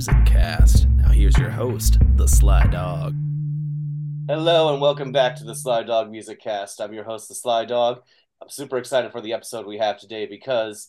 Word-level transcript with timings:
Sly 0.00 0.14
Music 0.14 0.32
Cast. 0.32 0.88
Now 0.88 1.08
here's 1.10 1.36
your 1.36 1.50
host, 1.50 1.98
the 2.16 2.26
Sly 2.26 2.66
Dog. 2.68 3.14
Hello 4.28 4.72
and 4.72 4.80
welcome 4.80 5.12
back 5.12 5.36
to 5.36 5.44
the 5.44 5.54
Sly 5.54 5.82
Dog 5.82 6.10
Music 6.10 6.40
Cast. 6.40 6.80
I'm 6.80 6.94
your 6.94 7.04
host, 7.04 7.28
the 7.28 7.34
Sly 7.34 7.66
Dog. 7.66 8.00
I'm 8.40 8.48
super 8.48 8.78
excited 8.78 9.12
for 9.12 9.20
the 9.20 9.34
episode 9.34 9.66
we 9.66 9.76
have 9.76 9.98
today 9.98 10.24
because 10.24 10.88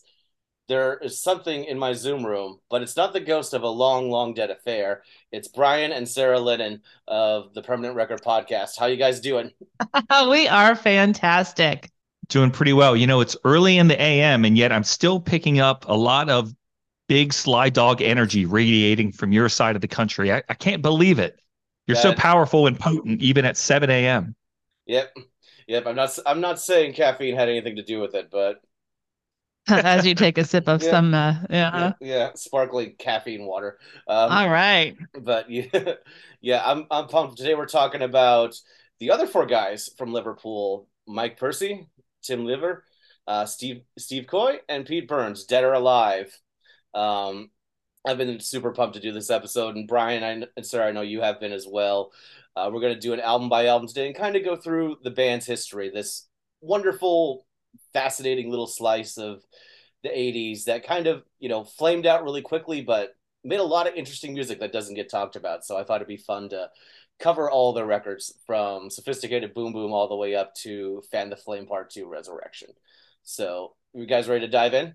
there 0.66 0.96
is 0.96 1.20
something 1.20 1.64
in 1.64 1.78
my 1.78 1.92
Zoom 1.92 2.24
room, 2.24 2.60
but 2.70 2.80
it's 2.80 2.96
not 2.96 3.12
the 3.12 3.20
ghost 3.20 3.52
of 3.52 3.64
a 3.64 3.68
long, 3.68 4.08
long 4.08 4.32
dead 4.32 4.50
affair. 4.50 5.02
It's 5.30 5.48
Brian 5.48 5.92
and 5.92 6.08
Sarah 6.08 6.40
Lennon 6.40 6.80
of 7.06 7.52
the 7.52 7.62
Permanent 7.62 7.96
Record 7.96 8.22
Podcast. 8.22 8.78
How 8.78 8.86
you 8.86 8.96
guys 8.96 9.20
doing? 9.20 9.50
we 10.30 10.48
are 10.48 10.74
fantastic. 10.74 11.90
Doing 12.28 12.50
pretty 12.50 12.72
well. 12.72 12.96
You 12.96 13.06
know, 13.06 13.20
it's 13.20 13.36
early 13.44 13.76
in 13.76 13.88
the 13.88 14.00
AM, 14.00 14.46
and 14.46 14.56
yet 14.56 14.72
I'm 14.72 14.84
still 14.84 15.20
picking 15.20 15.60
up 15.60 15.84
a 15.86 15.94
lot 15.94 16.30
of 16.30 16.54
big 17.08 17.32
Sly 17.32 17.68
Dog 17.70 18.02
energy 18.02 18.46
radiating 18.46 19.12
from 19.12 19.32
your 19.32 19.48
side 19.48 19.74
of 19.76 19.82
the 19.82 19.88
country. 19.88 20.32
I, 20.32 20.42
I 20.48 20.54
can't 20.54 20.82
believe 20.82 21.18
it. 21.18 21.38
You're 21.86 21.96
so 21.96 22.12
powerful 22.12 22.66
and 22.66 22.78
potent, 22.78 23.20
even 23.20 23.44
at 23.44 23.56
7 23.56 23.90
a.m. 23.90 24.34
Yep, 24.86 25.14
yep. 25.66 25.86
I'm 25.86 25.96
not. 25.96 26.18
I'm 26.24 26.40
not 26.40 26.60
saying 26.60 26.94
caffeine 26.94 27.34
had 27.34 27.48
anything 27.48 27.76
to 27.76 27.82
do 27.82 28.00
with 28.00 28.14
it, 28.14 28.28
but 28.30 28.60
As 29.68 30.04
you 30.04 30.14
take 30.14 30.38
a 30.38 30.44
sip 30.44 30.68
of 30.68 30.82
Yeah. 30.82 30.90
some, 30.90 31.14
uh, 31.14 31.34
yeah. 31.48 31.78
yeah, 31.78 31.92
yeah, 32.00 32.30
sparkling 32.34 32.94
caffeine 32.98 33.44
water. 33.46 33.78
Um, 34.08 34.30
All 34.32 34.48
right. 34.48 34.96
but 35.20 35.50
yeah, 35.50 35.94
yeah, 36.40 36.62
I'm 36.64 36.86
I'm 36.90 37.06
pumped. 37.06 37.36
Today 37.38 37.54
we're 37.54 37.66
talking 37.66 38.02
about 38.02 38.56
the 38.98 39.10
other 39.12 39.26
four 39.26 39.46
guys 39.46 39.88
from 39.96 40.12
Liverpool: 40.12 40.88
Mike 41.06 41.36
Percy, 41.38 41.86
Tim 42.22 42.44
Lever, 42.44 42.84
uh, 43.28 43.46
Steve 43.46 43.82
Steve 43.98 44.26
Coy, 44.26 44.58
and 44.68 44.84
Pete 44.84 45.06
Burns, 45.06 45.44
dead 45.44 45.62
or 45.64 45.74
alive. 45.74 46.36
Um, 46.94 47.50
I've 48.06 48.18
been 48.18 48.40
super 48.40 48.72
pumped 48.72 48.94
to 48.94 49.00
do 49.00 49.12
this 49.12 49.30
episode, 49.30 49.76
and 49.76 49.86
Brian 49.86 50.24
I, 50.24 50.46
and 50.56 50.66
Sarah, 50.66 50.88
I 50.88 50.92
know 50.92 51.02
you 51.02 51.20
have 51.20 51.40
been 51.40 51.52
as 51.52 51.66
well. 51.68 52.12
Uh, 52.56 52.70
we're 52.72 52.80
gonna 52.80 52.98
do 52.98 53.12
an 53.12 53.20
album 53.20 53.48
by 53.48 53.66
album 53.66 53.88
today 53.88 54.06
and 54.06 54.16
kind 54.16 54.36
of 54.36 54.44
go 54.44 54.56
through 54.56 54.96
the 55.02 55.10
band's 55.10 55.46
history. 55.46 55.90
This 55.90 56.28
wonderful, 56.60 57.46
fascinating 57.92 58.50
little 58.50 58.66
slice 58.66 59.18
of 59.18 59.42
the 60.02 60.10
'80s 60.10 60.64
that 60.64 60.86
kind 60.86 61.06
of 61.06 61.22
you 61.38 61.48
know 61.48 61.64
flamed 61.64 62.06
out 62.06 62.24
really 62.24 62.42
quickly, 62.42 62.82
but 62.82 63.14
made 63.44 63.60
a 63.60 63.64
lot 63.64 63.88
of 63.88 63.94
interesting 63.94 64.34
music 64.34 64.60
that 64.60 64.72
doesn't 64.72 64.94
get 64.94 65.10
talked 65.10 65.36
about. 65.36 65.64
So 65.64 65.76
I 65.76 65.84
thought 65.84 65.96
it'd 65.96 66.08
be 66.08 66.16
fun 66.16 66.48
to 66.50 66.70
cover 67.18 67.50
all 67.50 67.72
the 67.72 67.84
records 67.84 68.34
from 68.46 68.90
Sophisticated 68.90 69.54
Boom 69.54 69.72
Boom 69.72 69.92
all 69.92 70.08
the 70.08 70.16
way 70.16 70.34
up 70.34 70.54
to 70.56 71.02
Fan 71.10 71.30
the 71.30 71.36
Flame 71.36 71.66
Part 71.66 71.90
2 71.90 72.06
Resurrection. 72.06 72.68
So, 73.22 73.76
you 73.94 74.06
guys 74.06 74.28
ready 74.28 74.44
to 74.44 74.50
dive 74.50 74.74
in? 74.74 74.94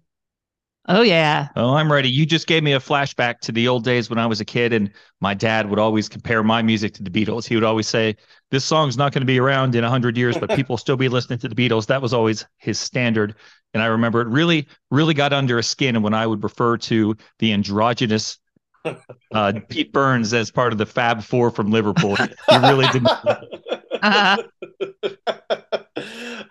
Oh, 0.90 1.02
yeah. 1.02 1.50
Oh, 1.58 1.74
I'm 1.74 1.92
ready. 1.92 2.10
You 2.10 2.26
just 2.26 2.48
gave 2.48 2.64
me 2.64 2.72
a 2.74 2.80
flashback 2.80 3.40
to 3.42 3.52
the 3.52 3.68
old 3.68 3.84
days 3.84 4.10
when 4.10 4.18
I 4.18 4.26
was 4.26 4.40
a 4.40 4.46
kid, 4.46 4.72
and 4.72 4.90
my 5.20 5.34
dad 5.34 5.70
would 5.70 5.80
always 5.80 6.08
compare 6.08 6.44
my 6.44 6.62
music 6.62 6.94
to 6.94 7.04
the 7.04 7.10
Beatles. 7.10 7.46
He 7.46 7.56
would 7.56 7.66
always 7.66 7.88
say, 7.88 8.16
This 8.52 8.64
song's 8.64 8.96
not 8.96 9.12
going 9.12 9.22
to 9.22 9.26
be 9.26 9.38
around 9.38 9.76
in 9.76 9.84
100 9.84 10.16
years, 10.18 10.38
but 10.38 10.50
people 10.52 10.74
will 10.74 10.78
still 10.78 10.96
be 10.96 11.10
listening 11.10 11.40
to 11.40 11.50
the 11.50 11.56
Beatles. 11.56 11.88
That 11.88 12.02
was 12.02 12.14
always 12.14 12.46
his 12.58 12.80
standard. 12.80 13.36
And 13.74 13.84
I 13.84 13.88
remember 13.88 14.22
it 14.22 14.28
really, 14.28 14.66
really 14.90 15.14
got 15.14 15.34
under 15.34 15.58
his 15.58 15.68
skin 15.68 16.02
when 16.02 16.14
I 16.14 16.26
would 16.26 16.42
refer 16.42 16.78
to 16.78 17.18
the 17.40 17.52
androgynous 17.52 18.38
uh, 19.34 19.54
Pete 19.70 19.92
Burns 19.92 20.34
as 20.34 20.52
part 20.52 20.72
of 20.72 20.78
the 20.78 20.86
Fab 20.86 21.22
Four 21.22 21.52
from 21.52 21.70
Liverpool. 21.70 22.16
He 22.16 22.58
really 22.58 22.88
didn't. 22.88 23.12
Uh, 24.00 24.38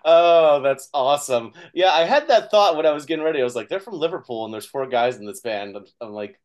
oh, 0.05 0.61
that's 0.61 0.89
awesome. 0.93 1.53
Yeah, 1.73 1.91
I 1.91 2.05
had 2.05 2.27
that 2.29 2.51
thought 2.51 2.75
when 2.75 2.85
I 2.85 2.91
was 2.91 3.05
getting 3.05 3.23
ready. 3.23 3.41
I 3.41 3.43
was 3.43 3.55
like, 3.55 3.69
they're 3.69 3.79
from 3.79 3.95
Liverpool 3.95 4.45
and 4.45 4.53
there's 4.53 4.65
four 4.65 4.87
guys 4.87 5.17
in 5.17 5.25
this 5.25 5.41
band. 5.41 5.75
I'm, 5.75 5.85
I'm 6.01 6.11
like, 6.11 6.39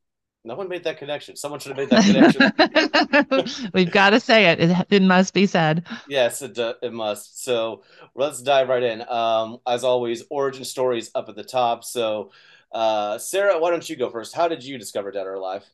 no 0.45 0.57
one 0.57 0.69
made 0.69 0.85
that 0.85 0.99
connection. 0.99 1.37
Someone 1.37 1.61
should 1.61 1.77
have 1.77 1.79
made 1.79 1.91
that 1.91 3.41
connection. 3.45 3.71
We've 3.75 3.91
got 3.91 4.11
to 4.11 4.21
say 4.21 4.47
it. 4.47 4.61
it. 4.61 4.87
It 4.91 5.03
must 5.03 5.35
be 5.35 5.47
said. 5.47 5.87
Yes, 6.09 6.43
it 6.43 6.59
uh, 6.59 6.75
it 6.83 6.93
must. 6.93 7.45
So 7.45 7.83
let's 8.17 8.43
dive 8.43 8.69
right 8.69 8.83
in. 8.83 9.09
Um, 9.09 9.59
as 9.67 9.85
always, 9.85 10.25
origin 10.31 10.65
stories 10.65 11.11
up 11.15 11.29
at 11.29 11.37
the 11.37 11.45
top. 11.45 11.85
So, 11.85 12.33
uh, 12.73 13.19
Sarah, 13.19 13.61
why 13.61 13.71
don't 13.71 13.89
you 13.89 13.95
go 13.95 14.11
first? 14.11 14.35
How 14.35 14.49
did 14.49 14.65
you 14.65 14.79
discover 14.79 15.13
Dead 15.13 15.27
or 15.27 15.35
Alive? 15.35 15.65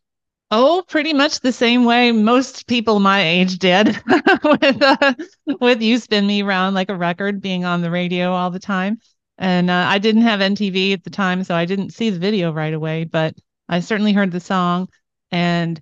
Oh, 0.51 0.83
pretty 0.89 1.13
much 1.13 1.41
the 1.41 1.53
same 1.53 1.85
way 1.85 2.11
most 2.11 2.67
people 2.67 3.01
my 3.01 3.21
age 3.23 3.59
did 3.59 3.89
with 4.45 4.83
uh, 4.83 5.15
with 5.61 5.83
you 5.83 5.99
spin 5.99 6.27
me 6.27 6.43
around 6.43 6.73
like 6.73 6.89
a 6.89 6.97
record 6.97 7.43
being 7.43 7.67
on 7.67 7.83
the 7.83 7.91
radio 7.91 8.33
all 8.33 8.51
the 8.51 8.59
time. 8.59 8.99
And 9.37 9.71
uh, 9.71 9.85
I 9.89 9.99
didn't 9.99 10.23
have 10.23 10.41
MTV 10.41 10.95
at 10.95 11.05
the 11.05 11.11
time, 11.11 11.45
so 11.45 11.55
I 11.55 11.67
didn't 11.67 11.91
see 11.91 12.11
the 12.11 12.19
video 12.19 12.51
right 12.51 12.73
away, 12.73 13.05
but 13.05 13.35
I 13.69 13.81
certainly 13.81 14.13
heard 14.13 14.33
the 14.33 14.41
song. 14.41 14.89
And 15.31 15.81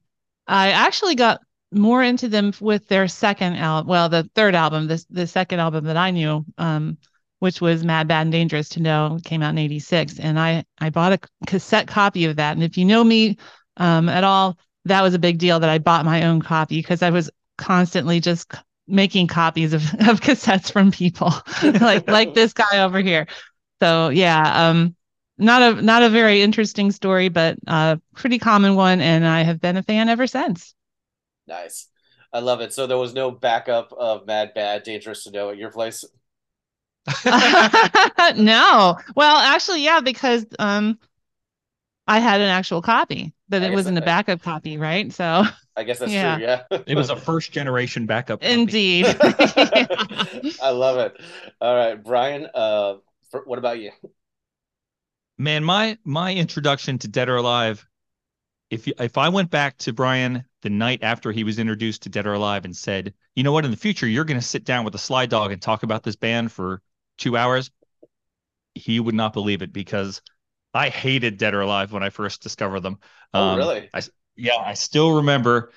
I 0.49 0.72
actually 0.72 1.15
got 1.15 1.41
more 1.72 2.03
into 2.03 2.28
them 2.28 2.53
with 2.60 2.88
their 2.88 3.09
second 3.09 3.56
album, 3.56 3.88
well, 3.88 4.09
the 4.09 4.28
third 4.34 4.55
album, 4.55 4.88
the, 4.88 5.05
the 5.10 5.26
second 5.26 5.60
album 5.60 5.84
that 5.84 5.97
I 5.97 6.10
knew, 6.10 6.44
um, 6.59 6.99
which 7.38 7.60
was 7.60 7.84
Mad, 7.84 8.09
Bad, 8.09 8.22
and 8.22 8.32
Dangerous 8.32 8.69
to 8.71 8.82
Know, 8.82 9.19
came 9.25 9.43
out 9.43 9.50
in 9.50 9.59
86. 9.59 10.19
And 10.19 10.38
I, 10.38 10.65
I 10.78 10.91
bought 10.91 11.12
a 11.12 11.21
cassette 11.47 11.87
copy 11.87 12.25
of 12.25 12.37
that. 12.37 12.53
And 12.56 12.65
if 12.65 12.76
you 12.76 12.84
know 12.84 13.05
me, 13.05 13.38
um, 13.76 14.09
at 14.09 14.25
all, 14.25 14.59
that 14.84 15.03
was 15.03 15.14
a 15.14 15.19
big 15.19 15.38
deal 15.38 15.60
that 15.60 15.70
I 15.70 15.78
bought 15.78 16.04
my 16.04 16.25
own 16.25 16.41
copy 16.41 16.76
because 16.78 17.03
I 17.03 17.10
was 17.10 17.31
constantly 17.59 18.20
just 18.20 18.53
making 18.87 19.26
copies 19.26 19.72
of, 19.72 19.82
of 20.09 20.20
cassettes 20.20 20.70
from 20.70 20.91
people 20.91 21.32
like 21.62 22.09
like 22.09 22.34
this 22.34 22.53
guy 22.53 22.82
over 22.82 23.00
here. 23.00 23.26
So 23.81 24.09
yeah, 24.09 24.69
um, 24.69 24.94
not 25.38 25.62
a 25.62 25.82
not 25.82 26.03
a 26.03 26.10
very 26.10 26.42
interesting 26.42 26.91
story, 26.91 27.28
but 27.28 27.56
a 27.66 28.00
pretty 28.14 28.38
common 28.38 28.75
one, 28.75 29.00
and 29.00 29.26
I 29.26 29.42
have 29.42 29.60
been 29.60 29.76
a 29.76 29.82
fan 29.82 30.08
ever 30.08 30.26
since. 30.26 30.75
Nice. 31.47 31.88
I 32.32 32.41
love 32.41 32.60
it. 32.60 32.72
So 32.72 32.87
there 32.87 32.98
was 32.98 33.14
no 33.14 33.31
backup 33.31 33.93
of 33.93 34.26
Mad, 34.26 34.53
Bad, 34.54 34.82
Dangerous 34.82 35.25
to 35.25 35.31
Know 35.31 35.50
at 35.50 35.56
your 35.56 35.70
place. 35.70 36.04
no, 38.37 38.97
well, 39.14 39.37
actually, 39.37 39.84
yeah, 39.84 40.00
because 40.00 40.44
um, 40.58 40.98
I 42.06 42.19
had 42.19 42.41
an 42.41 42.48
actual 42.48 42.82
copy, 42.82 43.32
but 43.48 43.62
I 43.62 43.66
it 43.66 43.68
guess 43.70 43.76
wasn't 43.76 43.98
a 43.98 44.02
I- 44.02 44.04
backup 44.04 44.42
copy, 44.42 44.78
right? 44.78 45.12
So 45.12 45.44
I 45.76 45.82
guess 45.84 45.98
that's 45.98 46.12
Yeah. 46.12 46.36
true. 46.36 46.44
Yeah. 46.46 46.82
It 46.86 46.96
was 46.96 47.10
a 47.10 47.16
first 47.16 47.52
generation 47.52 48.06
backup. 48.06 48.40
copy. 48.40 48.52
indeed. 48.52 49.06
I 49.20 50.70
love 50.70 50.98
it. 50.98 51.20
All 51.60 51.74
right, 51.76 52.02
Brian. 52.02 52.46
Uh, 52.54 52.94
for, 53.30 53.42
what 53.44 53.58
about 53.58 53.78
you? 53.78 53.90
Man, 55.38 55.64
my 55.64 55.98
my 56.04 56.34
introduction 56.34 56.98
to 56.98 57.08
Dead 57.08 57.28
or 57.28 57.36
Alive, 57.36 57.86
if 58.70 58.86
you, 58.86 58.94
if 58.98 59.18
I 59.18 59.28
went 59.28 59.50
back 59.50 59.76
to 59.78 59.92
Brian 59.92 60.44
the 60.62 60.70
night 60.70 61.00
after 61.02 61.30
he 61.30 61.44
was 61.44 61.58
introduced 61.58 62.02
to 62.04 62.08
Dead 62.08 62.26
or 62.26 62.32
Alive 62.32 62.64
and 62.64 62.74
said, 62.74 63.12
you 63.34 63.42
know 63.42 63.52
what, 63.52 63.64
in 63.64 63.70
the 63.70 63.76
future 63.76 64.06
you're 64.08 64.24
going 64.24 64.40
to 64.40 64.46
sit 64.46 64.64
down 64.64 64.84
with 64.84 64.94
a 64.94 64.98
Sly 64.98 65.26
Dog 65.26 65.52
and 65.52 65.60
talk 65.60 65.82
about 65.82 66.02
this 66.02 66.16
band 66.16 66.50
for 66.52 66.80
two 67.18 67.36
hours, 67.36 67.70
he 68.74 68.98
would 68.98 69.14
not 69.14 69.32
believe 69.34 69.60
it 69.62 69.72
because 69.72 70.22
I 70.76 70.88
hated 70.91 71.38
Dead 71.38 71.54
or 71.54 71.60
Alive 71.62 71.92
when 71.92 72.03
I 72.03 72.10
first 72.10 72.43
discovered 72.43 72.81
them. 72.81 72.99
Oh, 73.34 73.52
Um, 73.52 73.58
really? 73.58 73.90
I 73.94 74.02
yeah, 74.37 74.56
I 74.56 74.75
still 74.75 75.17
remember 75.17 75.73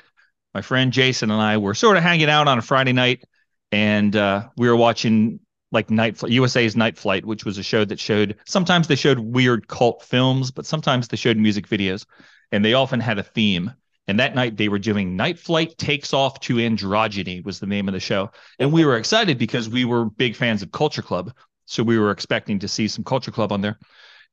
my 0.53 0.61
friend 0.61 0.91
Jason 0.91 1.31
and 1.31 1.41
I 1.41 1.57
were 1.57 1.75
sort 1.75 1.97
of 1.97 2.03
hanging 2.03 2.29
out 2.29 2.47
on 2.47 2.57
a 2.57 2.61
Friday 2.61 2.93
night, 2.93 3.23
and 3.71 4.15
uh, 4.15 4.49
we 4.57 4.67
were 4.67 4.75
watching 4.75 5.39
like 5.71 5.89
Night 5.89 6.17
Fl- 6.17 6.29
USA's 6.29 6.75
Night 6.75 6.97
Flight, 6.97 7.25
which 7.25 7.45
was 7.45 7.57
a 7.57 7.63
show 7.63 7.85
that 7.85 7.99
showed 7.99 8.37
sometimes 8.45 8.87
they 8.87 8.95
showed 8.95 9.19
weird 9.19 9.67
cult 9.67 10.03
films, 10.03 10.51
but 10.51 10.65
sometimes 10.65 11.07
they 11.07 11.17
showed 11.17 11.37
music 11.37 11.67
videos, 11.67 12.05
and 12.51 12.63
they 12.65 12.73
often 12.73 12.99
had 12.99 13.19
a 13.19 13.23
theme. 13.23 13.71
And 14.07 14.19
that 14.19 14.33
night 14.33 14.57
they 14.57 14.69
were 14.69 14.79
doing 14.79 15.15
Night 15.15 15.37
Flight 15.37 15.77
Takes 15.77 16.13
Off 16.13 16.39
to 16.41 16.55
Androgyny 16.55 17.43
was 17.45 17.59
the 17.59 17.67
name 17.67 17.87
of 17.87 17.93
the 17.93 17.99
show, 17.99 18.31
and 18.57 18.73
we 18.73 18.83
were 18.83 18.97
excited 18.97 19.37
because 19.37 19.69
we 19.69 19.85
were 19.85 20.05
big 20.05 20.35
fans 20.35 20.63
of 20.63 20.71
Culture 20.71 21.03
Club, 21.03 21.31
so 21.65 21.83
we 21.83 21.99
were 21.99 22.09
expecting 22.09 22.57
to 22.59 22.67
see 22.67 22.87
some 22.87 23.03
Culture 23.03 23.31
Club 23.31 23.51
on 23.51 23.61
there, 23.61 23.77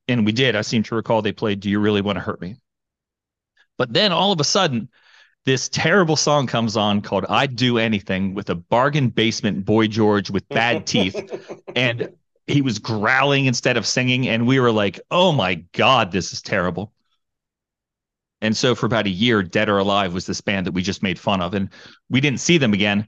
and 0.07 0.25
we 0.25 0.31
did. 0.31 0.55
I 0.55 0.61
seem 0.61 0.83
to 0.83 0.95
recall 0.95 1.21
they 1.21 1.31
played 1.31 1.59
"Do 1.59 1.69
You 1.69 1.79
Really 1.79 2.01
Want 2.01 2.17
to 2.17 2.21
Hurt 2.21 2.41
Me." 2.41 2.57
But 3.77 3.93
then 3.93 4.11
all 4.11 4.31
of 4.31 4.39
a 4.39 4.43
sudden, 4.43 4.89
this 5.45 5.69
terrible 5.69 6.17
song 6.17 6.45
comes 6.45 6.75
on 6.75 7.01
called 7.01 7.25
I'd 7.29 7.55
Do 7.55 7.77
Anything 7.77 8.33
with 8.33 8.49
a 8.49 8.55
bargain 8.55 9.09
basement 9.09 9.63
boy 9.63 9.87
George 9.87 10.29
with 10.29 10.47
bad 10.49 10.85
teeth. 10.87 11.15
And 11.75 12.09
he 12.47 12.61
was 12.61 12.79
growling 12.79 13.45
instead 13.45 13.77
of 13.77 13.85
singing. 13.85 14.27
And 14.27 14.47
we 14.47 14.59
were 14.59 14.71
like, 14.71 14.99
oh 15.11 15.31
my 15.31 15.55
God, 15.73 16.11
this 16.11 16.33
is 16.33 16.41
terrible. 16.41 16.91
And 18.41 18.55
so 18.55 18.75
for 18.75 18.85
about 18.85 19.05
a 19.07 19.09
year, 19.09 19.41
Dead 19.41 19.69
or 19.69 19.77
Alive 19.77 20.13
was 20.13 20.25
this 20.25 20.41
band 20.41 20.67
that 20.67 20.73
we 20.73 20.81
just 20.81 21.01
made 21.01 21.17
fun 21.17 21.41
of. 21.41 21.53
And 21.53 21.69
we 22.09 22.21
didn't 22.21 22.39
see 22.39 22.57
them 22.57 22.73
again 22.73 23.07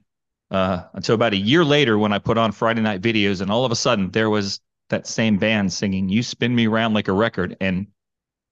uh, 0.49 0.83
until 0.93 1.15
about 1.15 1.33
a 1.33 1.37
year 1.37 1.63
later 1.63 1.97
when 1.97 2.13
I 2.13 2.19
put 2.19 2.37
on 2.37 2.51
Friday 2.51 2.81
night 2.81 3.01
videos. 3.01 3.41
And 3.41 3.51
all 3.51 3.65
of 3.65 3.71
a 3.71 3.75
sudden, 3.75 4.11
there 4.11 4.29
was 4.29 4.59
that 4.89 5.07
same 5.07 5.37
band 5.37 5.71
singing 5.71 6.09
You 6.09 6.23
Spin 6.23 6.53
Me 6.55 6.67
Around 6.67 6.93
Like 6.93 7.07
a 7.07 7.13
Record. 7.13 7.55
And 7.61 7.87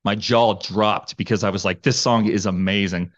my 0.04 0.16
jaw 0.16 0.54
dropped 0.54 1.18
because 1.18 1.44
I 1.44 1.50
was 1.50 1.66
like, 1.66 1.82
this 1.82 2.00
song 2.00 2.28
is 2.28 2.46
amazing. 2.46 3.12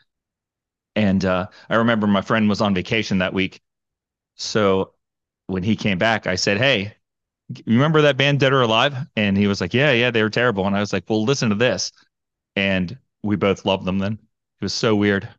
And 0.96 1.24
uh, 1.24 1.48
I 1.70 1.76
remember 1.76 2.08
my 2.08 2.22
friend 2.22 2.50
was 2.50 2.62
on 2.62 2.74
vacation 2.74 3.20
that 3.20 3.34
week. 3.34 3.62
So 4.36 4.94
when 5.48 5.64
he 5.64 5.76
came 5.76 5.98
back, 5.98 6.28
I 6.28 6.36
said, 6.36 6.58
Hey, 6.58 6.96
remember 7.66 8.02
that 8.02 8.18
band 8.18 8.40
Dead 8.40 8.54
or 8.54 8.62
Alive? 8.62 8.96
And 9.16 9.38
he 9.38 9.48
was 9.48 9.62
like, 9.62 9.74
Yeah, 9.74 9.92
yeah, 9.92 10.12
they 10.12 10.24
were 10.24 10.30
terrible. 10.30 10.66
And 10.66 10.76
I 10.76 10.80
was 10.80 10.94
like, 10.94 11.10
Well, 11.10 11.24
listen 11.24 11.50
to 11.50 11.56
this. 11.56 11.92
And 12.56 12.98
we 13.24 13.36
both 13.36 13.66
loved 13.66 13.86
them 13.86 14.00
then. 14.00 14.14
It 14.14 14.66
was 14.66 14.74
so 14.74 14.96
weird. 14.96 15.30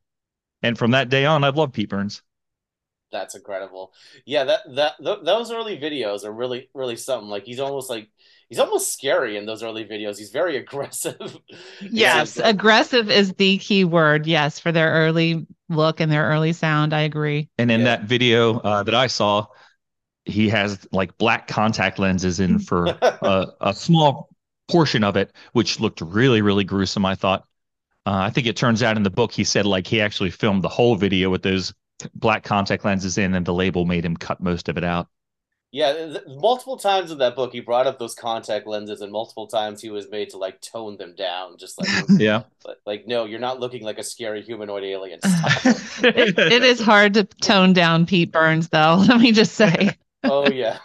And 0.63 0.79
from 0.79 0.93
that 0.93 1.09
day 1.09 1.25
on, 1.27 1.45
I've 1.45 1.57
loved 1.57 1.75
Pete 1.75 1.89
Burns. 1.89 2.23
That's 3.13 3.35
incredible. 3.35 3.93
Yeah, 4.25 4.45
that 4.45 4.61
that 4.77 4.93
th- 5.03 5.19
those 5.25 5.51
early 5.51 5.79
videos 5.79 6.25
are 6.25 6.33
really 6.33 6.71
really 6.75 6.97
something. 6.97 7.29
Like 7.29 7.45
he's 7.45 7.59
almost 7.59 7.91
like 7.91 8.09
he's 8.49 8.59
almost 8.59 8.93
scary 8.93 9.37
in 9.37 9.47
those 9.47 9.63
early 9.63 9.85
videos. 9.85 10.19
He's 10.19 10.31
very 10.31 10.57
aggressive. 10.63 11.39
yes, 11.81 12.37
like, 12.37 12.55
aggressive 12.55 13.11
is 13.11 13.33
the 13.35 13.59
key 13.59 13.85
word. 13.85 14.27
Yes, 14.27 14.59
for 14.59 14.71
their 14.71 14.93
early 14.93 15.47
look 15.69 16.01
and 16.01 16.11
their 16.11 16.29
early 16.29 16.53
sound, 16.53 16.95
I 16.95 17.01
agree. 17.01 17.49
And 17.59 17.71
in 17.71 17.81
yeah. 17.81 17.87
that 17.87 18.03
video 18.05 18.59
uh, 18.61 18.83
that 18.85 18.95
I 18.95 19.07
saw, 19.09 19.47
he 20.25 20.49
has 20.49 20.87
like 20.93 21.17
black 21.19 21.49
contact 21.49 21.99
lenses 21.99 22.39
in 22.39 22.59
for 22.61 22.87
a, 22.87 23.47
a 23.61 23.75
small 23.75 24.29
portion 24.71 25.03
of 25.03 25.17
it, 25.17 25.33
which 25.53 25.81
looked 25.81 26.01
really 26.01 26.43
really 26.43 26.65
gruesome. 26.65 27.05
I 27.05 27.15
thought. 27.15 27.45
Uh, 28.07 28.17
I 28.17 28.31
think 28.31 28.47
it 28.47 28.57
turns 28.57 28.83
out 28.83 28.97
in 28.97 29.03
the 29.03 29.11
book 29.11 29.31
he 29.31 29.45
said 29.45 29.67
like 29.67 29.87
he 29.87 30.01
actually 30.01 30.31
filmed 30.31 30.63
the 30.63 30.71
whole 30.71 30.97
video 30.97 31.29
with 31.29 31.43
those 31.43 31.75
black 32.15 32.45
contact 32.45 32.85
lenses 32.85 33.19
in, 33.19 33.35
and 33.35 33.47
the 33.47 33.55
label 33.55 33.85
made 33.85 34.05
him 34.05 34.17
cut 34.17 34.41
most 34.41 34.69
of 34.69 34.77
it 34.77 34.85
out. 34.85 35.09
Yeah, 35.73 35.93
th- 35.93 36.23
multiple 36.27 36.77
times 36.77 37.13
in 37.13 37.19
that 37.19 37.37
book, 37.37 37.53
he 37.53 37.61
brought 37.61 37.87
up 37.87 38.01
those 38.01 38.15
contact 38.15 38.67
lenses, 38.67 39.03
and 39.03 39.13
multiple 39.13 39.47
times 39.47 39.81
he 39.81 39.91
was 39.91 40.11
made 40.11 40.31
to 40.31 40.37
like 40.37 40.61
tone 40.61 40.97
them 40.97 41.15
down, 41.15 41.59
just 41.59 41.79
like 41.79 41.89
yeah, 42.19 42.43
like 42.87 43.07
no, 43.07 43.25
you're 43.25 43.39
not 43.39 43.61
looking 43.61 43.85
like 43.85 43.99
a 43.99 44.03
scary 44.03 44.43
humanoid 44.43 44.83
alien. 44.83 45.21
it, 45.25 46.37
it 46.37 46.65
is 46.65 46.81
hard 46.81 47.15
to 47.15 47.25
tone 47.25 47.73
down 47.73 48.05
Pete 48.05 48.33
Burns, 48.33 48.69
though. 48.69 48.97
Let 49.09 49.21
me 49.21 49.31
just 49.31 49.53
say. 49.53 49.97
oh 50.25 50.51
yeah, 50.51 50.79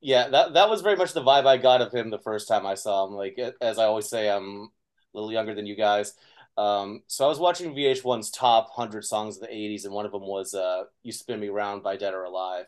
yeah. 0.00 0.28
That 0.28 0.54
that 0.54 0.70
was 0.70 0.80
very 0.80 0.96
much 0.96 1.12
the 1.12 1.22
vibe 1.22 1.46
I 1.46 1.58
got 1.58 1.82
of 1.82 1.92
him 1.92 2.08
the 2.08 2.18
first 2.18 2.48
time 2.48 2.64
I 2.64 2.74
saw 2.76 3.06
him. 3.06 3.12
Like 3.12 3.38
as 3.60 3.78
I 3.78 3.84
always 3.84 4.08
say, 4.08 4.30
I'm 4.30 4.62
a 4.62 4.68
little 5.12 5.32
younger 5.32 5.54
than 5.54 5.66
you 5.66 5.76
guys. 5.76 6.14
Um, 6.56 7.02
so 7.06 7.24
I 7.26 7.28
was 7.28 7.38
watching 7.38 7.74
VH1's 7.74 8.30
top 8.30 8.70
100 8.74 9.04
songs 9.04 9.36
of 9.36 9.42
the 9.42 9.48
80s, 9.48 9.84
and 9.84 9.92
one 9.92 10.06
of 10.06 10.12
them 10.12 10.26
was 10.26 10.54
uh, 10.54 10.84
You 11.02 11.12
Spin 11.12 11.40
Me 11.40 11.48
Round 11.48 11.82
by 11.82 11.96
Dead 11.96 12.14
or 12.14 12.24
Alive. 12.24 12.64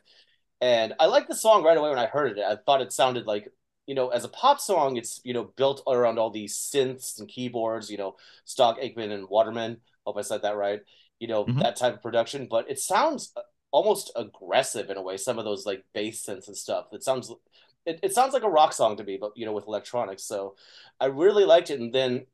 And 0.61 0.95
I 0.99 1.07
liked 1.07 1.29
the 1.29 1.35
song 1.35 1.63
right 1.63 1.77
away 1.77 1.91
when 1.91 1.99
I 1.99 2.07
heard 2.07 2.37
it. 2.37 2.45
I 2.45 2.57
thought 2.57 2.83
it 2.83 2.93
sounded 2.93 3.27
like, 3.27 3.49
you 3.87 3.95
know, 3.95 4.09
as 4.09 4.25
a 4.25 4.29
pop 4.29 4.61
song, 4.61 4.97
it's, 4.97 5.21
you 5.25 5.33
know, 5.33 5.45
built 5.57 5.83
around 5.87 6.19
all 6.19 6.31
these 6.31 6.57
synths 6.57 7.19
and 7.19 7.29
keyboards, 7.29 7.91
you 7.91 7.97
know, 7.97 8.17
Stock 8.45 8.77
Aitken 8.81 9.13
and 9.13 9.29
Waterman. 9.29 9.79
Hope 10.05 10.19
I 10.19 10.23
said 10.23 10.43
that 10.43 10.57
right. 10.57 10.81
You 11.21 11.29
know, 11.29 11.45
mm-hmm. 11.45 11.61
that 11.61 11.77
type 11.77 11.95
of 11.95 12.03
production. 12.03 12.49
But 12.51 12.71
it 12.71 12.79
sounds 12.79 13.33
almost 13.71 14.11
aggressive 14.17 14.91
in 14.91 14.97
a 14.97 15.03
way, 15.03 15.17
some 15.17 15.39
of 15.39 15.45
those 15.45 15.65
like 15.65 15.85
bass 15.95 16.25
synths 16.27 16.49
and 16.49 16.57
stuff. 16.57 16.87
It 16.93 17.03
sounds. 17.03 17.33
It, 17.87 18.01
it 18.03 18.13
sounds 18.13 18.35
like 18.35 18.43
a 18.43 18.51
rock 18.51 18.75
song 18.75 18.97
to 18.99 19.05
me, 19.05 19.17
but 19.19 19.33
you 19.37 19.47
know, 19.47 19.53
with 19.53 19.67
electronics. 19.67 20.25
So 20.25 20.57
I 21.01 21.07
really 21.07 21.45
liked 21.45 21.71
it. 21.71 21.81
And 21.81 21.95
then 21.95 22.27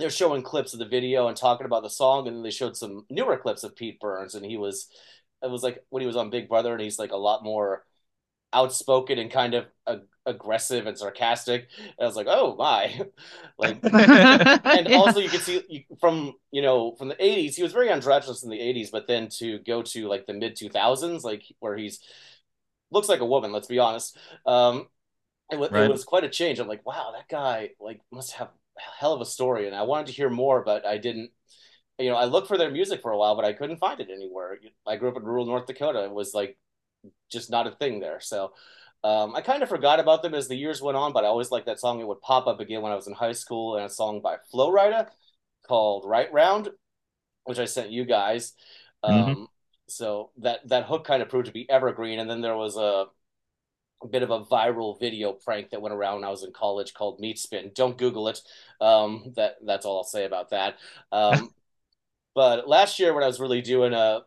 they're 0.00 0.10
showing 0.10 0.42
clips 0.42 0.72
of 0.72 0.78
the 0.78 0.86
video 0.86 1.28
and 1.28 1.36
talking 1.36 1.66
about 1.66 1.82
the 1.82 1.90
song, 1.90 2.26
and 2.26 2.36
then 2.36 2.42
they 2.42 2.50
showed 2.50 2.76
some 2.76 3.04
newer 3.10 3.36
clips 3.36 3.64
of 3.64 3.76
Pete 3.76 4.00
Burns, 4.00 4.34
and 4.34 4.44
he 4.44 4.56
was 4.56 4.88
it 5.42 5.50
was 5.50 5.62
like 5.62 5.84
when 5.90 6.00
he 6.00 6.06
was 6.06 6.16
on 6.16 6.30
Big 6.30 6.48
Brother, 6.48 6.72
and 6.72 6.80
he's 6.80 6.98
like 6.98 7.12
a 7.12 7.16
lot 7.16 7.44
more 7.44 7.84
outspoken 8.52 9.18
and 9.18 9.30
kind 9.30 9.54
of 9.54 9.66
ag- 9.86 10.08
aggressive 10.26 10.86
and 10.86 10.98
sarcastic. 10.98 11.68
And 11.78 11.94
I 12.00 12.04
was 12.04 12.16
like, 12.16 12.26
oh 12.28 12.56
my, 12.56 13.00
like, 13.58 13.78
and 13.84 14.88
yeah. 14.88 14.96
also 14.96 15.20
you 15.20 15.28
can 15.28 15.40
see 15.40 15.86
from 16.00 16.34
you 16.50 16.62
know 16.62 16.94
from 16.96 17.08
the 17.08 17.16
'80s, 17.16 17.54
he 17.54 17.62
was 17.62 17.72
very 17.72 17.90
androgynous 17.90 18.42
in 18.42 18.50
the 18.50 18.58
'80s, 18.58 18.90
but 18.90 19.06
then 19.06 19.28
to 19.38 19.58
go 19.60 19.82
to 19.82 20.08
like 20.08 20.26
the 20.26 20.34
mid 20.34 20.56
2000s, 20.56 21.22
like 21.22 21.44
where 21.60 21.76
he's 21.76 22.00
looks 22.90 23.08
like 23.08 23.20
a 23.20 23.26
woman. 23.26 23.52
Let's 23.52 23.68
be 23.68 23.78
honest. 23.78 24.16
Um, 24.46 24.88
it, 25.50 25.56
right. 25.56 25.84
it 25.84 25.90
was 25.90 26.04
quite 26.04 26.24
a 26.24 26.28
change. 26.28 26.58
I'm 26.58 26.68
like, 26.68 26.86
wow, 26.86 27.12
that 27.14 27.28
guy 27.28 27.70
like 27.80 28.00
must 28.12 28.32
have 28.32 28.50
hell 28.98 29.12
of 29.12 29.20
a 29.20 29.26
story, 29.26 29.66
and 29.66 29.76
I 29.76 29.82
wanted 29.82 30.06
to 30.06 30.12
hear 30.12 30.30
more, 30.30 30.62
but 30.62 30.86
I 30.86 30.98
didn't. 30.98 31.30
You 31.98 32.10
know, 32.10 32.16
I 32.16 32.24
looked 32.24 32.48
for 32.48 32.56
their 32.56 32.70
music 32.70 33.02
for 33.02 33.10
a 33.12 33.18
while, 33.18 33.36
but 33.36 33.44
I 33.44 33.52
couldn't 33.52 33.78
find 33.78 34.00
it 34.00 34.08
anywhere. 34.10 34.58
I 34.86 34.96
grew 34.96 35.10
up 35.10 35.16
in 35.16 35.22
rural 35.22 35.44
North 35.44 35.66
Dakota. 35.66 36.04
It 36.04 36.10
was 36.12 36.32
like 36.32 36.56
just 37.30 37.50
not 37.50 37.66
a 37.66 37.72
thing 37.72 38.00
there. 38.00 38.20
So 38.20 38.52
um, 39.04 39.34
I 39.34 39.42
kind 39.42 39.62
of 39.62 39.68
forgot 39.68 40.00
about 40.00 40.22
them 40.22 40.34
as 40.34 40.48
the 40.48 40.56
years 40.56 40.80
went 40.80 40.96
on, 40.96 41.12
but 41.12 41.24
I 41.24 41.28
always 41.28 41.50
liked 41.50 41.66
that 41.66 41.80
song. 41.80 42.00
It 42.00 42.06
would 42.06 42.20
pop 42.20 42.46
up 42.46 42.60
again 42.60 42.82
when 42.82 42.92
I 42.92 42.96
was 42.96 43.06
in 43.06 43.14
high 43.14 43.32
school, 43.32 43.76
and 43.76 43.84
a 43.84 43.90
song 43.90 44.20
by 44.20 44.36
Flo 44.50 44.72
Rida 44.72 45.08
called 45.66 46.04
"Right 46.06 46.32
Round," 46.32 46.70
which 47.44 47.58
I 47.58 47.66
sent 47.66 47.90
you 47.90 48.04
guys. 48.04 48.54
Mm-hmm. 49.04 49.30
Um, 49.30 49.48
so 49.88 50.30
that 50.38 50.68
that 50.68 50.84
hook 50.84 51.04
kind 51.04 51.22
of 51.22 51.28
proved 51.28 51.46
to 51.46 51.52
be 51.52 51.68
evergreen. 51.68 52.18
And 52.18 52.30
then 52.30 52.40
there 52.40 52.56
was 52.56 52.76
a 52.76 53.06
a 54.02 54.08
bit 54.08 54.22
of 54.22 54.30
a 54.30 54.44
viral 54.44 54.98
video 54.98 55.32
prank 55.32 55.70
that 55.70 55.82
went 55.82 55.94
around 55.94 56.16
when 56.16 56.24
I 56.24 56.30
was 56.30 56.42
in 56.42 56.52
college 56.52 56.94
called 56.94 57.20
Meat 57.20 57.38
Spin. 57.38 57.72
Don't 57.74 57.98
Google 57.98 58.28
it. 58.28 58.40
Um, 58.80 59.32
that 59.36 59.56
that's 59.64 59.84
all 59.84 59.98
I'll 59.98 60.04
say 60.04 60.24
about 60.24 60.50
that. 60.50 60.76
Um, 61.12 61.50
but 62.34 62.68
last 62.68 62.98
year 62.98 63.14
when 63.14 63.24
I 63.24 63.28
was 63.28 63.40
really 63.40 63.62
doing 63.62 63.92
a 63.92 64.22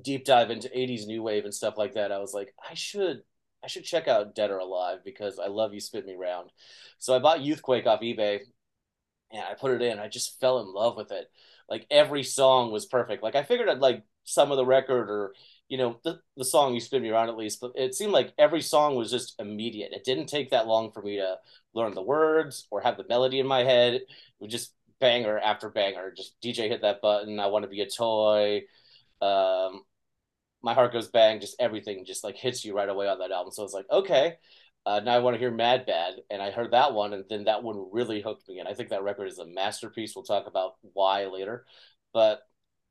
deep 0.00 0.24
dive 0.24 0.50
into 0.50 0.68
80s 0.68 1.06
new 1.06 1.22
wave 1.22 1.44
and 1.44 1.54
stuff 1.54 1.76
like 1.76 1.94
that, 1.94 2.12
I 2.12 2.18
was 2.18 2.34
like, 2.34 2.54
I 2.68 2.74
should 2.74 3.22
I 3.62 3.66
should 3.66 3.84
check 3.84 4.08
out 4.08 4.34
Dead 4.34 4.50
or 4.50 4.58
Alive 4.58 4.98
because 5.04 5.38
I 5.38 5.46
love 5.46 5.72
You 5.72 5.80
Spin 5.80 6.04
Me 6.04 6.14
Round. 6.14 6.50
So 6.98 7.14
I 7.14 7.18
bought 7.18 7.40
Youthquake 7.40 7.86
off 7.86 8.00
eBay 8.02 8.40
and 9.32 9.42
I 9.42 9.54
put 9.54 9.72
it 9.72 9.82
in. 9.82 9.98
I 9.98 10.08
just 10.08 10.38
fell 10.40 10.60
in 10.60 10.72
love 10.72 10.96
with 10.96 11.12
it. 11.12 11.30
Like 11.68 11.86
every 11.90 12.22
song 12.22 12.72
was 12.72 12.84
perfect. 12.86 13.22
Like 13.22 13.34
I 13.34 13.42
figured 13.42 13.68
I'd 13.68 13.78
like 13.78 14.02
some 14.24 14.50
of 14.50 14.56
the 14.58 14.66
record 14.66 15.10
or 15.10 15.34
you 15.68 15.78
know 15.78 15.98
the, 16.04 16.18
the 16.36 16.44
song 16.44 16.74
you 16.74 16.80
spin 16.80 17.02
me 17.02 17.08
around 17.10 17.28
at 17.28 17.36
least 17.36 17.60
but 17.60 17.72
it 17.74 17.94
seemed 17.94 18.12
like 18.12 18.32
every 18.38 18.60
song 18.60 18.96
was 18.96 19.10
just 19.10 19.34
immediate. 19.38 19.92
It 19.92 20.04
didn't 20.04 20.26
take 20.26 20.50
that 20.50 20.66
long 20.66 20.92
for 20.92 21.02
me 21.02 21.16
to 21.16 21.36
learn 21.74 21.94
the 21.94 22.02
words 22.02 22.66
or 22.70 22.80
have 22.80 22.96
the 22.96 23.06
melody 23.08 23.40
in 23.40 23.46
my 23.46 23.64
head. 23.64 23.94
It 23.94 24.06
was 24.40 24.52
just 24.52 24.74
banger 25.00 25.38
after 25.38 25.70
banger. 25.70 26.12
Just 26.16 26.36
dj 26.42 26.68
hit 26.68 26.82
that 26.82 27.00
button 27.02 27.40
i 27.40 27.46
want 27.46 27.64
to 27.64 27.70
be 27.70 27.80
a 27.80 27.88
toy 27.88 28.62
um 29.22 29.82
my 30.62 30.74
heart 30.74 30.92
goes 30.92 31.08
bang 31.08 31.40
just 31.40 31.56
everything 31.60 32.04
just 32.06 32.24
like 32.24 32.36
hits 32.36 32.64
you 32.64 32.74
right 32.74 32.88
away 32.88 33.08
on 33.08 33.18
that 33.18 33.30
album. 33.32 33.52
So 33.52 33.64
it's 33.64 33.74
like 33.74 33.86
okay 33.90 34.36
uh, 34.86 35.00
now 35.00 35.14
I 35.14 35.20
want 35.20 35.34
to 35.34 35.38
hear 35.38 35.50
Mad 35.50 35.86
Bad, 35.86 36.14
and 36.30 36.42
I 36.42 36.50
heard 36.50 36.72
that 36.72 36.92
one, 36.92 37.14
and 37.14 37.24
then 37.30 37.44
that 37.44 37.62
one 37.62 37.88
really 37.90 38.20
hooked 38.20 38.46
me. 38.48 38.58
And 38.58 38.68
I 38.68 38.74
think 38.74 38.90
that 38.90 39.02
record 39.02 39.28
is 39.28 39.38
a 39.38 39.46
masterpiece. 39.46 40.14
We'll 40.14 40.24
talk 40.24 40.46
about 40.46 40.74
why 40.92 41.24
later, 41.26 41.64
but 42.12 42.40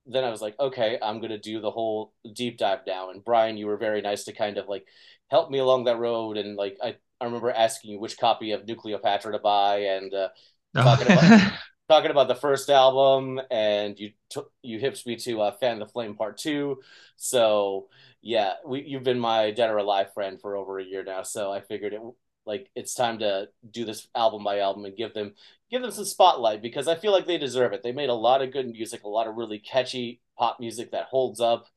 then 0.05 0.23
I 0.23 0.29
was 0.29 0.41
like, 0.41 0.59
okay, 0.59 0.97
I'm 1.01 1.21
gonna 1.21 1.37
do 1.37 1.61
the 1.61 1.71
whole 1.71 2.13
deep 2.33 2.57
dive 2.57 2.81
now. 2.85 3.09
And 3.09 3.23
Brian, 3.23 3.57
you 3.57 3.67
were 3.67 3.77
very 3.77 4.01
nice 4.01 4.25
to 4.25 4.33
kind 4.33 4.57
of 4.57 4.67
like 4.67 4.85
help 5.29 5.49
me 5.49 5.59
along 5.59 5.85
that 5.85 5.99
road. 5.99 6.37
And 6.37 6.55
like 6.55 6.77
I, 6.83 6.95
I 7.21 7.25
remember 7.25 7.51
asking 7.51 7.91
you 7.91 7.99
which 7.99 8.17
copy 8.17 8.51
of 8.51 8.65
Nukleopatra 8.65 9.31
to 9.31 9.39
buy, 9.39 9.77
and 9.77 10.13
uh, 10.13 10.29
talking 10.75 11.07
about 11.07 11.53
talking 11.89 12.11
about 12.11 12.27
the 12.27 12.35
first 12.35 12.69
album, 12.69 13.39
and 13.51 13.97
you 13.99 14.11
took 14.29 14.51
you 14.61 14.79
hipped 14.79 15.05
me 15.05 15.15
to 15.17 15.41
uh, 15.41 15.51
Fan 15.51 15.79
the 15.79 15.87
Flame 15.87 16.15
Part 16.15 16.37
Two. 16.37 16.81
So 17.15 17.87
yeah, 18.21 18.53
we 18.65 18.83
you've 18.83 19.03
been 19.03 19.19
my 19.19 19.51
Dead 19.51 19.69
or 19.69 19.77
Alive 19.77 20.13
friend 20.13 20.39
for 20.41 20.55
over 20.55 20.79
a 20.79 20.83
year 20.83 21.03
now. 21.03 21.23
So 21.23 21.51
I 21.51 21.61
figured 21.61 21.93
it 21.93 22.01
like 22.45 22.69
it's 22.75 22.93
time 22.93 23.19
to 23.19 23.47
do 23.69 23.85
this 23.85 24.07
album 24.15 24.43
by 24.43 24.59
album 24.59 24.85
and 24.85 24.97
give 24.97 25.13
them 25.13 25.33
give 25.71 25.81
them 25.81 25.91
some 25.91 26.05
spotlight 26.05 26.61
because 26.61 26.87
I 26.87 26.95
feel 26.95 27.11
like 27.11 27.25
they 27.25 27.37
deserve 27.37 27.73
it. 27.73 27.83
They 27.83 27.91
made 27.91 28.09
a 28.09 28.13
lot 28.13 28.41
of 28.41 28.51
good 28.51 28.69
music, 28.69 29.03
a 29.03 29.09
lot 29.09 29.27
of 29.27 29.35
really 29.35 29.59
catchy 29.59 30.21
pop 30.37 30.59
music 30.59 30.91
that 30.91 31.05
holds 31.05 31.39
up, 31.39 31.67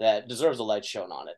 that 0.00 0.28
deserves 0.28 0.58
a 0.58 0.64
light 0.64 0.84
shown 0.84 1.10
on 1.10 1.28
it. 1.28 1.36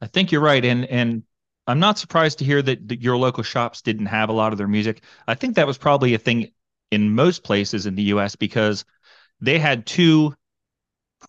I 0.00 0.06
think 0.06 0.32
you're 0.32 0.40
right, 0.40 0.64
and 0.64 0.84
and 0.86 1.22
I'm 1.66 1.78
not 1.78 1.98
surprised 1.98 2.38
to 2.38 2.44
hear 2.44 2.60
that, 2.62 3.00
your 3.00 3.16
local 3.16 3.42
shops 3.42 3.82
didn't 3.82 4.06
have 4.06 4.28
a 4.28 4.32
lot 4.32 4.52
of 4.52 4.58
their 4.58 4.68
music. 4.68 5.02
I 5.28 5.34
think 5.34 5.54
that 5.56 5.66
was 5.66 5.78
probably 5.78 6.14
a 6.14 6.18
thing 6.18 6.50
in 6.90 7.14
most 7.14 7.44
places 7.44 7.86
in 7.86 7.94
the 7.94 8.02
U.S. 8.04 8.36
because 8.36 8.84
they 9.40 9.58
had 9.58 9.86
two 9.86 10.34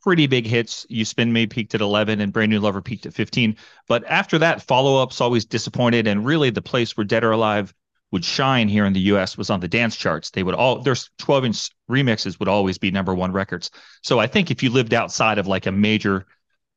pretty 0.04 0.28
big 0.28 0.46
hits. 0.46 0.86
You 0.90 1.06
Spin 1.06 1.32
Me 1.32 1.48
peaked 1.48 1.74
at 1.74 1.82
11 1.82 2.20
and 2.20 2.34
Brand 2.34 2.50
New 2.50 2.60
Lover 2.60 2.82
peaked 2.82 3.06
at 3.06 3.14
15. 3.14 3.56
But 3.88 4.04
after 4.06 4.38
that, 4.40 4.62
follow 4.62 5.02
ups 5.02 5.22
always 5.22 5.46
disappointed. 5.46 6.08
And 6.08 6.26
really, 6.26 6.50
the 6.50 6.62
place 6.62 6.96
where 6.96 7.06
Dead 7.06 7.24
or 7.24 7.32
Alive 7.32 7.74
would 8.12 8.24
shine 8.24 8.68
here 8.68 8.86
in 8.86 8.94
the 8.94 9.00
US 9.00 9.38
was 9.38 9.50
on 9.50 9.60
the 9.60 9.68
dance 9.68 9.96
charts. 9.96 10.30
They 10.30 10.44
would 10.44 10.54
all, 10.54 10.82
their 10.82 10.96
12 11.18 11.46
inch 11.46 11.70
remixes 11.90 12.38
would 12.40 12.50
always 12.50 12.78
be 12.78 12.92
number 12.92 13.16
one 13.16 13.32
records. 13.32 13.72
So 14.04 14.20
I 14.20 14.28
think 14.28 14.52
if 14.52 14.62
you 14.62 14.70
lived 14.70 14.94
outside 14.94 15.40
of 15.40 15.48
like 15.48 15.66
a 15.66 15.72
major 15.72 16.28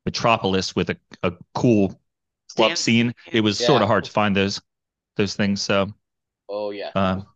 metropolis 0.07 0.75
with 0.75 0.91
a, 0.91 0.97
a 1.23 1.33
cool 1.55 2.01
club 2.55 2.71
dance. 2.71 2.81
scene, 2.81 3.15
it 3.31 3.43
was 3.43 3.61
yeah. 3.61 3.67
sort 3.67 3.83
of 3.83 3.89
hard 3.89 4.05
to 4.05 4.11
find 4.11 4.35
those 4.35 4.63
those 5.17 5.35
things. 5.35 5.61
So 5.61 5.93
Oh 6.49 6.71
yeah. 6.71 6.91
Um, 6.95 7.27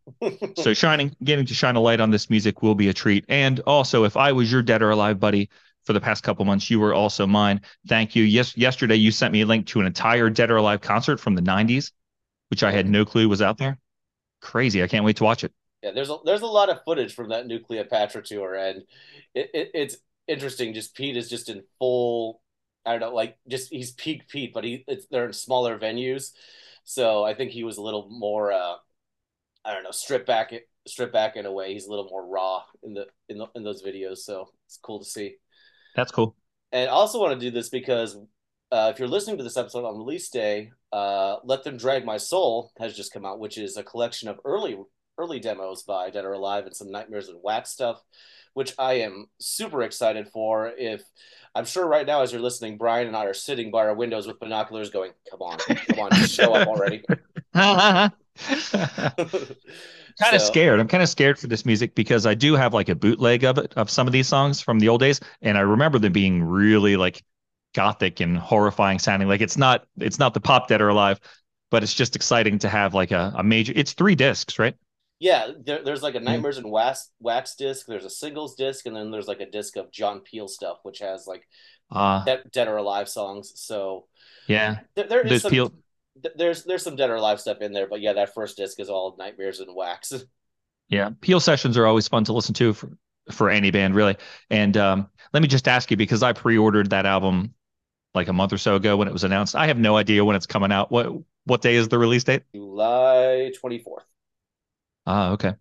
so 0.57 0.73
shining, 0.73 1.15
getting 1.25 1.47
to 1.47 1.55
shine 1.55 1.77
a 1.77 1.81
light 1.81 2.01
on 2.01 2.11
this 2.11 2.31
music 2.31 2.63
will 2.63 2.75
be 2.75 2.89
a 2.89 2.93
treat. 2.93 3.25
And 3.29 3.61
also, 3.61 4.05
if 4.05 4.17
I 4.17 4.33
was 4.33 4.51
your 4.51 4.63
dead 4.63 4.83
or 4.83 4.91
alive 4.91 5.19
buddy, 5.19 5.51
for 5.85 5.93
the 5.93 6.01
past 6.01 6.23
couple 6.23 6.45
months. 6.45 6.71
You 6.71 6.81
were 6.81 6.95
also 6.95 7.27
mine. 7.27 7.61
Thank 7.89 8.15
you. 8.15 8.25
Yes, 8.25 8.57
yesterday 8.57 8.97
you 8.97 9.11
sent 9.11 9.33
me 9.33 9.43
a 9.43 9.47
link 9.47 9.67
to 9.69 9.81
an 9.81 9.87
entire 9.87 10.31
Dead 10.31 10.51
or 10.51 10.57
Alive 10.57 10.81
concert 10.81 11.19
from 11.19 11.35
the 11.35 11.43
'90s, 11.43 11.93
which 12.49 12.63
I 12.63 12.71
had 12.71 12.89
no 12.89 13.05
clue 13.05 13.29
was 13.29 13.43
out 13.43 13.59
there. 13.59 13.79
Crazy! 14.41 14.83
I 14.83 14.87
can't 14.87 15.05
wait 15.05 15.17
to 15.17 15.25
watch 15.25 15.45
it. 15.45 15.53
Yeah, 15.83 15.93
there's 15.93 16.11
a 16.11 16.19
there's 16.25 16.43
a 16.43 16.47
lot 16.47 16.69
of 16.69 16.83
footage 16.85 17.15
from 17.15 17.31
that 17.31 17.47
Nukleopatra 17.47 18.25
tour, 18.25 18.55
and 18.55 18.83
it, 19.35 19.51
it 19.55 19.71
it's 19.75 19.97
interesting. 20.29 20.75
Just 20.75 20.95
Pete 20.95 21.17
is 21.17 21.29
just 21.29 21.49
in 21.49 21.63
full. 21.79 22.43
I 22.85 22.93
don't 22.93 23.01
know, 23.01 23.15
like 23.15 23.37
just 23.49 23.71
he's 23.71 23.93
peak 23.93 24.29
Pete, 24.29 24.55
but 24.55 24.65
he 24.65 24.85
it's 24.89 25.07
they're 25.11 25.27
in 25.27 25.33
smaller 25.33 25.79
venues, 25.79 26.33
so 26.85 27.25
I 27.25 27.35
think 27.35 27.51
he 27.51 27.65
was 27.65 27.77
a 27.77 27.83
little 27.83 28.09
more. 28.11 28.53
uh 28.53 28.77
I 29.65 29.75
don't 29.75 29.83
know, 29.83 29.91
stripped 29.91 30.27
back 30.27 30.53
stripped 30.87 31.13
back 31.13 31.37
in 31.37 31.47
a 31.47 31.53
way. 31.53 31.73
He's 31.73 31.87
a 31.87 31.91
little 31.91 32.09
more 32.09 32.27
raw 32.27 32.63
in 32.83 32.95
the 32.95 33.07
in 33.29 33.39
the, 33.39 33.47
in 33.55 33.63
those 33.63 33.83
videos, 33.83 34.19
so 34.19 34.49
it's 34.67 34.79
cool 34.83 34.99
to 34.99 35.05
see. 35.05 35.37
That's 35.97 36.13
cool. 36.13 36.37
And 36.73 36.89
I 36.89 36.93
also 36.93 37.21
want 37.21 37.39
to 37.39 37.47
do 37.47 37.51
this 37.51 37.69
because 37.69 38.17
uh, 38.73 38.91
if 38.93 38.99
you're 38.99 39.09
listening 39.09 39.37
to 39.39 39.45
this 39.45 39.57
episode 39.57 39.85
on 39.85 39.99
release 39.99 40.29
day, 40.29 40.71
uh, 40.93 41.37
"Let 41.45 41.65
Them 41.65 41.77
Drag 41.77 42.05
My 42.05 42.17
Soul" 42.17 42.73
has 42.79 42.97
just 42.97 43.13
come 43.13 43.25
out, 43.25 43.41
which 43.41 43.59
is 43.59 43.77
a 43.77 43.83
collection 43.83 44.29
of 44.29 44.39
early 44.45 44.79
early 45.19 45.41
demos 45.41 45.83
by 45.83 46.11
Dead 46.11 46.25
or 46.25 46.33
Alive 46.33 46.67
and 46.67 46.75
some 46.75 46.91
Nightmares 46.91 47.29
in 47.29 47.39
Wax 47.43 47.71
stuff, 47.71 48.01
which 48.55 48.73
I 48.79 48.95
am 48.95 49.27
super 49.39 49.83
excited 49.83 50.29
for. 50.29 50.73
If 50.79 51.03
I'm 51.55 51.65
sure 51.65 51.87
right 51.87 52.07
now, 52.07 52.23
as 52.23 52.33
you're 52.33 52.41
listening, 52.41 52.79
Brian 52.79 53.09
and 53.09 53.17
I 53.17 53.25
are 53.27 53.35
sitting 53.35 53.71
by 53.71 53.81
our 53.81 53.95
windows 53.95 54.27
with 54.27 54.39
binoculars, 54.39 54.91
going, 54.91 55.13
"Come 55.31 55.43
on, 55.43 55.59
come 55.59 55.99
on, 55.99 56.11
just 56.13 56.35
show 56.35 56.55
up 56.55 56.69
already." 56.69 57.03
kind 60.21 60.35
of 60.37 60.43
So- 60.43 60.49
scared. 60.49 60.81
I'm 60.81 60.89
kind 60.89 61.03
of 61.03 61.09
scared 61.09 61.39
for 61.39 61.47
this 61.47 61.65
music 61.67 61.95
because 61.95 62.27
I 62.27 62.35
do 62.35 62.55
have 62.55 62.75
like 62.75 62.89
a 62.89 62.95
bootleg 62.95 63.45
of 63.45 63.59
it 63.59 63.73
of 63.77 63.91
some 63.91 64.07
of 64.07 64.12
these 64.12 64.29
songs 64.29 64.61
from 64.61 64.79
the 64.79 64.89
old 64.89 65.00
days, 65.00 65.21
and 65.43 65.57
I 65.59 65.62
remember 65.62 65.99
them 65.99 66.12
being 66.12 66.43
really 66.43 66.97
like 66.97 67.23
gothic 67.75 68.21
and 68.21 68.37
horrifying 68.37 68.99
sounding. 68.99 69.29
Like 69.29 69.41
it's 69.41 69.57
not 69.57 69.87
it's 69.99 70.19
not 70.19 70.35
the 70.35 70.41
pop 70.41 70.69
dead 70.69 70.81
or 70.81 70.89
alive, 70.89 71.21
but 71.71 71.83
it's 71.83 71.95
just 71.95 72.17
exciting 72.17 72.59
to 72.61 72.69
have 72.69 72.95
like 72.95 73.11
a, 73.12 73.33
a 73.37 73.43
major. 73.43 73.73
It's 73.77 73.93
three 73.93 74.15
discs, 74.15 74.59
right? 74.59 74.77
Yeah, 75.19 75.49
there, 75.67 75.85
there's 75.85 76.03
like 76.03 76.15
a 76.15 76.21
Nightmares 76.21 76.57
in 76.59 76.69
Wax 76.71 77.11
wax 77.21 77.55
disc. 77.55 77.87
There's 77.87 78.07
a 78.07 78.11
singles 78.11 78.55
disc, 78.57 78.87
and 78.87 78.97
then 78.97 79.11
there's 79.11 79.29
like 79.29 79.41
a 79.41 79.50
disc 79.50 79.77
of 79.77 79.91
John 79.93 80.21
Peel 80.21 80.49
stuff, 80.49 80.79
which 80.83 81.00
has 81.00 81.27
like 81.27 81.47
Uh 81.91 82.25
Dead, 82.25 82.43
Dead 82.53 82.69
or 82.69 82.77
Alive 82.79 83.09
songs. 83.09 83.53
So 83.57 84.07
yeah. 84.47 84.81
there, 84.95 85.07
there 85.09 85.27
is 85.27 85.43
some, 85.43 85.50
Peel. 85.50 85.73
Th- 86.23 86.35
there's 86.37 86.65
there's 86.65 86.83
some 86.83 86.97
Dead 86.97 87.11
or 87.11 87.17
Alive 87.17 87.41
stuff 87.41 87.61
in 87.61 87.73
there, 87.73 87.87
but 87.87 88.00
yeah, 88.00 88.12
that 88.15 88.35
first 88.35 88.57
disc 88.57 88.79
is 88.81 88.89
all 88.91 89.17
Nightmares 89.19 89.61
in 89.61 89.75
Wax. 89.75 90.12
Yeah, 90.89 91.11
Peel 91.21 91.39
sessions 91.39 91.79
are 91.79 91.87
always 91.87 92.09
fun 92.09 92.25
to 92.25 92.33
listen 92.33 92.53
to 92.55 92.73
for 92.73 92.91
for 93.31 93.49
any 93.49 93.71
band, 93.71 93.95
really. 93.95 94.17
And 94.50 94.77
um, 94.77 95.09
let 95.33 95.41
me 95.41 95.47
just 95.47 95.69
ask 95.69 95.89
you 95.89 95.97
because 95.97 96.25
I 96.25 96.33
pre-ordered 96.33 96.91
that 96.91 97.07
album 97.07 97.55
like 98.12 98.27
a 98.27 98.33
month 98.33 98.53
or 98.53 98.59
so 98.59 98.75
ago 98.75 98.97
when 98.97 99.07
it 99.07 99.12
was 99.12 99.23
announced. 99.23 99.55
I 99.55 99.69
have 99.69 99.79
no 99.79 99.97
idea 99.97 100.25
when 100.25 100.35
it's 100.35 100.47
coming 100.47 100.73
out. 100.73 100.91
What 100.91 101.12
what 101.45 101.62
day 101.62 101.77
is 101.77 101.87
the 101.87 101.97
release 101.97 102.25
date? 102.25 102.43
July 102.53 103.53
24th. 103.62 104.03
Ah, 105.07 105.31
okay. 105.31 105.55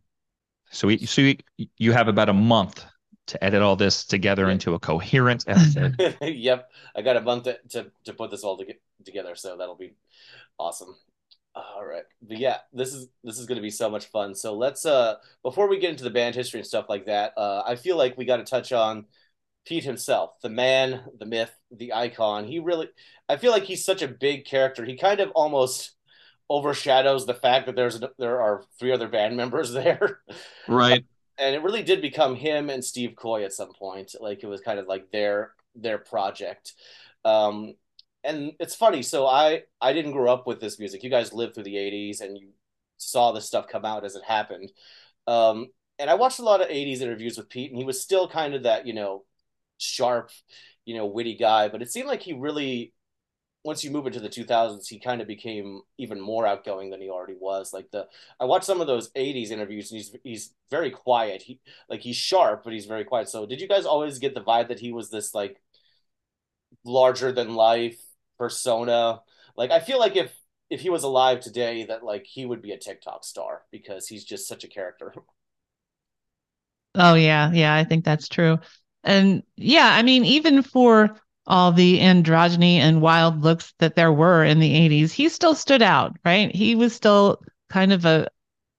So 0.72 0.88
we, 0.88 1.06
so 1.06 1.22
you, 1.22 1.36
you 1.78 1.92
have 1.92 2.08
about 2.08 2.30
a 2.30 2.34
month 2.34 2.84
to 3.28 3.44
edit 3.44 3.62
all 3.62 3.76
this 3.76 4.06
together 4.06 4.48
Yeah. 4.48 4.54
into 4.54 4.74
a 4.74 4.80
coherent 4.80 5.44
episode. 5.48 6.18
yep, 6.22 6.72
I 6.96 7.04
got 7.04 7.18
a 7.18 7.22
month 7.22 7.44
to, 7.44 7.60
to 7.70 7.92
to 8.06 8.14
put 8.14 8.32
this 8.32 8.44
all 8.44 8.58
to 8.58 8.66
get 8.66 8.82
together, 9.06 9.36
so 9.36 9.58
that'll 9.58 9.76
be 9.76 9.94
awesome. 10.60 10.96
All 11.56 11.84
right, 11.84 12.04
but 12.22 12.38
yeah, 12.38 12.58
this 12.72 12.94
is 12.94 13.08
this 13.24 13.40
is 13.40 13.46
going 13.46 13.56
to 13.58 13.62
be 13.62 13.72
so 13.72 13.90
much 13.90 14.06
fun. 14.08 14.36
So 14.36 14.56
let's 14.56 14.86
uh 14.86 15.16
before 15.44 15.68
we 15.68 15.80
get 15.80 15.90
into 15.90 16.04
the 16.04 16.10
band 16.10 16.36
history 16.36 16.60
and 16.60 16.68
stuff 16.68 16.86
like 16.88 17.08
that, 17.08 17.34
uh, 17.38 17.64
I 17.66 17.76
feel 17.76 17.98
like 17.98 18.18
we 18.18 18.26
got 18.26 18.38
to 18.38 18.44
touch 18.44 18.72
on 18.72 19.06
Pete 19.66 19.84
himself, 19.84 20.32
the 20.42 20.50
man, 20.50 21.04
the 21.18 21.26
myth, 21.26 21.52
the 21.72 21.94
icon. 21.94 22.46
He 22.46 22.60
really, 22.60 22.90
I 23.28 23.38
feel 23.38 23.52
like 23.52 23.64
he's 23.64 23.84
such 23.84 24.02
a 24.02 24.08
big 24.08 24.46
character. 24.46 24.86
He 24.86 24.96
kind 24.96 25.20
of 25.20 25.32
almost 25.32 25.96
overshadows 26.50 27.26
the 27.26 27.34
fact 27.34 27.66
that 27.66 27.76
there's 27.76 28.02
there 28.18 28.42
are 28.42 28.64
three 28.80 28.92
other 28.92 29.08
band 29.08 29.36
members 29.36 29.72
there. 29.74 30.22
right. 30.68 31.06
and 31.38 31.56
it 31.56 31.64
really 31.64 31.84
did 31.84 32.02
become 32.02 32.36
him 32.36 32.70
and 32.70 32.84
Steve 32.84 33.16
Coy 33.16 33.44
at 33.44 33.54
some 33.54 33.74
point. 33.74 34.14
Like 34.20 34.44
it 34.44 34.48
was 34.48 34.62
kind 34.62 34.80
of 34.80 34.88
like 34.88 35.12
their 35.12 35.54
their 35.76 35.98
project. 35.98 36.74
Um, 37.26 37.76
and 38.24 38.54
it's 38.60 38.76
funny. 38.76 39.02
So 39.04 39.28
I 39.28 39.64
I 39.82 39.94
didn't 39.94 40.12
grow 40.12 40.32
up 40.32 40.48
with 40.48 40.60
this 40.60 40.80
music. 40.80 41.04
You 41.04 41.10
guys 41.10 41.34
lived 41.34 41.56
through 41.56 41.64
the 41.64 41.78
'80s 41.78 42.22
and 42.22 42.38
you 42.38 42.50
saw 42.98 43.32
this 43.32 43.46
stuff 43.46 43.68
come 43.68 43.86
out 43.86 44.06
as 44.06 44.16
it 44.16 44.24
happened. 44.24 44.72
Um, 45.28 45.68
and 46.00 46.10
I 46.10 46.16
watched 46.16 46.40
a 46.40 46.44
lot 46.44 46.62
of 46.62 46.70
'80s 46.70 47.02
interviews 47.02 47.38
with 47.38 47.50
Pete, 47.50 47.72
and 47.72 47.80
he 47.80 47.86
was 47.86 48.02
still 48.02 48.28
kind 48.30 48.56
of 48.56 48.64
that 48.64 48.88
you 48.88 48.94
know 48.94 49.26
sharp, 49.78 50.32
you 50.86 50.96
know, 50.96 51.06
witty 51.06 51.36
guy. 51.36 51.70
But 51.70 51.82
it 51.82 51.92
seemed 51.92 52.08
like 52.08 52.22
he 52.22 52.34
really 52.34 52.94
once 53.64 53.84
you 53.84 53.92
move 53.92 54.08
into 54.08 54.20
the 54.20 54.30
2000s, 54.30 54.88
he 54.88 55.00
kind 55.00 55.22
of 55.22 55.28
became 55.28 55.82
even 55.98 56.20
more 56.20 56.48
outgoing 56.48 56.90
than 56.90 57.02
he 57.02 57.10
already 57.10 57.36
was. 57.40 57.74
Like 57.74 57.92
the, 57.92 58.08
I 58.40 58.46
watched 58.46 58.66
some 58.66 58.80
of 58.82 58.88
those 58.88 59.10
80s 59.16 59.52
interviews, 59.52 59.92
and 59.92 59.98
he's 59.98 60.16
he's 60.24 60.54
very 60.72 60.92
quiet. 60.92 61.42
He 61.42 61.60
like 61.90 62.02
he's 62.02 62.16
sharp, 62.16 62.64
but 62.64 62.74
he's 62.74 62.86
very 62.86 63.04
quiet. 63.04 63.30
So, 63.30 63.46
did 63.46 63.62
you 63.62 63.68
guys 63.68 63.86
always 63.86 64.20
get 64.20 64.34
the 64.34 64.42
vibe 64.42 64.70
that 64.70 64.80
he 64.80 64.92
was 64.92 65.10
this 65.10 65.34
like 65.34 65.62
larger 66.84 67.32
than 67.32 67.56
life 67.56 68.00
persona? 68.40 69.22
Like, 69.58 69.72
I 69.72 69.82
feel 69.82 70.00
like 70.00 70.18
if 70.18 70.36
if 70.72 70.82
he 70.82 70.90
was 70.92 71.04
alive 71.04 71.42
today, 71.42 71.86
that 71.86 72.04
like 72.06 72.26
he 72.26 72.46
would 72.48 72.64
be 72.64 72.74
a 72.74 72.80
TikTok 72.80 73.26
star 73.26 73.64
because 73.72 74.08
he's 74.08 74.26
just 74.26 74.48
such 74.50 74.66
a 74.66 74.70
character. 74.70 75.14
Oh 76.96 77.14
yeah, 77.16 77.52
yeah, 77.54 77.76
I 77.76 77.84
think 77.84 78.04
that's 78.06 78.28
true. 78.28 78.60
And 79.04 79.44
yeah, 79.56 79.92
I 79.94 80.02
mean, 80.04 80.26
even 80.26 80.64
for 80.64 81.16
all 81.48 81.72
the 81.72 82.00
androgyny 82.00 82.76
and 82.78 83.02
wild 83.02 83.42
looks 83.42 83.74
that 83.80 83.96
there 83.96 84.12
were 84.14 84.44
in 84.44 84.60
the 84.60 84.74
80s, 84.76 85.14
he 85.14 85.30
still 85.30 85.56
stood 85.56 85.82
out, 85.82 86.18
right? 86.26 86.54
He 86.56 86.76
was 86.76 86.96
still 86.96 87.42
kind 87.70 87.94
of 87.94 88.06
a 88.06 88.28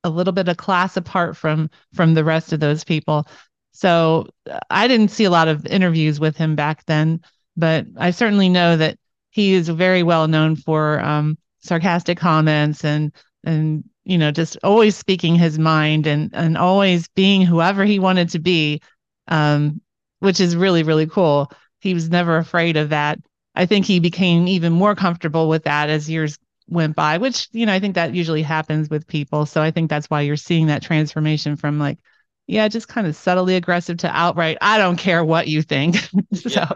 a 0.04 0.10
little 0.10 0.34
bit 0.34 0.48
of 0.48 0.58
class 0.58 0.98
apart 0.98 1.38
from 1.38 1.70
from 1.94 2.14
the 2.14 2.24
rest 2.24 2.52
of 2.54 2.60
those 2.60 2.84
people. 2.84 3.28
So 3.72 4.28
uh, 4.50 4.60
I 4.70 4.88
didn't 4.88 5.10
see 5.10 5.24
a 5.26 5.30
lot 5.32 5.48
of 5.48 5.66
interviews 5.66 6.20
with 6.20 6.36
him 6.38 6.56
back 6.56 6.86
then, 6.86 7.22
but 7.56 7.86
I 7.98 8.12
certainly 8.12 8.50
know 8.50 8.76
that 8.78 8.98
he 9.30 9.54
is 9.54 9.68
very 9.68 10.02
well 10.02 10.28
known 10.28 10.56
for 10.56 11.00
um, 11.00 11.38
sarcastic 11.60 12.18
comments 12.18 12.84
and 12.84 13.12
and 13.44 13.84
you 14.04 14.18
know 14.18 14.30
just 14.30 14.56
always 14.62 14.96
speaking 14.96 15.34
his 15.34 15.58
mind 15.58 16.06
and 16.06 16.30
and 16.34 16.56
always 16.58 17.08
being 17.08 17.42
whoever 17.42 17.84
he 17.84 17.98
wanted 17.98 18.28
to 18.30 18.38
be, 18.38 18.80
um, 19.28 19.80
which 20.20 20.40
is 20.40 20.56
really 20.56 20.82
really 20.82 21.06
cool. 21.06 21.50
He 21.80 21.94
was 21.94 22.10
never 22.10 22.36
afraid 22.36 22.76
of 22.76 22.90
that. 22.90 23.18
I 23.54 23.66
think 23.66 23.86
he 23.86 24.00
became 24.00 24.46
even 24.48 24.72
more 24.72 24.94
comfortable 24.94 25.48
with 25.48 25.64
that 25.64 25.88
as 25.90 26.08
years 26.08 26.38
went 26.68 26.94
by, 26.94 27.18
which, 27.18 27.48
you 27.52 27.66
know, 27.66 27.72
I 27.72 27.80
think 27.80 27.94
that 27.96 28.14
usually 28.14 28.42
happens 28.42 28.88
with 28.88 29.06
people. 29.06 29.44
So 29.46 29.60
I 29.60 29.70
think 29.70 29.90
that's 29.90 30.08
why 30.08 30.20
you're 30.20 30.36
seeing 30.36 30.66
that 30.66 30.82
transformation 30.82 31.56
from 31.56 31.78
like, 31.78 31.98
yeah, 32.46 32.68
just 32.68 32.88
kind 32.88 33.06
of 33.06 33.16
subtly 33.16 33.56
aggressive 33.56 33.98
to 33.98 34.08
outright, 34.08 34.58
I 34.60 34.78
don't 34.78 34.96
care 34.96 35.24
what 35.24 35.48
you 35.48 35.62
think. 35.62 35.96
so 36.34 36.48
Yeah. 36.50 36.70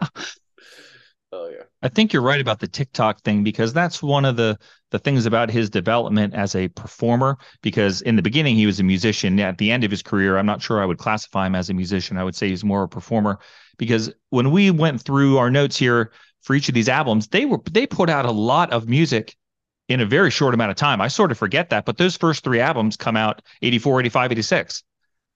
Oh 1.34 1.48
yeah. 1.48 1.64
I 1.82 1.88
think 1.88 2.12
you're 2.12 2.22
right 2.22 2.40
about 2.40 2.60
the 2.60 2.68
TikTok 2.68 3.20
thing 3.22 3.42
because 3.42 3.72
that's 3.72 4.00
one 4.02 4.24
of 4.24 4.36
the 4.36 4.56
the 4.92 5.00
things 5.00 5.26
about 5.26 5.50
his 5.50 5.68
development 5.68 6.32
as 6.32 6.54
a 6.54 6.68
performer. 6.68 7.36
Because 7.60 8.02
in 8.02 8.14
the 8.14 8.22
beginning 8.22 8.54
he 8.54 8.66
was 8.66 8.78
a 8.78 8.84
musician. 8.84 9.40
At 9.40 9.58
the 9.58 9.72
end 9.72 9.82
of 9.82 9.90
his 9.90 10.02
career, 10.02 10.38
I'm 10.38 10.46
not 10.46 10.62
sure 10.62 10.80
I 10.80 10.86
would 10.86 10.98
classify 10.98 11.46
him 11.46 11.56
as 11.56 11.70
a 11.70 11.74
musician. 11.74 12.16
I 12.16 12.24
would 12.24 12.36
say 12.36 12.48
he's 12.48 12.62
more 12.64 12.84
a 12.84 12.88
performer. 12.88 13.40
Because 13.78 14.12
when 14.30 14.52
we 14.52 14.70
went 14.70 15.02
through 15.02 15.38
our 15.38 15.50
notes 15.50 15.76
here 15.76 16.12
for 16.42 16.54
each 16.54 16.68
of 16.68 16.74
these 16.74 16.88
albums, 16.88 17.26
they 17.26 17.46
were 17.46 17.58
they 17.68 17.86
put 17.86 18.08
out 18.08 18.26
a 18.26 18.30
lot 18.30 18.72
of 18.72 18.88
music 18.88 19.36
in 19.88 20.00
a 20.00 20.06
very 20.06 20.30
short 20.30 20.54
amount 20.54 20.70
of 20.70 20.76
time. 20.76 21.00
I 21.00 21.08
sort 21.08 21.32
of 21.32 21.38
forget 21.38 21.70
that, 21.70 21.84
but 21.84 21.98
those 21.98 22.16
first 22.16 22.44
three 22.44 22.60
albums 22.60 22.96
come 22.96 23.16
out 23.16 23.42
84, 23.60 24.00
85, 24.00 24.32
86. 24.32 24.82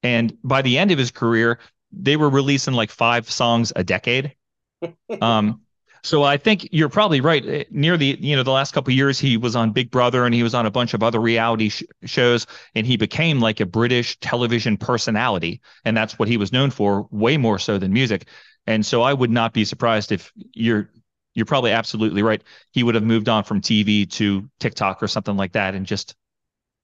And 0.04 0.38
by 0.44 0.62
the 0.62 0.78
end 0.78 0.92
of 0.92 0.98
his 0.98 1.10
career, 1.10 1.58
they 1.90 2.16
were 2.16 2.30
releasing 2.30 2.74
like 2.74 2.90
five 2.90 3.28
songs 3.28 3.72
a 3.74 3.82
decade. 3.82 4.34
Um, 5.20 5.62
so 6.08 6.22
I 6.22 6.38
think 6.38 6.68
you're 6.72 6.88
probably 6.88 7.20
right. 7.20 7.44
Eh, 7.44 7.64
Near 7.70 7.98
the 7.98 8.16
you 8.18 8.34
know 8.34 8.42
the 8.42 8.50
last 8.50 8.72
couple 8.72 8.92
years, 8.94 9.18
he 9.18 9.36
was 9.36 9.54
on 9.54 9.72
Big 9.72 9.90
Brother 9.90 10.24
and 10.24 10.34
he 10.34 10.42
was 10.42 10.54
on 10.54 10.64
a 10.64 10.70
bunch 10.70 10.94
of 10.94 11.02
other 11.02 11.20
reality 11.20 11.68
sh- 11.68 11.82
shows, 12.04 12.46
and 12.74 12.86
he 12.86 12.96
became 12.96 13.40
like 13.40 13.60
a 13.60 13.66
British 13.66 14.18
television 14.20 14.78
personality, 14.78 15.60
and 15.84 15.94
that's 15.94 16.18
what 16.18 16.28
he 16.28 16.38
was 16.38 16.50
known 16.52 16.70
for, 16.70 17.06
way 17.10 17.36
more 17.36 17.58
so 17.58 17.76
than 17.76 17.92
music. 17.92 18.26
And 18.66 18.84
so 18.84 19.02
I 19.02 19.12
would 19.12 19.30
not 19.30 19.52
be 19.52 19.64
surprised 19.66 20.10
if 20.10 20.32
you're 20.54 20.90
you're 21.34 21.46
probably 21.46 21.72
absolutely 21.72 22.22
right. 22.22 22.42
He 22.72 22.82
would 22.82 22.94
have 22.94 23.04
moved 23.04 23.28
on 23.28 23.44
from 23.44 23.60
TV 23.60 24.06
to 24.06 24.48
TikTok 24.60 25.02
or 25.02 25.08
something 25.08 25.36
like 25.36 25.52
that, 25.52 25.74
and 25.74 25.84
just 25.84 26.16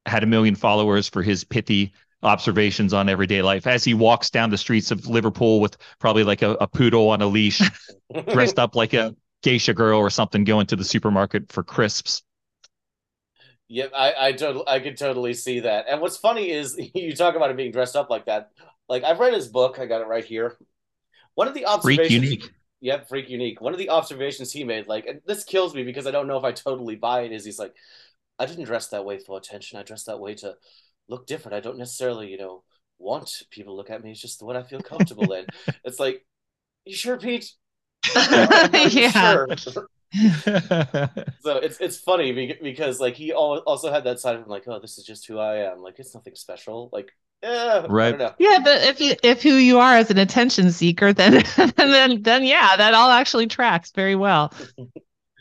had 0.06 0.22
a 0.22 0.26
million 0.26 0.54
followers 0.54 1.08
for 1.08 1.22
his 1.22 1.44
pithy 1.44 1.94
observations 2.24 2.92
on 2.92 3.08
everyday 3.08 3.42
life 3.42 3.66
as 3.66 3.84
he 3.84 3.94
walks 3.94 4.30
down 4.30 4.50
the 4.50 4.58
streets 4.58 4.90
of 4.90 5.06
Liverpool 5.06 5.60
with 5.60 5.76
probably 5.98 6.24
like 6.24 6.42
a, 6.42 6.52
a 6.52 6.66
poodle 6.66 7.10
on 7.10 7.22
a 7.22 7.26
leash 7.26 7.62
dressed 8.32 8.58
up 8.58 8.74
like 8.74 8.92
a 8.94 9.14
geisha 9.42 9.74
girl 9.74 9.98
or 9.98 10.10
something 10.10 10.44
going 10.44 10.66
to 10.66 10.76
the 10.76 10.84
supermarket 10.84 11.52
for 11.52 11.62
crisps. 11.62 12.22
Yep, 13.68 13.92
I 13.94 14.14
I 14.18 14.32
totally 14.32 14.64
I 14.68 14.80
could 14.80 14.96
totally 14.96 15.34
see 15.34 15.60
that. 15.60 15.86
And 15.88 16.00
what's 16.00 16.16
funny 16.16 16.50
is 16.50 16.78
you 16.94 17.14
talk 17.14 17.34
about 17.34 17.50
him 17.50 17.56
being 17.56 17.72
dressed 17.72 17.96
up 17.96 18.10
like 18.10 18.26
that. 18.26 18.50
Like 18.88 19.04
I've 19.04 19.20
read 19.20 19.34
his 19.34 19.48
book, 19.48 19.78
I 19.78 19.86
got 19.86 20.02
it 20.02 20.06
right 20.06 20.24
here. 20.24 20.56
One 21.34 21.48
of 21.48 21.54
the 21.54 21.66
observations. 21.66 22.08
Freak 22.08 22.22
unique. 22.22 22.50
Yep, 22.80 23.08
freak 23.08 23.30
unique. 23.30 23.60
One 23.60 23.72
of 23.72 23.78
the 23.78 23.88
observations 23.88 24.52
he 24.52 24.62
made, 24.62 24.86
like, 24.86 25.06
and 25.06 25.20
this 25.26 25.44
kills 25.44 25.74
me 25.74 25.84
because 25.84 26.06
I 26.06 26.10
don't 26.10 26.28
know 26.28 26.36
if 26.36 26.44
I 26.44 26.52
totally 26.52 26.96
buy 26.96 27.22
it, 27.22 27.32
is 27.32 27.44
he's 27.44 27.58
like, 27.58 27.74
I 28.38 28.44
didn't 28.46 28.64
dress 28.64 28.88
that 28.88 29.06
way 29.06 29.18
for 29.18 29.38
attention. 29.38 29.78
I 29.78 29.84
dressed 29.84 30.06
that 30.06 30.20
way 30.20 30.34
to 30.34 30.54
look 31.08 31.26
different. 31.26 31.56
I 31.56 31.60
don't 31.60 31.78
necessarily, 31.78 32.28
you 32.28 32.38
know, 32.38 32.62
want 32.98 33.42
people 33.50 33.74
to 33.74 33.76
look 33.76 33.90
at 33.90 34.02
me. 34.02 34.10
It's 34.10 34.20
just 34.20 34.38
the 34.38 34.46
one 34.46 34.56
I 34.56 34.62
feel 34.62 34.80
comfortable 34.80 35.32
in. 35.32 35.46
It's 35.84 36.00
like, 36.00 36.24
you 36.84 36.94
sure, 36.94 37.18
Pete? 37.18 37.52
You 38.14 38.20
yeah. 38.90 39.54
sure? 39.54 39.86
so 40.14 41.56
it's 41.56 41.80
it's 41.80 41.98
funny 41.98 42.56
because 42.62 43.00
like 43.00 43.14
he 43.14 43.32
also 43.32 43.92
had 43.92 44.04
that 44.04 44.20
side 44.20 44.36
of 44.36 44.42
him 44.42 44.48
like 44.48 44.62
oh 44.68 44.78
this 44.78 44.96
is 44.96 45.04
just 45.04 45.26
who 45.26 45.38
I 45.38 45.72
am 45.72 45.80
like 45.82 45.98
it's 45.98 46.14
nothing 46.14 46.36
special 46.36 46.88
like 46.92 47.10
yeah 47.42 47.84
right 47.88 48.16
yeah 48.38 48.58
but 48.62 48.82
if 48.84 49.00
you 49.00 49.14
if 49.24 49.42
who 49.42 49.54
you 49.54 49.80
are 49.80 49.96
as 49.96 50.12
an 50.12 50.18
attention 50.18 50.70
seeker 50.70 51.12
then 51.12 51.42
then 51.76 52.22
then 52.22 52.44
yeah 52.44 52.76
that 52.76 52.94
all 52.94 53.10
actually 53.10 53.48
tracks 53.48 53.90
very 53.90 54.14
well 54.14 54.52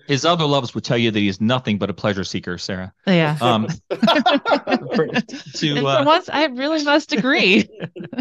his 0.08 0.26
other 0.26 0.46
loves 0.46 0.76
would 0.76 0.84
tell 0.84 0.98
you 0.98 1.12
that 1.12 1.20
he's 1.20 1.40
nothing 1.40 1.78
but 1.78 1.90
a 1.90 1.94
pleasure 1.94 2.24
seeker, 2.24 2.58
Sarah. 2.58 2.94
Yeah. 3.08 3.38
Um, 3.40 3.68
to 3.90 5.88
uh, 5.88 6.04
once, 6.06 6.30
I 6.30 6.46
really 6.52 6.84
must 6.84 7.14
agree. 7.14 7.70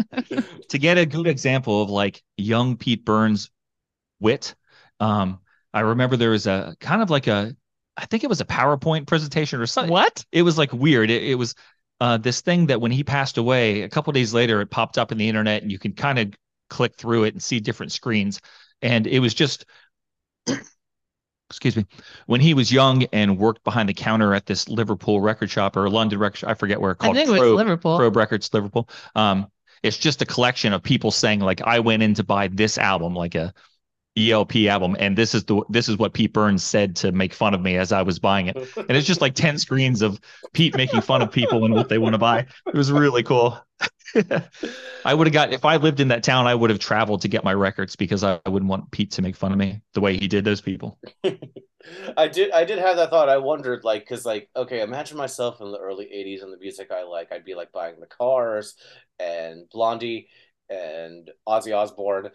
to 0.69 0.77
get 0.77 0.97
a 0.97 1.05
good 1.05 1.27
example 1.27 1.81
of 1.81 1.89
like 1.89 2.23
young 2.37 2.77
Pete 2.77 3.03
Burns 3.03 3.49
wit, 4.19 4.55
um, 4.99 5.39
I 5.73 5.81
remember 5.81 6.15
there 6.15 6.29
was 6.29 6.47
a 6.47 6.75
kind 6.79 7.01
of 7.01 7.09
like 7.09 7.27
a, 7.27 7.55
I 7.97 8.05
think 8.05 8.23
it 8.23 8.29
was 8.29 8.41
a 8.41 8.45
PowerPoint 8.45 9.07
presentation 9.07 9.59
or 9.59 9.65
something. 9.65 9.91
What? 9.91 10.25
It 10.31 10.43
was 10.43 10.57
like 10.57 10.71
weird. 10.71 11.09
It, 11.09 11.23
it 11.23 11.35
was 11.35 11.55
uh, 11.99 12.17
this 12.17 12.41
thing 12.41 12.67
that 12.67 12.81
when 12.81 12.91
he 12.91 13.03
passed 13.03 13.37
away, 13.37 13.81
a 13.81 13.89
couple 13.89 14.13
days 14.13 14.33
later, 14.33 14.61
it 14.61 14.69
popped 14.69 14.97
up 14.97 15.11
in 15.11 15.17
the 15.17 15.27
internet, 15.27 15.61
and 15.61 15.71
you 15.71 15.79
can 15.79 15.93
kind 15.93 16.19
of 16.19 16.33
click 16.69 16.95
through 16.95 17.25
it 17.25 17.33
and 17.33 17.43
see 17.43 17.59
different 17.59 17.91
screens. 17.91 18.39
And 18.81 19.07
it 19.07 19.19
was 19.19 19.33
just 19.33 19.65
excuse 21.53 21.75
me, 21.75 21.85
when 22.25 22.41
he 22.41 22.53
was 22.53 22.71
young 22.71 23.03
and 23.13 23.37
worked 23.37 23.63
behind 23.63 23.87
the 23.87 23.93
counter 23.93 24.33
at 24.33 24.45
this 24.45 24.67
Liverpool 24.67 25.21
record 25.21 25.49
shop 25.49 25.77
or 25.77 25.89
London 25.89 26.19
record 26.19 26.45
I 26.45 26.55
forget 26.55 26.81
where 26.81 26.91
it 26.91 26.97
called. 26.97 27.15
I 27.15 27.19
think 27.19 27.29
Probe, 27.29 27.41
it 27.41 27.51
was 27.51 27.57
Liverpool. 27.57 27.97
Probe 27.97 28.15
Records, 28.15 28.53
Liverpool. 28.53 28.89
Um, 29.15 29.47
it's 29.83 29.97
just 29.97 30.21
a 30.21 30.25
collection 30.25 30.73
of 30.73 30.81
people 30.81 31.11
saying 31.11 31.41
like, 31.41 31.61
I 31.61 31.79
went 31.79 32.01
in 32.03 32.13
to 32.15 32.23
buy 32.23 32.47
this 32.47 32.77
album, 32.77 33.13
like 33.13 33.35
a 33.35 33.53
ELP 34.17 34.55
album, 34.67 34.95
and 34.99 35.17
this 35.17 35.33
is 35.33 35.43
the 35.45 35.63
this 35.69 35.89
is 35.89 35.97
what 35.97 36.13
Pete 36.13 36.33
Burns 36.33 36.63
said 36.63 36.95
to 36.97 37.11
make 37.11 37.33
fun 37.33 37.53
of 37.53 37.61
me 37.61 37.77
as 37.77 37.91
I 37.91 38.03
was 38.03 38.19
buying 38.19 38.47
it, 38.47 38.55
and 38.77 38.91
it's 38.91 39.07
just 39.07 39.21
like 39.21 39.33
ten 39.33 39.57
screens 39.57 40.01
of 40.01 40.19
Pete 40.53 40.77
making 40.77 41.01
fun 41.01 41.21
of 41.21 41.31
people 41.31 41.65
and 41.65 41.73
what 41.73 41.89
they 41.89 41.97
want 41.97 42.13
to 42.13 42.19
buy. 42.19 42.45
It 42.67 42.75
was 42.75 42.91
really 42.91 43.23
cool. 43.23 43.59
I 45.05 45.13
would 45.13 45.27
have 45.27 45.33
got 45.33 45.51
if 45.51 45.65
I 45.65 45.77
lived 45.77 45.99
in 45.99 46.09
that 46.09 46.23
town, 46.23 46.45
I 46.45 46.53
would 46.53 46.69
have 46.69 46.79
traveled 46.79 47.21
to 47.21 47.27
get 47.27 47.43
my 47.43 47.53
records 47.53 47.95
because 47.95 48.23
I, 48.23 48.39
I 48.45 48.49
wouldn't 48.49 48.69
want 48.69 48.91
Pete 48.91 49.11
to 49.13 49.21
make 49.21 49.35
fun 49.35 49.51
of 49.51 49.57
me 49.57 49.81
the 49.93 50.01
way 50.01 50.17
he 50.17 50.27
did 50.27 50.45
those 50.45 50.61
people. 50.61 50.99
I 52.17 52.27
did 52.27 52.51
I 52.51 52.63
did 52.65 52.79
have 52.79 52.97
that 52.97 53.09
thought. 53.09 53.29
I 53.29 53.37
wondered 53.37 53.83
like 53.83 54.03
because 54.03 54.25
like 54.25 54.49
okay, 54.55 54.81
imagine 54.81 55.17
myself 55.17 55.59
in 55.59 55.71
the 55.71 55.79
early 55.79 56.05
'80s 56.05 56.43
and 56.43 56.53
the 56.53 56.57
music 56.57 56.91
I 56.91 57.03
like. 57.03 57.31
I'd 57.31 57.45
be 57.45 57.55
like 57.55 57.71
buying 57.71 57.99
the 57.99 58.05
Cars 58.05 58.75
and 59.19 59.67
Blondie 59.69 60.29
and 60.69 61.29
Ozzy 61.47 61.75
Osbourne. 61.75 62.29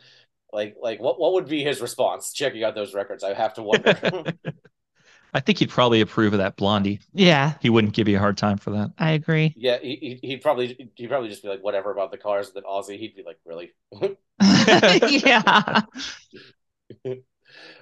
Like 0.53 0.77
like 0.81 1.01
what 1.01 1.21
what 1.21 1.35
would 1.35 1.49
be 1.49 1.63
his 1.63 1.81
response 1.81 2.33
checking 2.33 2.65
out 2.65 2.75
those 2.75 2.95
records? 2.95 3.23
I 3.23 3.35
have 3.35 3.55
to 3.55 3.63
wonder. 3.63 4.25
I 5.35 5.41
think 5.41 5.59
he'd 5.59 5.69
probably 5.69 6.01
approve 6.01 6.33
of 6.33 6.39
that 6.39 6.57
Blondie. 6.57 7.01
Yeah, 7.13 7.55
he 7.61 7.69
wouldn't 7.69 7.93
give 7.93 8.09
you 8.09 8.17
a 8.17 8.21
hard 8.21 8.39
time 8.39 8.57
for 8.57 8.71
that. 8.71 8.93
I 8.99 9.11
agree. 9.11 9.53
Yeah, 9.57 9.79
he 9.79 10.19
he'd 10.23 10.41
probably 10.41 10.91
he'd 10.95 11.09
probably 11.09 11.29
just 11.29 11.43
be 11.43 11.49
like 11.49 11.63
whatever 11.63 11.91
about 11.91 12.11
the 12.11 12.19
cars. 12.19 12.53
That 12.53 12.65
Ozzy, 12.65 12.99
he'd 12.99 13.15
be 13.15 13.23
like 13.23 13.39
really. 13.45 13.73
yeah. 14.41 15.83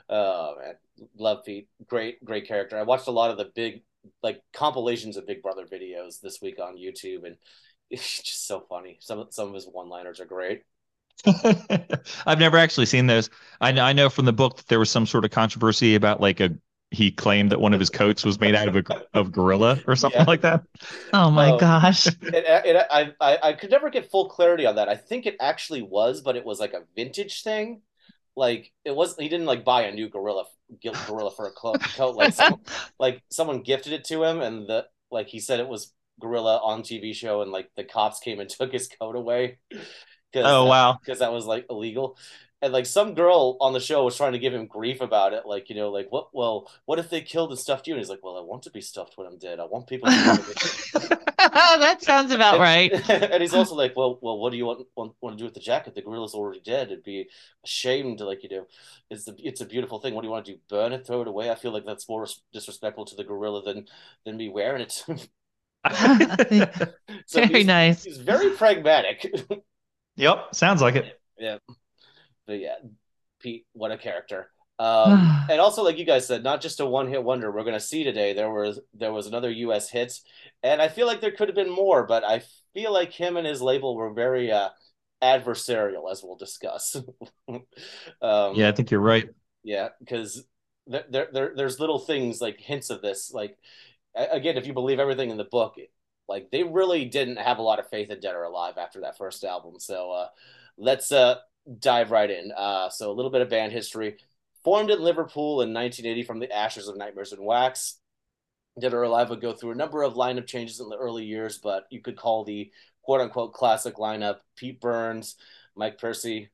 oh 0.08 0.54
man, 0.58 0.74
love 1.16 1.44
Pete. 1.44 1.68
Great 1.86 2.24
great 2.24 2.48
character. 2.48 2.78
I 2.78 2.82
watched 2.82 3.06
a 3.06 3.12
lot 3.12 3.30
of 3.30 3.36
the 3.36 3.50
big 3.54 3.82
like 4.22 4.42
compilations 4.52 5.16
of 5.16 5.26
Big 5.26 5.42
Brother 5.42 5.66
videos 5.66 6.20
this 6.20 6.40
week 6.42 6.58
on 6.60 6.76
YouTube, 6.76 7.24
and 7.24 7.36
it's 7.90 8.22
just 8.22 8.46
so 8.46 8.64
funny. 8.68 8.98
Some 9.00 9.26
some 9.30 9.48
of 9.48 9.54
his 9.54 9.66
one 9.66 9.88
liners 9.88 10.20
are 10.20 10.26
great. 10.26 10.62
I've 12.26 12.38
never 12.38 12.56
actually 12.56 12.86
seen 12.86 13.06
those. 13.06 13.30
I 13.60 13.72
know, 13.72 13.84
I 13.84 13.92
know 13.92 14.08
from 14.08 14.24
the 14.26 14.32
book 14.32 14.56
that 14.56 14.66
there 14.68 14.78
was 14.78 14.90
some 14.90 15.06
sort 15.06 15.24
of 15.24 15.30
controversy 15.30 15.94
about 15.94 16.20
like 16.20 16.40
a 16.40 16.50
he 16.90 17.10
claimed 17.10 17.50
that 17.50 17.60
one 17.60 17.74
of 17.74 17.80
his 17.80 17.90
coats 17.90 18.24
was 18.24 18.38
made 18.40 18.54
out 18.54 18.68
of 18.68 18.76
a 18.76 19.06
of 19.12 19.32
gorilla 19.32 19.80
or 19.86 19.96
something 19.96 20.20
yeah. 20.20 20.26
like 20.26 20.42
that. 20.42 20.62
Oh 21.12 21.30
my 21.30 21.50
um, 21.50 21.58
gosh! 21.58 22.06
It, 22.22 22.44
it, 22.46 22.86
I, 22.90 23.12
I 23.20 23.38
I 23.42 23.52
could 23.54 23.70
never 23.70 23.90
get 23.90 24.10
full 24.10 24.28
clarity 24.28 24.66
on 24.66 24.76
that. 24.76 24.88
I 24.88 24.96
think 24.96 25.26
it 25.26 25.36
actually 25.40 25.82
was, 25.82 26.20
but 26.20 26.36
it 26.36 26.44
was 26.44 26.60
like 26.60 26.74
a 26.74 26.84
vintage 26.94 27.42
thing. 27.42 27.82
Like 28.36 28.72
it 28.84 28.94
was, 28.94 29.16
he 29.16 29.28
didn't 29.28 29.46
like 29.46 29.64
buy 29.64 29.82
a 29.82 29.92
new 29.92 30.08
gorilla 30.08 30.44
gorilla 30.82 31.30
for 31.30 31.48
a 31.48 31.52
coat. 31.52 31.80
Like 32.14 32.34
someone, 32.34 32.60
like 32.98 33.22
someone 33.30 33.62
gifted 33.62 33.92
it 33.92 34.04
to 34.04 34.22
him, 34.22 34.40
and 34.40 34.68
the 34.68 34.86
like 35.10 35.28
he 35.28 35.40
said 35.40 35.60
it 35.60 35.68
was 35.68 35.92
gorilla 36.20 36.58
on 36.58 36.82
TV 36.82 37.14
show, 37.14 37.42
and 37.42 37.50
like 37.50 37.70
the 37.76 37.84
cops 37.84 38.20
came 38.20 38.38
and 38.38 38.48
took 38.48 38.72
his 38.72 38.88
coat 38.88 39.16
away. 39.16 39.58
Oh 40.34 40.66
wow! 40.66 40.98
Because 41.00 41.20
that 41.20 41.32
was 41.32 41.46
like 41.46 41.66
illegal. 41.70 42.16
And 42.62 42.72
like 42.72 42.86
some 42.86 43.14
girl 43.14 43.58
on 43.60 43.74
the 43.74 43.80
show 43.80 44.02
was 44.04 44.16
trying 44.16 44.32
to 44.32 44.38
give 44.38 44.54
him 44.54 44.66
grief 44.66 45.02
about 45.02 45.34
it 45.34 45.44
like 45.44 45.68
you 45.68 45.76
know 45.76 45.90
like 45.90 46.06
what 46.10 46.34
well 46.34 46.70
what 46.86 46.98
if 46.98 47.10
they 47.10 47.20
killed 47.20 47.50
and 47.50 47.58
stuffed 47.58 47.86
you? 47.86 47.92
And 47.92 48.00
he's 48.00 48.08
like 48.08 48.24
well 48.24 48.38
i 48.38 48.40
want 48.40 48.62
to 48.62 48.70
be 48.70 48.80
stuffed 48.80 49.16
when 49.16 49.26
i'm 49.26 49.36
dead. 49.36 49.60
I 49.60 49.64
want 49.64 49.86
people 49.86 50.08
to 50.08 50.14
that 51.38 52.02
sounds 52.02 52.32
about 52.32 52.54
and, 52.54 52.62
right. 52.62 53.10
And 53.32 53.42
he's 53.42 53.52
also 53.52 53.74
like 53.74 53.94
well 53.94 54.18
well 54.22 54.38
what 54.38 54.52
do 54.52 54.56
you 54.56 54.64
want, 54.64 54.86
want 54.96 55.12
want 55.20 55.36
to 55.36 55.38
do 55.38 55.44
with 55.44 55.52
the 55.52 55.60
jacket? 55.60 55.94
The 55.94 56.00
gorilla's 56.00 56.34
already 56.34 56.60
dead. 56.60 56.86
It'd 56.86 57.04
be 57.04 57.28
ashamed 57.62 58.20
like 58.20 58.42
you 58.42 58.48
know 58.48 58.66
it's 59.10 59.26
the 59.26 59.36
it's 59.38 59.60
a 59.60 59.66
beautiful 59.66 60.00
thing. 60.00 60.14
What 60.14 60.22
do 60.22 60.28
you 60.28 60.32
want 60.32 60.46
to 60.46 60.52
do 60.52 60.58
burn 60.70 60.94
it 60.94 61.06
throw 61.06 61.20
it 61.20 61.28
away? 61.28 61.50
I 61.50 61.56
feel 61.56 61.72
like 61.72 61.84
that's 61.84 62.08
more 62.08 62.26
disrespectful 62.54 63.04
to 63.04 63.16
the 63.16 63.24
gorilla 63.24 63.62
than 63.62 63.86
than 64.24 64.38
me 64.38 64.48
wearing 64.48 64.82
it. 64.82 65.04
So 67.26 67.40
very 67.40 67.58
he's, 67.58 67.66
nice. 67.66 68.04
he's 68.04 68.18
very 68.18 68.50
pragmatic 68.50 69.32
yep 70.16 70.54
sounds 70.54 70.82
like 70.82 70.96
it 70.96 71.20
yeah 71.38 71.58
but 72.46 72.60
yeah, 72.60 72.76
Pete, 73.40 73.66
what 73.72 73.92
a 73.92 73.98
character. 73.98 74.48
Um, 74.78 75.46
and 75.50 75.60
also, 75.60 75.82
like 75.82 75.98
you 75.98 76.04
guys 76.04 76.26
said, 76.26 76.42
not 76.42 76.60
just 76.60 76.80
a 76.80 76.86
one-hit 76.86 77.22
wonder. 77.22 77.50
We're 77.50 77.64
going 77.64 77.74
to 77.74 77.80
see 77.80 78.04
today. 78.04 78.32
There 78.32 78.50
was 78.50 78.80
there 78.94 79.12
was 79.12 79.26
another 79.26 79.50
U.S. 79.50 79.90
hit, 79.90 80.18
and 80.62 80.80
I 80.80 80.88
feel 80.88 81.06
like 81.06 81.20
there 81.20 81.32
could 81.32 81.48
have 81.48 81.56
been 81.56 81.70
more, 81.70 82.06
but 82.06 82.24
I 82.24 82.42
feel 82.74 82.92
like 82.92 83.12
him 83.12 83.36
and 83.36 83.46
his 83.46 83.60
label 83.62 83.96
were 83.96 84.12
very 84.12 84.52
uh, 84.52 84.68
adversarial, 85.22 86.10
as 86.10 86.22
we'll 86.22 86.36
discuss. 86.36 86.96
um, 87.48 88.54
yeah, 88.54 88.68
I 88.68 88.72
think 88.72 88.90
you're 88.90 89.00
right. 89.00 89.28
Yeah, 89.64 89.88
because 89.98 90.44
there, 90.86 91.04
there, 91.10 91.28
there 91.32 91.52
there's 91.56 91.80
little 91.80 91.98
things 91.98 92.40
like 92.40 92.60
hints 92.60 92.90
of 92.90 93.02
this. 93.02 93.32
Like 93.32 93.56
again, 94.14 94.56
if 94.56 94.66
you 94.66 94.72
believe 94.72 95.00
everything 95.00 95.30
in 95.30 95.36
the 95.36 95.44
book, 95.44 95.74
like 96.28 96.50
they 96.50 96.62
really 96.62 97.04
didn't 97.04 97.36
have 97.36 97.58
a 97.58 97.62
lot 97.62 97.78
of 97.78 97.88
faith 97.88 98.10
in 98.10 98.20
Dead 98.20 98.34
or 98.34 98.44
Alive 98.44 98.74
after 98.78 99.00
that 99.00 99.16
first 99.16 99.44
album. 99.44 99.74
So 99.78 100.10
uh, 100.10 100.28
let's 100.76 101.12
uh 101.12 101.36
dive 101.78 102.10
right 102.10 102.30
in. 102.30 102.52
Uh, 102.56 102.88
so 102.88 103.10
a 103.10 103.14
little 103.14 103.30
bit 103.30 103.42
of 103.42 103.50
band 103.50 103.72
history. 103.72 104.16
Formed 104.64 104.90
in 104.90 105.00
Liverpool 105.00 105.62
in 105.62 105.72
1980 105.72 106.24
from 106.24 106.40
the 106.40 106.52
ashes 106.52 106.88
of 106.88 106.96
Nightmares 106.96 107.32
in 107.32 107.44
Wax. 107.44 107.98
Dead 108.78 108.92
or 108.92 109.04
Alive 109.04 109.30
would 109.30 109.40
go 109.40 109.52
through 109.52 109.70
a 109.70 109.76
number 109.76 110.02
of 110.02 110.14
lineup 110.14 110.46
changes 110.46 110.80
in 110.80 110.88
the 110.88 110.98
early 110.98 111.24
years, 111.24 111.58
but 111.58 111.86
you 111.90 112.00
could 112.00 112.16
call 112.16 112.44
the 112.44 112.70
quote 113.02 113.20
unquote 113.20 113.54
classic 113.54 113.94
lineup 113.96 114.38
Pete 114.56 114.80
Burns, 114.80 115.36
Mike 115.76 115.98
Percy 115.98 116.50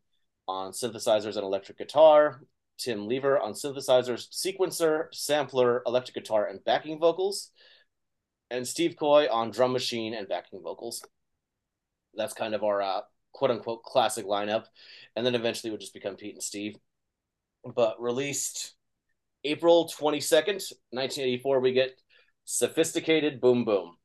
on 0.47 0.73
synthesizers 0.73 1.37
and 1.37 1.45
electric 1.45 1.79
guitar, 1.79 2.43
Tim 2.79 3.07
Lever 3.09 3.39
on 3.39 3.53
synthesizers, 3.53 4.29
sequencer, 4.31 5.07
sampler, 5.13 5.83
electric 5.87 6.15
guitar, 6.15 6.47
and 6.47 6.63
backing 6.65 6.99
vocals, 6.99 7.51
and 8.53 8.69
Steve 8.69 8.97
Coy 8.97 9.27
on 9.33 9.51
drum 9.51 9.73
machine 9.73 10.15
and 10.15 10.29
backing 10.29 10.61
vocals. 10.63 11.03
That's 12.15 12.35
kind 12.35 12.55
of 12.55 12.63
our 12.63 12.83
uh, 12.83 13.01
quote 13.33 13.51
unquote 13.51 13.83
classic 13.83 14.27
lineup, 14.27 14.67
and 15.17 15.25
then 15.25 15.35
eventually 15.35 15.71
it 15.71 15.73
would 15.73 15.81
just 15.81 15.95
become 15.95 16.17
Pete 16.17 16.35
and 16.35 16.43
Steve. 16.43 16.77
But 17.75 18.01
released 18.01 18.75
April 19.43 19.89
22nd, 19.89 20.73
1984, 20.91 21.61
we 21.61 21.73
get 21.73 21.99
Sophisticated 22.45 23.41
Boom 23.41 23.65
Boom. 23.65 23.97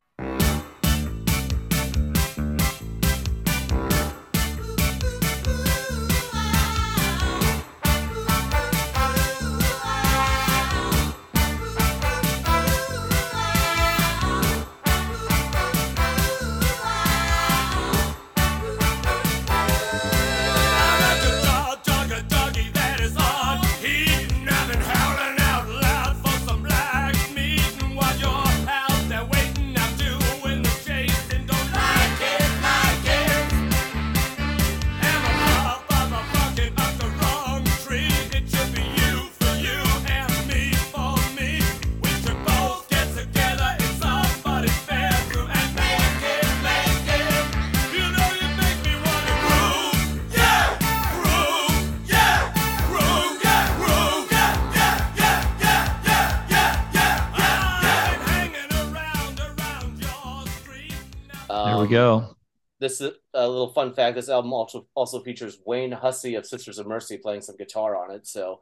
We 61.87 61.93
go. 61.95 62.35
This 62.79 63.01
is 63.01 63.11
a 63.33 63.47
little 63.47 63.73
fun 63.73 63.93
fact. 63.93 64.15
This 64.15 64.29
album 64.29 64.53
also 64.53 64.87
also 64.93 65.21
features 65.21 65.57
Wayne 65.65 65.91
Hussey 65.91 66.35
of 66.35 66.45
Sisters 66.45 66.77
of 66.77 66.87
Mercy 66.87 67.17
playing 67.17 67.41
some 67.41 67.57
guitar 67.57 67.95
on 67.95 68.11
it. 68.15 68.27
So 68.27 68.61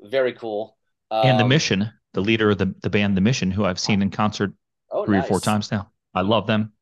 very 0.00 0.32
cool. 0.32 0.76
and 1.10 1.38
the 1.38 1.42
Um, 1.44 1.48
Mission, 1.48 1.92
the 2.14 2.20
leader 2.22 2.50
of 2.50 2.58
the, 2.58 2.74
the 2.82 2.90
band 2.90 3.16
The 3.16 3.20
Mission, 3.20 3.50
who 3.50 3.64
I've 3.64 3.78
seen 3.80 4.00
in 4.00 4.10
concert 4.10 4.52
oh, 4.90 5.04
three 5.04 5.18
or 5.18 5.22
four 5.22 5.40
times 5.40 5.70
now. 5.70 5.90
I 6.14 6.22
love 6.22 6.46
them. 6.46 6.72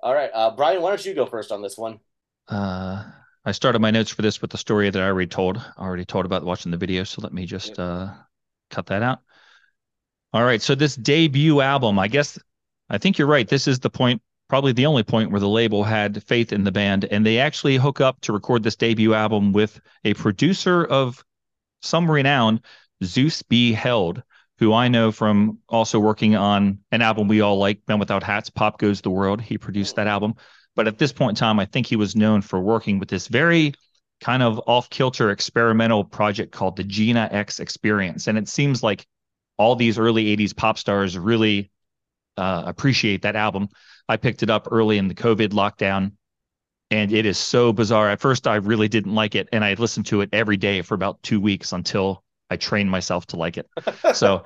All 0.00 0.14
right, 0.14 0.30
uh, 0.32 0.50
Brian, 0.56 0.80
why 0.82 0.90
don't 0.90 1.04
you 1.04 1.14
go 1.14 1.26
first 1.26 1.52
on 1.52 1.62
this 1.62 1.76
one? 1.76 1.98
Uh, 2.48 3.04
I 3.44 3.52
started 3.52 3.80
my 3.80 3.90
notes 3.90 4.10
for 4.10 4.22
this 4.22 4.40
with 4.40 4.50
the 4.50 4.58
story 4.58 4.90
that 4.90 5.02
I 5.02 5.06
already 5.06 5.26
told. 5.28 5.58
I 5.58 5.82
already 5.82 6.04
told 6.04 6.24
about 6.24 6.44
watching 6.44 6.70
the 6.70 6.78
video, 6.78 7.04
so 7.04 7.20
let 7.22 7.32
me 7.32 7.46
just 7.46 7.78
uh, 7.78 8.12
cut 8.70 8.86
that 8.86 9.02
out. 9.02 9.20
All 10.32 10.44
right, 10.44 10.60
so 10.62 10.74
this 10.74 10.94
debut 10.96 11.60
album, 11.60 11.98
I 11.98 12.08
guess, 12.08 12.38
I 12.90 12.98
think 12.98 13.18
you're 13.18 13.28
right. 13.28 13.48
This 13.48 13.66
is 13.66 13.80
the 13.80 13.90
point, 13.90 14.20
probably 14.48 14.72
the 14.72 14.86
only 14.86 15.02
point 15.02 15.30
where 15.30 15.40
the 15.40 15.48
label 15.48 15.84
had 15.84 16.22
faith 16.24 16.52
in 16.52 16.64
the 16.64 16.72
band, 16.72 17.04
and 17.04 17.24
they 17.24 17.38
actually 17.38 17.76
hook 17.76 18.00
up 18.00 18.20
to 18.22 18.32
record 18.32 18.62
this 18.62 18.76
debut 18.76 19.14
album 19.14 19.52
with 19.52 19.80
a 20.04 20.14
producer 20.14 20.84
of 20.84 21.22
some 21.82 22.10
renown, 22.10 22.60
Zeus 23.04 23.42
B. 23.42 23.72
Held, 23.72 24.22
who 24.58 24.72
I 24.72 24.88
know 24.88 25.12
from 25.12 25.58
also 25.68 26.00
working 26.00 26.34
on 26.34 26.78
an 26.90 27.02
album 27.02 27.28
we 27.28 27.40
all 27.40 27.58
like, 27.58 27.80
Men 27.86 27.98
Without 27.98 28.22
Hats, 28.22 28.50
Pop 28.50 28.78
Goes 28.78 29.00
the 29.00 29.10
World. 29.10 29.40
He 29.40 29.58
produced 29.58 29.96
that 29.96 30.06
album. 30.06 30.34
But 30.74 30.88
at 30.88 30.98
this 30.98 31.12
point 31.12 31.30
in 31.30 31.36
time, 31.36 31.58
I 31.58 31.64
think 31.64 31.86
he 31.86 31.96
was 31.96 32.16
known 32.16 32.42
for 32.42 32.60
working 32.60 32.98
with 32.98 33.08
this 33.08 33.28
very 33.28 33.74
kind 34.20 34.42
of 34.42 34.60
off 34.66 34.90
kilter 34.90 35.30
experimental 35.30 36.04
project 36.04 36.52
called 36.52 36.76
the 36.76 36.84
Gina 36.84 37.28
X 37.30 37.60
Experience. 37.60 38.26
And 38.26 38.36
it 38.36 38.48
seems 38.48 38.82
like 38.82 39.06
all 39.56 39.76
these 39.76 39.98
early 39.98 40.36
80s 40.36 40.56
pop 40.56 40.78
stars 40.78 41.18
really 41.18 41.70
uh, 42.36 42.62
appreciate 42.66 43.22
that 43.22 43.36
album. 43.36 43.68
I 44.08 44.16
picked 44.16 44.42
it 44.42 44.50
up 44.50 44.68
early 44.70 44.98
in 44.98 45.08
the 45.08 45.14
COVID 45.14 45.48
lockdown. 45.50 46.12
And 46.90 47.12
it 47.12 47.26
is 47.26 47.36
so 47.36 47.72
bizarre. 47.72 48.08
At 48.08 48.20
first, 48.20 48.46
I 48.46 48.56
really 48.56 48.88
didn't 48.88 49.14
like 49.14 49.34
it. 49.34 49.48
And 49.52 49.62
I 49.62 49.74
listened 49.74 50.06
to 50.06 50.22
it 50.22 50.30
every 50.32 50.56
day 50.56 50.80
for 50.80 50.94
about 50.94 51.22
two 51.22 51.38
weeks 51.38 51.72
until 51.72 52.24
I 52.50 52.56
trained 52.56 52.90
myself 52.90 53.26
to 53.26 53.36
like 53.36 53.58
it. 53.58 53.68
So 54.14 54.44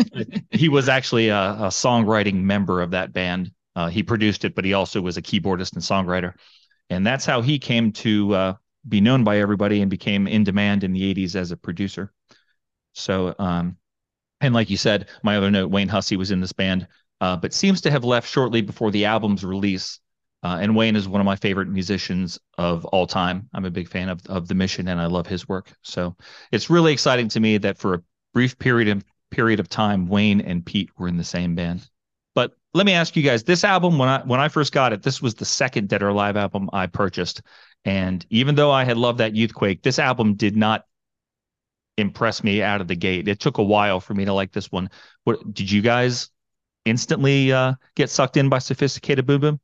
he 0.50 0.68
was 0.68 0.88
actually 0.88 1.28
a, 1.28 1.52
a 1.52 1.68
songwriting 1.68 2.42
member 2.42 2.82
of 2.82 2.90
that 2.90 3.12
band. 3.12 3.52
Uh, 3.76 3.88
he 3.88 4.02
produced 4.02 4.44
it, 4.44 4.56
but 4.56 4.64
he 4.64 4.72
also 4.72 5.00
was 5.00 5.16
a 5.16 5.22
keyboardist 5.22 5.74
and 5.74 5.82
songwriter. 5.82 6.34
And 6.90 7.06
that's 7.06 7.24
how 7.24 7.42
he 7.42 7.58
came 7.58 7.92
to 7.92 8.34
uh, 8.34 8.54
be 8.88 9.00
known 9.00 9.24
by 9.24 9.38
everybody 9.38 9.80
and 9.80 9.90
became 9.90 10.26
in 10.26 10.44
demand 10.44 10.84
in 10.84 10.92
the 10.92 11.14
80s 11.14 11.36
as 11.36 11.52
a 11.52 11.56
producer. 11.56 12.12
So, 12.92 13.34
um, 13.38 13.76
and 14.40 14.54
like 14.54 14.70
you 14.70 14.76
said, 14.76 15.08
my 15.22 15.36
other 15.36 15.50
note, 15.50 15.70
Wayne 15.70 15.88
Hussey 15.88 16.16
was 16.16 16.30
in 16.30 16.40
this 16.40 16.52
band, 16.52 16.86
uh, 17.20 17.36
but 17.36 17.52
seems 17.52 17.80
to 17.82 17.90
have 17.90 18.04
left 18.04 18.28
shortly 18.28 18.60
before 18.62 18.90
the 18.90 19.04
album's 19.04 19.44
release. 19.44 20.00
Uh, 20.42 20.58
and 20.60 20.76
Wayne 20.76 20.96
is 20.96 21.08
one 21.08 21.20
of 21.20 21.24
my 21.24 21.36
favorite 21.36 21.68
musicians 21.68 22.38
of 22.58 22.84
all 22.86 23.06
time. 23.06 23.48
I'm 23.54 23.64
a 23.64 23.70
big 23.70 23.88
fan 23.88 24.10
of, 24.10 24.20
of 24.26 24.46
The 24.46 24.54
Mission 24.54 24.88
and 24.88 25.00
I 25.00 25.06
love 25.06 25.26
his 25.26 25.48
work. 25.48 25.72
So 25.82 26.16
it's 26.52 26.68
really 26.68 26.92
exciting 26.92 27.28
to 27.30 27.40
me 27.40 27.56
that 27.58 27.78
for 27.78 27.94
a 27.94 28.02
brief 28.34 28.58
period 28.58 28.88
of, 28.88 29.04
period 29.30 29.58
of 29.58 29.70
time, 29.70 30.06
Wayne 30.06 30.42
and 30.42 30.64
Pete 30.64 30.90
were 30.98 31.08
in 31.08 31.16
the 31.16 31.24
same 31.24 31.54
band. 31.54 31.88
But 32.34 32.52
let 32.74 32.84
me 32.84 32.92
ask 32.92 33.16
you 33.16 33.22
guys, 33.22 33.42
this 33.44 33.64
album, 33.64 33.96
when 33.96 34.08
I 34.08 34.22
when 34.24 34.40
I 34.40 34.48
first 34.48 34.72
got 34.72 34.92
it, 34.92 35.02
this 35.02 35.22
was 35.22 35.34
the 35.34 35.44
second 35.44 35.88
Dead 35.88 36.02
or 36.02 36.08
Alive 36.08 36.36
album 36.36 36.68
I 36.72 36.88
purchased. 36.88 37.40
And 37.84 38.24
even 38.28 38.54
though 38.54 38.70
I 38.70 38.84
had 38.84 38.96
loved 38.96 39.18
that 39.18 39.34
Youthquake, 39.34 39.82
this 39.82 39.98
album 39.98 40.34
did 40.34 40.56
not 40.56 40.84
impress 41.96 42.42
me 42.42 42.62
out 42.62 42.80
of 42.80 42.88
the 42.88 42.96
gate. 42.96 43.28
It 43.28 43.40
took 43.40 43.58
a 43.58 43.62
while 43.62 44.00
for 44.00 44.14
me 44.14 44.24
to 44.24 44.32
like 44.32 44.52
this 44.52 44.72
one. 44.72 44.90
What 45.22 45.54
did 45.54 45.70
you 45.70 45.80
guys 45.80 46.30
instantly 46.84 47.52
uh, 47.52 47.74
get 47.94 48.10
sucked 48.10 48.36
in 48.36 48.48
by 48.48 48.58
sophisticated 48.58 49.26
boom 49.26 49.40
boom? 49.40 49.60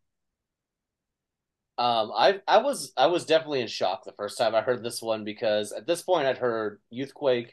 Um, 1.79 2.13
I 2.15 2.41
I 2.47 2.59
was 2.59 2.93
I 2.97 3.07
was 3.07 3.25
definitely 3.25 3.63
in 3.63 3.67
shock 3.67 4.05
the 4.05 4.13
first 4.13 4.37
time 4.37 4.55
I 4.55 4.61
heard 4.61 4.83
this 4.83 5.01
one 5.01 5.25
because 5.25 5.73
at 5.73 5.87
this 5.87 6.03
point 6.03 6.27
I'd 6.27 6.37
heard 6.39 6.81
Youthquake, 6.93 7.51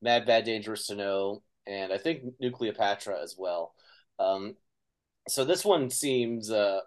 Mad 0.00 0.24
Bad 0.26 0.44
Dangerous 0.44 0.86
to 0.86 0.94
Know, 0.94 1.42
and 1.66 1.92
I 1.92 1.98
think 1.98 2.22
Nukleopatra 2.42 3.22
as 3.22 3.34
well. 3.36 3.74
Um, 4.18 4.56
so 5.28 5.44
this 5.44 5.64
one 5.64 5.90
seems 5.90 6.50
uh, 6.50 6.80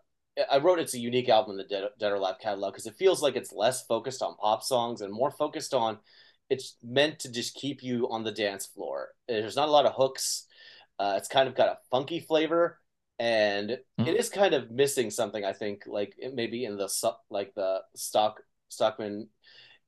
I 0.52 0.58
wrote 0.58 0.80
it's 0.80 0.94
a 0.96 1.00
unique 1.00 1.30
album 1.30 1.52
in 1.52 1.58
the 1.58 1.63
Dead, 1.63 1.89
Dead 2.00 2.12
or 2.12 2.15
Alive 2.15 2.39
catalog 2.42 2.74
because 2.74 2.88
it 2.88 2.96
feels 2.96 3.22
like 3.22 3.36
it's 3.36 3.54
less 3.54 3.86
focused 3.86 4.22
on 4.22 4.38
pop 4.38 4.63
songs 4.63 5.02
and 5.02 5.13
more 5.13 5.32
focused 5.32 5.74
on 5.74 6.00
it's 6.50 6.76
meant 6.84 7.20
to 7.20 7.32
just 7.32 7.54
keep 7.56 7.84
you 7.84 8.10
on 8.10 8.24
the 8.24 8.32
dance 8.32 8.65
floor. 8.65 9.10
There's 9.28 9.56
not 9.56 9.68
a 9.68 9.72
lot 9.72 9.86
of 9.86 9.94
hooks. 9.96 10.46
Uh, 10.99 11.15
it's 11.17 11.29
kind 11.29 11.47
of 11.47 11.55
got 11.55 11.69
a 11.69 11.77
funky 11.89 12.19
flavor 12.19 12.79
and 13.19 13.77
Mm. 13.99 14.07
it 14.07 14.15
is 14.15 14.29
kind 14.29 14.53
of 14.53 14.71
missing 14.71 15.09
something 15.09 15.43
I 15.43 15.53
think 15.53 15.83
like 15.88 16.15
it 16.17 16.33
maybe 16.33 16.65
in 16.65 16.77
the 16.77 16.89
like 17.29 17.53
the 17.55 17.81
stock 17.95 18.41
Stockman 18.69 19.29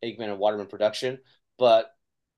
Aikman 0.03 0.29
and 0.29 0.39
Waterman 0.39 0.67
production 0.67 1.19
but 1.57 1.91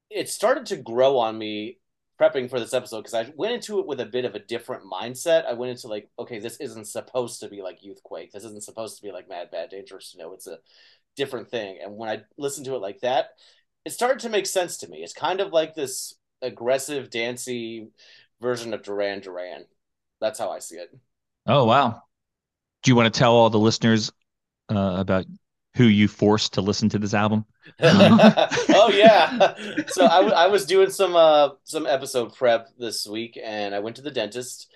it 0.09 0.29
started 0.29 0.67
to 0.67 0.77
grow 0.77 1.17
on 1.17 1.37
me 1.37 1.79
prepping 2.19 2.49
for 2.49 2.59
this 2.59 2.73
episode 2.73 2.99
because 3.01 3.13
I 3.15 3.31
went 3.35 3.53
into 3.53 3.79
it 3.79 3.87
with 3.87 3.99
a 3.99 4.05
bit 4.05 4.25
of 4.25 4.35
a 4.35 4.39
different 4.39 4.83
mindset. 4.83 5.45
I 5.45 5.53
went 5.53 5.71
into 5.71 5.87
like 5.87 6.09
okay 6.19 6.39
this 6.39 6.57
isn't 6.57 6.85
supposed 6.87 7.39
to 7.39 7.49
be 7.49 7.61
like 7.61 7.79
Youthquake. 7.81 8.31
This 8.31 8.43
isn't 8.43 8.63
supposed 8.63 8.97
to 8.97 9.03
be 9.03 9.11
like 9.11 9.27
Mad 9.29 9.49
Bad 9.51 9.69
Dangerous. 9.69 10.11
To 10.11 10.19
know 10.19 10.33
it's 10.33 10.47
a 10.47 10.59
different 11.15 11.49
thing. 11.49 11.79
And 11.83 11.95
when 11.95 12.09
I 12.09 12.21
listened 12.37 12.65
to 12.67 12.75
it 12.75 12.81
like 12.81 13.01
that 13.01 13.29
it 13.85 13.91
started 13.91 14.19
to 14.19 14.29
make 14.29 14.45
sense 14.45 14.77
to 14.77 14.87
me. 14.87 15.03
It's 15.03 15.13
kind 15.13 15.41
of 15.41 15.51
like 15.51 15.75
this 15.75 16.15
aggressive 16.41 17.09
dancey 17.09 17.87
version 18.43 18.73
of 18.73 18.83
Duran 18.83 19.21
Duran 19.21 19.65
that's 20.21 20.37
how 20.37 20.51
I 20.51 20.59
see 20.59 20.75
it 20.75 20.91
Oh 21.45 21.65
wow! 21.65 22.01
Do 22.83 22.91
you 22.91 22.95
want 22.95 23.13
to 23.13 23.17
tell 23.17 23.33
all 23.33 23.49
the 23.49 23.59
listeners 23.59 24.11
uh, 24.69 24.95
about 24.97 25.25
who 25.75 25.85
you 25.85 26.07
forced 26.07 26.53
to 26.53 26.61
listen 26.61 26.87
to 26.89 26.99
this 26.99 27.13
album? 27.13 27.45
oh 27.81 28.91
yeah. 28.93 29.55
So 29.87 30.05
I, 30.05 30.17
w- 30.17 30.33
I 30.33 30.47
was 30.47 30.65
doing 30.65 30.89
some 30.89 31.15
uh 31.15 31.49
some 31.63 31.85
episode 31.85 32.33
prep 32.35 32.69
this 32.77 33.05
week, 33.05 33.37
and 33.43 33.75
I 33.75 33.79
went 33.79 33.97
to 33.97 34.01
the 34.01 34.11
dentist. 34.11 34.71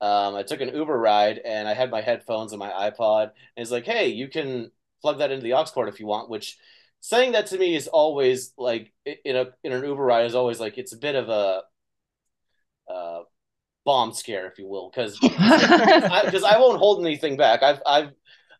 Um, 0.00 0.34
I 0.34 0.42
took 0.42 0.60
an 0.60 0.74
Uber 0.74 0.96
ride, 0.96 1.38
and 1.38 1.66
I 1.66 1.74
had 1.74 1.90
my 1.90 2.00
headphones 2.00 2.52
and 2.52 2.58
my 2.58 2.70
iPod, 2.70 3.22
and 3.56 3.62
it's 3.62 3.70
like, 3.70 3.84
hey, 3.84 4.08
you 4.08 4.28
can 4.28 4.70
plug 5.00 5.18
that 5.18 5.32
into 5.32 5.42
the 5.42 5.54
aux 5.54 5.64
cord 5.64 5.88
if 5.88 5.98
you 5.98 6.06
want. 6.06 6.30
Which 6.30 6.56
saying 7.00 7.32
that 7.32 7.46
to 7.46 7.58
me 7.58 7.74
is 7.74 7.88
always 7.88 8.52
like 8.56 8.92
in 9.04 9.34
a 9.34 9.46
in 9.64 9.72
an 9.72 9.84
Uber 9.84 10.04
ride 10.04 10.26
is 10.26 10.36
always 10.36 10.60
like 10.60 10.78
it's 10.78 10.92
a 10.92 10.98
bit 10.98 11.16
of 11.16 11.28
a 11.28 11.62
uh 12.88 13.22
bomb 13.84 14.12
scare, 14.12 14.46
if 14.46 14.58
you 14.58 14.66
will, 14.66 14.90
because 14.90 15.18
because 15.18 16.44
I, 16.44 16.58
won't 16.58 16.78
hold 16.78 17.04
anything 17.04 17.36
back. 17.36 17.62
I've 17.62 17.80
I've 17.86 18.10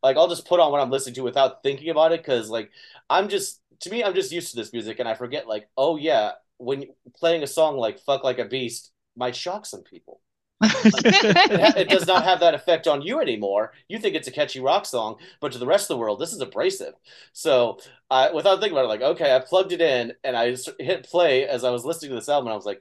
like 0.02 0.16
I'll 0.16 0.28
just 0.28 0.46
put 0.46 0.60
on 0.60 0.72
what 0.72 0.80
I'm 0.80 0.90
listening 0.90 1.14
to 1.16 1.22
without 1.22 1.62
thinking 1.62 1.90
about 1.90 2.12
it 2.12 2.20
because 2.20 2.50
like 2.50 2.70
I'm 3.08 3.28
just 3.28 3.60
to 3.80 3.90
me 3.90 4.02
I'm 4.02 4.14
just 4.14 4.32
used 4.32 4.50
to 4.50 4.56
this 4.56 4.72
music 4.72 4.98
and 4.98 5.08
I 5.08 5.14
forget 5.14 5.46
like 5.46 5.68
oh 5.76 5.96
yeah 5.96 6.32
when 6.58 6.84
playing 7.16 7.42
a 7.42 7.46
song 7.46 7.76
like 7.76 8.00
"Fuck 8.00 8.24
Like 8.24 8.38
a 8.38 8.44
Beast" 8.44 8.92
might 9.16 9.36
shock 9.36 9.66
some 9.66 9.82
people. 9.82 10.20
It, 10.64 11.76
it 11.76 11.88
does 11.88 12.06
not 12.06 12.24
have 12.24 12.40
that 12.40 12.54
effect 12.54 12.86
on 12.86 13.02
you 13.02 13.20
anymore. 13.20 13.72
You 13.88 13.98
think 13.98 14.14
it's 14.14 14.28
a 14.28 14.32
catchy 14.32 14.60
rock 14.60 14.86
song, 14.86 15.16
but 15.40 15.50
to 15.52 15.58
the 15.58 15.66
rest 15.66 15.90
of 15.90 15.96
the 15.96 15.98
world, 15.98 16.20
this 16.20 16.32
is 16.32 16.40
abrasive. 16.40 16.94
So, 17.32 17.78
I, 18.10 18.30
without 18.30 18.60
thinking 18.60 18.78
about 18.78 18.84
it, 18.84 18.88
like, 18.88 19.02
okay, 19.02 19.34
I 19.34 19.40
plugged 19.40 19.72
it 19.72 19.80
in 19.80 20.12
and 20.22 20.36
I 20.36 20.56
hit 20.78 21.04
play 21.04 21.46
as 21.48 21.64
I 21.64 21.70
was 21.70 21.84
listening 21.84 22.10
to 22.10 22.14
this 22.14 22.28
album, 22.28 22.46
and 22.46 22.52
I 22.52 22.56
was 22.56 22.66
like, 22.66 22.80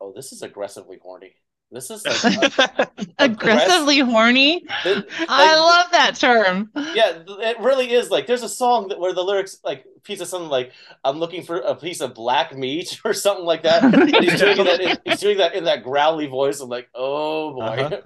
oh, 0.00 0.12
this 0.14 0.32
is 0.32 0.42
aggressively 0.42 0.98
horny. 1.02 1.34
This 1.70 1.90
is 1.90 2.04
like, 2.06 2.52
Aggressively 3.18 3.98
horny. 3.98 4.64
It- 4.84 5.06
I 5.28 5.56
love 5.56 5.90
that 5.92 6.14
term. 6.14 6.70
yeah, 6.94 7.18
it 7.26 7.58
really 7.58 7.90
is 7.92 8.10
like 8.10 8.26
there's 8.28 8.42
a 8.44 8.48
song 8.48 8.88
that 8.88 9.00
where 9.00 9.12
the 9.12 9.22
lyrics 9.22 9.58
like 9.64 9.84
piece 10.04 10.20
of 10.20 10.28
something 10.28 10.50
like 10.50 10.72
I'm 11.02 11.18
looking 11.18 11.42
for 11.42 11.56
a 11.58 11.74
piece 11.74 12.00
of 12.00 12.14
black 12.14 12.54
meat 12.56 13.00
or 13.04 13.12
something 13.12 13.44
like 13.46 13.62
that. 13.64 13.82
And 13.82 14.14
he's 14.24 14.38
doing 14.38 14.58
that. 14.64 14.80
In, 14.80 14.98
he's 15.04 15.18
doing 15.20 15.38
that 15.38 15.54
in 15.56 15.64
that 15.64 15.82
growly 15.82 16.26
voice. 16.26 16.60
I'm 16.60 16.68
like, 16.68 16.88
oh 16.94 17.54
boy, 17.54 17.62
Uh-huh. 17.64 18.00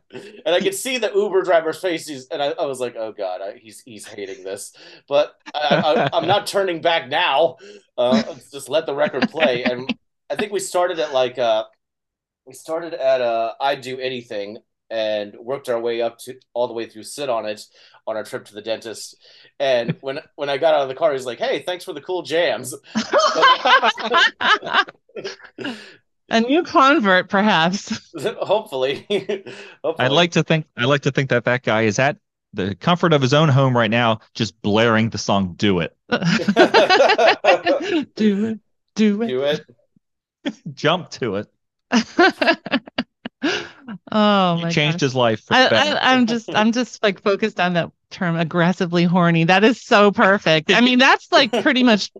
and 0.47 0.55
I 0.55 0.61
could 0.61 0.75
see 0.75 0.97
the 0.97 1.13
Uber 1.15 1.43
driver's 1.43 1.81
face. 1.81 2.07
He's, 2.07 2.27
and 2.29 2.43
I, 2.43 2.51
I 2.59 2.65
was 2.65 2.81
like, 2.81 2.97
oh 2.97 3.13
god, 3.13 3.43
I, 3.43 3.59
he's 3.59 3.81
he's 3.81 4.07
hating 4.07 4.45
this. 4.45 4.73
But 5.09 5.35
I, 5.55 6.09
I, 6.13 6.17
I'm 6.17 6.27
not 6.29 6.47
turning 6.47 6.81
back 6.81 7.09
now. 7.09 7.57
Uh, 7.99 8.23
just 8.51 8.71
let 8.71 8.87
the 8.87 8.95
record 8.95 9.29
play. 9.29 9.65
And 9.65 9.93
I 10.31 10.37
think 10.37 10.53
we 10.53 10.61
started 10.61 10.99
at 11.01 11.13
like 11.13 11.39
uh, 11.39 11.65
we 12.49 12.55
started 12.55 12.95
at 12.95 13.21
uh, 13.21 13.53
I'd 13.61 13.83
do 13.83 14.01
anything 14.01 14.59
and 14.91 15.37
worked 15.39 15.69
our 15.69 15.79
way 15.79 16.01
up 16.01 16.19
to 16.21 16.35
all 16.55 16.67
the 16.67 16.73
way 16.73 16.87
through 16.87 17.03
sit 17.03 17.29
on 17.29 17.45
it 17.45 17.61
on 18.07 18.17
our 18.17 18.25
trip 18.25 18.47
to 18.47 18.55
the 18.55 18.63
dentist. 18.63 19.17
And 19.61 19.97
when 20.01 20.21
when 20.37 20.49
I 20.49 20.57
got 20.57 20.75
out 20.75 20.81
of 20.81 20.89
the 20.89 20.95
car, 20.95 21.13
he's 21.13 21.27
like, 21.27 21.39
"Hey, 21.39 21.63
thanks 21.63 21.85
for 21.85 21.93
the 21.93 22.01
cool 22.01 22.23
jams." 22.23 22.75
A 26.31 26.43
new 26.43 26.63
convert, 26.63 27.31
perhaps. 27.31 28.13
Hopefully, 28.23 29.07
Hopefully. 29.83 29.95
I'd 29.99 30.13
like 30.13 30.33
to 30.33 30.43
think 30.43 30.67
i'd 30.77 30.85
like 30.85 31.01
to 31.03 31.11
think 31.11 31.31
that 31.31 31.45
that 31.45 31.63
guy 31.63 31.83
is 31.83 31.99
at 31.99 32.19
the 32.53 32.75
comfort 32.75 33.15
of 33.15 33.23
his 33.23 33.33
own 33.33 33.49
home 33.49 33.75
right 33.77 33.91
now, 33.91 34.21
just 34.35 34.61
blaring 34.63 35.09
the 35.11 35.19
song 35.19 35.55
"Do 35.57 35.81
It." 35.81 35.97
do 36.11 36.17
it. 38.47 38.61
Do 38.95 39.23
it. 39.23 39.29
do 39.29 39.43
it. 39.43 39.65
Jump 40.75 41.11
to 41.11 41.37
it. 41.37 41.49
Oh 44.11 44.57
He 44.57 44.63
my 44.63 44.73
changed 44.73 45.01
gosh. 45.01 45.01
his 45.01 45.15
life. 45.15 45.41
for 45.41 45.55
the 45.55 45.69
I, 45.75 45.93
I, 45.93 46.15
i'm 46.15 46.27
just 46.27 46.55
I'm 46.55 46.73
just 46.73 47.03
like 47.03 47.23
focused 47.23 47.59
on 47.61 47.75
that 47.75 47.91
term 48.11 48.37
aggressively 48.37 49.05
horny. 49.05 49.45
That 49.45 49.65
is 49.65 49.81
so 49.83 50.11
perfect. 50.11 50.71
I 50.71 50.81
mean, 50.81 50.99
that's 50.99 51.31
like 51.33 51.57
pretty 51.59 51.83
much 51.85 52.11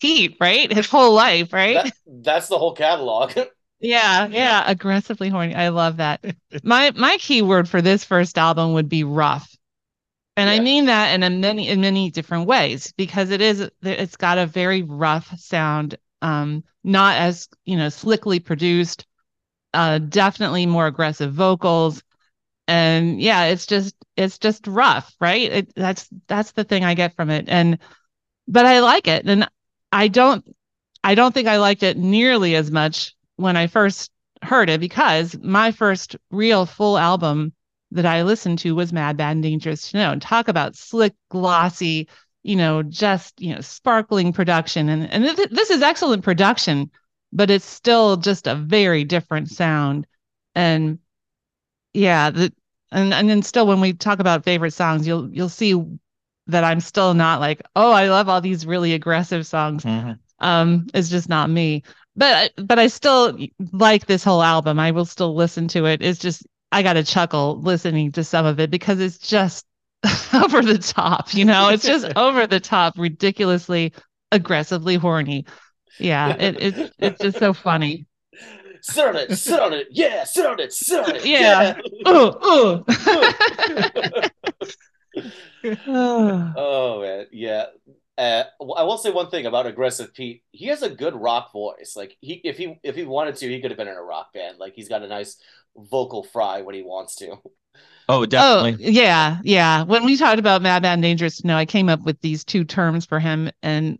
Pete, 0.00 0.36
right? 0.40 0.72
His 0.72 0.88
whole 0.88 1.14
life, 1.14 1.52
right? 1.52 1.76
That, 1.76 1.92
that's 2.06 2.48
the 2.48 2.58
whole 2.58 2.74
catalog. 2.74 3.32
Yeah, 3.80 4.28
yeah, 4.28 4.64
aggressively 4.66 5.28
horny. 5.28 5.54
I 5.54 5.68
love 5.68 5.98
that. 5.98 6.24
My 6.62 6.90
my 6.92 7.18
keyword 7.20 7.68
for 7.68 7.82
this 7.82 8.02
first 8.04 8.38
album 8.38 8.72
would 8.74 8.88
be 8.88 9.04
rough. 9.04 9.54
And 10.36 10.50
I 10.50 10.60
mean 10.60 10.86
that 10.86 11.14
in 11.14 11.22
a 11.22 11.30
many 11.30 11.68
in 11.68 11.80
many 11.82 12.10
different 12.10 12.46
ways 12.46 12.92
because 12.96 13.30
it 13.30 13.40
is 13.40 13.70
it's 13.82 14.16
got 14.16 14.38
a 14.38 14.46
very 14.46 14.82
rough 14.82 15.38
sound 15.38 15.96
um 16.24 16.64
not 16.84 17.18
as, 17.18 17.48
you 17.66 17.76
know, 17.78 17.90
slickly 17.90 18.40
produced, 18.40 19.06
uh 19.74 19.98
definitely 19.98 20.66
more 20.66 20.86
aggressive 20.88 21.32
vocals. 21.34 22.02
And 22.68 23.20
yeah, 23.20 23.46
it's 23.46 23.66
just 23.66 23.94
it's 24.16 24.38
just 24.38 24.66
rough, 24.66 25.14
right? 25.20 25.52
It, 25.52 25.74
that's 25.74 26.08
that's 26.28 26.52
the 26.52 26.64
thing 26.64 26.84
I 26.84 26.94
get 26.94 27.16
from 27.16 27.30
it. 27.30 27.46
And 27.48 27.78
but 28.48 28.66
I 28.66 28.80
like 28.80 29.08
it. 29.08 29.26
And 29.26 29.48
I 29.92 30.08
don't 30.08 30.44
I 31.04 31.14
don't 31.14 31.34
think 31.34 31.48
I 31.48 31.58
liked 31.58 31.82
it 31.82 31.96
nearly 31.98 32.56
as 32.56 32.70
much 32.70 33.14
when 33.36 33.56
I 33.56 33.66
first 33.66 34.10
heard 34.42 34.70
it 34.70 34.80
because 34.80 35.36
my 35.42 35.72
first 35.72 36.16
real 36.30 36.66
full 36.66 36.98
album 36.98 37.52
that 37.92 38.06
I 38.06 38.22
listened 38.22 38.58
to 38.60 38.74
was 38.74 38.92
Mad 38.92 39.16
Bad 39.16 39.32
and 39.32 39.42
Dangerous 39.42 39.90
to 39.90 39.98
Know. 39.98 40.12
And 40.12 40.22
talk 40.22 40.48
about 40.48 40.76
slick, 40.76 41.14
glossy, 41.30 42.08
you 42.44 42.56
know, 42.56 42.84
just, 42.84 43.40
you 43.42 43.54
know, 43.54 43.62
sparkling 43.62 44.32
production. 44.34 44.90
And, 44.90 45.10
and 45.12 45.36
th- 45.36 45.50
this 45.50 45.70
is 45.70 45.82
excellent 45.82 46.24
production, 46.24 46.92
but 47.32 47.50
it's 47.50 47.66
still 47.66 48.18
just 48.18 48.46
a 48.48 48.56
very 48.56 49.04
different 49.04 49.50
sound. 49.50 50.06
And 50.54 51.00
yeah, 51.92 52.30
the, 52.30 52.52
and, 52.92 53.14
and 53.14 53.28
then 53.28 53.42
still 53.42 53.66
when 53.66 53.80
we 53.80 53.92
talk 53.92 54.20
about 54.20 54.44
favorite 54.44 54.72
songs, 54.72 55.06
you'll, 55.06 55.30
you'll 55.32 55.48
see 55.48 55.74
that 56.48 56.64
I'm 56.64 56.80
still 56.80 57.14
not 57.14 57.40
like, 57.40 57.62
oh, 57.76 57.92
I 57.92 58.08
love 58.08 58.28
all 58.28 58.40
these 58.40 58.66
really 58.66 58.92
aggressive 58.94 59.46
songs 59.46 59.84
Mhm. 59.84 60.18
um 60.40 60.86
it's 60.94 61.08
just 61.10 61.28
not 61.28 61.48
me 61.48 61.84
but 62.16 62.52
but 62.66 62.78
i 62.78 62.88
still 62.88 63.38
like 63.72 64.06
this 64.06 64.24
whole 64.24 64.42
album 64.42 64.80
i 64.80 64.90
will 64.90 65.04
still 65.04 65.34
listen 65.36 65.68
to 65.68 65.86
it 65.86 66.02
it's 66.02 66.18
just 66.18 66.44
i 66.72 66.82
got 66.82 66.96
a 66.96 67.04
chuckle 67.04 67.60
listening 67.62 68.10
to 68.12 68.24
some 68.24 68.44
of 68.44 68.58
it 68.60 68.70
because 68.70 68.98
it's 69.00 69.18
just 69.18 69.64
over 70.34 70.62
the 70.62 70.78
top 70.78 71.32
you 71.34 71.44
know 71.44 71.68
it's 71.68 71.84
just 71.84 72.06
over 72.16 72.46
the 72.46 72.60
top 72.60 72.94
ridiculously 72.96 73.92
aggressively 74.32 74.96
horny 74.96 75.44
yeah 75.98 76.34
it, 76.38 76.60
it 76.60 76.92
it's 76.98 77.20
just 77.20 77.38
so 77.38 77.52
funny 77.52 78.06
sit 78.84 79.06
on 79.06 79.16
it, 79.16 79.36
sit 79.36 79.60
on 79.60 79.72
it, 79.72 79.88
yeah, 79.90 80.24
sit 80.24 80.44
on 80.44 80.60
it, 80.60 80.72
sit 80.72 81.02
on 81.02 81.16
it, 81.16 81.24
Yeah. 81.24 81.76
ooh, 82.06 82.34
ooh. 82.44 82.84
oh 86.66 87.00
man, 87.00 87.26
yeah. 87.32 87.66
Uh, 88.16 88.44
I 88.60 88.84
will 88.84 88.98
say 88.98 89.10
one 89.10 89.28
thing 89.28 89.46
about 89.46 89.66
aggressive 89.66 90.14
Pete. 90.14 90.44
He 90.52 90.66
has 90.66 90.82
a 90.82 90.90
good 90.90 91.14
rock 91.16 91.52
voice. 91.52 91.94
Like 91.96 92.16
he, 92.20 92.34
if 92.44 92.56
he 92.56 92.78
if 92.82 92.94
he 92.94 93.04
wanted 93.04 93.36
to, 93.36 93.48
he 93.48 93.60
could 93.60 93.70
have 93.70 93.78
been 93.78 93.88
in 93.88 93.96
a 93.96 94.02
rock 94.02 94.32
band. 94.32 94.58
Like 94.58 94.74
he's 94.74 94.88
got 94.88 95.02
a 95.02 95.08
nice 95.08 95.36
vocal 95.76 96.22
fry 96.22 96.62
when 96.62 96.74
he 96.74 96.82
wants 96.82 97.16
to. 97.16 97.36
Oh, 98.08 98.26
definitely. 98.26 98.84
Oh, 98.86 98.90
yeah, 98.90 99.38
yeah. 99.44 99.82
When 99.84 100.04
we 100.04 100.16
talked 100.18 100.38
about 100.38 100.60
Mad 100.60 100.82
Man 100.82 101.00
Dangerous 101.00 101.38
to 101.38 101.46
Know, 101.46 101.56
I 101.56 101.64
came 101.64 101.88
up 101.88 102.02
with 102.02 102.20
these 102.20 102.44
two 102.44 102.64
terms 102.64 103.06
for 103.06 103.18
him, 103.18 103.50
and 103.62 103.98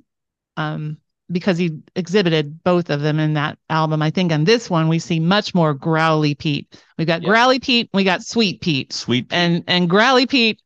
um, 0.58 0.98
because 1.32 1.58
he 1.58 1.78
exhibited 1.96 2.62
both 2.64 2.90
of 2.90 3.00
them 3.02 3.18
in 3.18 3.34
that 3.34 3.58
album, 3.70 4.02
I 4.02 4.10
think 4.10 4.32
on 4.32 4.44
this 4.44 4.70
one 4.70 4.88
we 4.88 4.98
see 4.98 5.20
much 5.20 5.54
more 5.54 5.74
growly 5.74 6.34
Pete. 6.34 6.68
We 6.98 7.06
got 7.06 7.22
Yeah. 7.22 7.28
growly 7.30 7.60
Pete, 7.60 7.90
we 7.94 8.04
got 8.04 8.22
sweet 8.22 8.60
Pete, 8.60 8.92
Sweet. 8.92 9.26
and 9.30 9.64
and 9.68 9.88
growly 9.88 10.26
Pete 10.26 10.60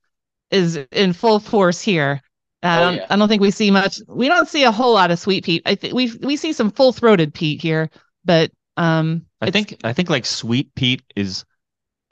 is 0.50 0.76
in 0.92 1.12
full 1.12 1.40
force 1.40 1.80
here. 1.80 2.22
I 2.62 2.78
Oh, 2.78 2.84
don't, 2.86 2.96
yeah. 2.96 3.06
I 3.10 3.16
don't 3.16 3.28
think 3.28 3.42
we 3.42 3.52
see 3.52 3.70
much. 3.70 4.00
We 4.08 4.28
don't 4.28 4.48
see 4.48 4.64
a 4.64 4.72
whole 4.72 4.94
lot 4.94 5.12
of 5.12 5.18
sweet 5.20 5.44
Pete. 5.44 5.62
I 5.66 5.76
think 5.76 5.94
we 5.94 6.12
we 6.22 6.36
see 6.36 6.52
some 6.52 6.70
full 6.72 6.92
throated 6.92 7.34
Pete 7.34 7.62
here, 7.62 7.90
but 8.24 8.50
um, 8.76 9.26
I 9.40 9.46
it's- 9.48 9.52
think 9.52 9.80
I 9.84 9.92
think 9.92 10.10
like 10.10 10.26
Sweet 10.26 10.74
Pete 10.74 11.02
is 11.16 11.44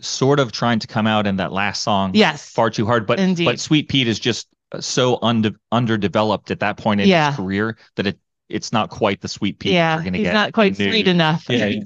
sort 0.00 0.38
of 0.40 0.52
trying 0.52 0.78
to 0.80 0.86
come 0.86 1.06
out 1.06 1.26
in 1.26 1.36
that 1.36 1.52
last 1.52 1.82
song. 1.82 2.12
yes, 2.14 2.50
Far 2.50 2.70
too 2.70 2.86
hard, 2.86 3.06
but 3.06 3.18
Indeed. 3.18 3.46
but 3.46 3.58
Sweet 3.60 3.88
Pete 3.88 4.08
is 4.08 4.18
just 4.18 4.46
uh, 4.72 4.80
so 4.80 5.18
unde- 5.22 5.56
underdeveloped 5.72 6.50
at 6.50 6.60
that 6.60 6.76
point 6.76 7.00
in 7.00 7.08
Yeah. 7.08 7.28
his 7.28 7.36
career 7.36 7.78
that 7.96 8.06
it 8.06 8.18
it's 8.48 8.72
not 8.72 8.90
quite 8.90 9.20
the 9.20 9.28
Sweet 9.28 9.58
Pete 9.58 9.72
yeah, 9.72 9.96
we're 9.96 10.04
gonna 10.04 10.18
he's 10.18 10.26
get. 10.26 10.34
not 10.34 10.52
quite 10.52 10.78
No. 10.78 10.88
sweet 10.90 11.08
enough. 11.08 11.46
Yeah, 11.48 11.80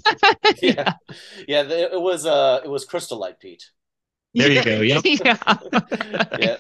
Yeah, 0.61 0.93
yeah. 1.49 1.63
the- 1.63 1.93
It 1.95 2.01
was 2.01 2.27
uh, 2.27 2.61
it 2.65 2.69
was 2.69 2.85
Crystalite 2.85 3.39
Pete. 3.41 3.71
There 4.35 4.51
you 4.51 4.63
go, 4.63 4.81
yep. 4.81 5.03
yeah. 5.05 5.37
Yeah, 6.39 6.57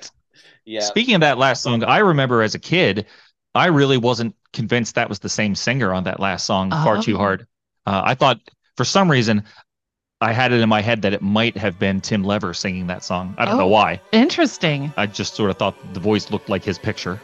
yeah. 0.64 0.80
Speaking 0.80 1.14
of 1.16 1.20
that 1.22 1.36
last 1.38 1.62
song, 1.62 1.84
I 1.84 1.98
remember 1.98 2.42
as 2.42 2.54
a 2.54 2.58
kid, 2.58 3.06
I 3.54 3.66
really 3.66 3.96
wasn't 3.98 4.36
convinced 4.52 4.94
that 4.94 5.08
was 5.08 5.18
the 5.18 5.28
same 5.28 5.54
singer 5.54 5.92
on 5.92 6.04
that 6.04 6.18
last 6.20 6.46
song, 6.46 6.70
Far 6.70 7.02
Too 7.02 7.14
Oh. 7.16 7.18
Hard. 7.18 7.46
Uh, 7.86 8.02
I 8.04 8.14
thought 8.14 8.38
for 8.76 8.84
some 8.84 9.10
reason 9.10 9.44
I 10.22 10.32
had 10.32 10.52
it 10.52 10.60
in 10.60 10.68
my 10.68 10.82
head 10.82 11.00
that 11.02 11.14
it 11.14 11.22
might 11.22 11.56
have 11.56 11.78
been 11.78 12.00
Tim 12.02 12.22
Lever 12.24 12.52
singing 12.52 12.86
that 12.88 13.02
song. 13.02 13.34
I 13.38 13.46
don't 13.46 13.56
know 13.56 13.64
Oh. 13.64 13.68
why. 13.68 14.00
Interesting. 14.12 14.92
I 14.98 15.06
just 15.06 15.34
sort 15.34 15.50
of 15.50 15.56
thought 15.56 15.74
the 15.94 16.00
voice 16.00 16.30
looked 16.30 16.50
like 16.50 16.62
his 16.62 16.78
picture. 16.78 17.18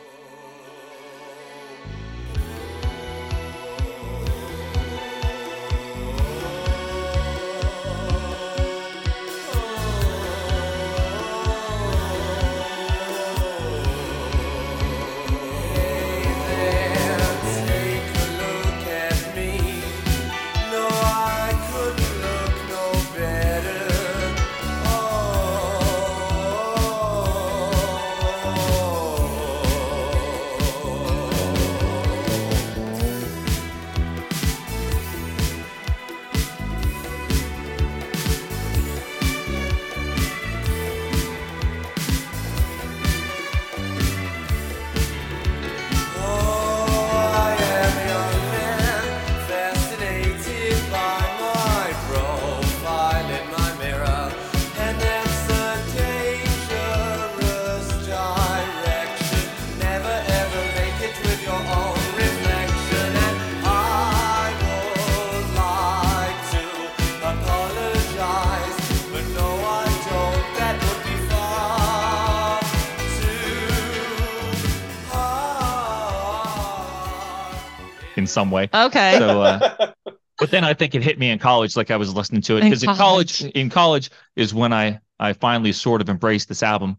Some 78.37 78.51
way. 78.51 78.69
Okay. 78.73 79.17
So, 79.19 79.41
uh, 79.43 79.93
but 80.39 80.51
then 80.51 80.65
I 80.65 80.75
think 80.75 80.95
it 80.95 81.03
hit 81.03 81.19
me 81.19 81.31
in 81.31 81.39
college, 81.39 81.77
like 81.77 81.91
I 81.91 81.97
was 81.97 82.15
listening 82.15 82.43
to 82.43 82.57
it 82.59 82.63
because 82.63 82.83
in 82.83 82.95
college, 82.95 83.39
college. 83.41 83.55
in 83.55 83.71
college 83.71 84.11
is 84.37 84.53
when 84.53 84.73
I 84.73 85.01
I 85.19 85.33
finally 85.33 85.73
sort 85.73 86.01
of 86.03 86.09
embraced 86.11 86.49
this 86.49 86.63
album, 86.63 86.99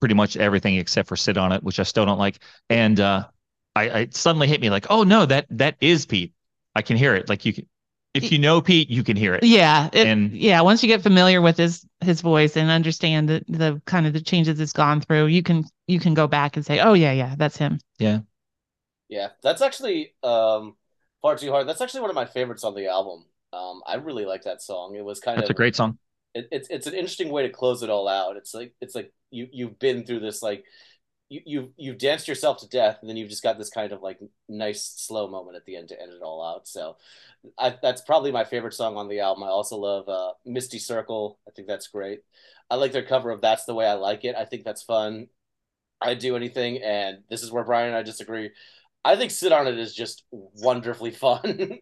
pretty 0.00 0.14
much 0.14 0.36
everything 0.36 0.76
except 0.76 1.08
for 1.08 1.16
"Sit 1.16 1.36
on 1.36 1.52
It," 1.52 1.62
which 1.62 1.78
I 1.78 1.82
still 1.84 2.06
don't 2.06 2.18
like, 2.18 2.38
and 2.70 2.98
uh, 2.98 3.24
I, 3.74 3.82
I 3.88 3.98
it 4.08 4.14
suddenly 4.14 4.48
hit 4.48 4.60
me 4.60 4.70
like, 4.70 4.86
oh 4.90 5.02
no, 5.04 5.26
that 5.26 5.46
that 5.50 5.76
is 5.80 6.06
Pete. 6.06 6.32
I 6.74 6.82
can 6.82 6.96
hear 6.96 7.14
it. 7.14 7.28
Like 7.28 7.44
you 7.44 7.52
can, 7.52 7.66
if 8.14 8.32
you 8.32 8.38
know 8.38 8.62
Pete, 8.62 8.88
you 8.88 9.02
can 9.04 9.16
hear 9.16 9.34
it. 9.34 9.44
yeah. 9.44 9.90
It, 9.92 10.06
and- 10.06 10.32
yeah. 10.32 10.62
Once 10.62 10.82
you 10.82 10.88
get 10.88 11.02
familiar 11.02 11.42
with 11.42 11.58
his 11.58 11.84
his 12.00 12.22
voice 12.22 12.56
and 12.56 12.70
understand 12.70 13.28
the 13.28 13.44
the 13.48 13.82
kind 13.84 14.06
of 14.06 14.12
the 14.14 14.20
changes 14.22 14.58
it's 14.60 14.72
gone 14.72 15.02
through, 15.02 15.26
you 15.26 15.42
can 15.42 15.64
you 15.86 16.00
can 16.00 16.14
go 16.14 16.26
back 16.26 16.56
and 16.56 16.64
say, 16.64 16.80
oh 16.80 16.94
yeah, 16.94 17.12
yeah, 17.12 17.34
that's 17.36 17.58
him. 17.58 17.78
Yeah, 17.98 18.20
that's 19.42 19.62
actually 19.62 20.14
um 20.22 20.76
far 21.22 21.36
too 21.36 21.50
hard. 21.50 21.68
That's 21.68 21.80
actually 21.80 22.02
one 22.02 22.10
of 22.10 22.16
my 22.16 22.26
favorites 22.26 22.64
on 22.64 22.74
the 22.74 22.88
album. 22.88 23.24
Um, 23.52 23.82
I 23.86 23.94
really 23.96 24.24
like 24.24 24.42
that 24.44 24.62
song. 24.62 24.94
It 24.96 25.04
was 25.04 25.20
kind 25.20 25.40
That's 25.40 25.50
of 25.50 25.50
a 25.50 25.54
great 25.54 25.76
song. 25.76 25.98
it, 26.34 26.48
it's 26.52 26.68
it's 26.70 26.86
an 26.86 26.94
interesting 26.94 27.30
way 27.30 27.42
to 27.44 27.50
close 27.50 27.82
it 27.82 27.90
all 27.90 28.08
out. 28.08 28.36
It's 28.36 28.54
like 28.54 28.74
it's 28.80 28.94
like 28.94 29.12
you 29.30 29.48
you've 29.52 29.78
been 29.78 30.04
through 30.04 30.20
this 30.20 30.42
like 30.42 30.64
you 31.28 31.40
you 31.46 31.72
you've 31.76 31.98
danced 31.98 32.28
yourself 32.28 32.58
to 32.60 32.68
death, 32.68 32.98
and 33.00 33.10
then 33.10 33.16
you've 33.16 33.30
just 33.30 33.42
got 33.42 33.58
this 33.58 33.70
kind 33.70 33.92
of 33.92 34.02
like 34.02 34.20
nice 34.48 34.84
slow 34.96 35.28
moment 35.28 35.56
at 35.56 35.64
the 35.66 35.76
end 35.76 35.88
to 35.88 36.00
end 36.00 36.12
it 36.12 36.22
all 36.22 36.44
out. 36.44 36.68
So, 36.68 36.96
I, 37.58 37.76
that's 37.82 38.02
probably 38.02 38.32
my 38.32 38.44
favorite 38.44 38.74
song 38.74 38.96
on 38.96 39.08
the 39.08 39.20
album. 39.20 39.44
I 39.44 39.48
also 39.48 39.76
love 39.78 40.08
uh, 40.08 40.32
Misty 40.44 40.78
Circle. 40.78 41.38
I 41.48 41.52
think 41.52 41.68
that's 41.68 41.88
great. 41.88 42.20
I 42.70 42.76
like 42.76 42.92
their 42.92 43.04
cover 43.06 43.30
of 43.30 43.40
"That's 43.40 43.64
the 43.64 43.74
Way 43.74 43.86
I 43.86 43.94
Like 43.94 44.24
It." 44.24 44.36
I 44.36 44.44
think 44.46 44.64
that's 44.64 44.82
fun. 44.82 45.28
I'd 46.00 46.18
do 46.18 46.36
anything, 46.36 46.82
and 46.82 47.18
this 47.30 47.42
is 47.42 47.50
where 47.50 47.64
Brian 47.64 47.88
and 47.88 47.96
I 47.96 48.02
disagree. 48.02 48.50
I 49.06 49.16
think 49.16 49.30
"Sit 49.30 49.52
on 49.52 49.68
It" 49.68 49.78
is 49.78 49.94
just 49.94 50.24
wonderfully 50.30 51.12
fun. 51.12 51.78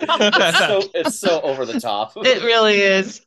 it's 0.00 0.58
so 0.58 0.82
it's 0.94 1.18
so 1.20 1.40
over 1.40 1.64
the 1.64 1.80
top. 1.80 2.12
It 2.16 2.42
really 2.42 2.80
is. 2.80 3.24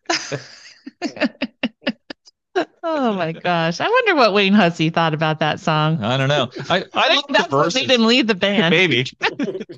oh 2.84 3.14
my 3.14 3.32
gosh. 3.32 3.80
I 3.80 3.88
wonder 3.88 4.16
what 4.16 4.34
Wayne 4.34 4.54
Hussey 4.54 4.90
thought 4.90 5.14
about 5.14 5.40
that 5.40 5.62
song. 5.62 6.04
I 6.04 6.18
don't 6.18 6.28
know. 6.28 6.50
I, 6.70 6.84
I 6.94 7.16
like 7.16 7.28
the 7.28 7.34
That's 7.34 7.52
what 7.52 7.74
made 7.74 7.88
verses. 7.88 7.96
him 7.96 8.06
lead 8.06 8.28
the 8.28 8.36
band. 8.36 8.72
Maybe. 8.72 9.06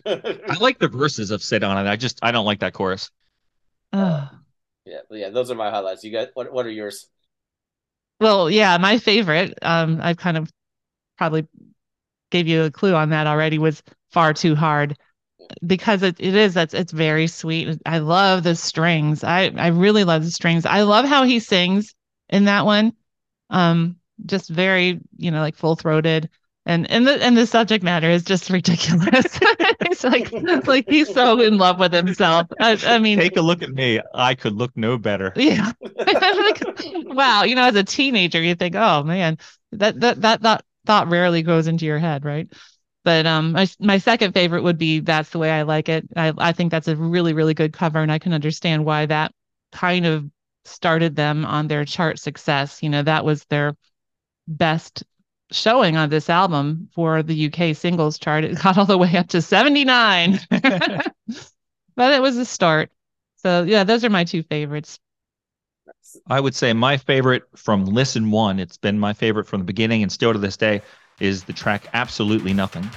I 0.05 0.57
like 0.59 0.79
the 0.79 0.87
verses 0.87 1.29
of 1.29 1.43
Sit 1.43 1.63
on 1.63 1.85
It. 1.85 1.89
I 1.89 1.95
just 1.95 2.19
I 2.23 2.31
don't 2.31 2.45
like 2.45 2.61
that 2.61 2.73
chorus. 2.73 3.11
Ugh. 3.93 4.29
yeah, 4.85 4.99
yeah. 5.11 5.29
Those 5.29 5.51
are 5.51 5.55
my 5.55 5.69
highlights. 5.69 6.03
You 6.03 6.11
got 6.11 6.29
what? 6.33 6.51
What 6.51 6.65
are 6.65 6.71
yours? 6.71 7.07
Well, 8.19 8.49
yeah, 8.49 8.77
my 8.77 8.97
favorite, 8.97 9.57
um, 9.61 9.99
I've 10.01 10.17
kind 10.17 10.35
of 10.37 10.51
probably 11.17 11.47
gave 12.29 12.47
you 12.47 12.63
a 12.63 12.71
clue 12.71 12.95
on 12.95 13.09
that 13.09 13.27
already, 13.27 13.57
was 13.57 13.83
Far 14.11 14.33
Too 14.33 14.55
Hard 14.55 14.97
because 15.65 16.03
it, 16.03 16.15
it 16.19 16.35
is 16.35 16.53
that's 16.53 16.73
it's 16.73 16.91
very 16.91 17.27
sweet. 17.27 17.79
I 17.85 17.99
love 17.99 18.43
the 18.43 18.55
strings. 18.55 19.23
I 19.23 19.51
I 19.57 19.67
really 19.67 20.03
love 20.03 20.23
the 20.23 20.31
strings. 20.31 20.65
I 20.65 20.81
love 20.81 21.05
how 21.05 21.23
he 21.23 21.39
sings 21.39 21.95
in 22.29 22.45
that 22.45 22.65
one. 22.65 22.93
Um, 23.49 23.97
just 24.25 24.49
very, 24.49 24.99
you 25.17 25.31
know, 25.31 25.39
like 25.39 25.55
full 25.55 25.75
throated. 25.75 26.29
And 26.65 26.89
and 26.91 27.07
the 27.07 27.23
and 27.23 27.35
the 27.35 27.47
subject 27.47 27.83
matter 27.83 28.09
is 28.09 28.23
just 28.23 28.49
ridiculous. 28.49 29.25
it's 29.81 30.03
like 30.03 30.31
like 30.67 30.87
he's 30.87 31.11
so 31.11 31.39
in 31.41 31.57
love 31.57 31.79
with 31.79 31.93
himself. 31.93 32.47
I, 32.59 32.77
I 32.85 32.99
mean, 32.99 33.17
Take 33.17 33.37
a 33.37 33.41
look 33.41 33.63
at 33.63 33.71
me. 33.71 33.99
I 34.13 34.35
could 34.35 34.53
look 34.53 34.71
no 34.75 34.97
better. 34.97 35.33
yeah. 35.35 35.71
Like, 35.81 36.61
wow. 37.07 37.43
You 37.43 37.55
know, 37.55 37.63
as 37.63 37.75
a 37.75 37.83
teenager, 37.83 38.41
you 38.41 38.55
think, 38.55 38.75
oh 38.75 39.03
man, 39.03 39.37
that 39.71 39.99
that 40.01 40.21
that 40.21 40.41
that 40.43 40.65
thought 40.85 41.09
rarely 41.09 41.41
goes 41.41 41.67
into 41.67 41.85
your 41.85 41.99
head, 41.99 42.25
right? 42.25 42.47
But 43.03 43.25
um, 43.25 43.53
my 43.53 43.67
my 43.79 43.97
second 43.97 44.33
favorite 44.33 44.63
would 44.63 44.77
be 44.77 44.99
"That's 44.99 45.29
the 45.29 45.39
Way 45.39 45.51
I 45.51 45.63
Like 45.63 45.89
It." 45.89 46.07
I 46.15 46.33
I 46.37 46.51
think 46.51 46.71
that's 46.71 46.87
a 46.87 46.95
really 46.95 47.33
really 47.33 47.53
good 47.53 47.73
cover, 47.73 47.99
and 47.99 48.11
I 48.11 48.19
can 48.19 48.33
understand 48.33 48.85
why 48.85 49.05
that 49.05 49.31
kind 49.71 50.05
of 50.05 50.25
started 50.65 51.15
them 51.15 51.45
on 51.45 51.67
their 51.67 51.85
chart 51.85 52.19
success. 52.19 52.83
You 52.83 52.89
know, 52.89 53.03
that 53.03 53.25
was 53.25 53.45
their 53.45 53.75
best 54.47 55.03
showing 55.51 55.97
on 55.97 56.09
this 56.09 56.29
album 56.29 56.89
for 56.93 57.23
the 57.23 57.35
UK 57.35 57.75
singles 57.75 58.19
chart. 58.19 58.43
It 58.43 58.59
got 58.63 58.77
all 58.77 58.85
the 58.85 58.97
way 58.97 59.15
up 59.15 59.27
to 59.29 59.41
79. 59.41 60.39
but 60.49 62.13
it 62.13 62.21
was 62.21 62.37
a 62.37 62.45
start. 62.45 62.91
So 63.37 63.63
yeah, 63.63 63.83
those 63.83 64.03
are 64.03 64.09
my 64.09 64.23
two 64.23 64.43
favorites. 64.43 64.99
I 66.27 66.39
would 66.39 66.55
say 66.55 66.73
my 66.73 66.97
favorite 66.97 67.43
from 67.55 67.85
listen 67.85 68.31
one, 68.31 68.59
it's 68.59 68.77
been 68.77 68.99
my 68.99 69.13
favorite 69.13 69.47
from 69.47 69.59
the 69.61 69.65
beginning 69.65 70.03
and 70.03 70.11
still 70.11 70.33
to 70.33 70.39
this 70.39 70.57
day, 70.57 70.81
is 71.19 71.43
the 71.43 71.53
track 71.53 71.87
Absolutely 71.93 72.53
Nothing. 72.53 72.95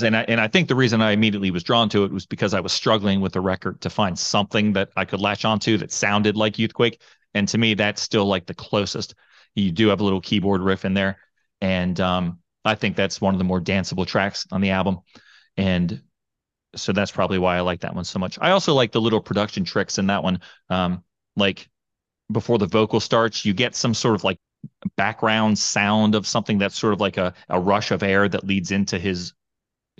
Because 0.00 0.06
and 0.06 0.16
I, 0.16 0.24
and 0.28 0.40
I 0.40 0.48
think 0.48 0.68
the 0.68 0.74
reason 0.74 1.00
I 1.00 1.12
immediately 1.12 1.50
was 1.50 1.62
drawn 1.62 1.88
to 1.90 2.04
it 2.04 2.12
was 2.12 2.26
because 2.26 2.54
I 2.54 2.60
was 2.60 2.72
struggling 2.72 3.20
with 3.20 3.32
the 3.32 3.40
record 3.40 3.80
to 3.82 3.90
find 3.90 4.18
something 4.18 4.72
that 4.74 4.90
I 4.96 5.04
could 5.04 5.20
latch 5.20 5.44
onto 5.44 5.76
that 5.78 5.92
sounded 5.92 6.36
like 6.36 6.54
Youthquake, 6.54 7.00
and 7.34 7.46
to 7.48 7.58
me 7.58 7.74
that's 7.74 8.02
still 8.02 8.26
like 8.26 8.46
the 8.46 8.54
closest. 8.54 9.14
You 9.54 9.70
do 9.70 9.88
have 9.88 10.00
a 10.00 10.04
little 10.04 10.20
keyboard 10.20 10.62
riff 10.62 10.84
in 10.84 10.94
there, 10.94 11.18
and 11.60 11.98
um, 12.00 12.38
I 12.64 12.74
think 12.74 12.96
that's 12.96 13.20
one 13.20 13.34
of 13.34 13.38
the 13.38 13.44
more 13.44 13.60
danceable 13.60 14.06
tracks 14.06 14.46
on 14.52 14.60
the 14.60 14.70
album, 14.70 15.00
and 15.56 16.02
so 16.76 16.92
that's 16.92 17.10
probably 17.10 17.38
why 17.38 17.56
I 17.56 17.60
like 17.60 17.80
that 17.80 17.94
one 17.94 18.04
so 18.04 18.18
much. 18.18 18.38
I 18.40 18.50
also 18.52 18.74
like 18.74 18.92
the 18.92 19.00
little 19.00 19.20
production 19.20 19.64
tricks 19.64 19.98
in 19.98 20.06
that 20.06 20.22
one, 20.22 20.40
um, 20.68 21.02
like 21.36 21.68
before 22.30 22.58
the 22.58 22.66
vocal 22.66 23.00
starts, 23.00 23.44
you 23.44 23.52
get 23.52 23.74
some 23.74 23.92
sort 23.92 24.14
of 24.14 24.22
like 24.22 24.38
background 24.96 25.58
sound 25.58 26.14
of 26.14 26.26
something 26.26 26.58
that's 26.58 26.78
sort 26.78 26.92
of 26.92 27.00
like 27.00 27.16
a, 27.16 27.34
a 27.48 27.58
rush 27.58 27.90
of 27.90 28.04
air 28.04 28.28
that 28.28 28.44
leads 28.44 28.70
into 28.70 28.98
his 28.98 29.32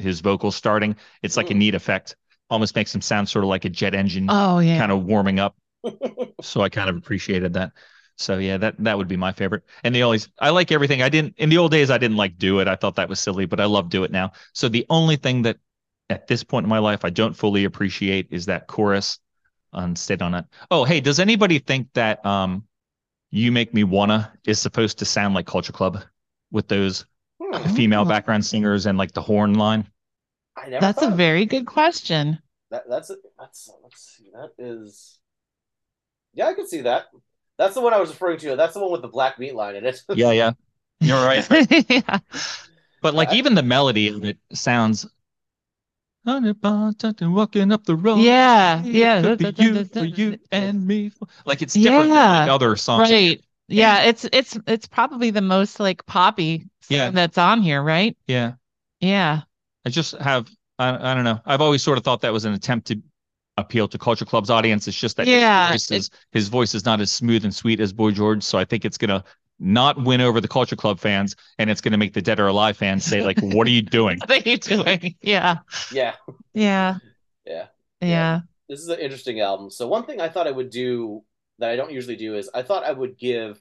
his 0.00 0.20
vocals 0.20 0.56
starting. 0.56 0.96
It's 1.22 1.36
like 1.36 1.50
a 1.50 1.54
Mm. 1.54 1.58
neat 1.58 1.74
effect. 1.74 2.16
Almost 2.48 2.74
makes 2.74 2.94
him 2.94 3.00
sound 3.00 3.28
sort 3.28 3.44
of 3.44 3.48
like 3.48 3.64
a 3.64 3.68
jet 3.70 3.94
engine 3.94 4.26
Oh 4.28 4.58
yeah. 4.58 4.78
kind 4.78 4.92
of 4.92 5.04
warming 5.04 5.38
up. 5.40 5.56
So 6.42 6.62
I 6.62 6.68
kind 6.70 6.88
of 6.88 6.96
appreciated 6.96 7.52
that. 7.54 7.72
So 8.16 8.38
yeah, 8.38 8.56
that 8.58 8.74
that 8.84 8.96
would 8.98 9.08
be 9.08 9.16
my 9.16 9.32
favorite. 9.32 9.62
And 9.84 9.94
the 9.94 10.02
always 10.02 10.28
I 10.38 10.50
like 10.50 10.72
everything. 10.72 11.02
I 11.02 11.08
didn't 11.08 11.34
in 11.38 11.48
the 11.50 11.58
old 11.58 11.70
days 11.70 11.90
I 11.90 11.98
didn't 11.98 12.16
like 12.16 12.38
do 12.38 12.60
it. 12.60 12.68
I 12.68 12.76
thought 12.76 12.96
that 12.96 13.08
was 13.08 13.20
silly, 13.20 13.46
but 13.46 13.60
I 13.60 13.64
love 13.66 13.88
do 13.90 14.04
it 14.04 14.10
now. 14.10 14.32
So 14.52 14.68
the 14.68 14.86
only 14.90 15.16
thing 15.16 15.42
that 15.42 15.58
at 16.08 16.26
this 16.26 16.42
point 16.44 16.64
in 16.64 16.70
my 16.70 16.78
life 16.78 17.04
I 17.04 17.10
don't 17.10 17.34
fully 17.36 17.64
appreciate 17.64 18.28
is 18.30 18.46
that 18.46 18.66
chorus 18.66 19.18
on 19.72 19.96
Sit 19.96 20.22
on 20.22 20.34
It. 20.34 20.44
Oh, 20.70 20.84
hey, 20.84 21.00
does 21.00 21.20
anybody 21.20 21.58
think 21.58 21.88
that 21.94 22.24
um 22.26 22.64
You 23.30 23.52
Make 23.52 23.74
Me 23.74 23.84
Wanna 23.84 24.32
is 24.46 24.60
supposed 24.60 24.98
to 24.98 25.04
sound 25.04 25.34
like 25.34 25.46
Culture 25.46 25.72
Club 25.72 26.02
with 26.50 26.68
those 26.68 27.06
Hmm, 27.42 27.74
female 27.74 28.04
background 28.04 28.44
singers 28.44 28.86
and 28.86 28.98
like 28.98 29.12
the 29.12 29.22
horn 29.22 29.54
line? 29.54 29.86
I 30.56 30.68
never 30.68 30.80
That's 30.80 31.02
a 31.02 31.08
of 31.08 31.16
very 31.16 31.46
good 31.46 31.66
question. 31.66 32.38
that. 32.70 32.84
That's 32.88 33.10
a, 33.10 33.16
that's 33.38 33.70
let's 33.82 34.16
see. 34.16 34.30
That 34.32 34.50
is. 34.58 35.18
Yeah, 36.34 36.46
I 36.48 36.54
can 36.54 36.66
see 36.68 36.82
that. 36.82 37.06
That's 37.58 37.74
the 37.74 37.80
one 37.80 37.92
I 37.94 38.00
was 38.00 38.10
referring 38.10 38.38
to. 38.40 38.56
That's 38.56 38.74
the 38.74 38.80
one 38.80 38.92
with 38.92 39.02
the 39.02 39.08
black 39.08 39.38
meat 39.38 39.54
line 39.54 39.76
in 39.76 39.84
it. 39.86 40.00
Yeah, 40.14 40.32
yeah. 40.32 40.52
You're 41.00 41.24
right. 41.24 41.46
yeah. 41.90 42.18
But 43.02 43.14
like 43.14 43.30
Yeah. 43.30 43.36
even 43.36 43.54
the 43.54 43.62
melody 43.62 44.08
of 44.08 44.24
it 44.24 44.38
sounds 44.52 45.06
walking 46.24 47.72
up 47.72 47.84
the 47.84 47.96
road. 47.96 48.20
Yeah. 48.20 48.82
Yeah. 48.82 49.22
Could 49.22 49.38
be 49.38 49.44
That- 49.46 49.56
that- 49.56 49.62
you 49.64 49.84
for 49.84 50.04
you 50.04 50.38
and 50.52 50.86
me. 50.86 51.12
Like 51.46 51.62
it's 51.62 51.74
different 51.74 52.04
than 52.04 52.08
Yeah, 52.10 52.40
like 52.40 52.50
other 52.50 52.76
songs. 52.76 53.10
Right. 53.10 53.42
Yeah, 53.71 54.02
it's 54.02 54.27
it's 54.33 54.58
it's 54.66 54.87
probably 54.87 55.31
the 55.31 55.40
most 55.40 55.81
like 55.81 56.04
poppy 56.06 56.66
song 56.83 56.96
Yeah. 56.96 57.10
that's 57.10 57.38
on 57.38 57.62
here, 57.62 57.83
right? 57.83 58.16
Yeah. 58.27 58.54
Yeah. 59.00 59.42
I 59.87 59.90
just 59.90 60.12
have 60.18 60.50
I, 60.79 61.12
I 61.12 61.14
don't 61.14 61.25
know. 61.25 61.40
I've 61.46 61.60
always 61.60 61.83
sort 61.83 61.98
of 61.98 62.04
thought 62.04 62.21
that 62.23 62.33
was 62.33 62.44
an 62.44 62.52
attempt 62.52 62.88
to 62.88 63.00
appeal 63.56 63.87
to 63.88 63.98
Culture 63.98 64.25
Club's 64.25 64.50
audience. 64.50 64.88
It's 64.88 64.98
just 64.98 65.16
that 65.16 65.27
Yeah, 65.27 65.73
his 65.73 65.87
voice 65.87 65.98
is 65.98 66.10
his 66.33 66.48
voice 66.48 66.75
is 66.75 66.85
not 66.85 67.00
as 67.00 67.12
smooth 67.12 67.44
and 67.44 67.54
sweet 67.54 67.81
as 67.81 67.92
Boy 67.92 68.10
George. 68.10 68.42
So 68.42 68.58
I 68.58 68.64
think 68.64 68.85
it's 68.85 68.98
gonna 68.98 69.23
not 69.58 70.02
win 70.02 70.21
over 70.21 70.40
the 70.40 70.48
Culture 70.48 70.77
Club 70.77 70.98
fans, 70.98 71.37
and 71.58 71.68
it's 71.68 71.81
gonna 71.81 71.98
make 71.98 72.14
the 72.14 72.23
Dead 72.23 72.40
or 72.40 72.46
Alive 72.48 72.77
fans 72.77 73.04
say 73.04 73.23
like, 73.23 73.38
"What 73.40 73.66
are 73.66 73.71
you 73.71 73.83
doing?" 73.83 74.18
What 74.27 74.46
are 74.46 74.48
you 74.48 74.56
doing? 74.56 75.16
Yeah. 75.23 75.58
yeah, 75.92 76.14
Yeah. 76.54 76.98
yeah. 77.44 77.66
Yeah. 78.00 78.40
This 78.68 78.81
is 78.81 78.88
an 78.88 79.00
interesting 79.00 79.40
album. 79.40 79.71
So 79.71 79.87
one 79.88 80.04
thing 80.04 80.21
I 80.21 80.29
thought 80.29 80.46
I 80.46 80.52
would 80.52 80.71
do 80.71 81.23
that 81.61 81.71
I 81.71 81.77
don't 81.77 81.92
usually 81.92 82.17
do 82.17 82.37
is 82.37 82.50
I 82.54 82.63
thought 82.63 82.85
I 82.85 82.92
would 82.92 83.19
give 83.19 83.61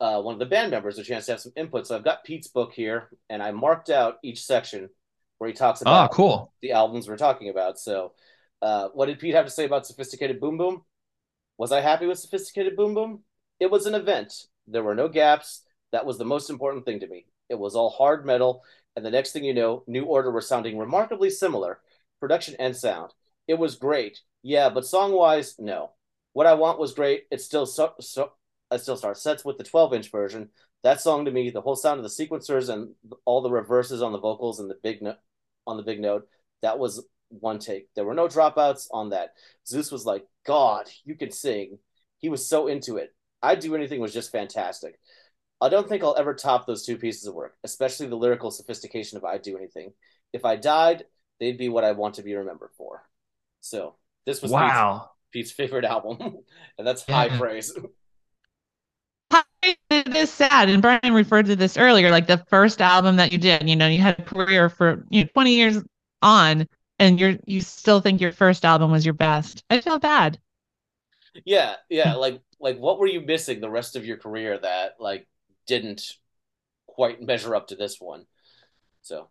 uh, 0.00 0.20
one 0.22 0.34
of 0.34 0.38
the 0.38 0.46
band 0.46 0.70
members 0.70 0.98
a 0.98 1.04
chance 1.04 1.26
to 1.26 1.32
have 1.32 1.40
some 1.40 1.52
input. 1.56 1.86
So 1.86 1.96
I've 1.96 2.04
got 2.04 2.24
Pete's 2.24 2.48
book 2.48 2.72
here, 2.72 3.10
and 3.28 3.42
I 3.42 3.50
marked 3.52 3.90
out 3.90 4.16
each 4.22 4.44
section 4.44 4.88
where 5.38 5.48
he 5.48 5.54
talks 5.54 5.82
about 5.82 5.92
Ah, 5.92 6.04
about 6.06 6.16
cool. 6.16 6.52
the 6.62 6.72
albums 6.72 7.08
we're 7.08 7.16
talking 7.16 7.48
about. 7.50 7.78
So 7.78 8.14
Uh, 8.62 8.88
what 8.92 9.06
did 9.06 9.18
Pete 9.18 9.34
have 9.34 9.46
to 9.46 9.50
say 9.50 9.64
about 9.64 9.86
Sophisticated 9.86 10.38
Boom 10.40 10.58
Boom? 10.58 10.84
Was 11.58 11.72
I 11.72 11.80
happy 11.80 12.06
with 12.06 12.18
Sophisticated 12.18 12.76
Boom 12.76 12.94
Boom? 12.94 13.24
It 13.58 13.70
was 13.70 13.86
an 13.86 13.94
event. 13.94 14.34
There 14.66 14.82
were 14.82 14.94
no 14.94 15.08
gaps. 15.08 15.62
That 15.92 16.04
was 16.06 16.18
the 16.18 16.24
most 16.26 16.50
important 16.50 16.84
thing 16.84 17.00
to 17.00 17.06
me. 17.08 17.26
It 17.48 17.58
was 17.58 17.74
all 17.74 17.90
hard 17.90 18.26
metal, 18.26 18.62
and 18.96 19.04
the 19.04 19.10
next 19.10 19.32
thing 19.32 19.44
you 19.44 19.54
know, 19.54 19.82
New 19.86 20.04
Order 20.04 20.30
were 20.30 20.40
sounding 20.42 20.78
remarkably 20.78 21.30
similar, 21.30 21.80
production 22.20 22.54
and 22.58 22.76
sound. 22.76 23.12
It 23.48 23.58
was 23.58 23.76
great, 23.76 24.20
yeah, 24.42 24.68
but 24.70 24.86
song 24.86 25.12
wise, 25.12 25.56
no. 25.58 25.92
What 26.32 26.46
I 26.46 26.54
want 26.54 26.78
was 26.78 26.94
great. 26.94 27.24
It 27.30 27.40
still 27.40 27.66
so, 27.66 27.94
so 28.00 28.32
I 28.70 28.76
still 28.76 28.96
start 28.96 29.18
sets 29.18 29.44
with 29.44 29.58
the 29.58 29.64
12 29.64 29.94
inch 29.94 30.10
version. 30.10 30.50
That 30.82 31.00
song 31.00 31.24
to 31.24 31.30
me, 31.30 31.50
the 31.50 31.60
whole 31.60 31.76
sound 31.76 31.98
of 31.98 32.04
the 32.04 32.08
sequencers 32.08 32.72
and 32.72 32.94
all 33.24 33.42
the 33.42 33.50
reverses 33.50 34.02
on 34.02 34.12
the 34.12 34.20
vocals 34.20 34.60
and 34.60 34.70
the 34.70 34.78
big 34.82 35.02
note 35.02 35.18
on 35.66 35.76
the 35.76 35.82
big 35.82 36.00
note, 36.00 36.26
that 36.62 36.78
was 36.78 37.04
one 37.28 37.58
take. 37.58 37.88
There 37.94 38.04
were 38.04 38.14
no 38.14 38.28
dropouts 38.28 38.88
on 38.90 39.10
that. 39.10 39.34
Zeus 39.66 39.92
was 39.92 40.04
like, 40.04 40.26
God, 40.46 40.86
you 41.04 41.14
can 41.14 41.30
sing. 41.30 41.78
He 42.18 42.28
was 42.28 42.46
so 42.46 42.66
into 42.66 42.96
it. 42.96 43.14
I'd 43.42 43.60
do 43.60 43.74
anything 43.74 44.00
was 44.00 44.12
just 44.12 44.32
fantastic. 44.32 44.98
I 45.60 45.68
don't 45.68 45.88
think 45.88 46.02
I'll 46.02 46.16
ever 46.18 46.34
top 46.34 46.66
those 46.66 46.84
two 46.84 46.96
pieces 46.96 47.26
of 47.26 47.34
work, 47.34 47.56
especially 47.64 48.08
the 48.08 48.16
lyrical 48.16 48.50
sophistication 48.50 49.18
of 49.18 49.24
I'd 49.24 49.42
do 49.42 49.56
anything. 49.56 49.92
If 50.32 50.44
I 50.44 50.56
died, 50.56 51.04
they'd 51.38 51.58
be 51.58 51.68
what 51.68 51.84
I 51.84 51.92
want 51.92 52.14
to 52.14 52.22
be 52.22 52.34
remembered 52.34 52.70
for. 52.76 53.02
So 53.60 53.96
this 54.26 54.42
was 54.42 54.50
Wow. 54.50 55.10
Pete's 55.30 55.52
favorite 55.52 55.84
album, 55.84 56.18
and 56.78 56.86
that's 56.86 57.06
Yeah. 57.08 57.14
high 57.14 57.28
praise. 57.28 57.72
It 59.62 60.16
is 60.16 60.30
sad, 60.30 60.68
and 60.68 60.80
Brian 60.80 61.12
referred 61.12 61.46
to 61.46 61.56
this 61.56 61.76
earlier. 61.76 62.10
Like 62.10 62.26
the 62.26 62.38
first 62.48 62.80
album 62.80 63.16
that 63.16 63.32
you 63.32 63.38
did, 63.38 63.68
you 63.68 63.76
know, 63.76 63.88
you 63.88 63.98
had 63.98 64.18
a 64.18 64.22
career 64.22 64.68
for 64.70 65.04
you 65.10 65.22
know 65.22 65.28
20 65.32 65.54
years 65.54 65.82
on, 66.22 66.66
and 66.98 67.20
you're 67.20 67.36
you 67.46 67.60
still 67.60 68.00
think 68.00 68.20
your 68.20 68.32
first 68.32 68.64
album 68.64 68.90
was 68.90 69.04
your 69.04 69.14
best. 69.14 69.62
I 69.68 69.80
feel 69.80 69.98
bad. 69.98 70.38
Yeah, 71.44 71.76
yeah. 71.88 72.14
Like, 72.14 72.40
like, 72.58 72.78
what 72.78 72.98
were 72.98 73.06
you 73.06 73.20
missing 73.20 73.60
the 73.60 73.70
rest 73.70 73.96
of 73.96 74.06
your 74.06 74.16
career 74.16 74.58
that 74.58 74.96
like 74.98 75.26
didn't 75.66 76.16
quite 76.86 77.20
measure 77.22 77.54
up 77.54 77.68
to 77.68 77.76
this 77.76 78.00
one? 78.00 78.26
So, 79.02 79.28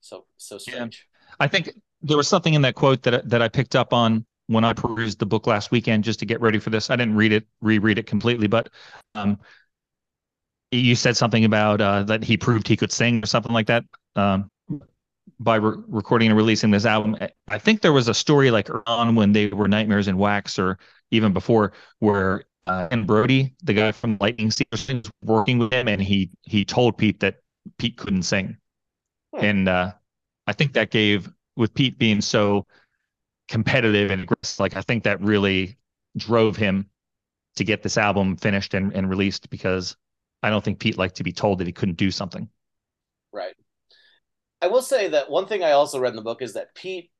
so, 0.00 0.26
so 0.36 0.58
strange. 0.58 1.06
I 1.40 1.48
think 1.48 1.70
there 2.02 2.16
was 2.16 2.28
something 2.28 2.54
in 2.54 2.62
that 2.62 2.74
quote 2.74 3.02
that 3.02 3.28
that 3.30 3.42
I 3.42 3.48
picked 3.48 3.74
up 3.76 3.92
on 3.92 4.26
when 4.52 4.64
I 4.64 4.72
perused 4.72 5.18
the 5.18 5.26
book 5.26 5.46
last 5.46 5.70
weekend 5.70 6.04
just 6.04 6.18
to 6.20 6.26
get 6.26 6.40
ready 6.40 6.58
for 6.58 6.70
this. 6.70 6.90
I 6.90 6.96
didn't 6.96 7.16
read 7.16 7.32
it, 7.32 7.46
reread 7.60 7.98
it 7.98 8.06
completely, 8.06 8.46
but 8.46 8.68
um, 9.14 9.38
you 10.70 10.94
said 10.94 11.16
something 11.16 11.44
about 11.44 11.80
uh, 11.80 12.02
that 12.04 12.24
he 12.24 12.36
proved 12.36 12.66
he 12.66 12.76
could 12.76 12.92
sing 12.92 13.22
or 13.22 13.26
something 13.26 13.52
like 13.52 13.66
that 13.66 13.84
um, 14.16 14.50
by 15.40 15.56
re- 15.56 15.82
recording 15.88 16.28
and 16.28 16.36
releasing 16.36 16.70
this 16.70 16.86
album. 16.86 17.16
I 17.48 17.58
think 17.58 17.82
there 17.82 17.92
was 17.92 18.08
a 18.08 18.14
story 18.14 18.50
like 18.50 18.68
on 18.86 19.14
when 19.14 19.32
they 19.32 19.48
were 19.48 19.68
Nightmares 19.68 20.08
in 20.08 20.16
Wax 20.18 20.58
or 20.58 20.78
even 21.10 21.32
before 21.32 21.72
where 21.98 22.44
uh, 22.66 22.88
Ian 22.92 23.06
Broudie, 23.06 23.54
the 23.62 23.74
guy 23.74 23.92
from 23.92 24.16
Lightning 24.20 24.50
Seekers, 24.50 24.88
was 24.88 25.10
working 25.22 25.58
with 25.58 25.72
him, 25.72 25.88
and 25.88 26.00
he 26.00 26.30
he 26.42 26.64
told 26.64 26.96
Pete 26.96 27.20
that 27.20 27.36
Pete 27.78 27.96
couldn't 27.96 28.22
sing, 28.22 28.56
Hmm. 29.34 29.44
and 29.44 29.68
uh, 29.68 29.92
I 30.46 30.52
think 30.52 30.72
that 30.74 30.90
gave 30.90 31.30
with 31.56 31.74
Pete 31.74 31.98
being 31.98 32.20
so 32.20 32.66
competitive 33.52 34.10
and 34.10 34.22
aggressive, 34.22 34.58
like 34.60 34.76
I 34.76 34.80
think 34.80 35.04
that 35.04 35.20
really 35.20 35.76
drove 36.16 36.56
him 36.56 36.88
to 37.56 37.64
get 37.64 37.82
this 37.82 37.98
album 37.98 38.34
finished 38.34 38.72
and, 38.72 38.94
and 38.94 39.10
released 39.10 39.50
because 39.50 39.94
I 40.42 40.48
don't 40.48 40.64
think 40.64 40.78
Pete 40.78 40.96
liked 40.96 41.16
to 41.16 41.22
be 41.22 41.32
told 41.32 41.58
that 41.58 41.66
he 41.66 41.72
couldn't 41.72 41.98
do 41.98 42.10
something. 42.10 42.48
Right. 43.30 43.54
I 44.62 44.68
will 44.68 44.80
say 44.80 45.08
that 45.08 45.30
one 45.30 45.46
thing 45.46 45.62
I 45.62 45.72
also 45.72 46.00
read 46.00 46.10
in 46.10 46.16
the 46.16 46.22
book 46.22 46.40
is 46.40 46.54
that 46.54 46.74
Pete 46.74 47.10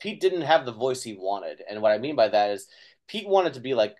Pete 0.00 0.22
didn't 0.22 0.42
have 0.42 0.64
the 0.64 0.72
voice 0.72 1.02
he 1.02 1.16
wanted. 1.18 1.62
And 1.68 1.82
what 1.82 1.92
I 1.92 1.98
mean 1.98 2.16
by 2.16 2.28
that 2.28 2.52
is 2.52 2.66
Pete 3.06 3.28
wanted 3.28 3.54
to 3.54 3.60
be 3.60 3.74
like 3.74 3.94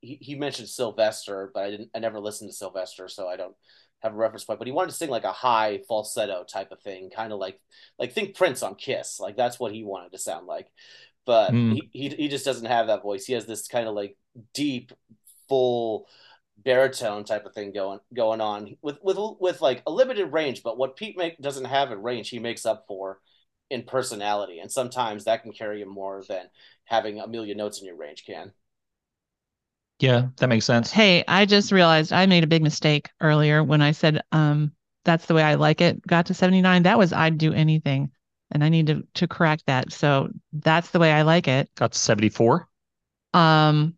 he, 0.00 0.18
he 0.20 0.34
mentioned 0.34 0.68
Sylvester, 0.68 1.52
but 1.54 1.62
I 1.62 1.70
didn't 1.70 1.90
I 1.94 2.00
never 2.00 2.18
listened 2.18 2.50
to 2.50 2.56
Sylvester, 2.56 3.06
so 3.06 3.28
I 3.28 3.36
don't 3.36 3.54
have 4.02 4.12
a 4.12 4.16
reference 4.16 4.44
point. 4.44 4.58
But 4.58 4.68
he 4.68 4.72
wanted 4.72 4.90
to 4.90 4.96
sing 4.96 5.10
like 5.10 5.24
a 5.24 5.32
high 5.32 5.80
falsetto 5.88 6.44
type 6.44 6.72
of 6.72 6.80
thing, 6.82 7.10
kind 7.10 7.32
of 7.32 7.38
like 7.38 7.60
like 7.98 8.12
think 8.12 8.36
Prince 8.36 8.62
on 8.62 8.74
Kiss. 8.74 9.20
Like 9.20 9.36
that's 9.36 9.58
what 9.60 9.72
he 9.72 9.84
wanted 9.84 10.12
to 10.12 10.18
sound 10.18 10.46
like. 10.46 10.68
But 11.24 11.58
Hmm. 11.58 11.70
he, 11.70 11.90
he 11.92 12.08
he 12.10 12.28
just 12.28 12.44
doesn't 12.44 12.66
have 12.66 12.88
that 12.88 13.02
voice. 13.02 13.24
He 13.26 13.32
has 13.34 13.46
this 13.46 13.68
kind 13.68 13.88
of 13.88 13.94
like 13.94 14.16
deep, 14.54 14.92
full 15.48 16.06
baritone 16.64 17.24
type 17.24 17.44
of 17.46 17.54
thing 17.54 17.72
going 17.72 18.00
going 18.14 18.40
on 18.40 18.76
with 18.82 18.98
with 19.02 19.18
with 19.40 19.60
like 19.60 19.82
a 19.86 19.90
limited 19.90 20.32
range 20.32 20.62
but 20.62 20.78
what 20.78 20.96
pete 20.96 21.16
make 21.16 21.38
doesn't 21.38 21.66
have 21.66 21.92
in 21.92 22.02
range 22.02 22.30
he 22.30 22.38
makes 22.38 22.64
up 22.64 22.86
for 22.88 23.20
in 23.70 23.82
personality 23.82 24.58
and 24.58 24.72
sometimes 24.72 25.24
that 25.24 25.42
can 25.42 25.52
carry 25.52 25.82
him 25.82 25.88
more 25.88 26.24
than 26.28 26.46
having 26.84 27.20
a 27.20 27.26
million 27.28 27.58
notes 27.58 27.78
in 27.78 27.86
your 27.86 27.96
range 27.96 28.24
can 28.26 28.52
Yeah, 29.98 30.28
that 30.36 30.48
makes 30.48 30.66
sense. 30.66 30.90
Hey, 30.90 31.24
I 31.26 31.46
just 31.46 31.72
realized 31.72 32.12
I 32.12 32.26
made 32.26 32.44
a 32.44 32.48
big 32.48 32.62
mistake 32.62 33.08
earlier 33.20 33.64
when 33.64 33.80
I 33.80 33.92
said 33.92 34.22
um 34.32 34.72
that's 35.04 35.26
the 35.26 35.34
way 35.34 35.42
I 35.42 35.54
like 35.54 35.80
it. 35.80 36.04
Got 36.06 36.26
to 36.26 36.34
79. 36.34 36.82
That 36.82 36.98
was 36.98 37.12
I'd 37.12 37.38
do 37.38 37.52
anything. 37.52 38.10
And 38.50 38.62
I 38.62 38.68
need 38.68 38.86
to 38.88 39.06
to 39.14 39.28
correct 39.28 39.64
that. 39.66 39.92
So 39.92 40.28
that's 40.52 40.90
the 40.90 40.98
way 40.98 41.12
I 41.12 41.22
like 41.22 41.48
it. 41.48 41.70
Got 41.76 41.92
to 41.92 41.98
74. 41.98 42.68
Um 43.34 43.94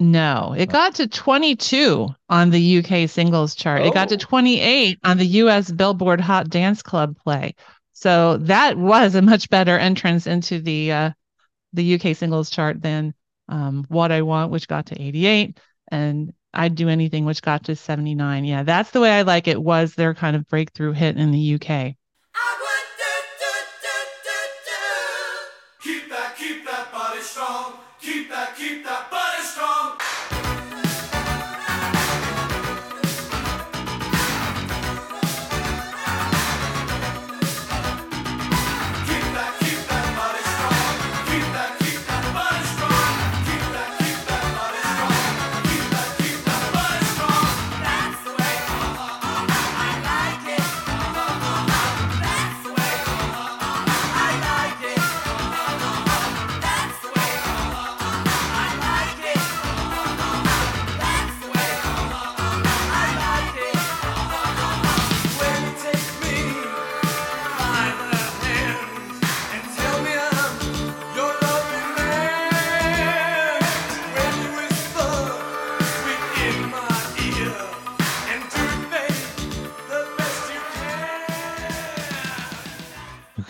no, 0.00 0.54
it 0.58 0.70
got 0.70 0.96
to 0.96 1.06
22 1.06 2.08
on 2.28 2.50
the 2.50 2.78
UK 2.78 3.08
singles 3.08 3.54
chart. 3.54 3.82
It 3.82 3.94
got 3.94 4.08
to 4.08 4.16
Oh. 4.16 4.18
28 4.18 4.98
on 5.04 5.18
the 5.18 5.26
US 5.26 5.70
Billboard 5.70 6.20
Hot 6.20 6.48
Dance 6.50 6.82
Club 6.82 7.16
play. 7.22 7.54
So 7.92 8.38
that 8.38 8.76
was 8.76 9.14
a 9.14 9.22
much 9.22 9.48
better 9.48 9.78
entrance 9.78 10.26
into 10.26 10.60
the 10.60 10.92
uh 10.92 11.10
the 11.72 11.94
UK 11.94 12.16
singles 12.16 12.50
chart 12.50 12.82
than 12.82 13.14
um 13.48 13.84
What 13.88 14.12
I 14.12 14.22
Want, 14.22 14.50
which 14.50 14.68
got 14.68 14.86
to 14.86 15.00
88, 15.00 15.58
and 15.88 16.32
I'd 16.52 16.74
Do 16.74 16.88
Anything, 16.88 17.24
which 17.24 17.42
got 17.42 17.64
to 17.64 17.76
79. 17.76 18.44
Yeah, 18.44 18.62
that's 18.62 18.90
the 18.90 19.00
way 19.00 19.10
I 19.10 19.22
like 19.22 19.48
it. 19.48 19.60
Was 19.62 19.94
their 19.94 20.14
kind 20.14 20.36
of 20.36 20.48
breakthrough 20.48 20.92
hit 20.92 21.16
in 21.16 21.30
the 21.32 21.38
UK. 21.38 21.96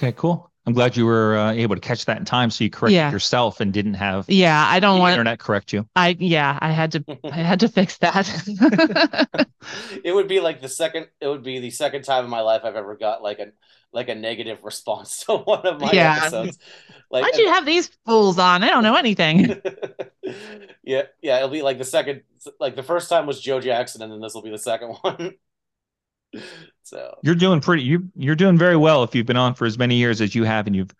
Okay, 0.04 0.14
cool. 0.18 0.50
I'm 0.66 0.72
glad 0.72 0.96
you 0.96 1.04
were 1.04 1.36
uh, 1.36 1.52
able 1.52 1.74
to 1.74 1.80
catch 1.80 2.06
that 2.06 2.18
in 2.18 2.24
time 2.24 2.50
so 2.50 2.64
you 2.64 2.70
corrected 2.70 2.94
Yeah. 2.96 3.10
yourself 3.10 3.60
and 3.60 3.72
didn't 3.72 3.94
have 3.94 4.24
Yeah, 4.28 4.64
I 4.66 4.80
don't 4.80 4.96
the 4.96 5.00
want 5.00 5.12
internet 5.12 5.38
correct 5.38 5.72
you. 5.74 5.86
I 5.94 6.16
yeah, 6.18 6.58
I 6.62 6.70
had 6.72 6.92
to 6.92 7.04
I 7.24 7.36
had 7.36 7.60
to 7.60 7.68
fix 7.68 7.98
that. 7.98 8.26
it 10.04 10.14
would 10.14 10.28
be 10.28 10.40
like 10.40 10.60
the 10.62 10.68
second 10.68 11.08
it 11.20 11.28
would 11.28 11.42
be 11.42 11.58
the 11.60 11.70
second 11.70 12.02
time 12.02 12.24
in 12.24 12.30
my 12.30 12.40
life 12.40 12.62
i've 12.64 12.76
ever 12.76 12.96
got 12.96 13.22
like 13.22 13.38
a 13.38 13.48
like 13.92 14.08
a 14.08 14.14
negative 14.14 14.58
response 14.62 15.24
to 15.24 15.36
one 15.36 15.66
of 15.66 15.80
my 15.80 15.92
Yeah. 15.92 16.16
episodes 16.18 16.58
like 17.10 17.24
Why'd 17.24 17.36
you 17.36 17.48
have 17.48 17.66
these 17.66 17.90
fools 18.06 18.38
on? 18.38 18.62
I 18.64 18.68
don't 18.70 18.82
know 18.82 18.96
anything. 18.96 19.60
yeah 20.84 21.02
yeah 21.22 21.36
it'll 21.38 21.48
be 21.48 21.62
like 21.62 21.78
the 21.78 21.84
second 21.84 22.22
like 22.60 22.76
the 22.76 22.82
first 22.82 23.08
time 23.08 23.26
was 23.26 23.40
joe 23.40 23.60
jackson 23.60 24.02
and 24.02 24.10
then 24.12 24.20
this 24.20 24.34
will 24.34 24.42
be 24.42 24.50
the 24.50 24.58
second 24.58 24.96
one 25.02 25.32
so 26.82 27.16
You're 27.22 27.34
doing 27.34 27.60
pretty 27.60 27.82
you 27.82 28.08
you're 28.14 28.34
doing 28.34 28.58
very 28.58 28.76
well 28.76 29.02
if 29.02 29.14
you've 29.14 29.26
been 29.26 29.36
on 29.36 29.54
for 29.54 29.66
as 29.66 29.78
many 29.78 29.96
years 29.96 30.20
as 30.20 30.34
you 30.34 30.44
have 30.44 30.66
and 30.66 30.76
you've 30.76 30.90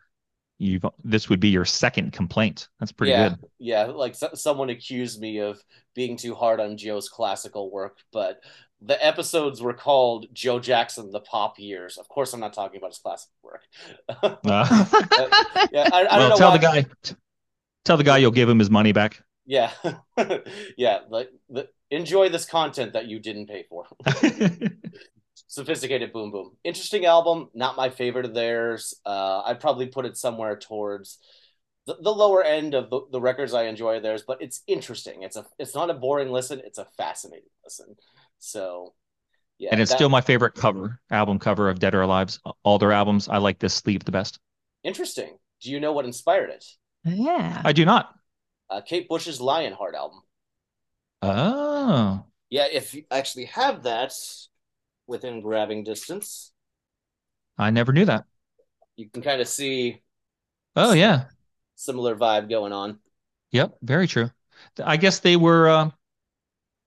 you've 0.59 0.85
this 1.03 1.28
would 1.28 1.41
be 1.41 1.49
your 1.49 1.64
second 1.64 2.12
complaint. 2.12 2.68
That's 2.78 2.93
pretty 2.93 3.11
yeah 3.11 3.30
good. 3.30 3.39
yeah 3.59 3.85
like 3.87 4.14
so, 4.14 4.30
someone 4.35 4.70
accused 4.70 5.20
me 5.20 5.39
of 5.39 5.61
being 5.95 6.16
too 6.16 6.35
hard 6.35 6.61
on 6.61 6.76
joe's 6.76 7.09
classical 7.09 7.70
work 7.70 7.99
but 8.12 8.41
the 8.80 9.03
episodes 9.05 9.61
were 9.62 9.74
called 9.74 10.26
joe 10.32 10.61
jackson 10.61 11.11
the 11.11 11.20
pop 11.20 11.59
years 11.59 11.99
of 11.99 12.09
course 12.09 12.32
i'm 12.32 12.41
not 12.41 12.53
talking 12.53 12.78
about 12.78 12.91
his 12.91 12.99
classic 12.99 13.30
work 13.43 13.62
Uh, 14.22 14.37
yeah, 15.72 15.89
I, 15.93 16.07
I 16.11 16.18
don't 16.18 16.28
well, 16.30 16.39
tell 16.39 16.51
why. 16.51 16.57
the 16.59 16.62
guy. 16.62 16.87
Tell 17.85 17.97
the 17.97 18.05
guy 18.05 18.18
you'll 18.18 18.30
give 18.30 18.49
him 18.49 18.59
his 18.59 18.70
money 18.70 18.93
back. 18.93 19.22
Yeah, 19.47 19.70
yeah. 20.76 21.01
Like 21.09 21.30
the, 21.51 21.68
enjoy 21.91 22.30
this 22.30 22.47
content 22.47 22.95
that 22.95 23.07
you 23.07 23.18
didn't 23.20 23.47
pay 23.47 23.64
for. 23.68 23.87
Sophisticated 25.55 26.12
Boom 26.12 26.30
Boom. 26.30 26.57
Interesting 26.64 27.05
album. 27.07 27.48
Not 27.55 27.76
my 27.76 27.88
favorite 27.90 28.24
of 28.26 28.34
theirs. 28.34 28.94
Uh, 29.07 29.42
I'd 29.46 29.61
probably 29.61 29.86
put 29.86 30.05
it 30.07 30.16
somewhere 30.16 30.57
towards 30.57 31.18
the, 31.86 31.96
the 32.00 32.11
lower 32.11 32.42
end 32.42 32.74
of 32.74 32.90
the, 32.90 33.00
the 33.12 33.20
records 33.20 33.55
I 33.55 33.64
enjoy 33.64 33.96
of 33.98 34.02
theirs, 34.02 34.24
but 34.26 34.42
it's 34.42 34.62
interesting. 34.66 35.22
It's 35.22 35.36
a 35.36 35.46
it's 35.59 35.74
not 35.74 35.90
a 35.90 35.94
boring 35.94 36.30
listen. 36.30 36.61
It's 36.64 36.78
a 36.78 36.86
fascinating 36.96 37.50
listen. 37.64 37.94
So 38.38 38.94
yeah, 39.59 39.68
and 39.72 39.80
it's 39.80 39.90
that- 39.90 39.96
still 39.98 40.09
my 40.09 40.20
favorite 40.20 40.55
cover, 40.55 41.00
album 41.11 41.38
cover 41.38 41.68
of 41.70 41.78
Dead 41.78 41.94
or 41.94 42.02
Alive's. 42.02 42.40
All 42.64 42.78
their 42.78 42.92
albums, 42.92 43.28
I 43.28 43.38
like 43.38 43.59
this 43.61 43.74
sleeve 43.74 44.05
the 44.05 44.12
best. 44.12 44.40
interesting. 44.82 45.36
Do 45.61 45.70
you 45.70 45.78
know 45.80 45.92
what 45.92 46.05
inspired 46.05 46.50
it? 46.50 46.64
Yeah. 47.05 47.62
I 47.64 47.72
do 47.72 47.84
not. 47.84 48.12
Uh, 48.68 48.80
Kate 48.82 49.09
Bush's 49.09 49.40
Lionheart 49.40 49.94
album. 49.94 50.20
Oh, 51.22 52.24
Yeah, 52.50 52.66
if 52.70 52.92
you 52.94 53.05
actually 53.11 53.46
have 53.46 53.84
that 53.84 54.12
within 55.07 55.40
grabbing 55.40 55.84
distance, 55.84 56.52
I 57.59 57.70
never 57.70 57.92
knew 57.92 58.05
that. 58.05 58.26
you 58.96 59.09
can 59.11 59.22
kind 59.22 59.40
of 59.40 59.48
see 59.48 60.02
Oh 60.76 60.92
yeah, 60.92 61.26
similar 61.76 62.16
vibe 62.16 62.48
going 62.48 62.72
on. 62.72 62.98
yep, 63.50 63.74
very 63.82 64.07
true. 64.07 64.30
I 64.82 64.96
guess 64.96 65.20
they 65.20 65.36
were 65.36 65.68
uh, 65.68 65.90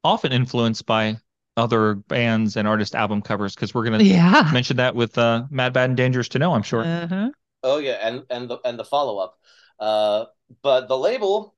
often 0.03 0.31
influenced 0.31 0.85
by 0.85 1.17
other 1.55 1.95
bands 1.95 2.55
and 2.55 2.67
artist 2.67 2.95
album 2.95 3.21
covers 3.21 3.55
because 3.55 3.73
we're 3.73 3.83
gonna 3.83 4.03
Yeah. 4.03 4.49
mention 4.53 4.77
that 4.77 4.95
with 4.95 5.17
uh, 5.17 5.45
Mad 5.49 5.73
Bad 5.73 5.89
and 5.89 5.97
Dangerous 5.97 6.29
to 6.29 6.39
Know. 6.39 6.53
I'm 6.53 6.63
sure. 6.63 6.83
Uh-huh. 6.83 7.29
Oh 7.63 7.77
yeah, 7.79 7.97
and 8.01 8.23
and 8.29 8.49
the 8.49 8.59
and 8.63 8.77
the 8.77 8.85
follow 8.85 9.17
up. 9.17 9.37
Uh, 9.79 10.25
but 10.61 10.87
the 10.87 10.97
label 10.97 11.55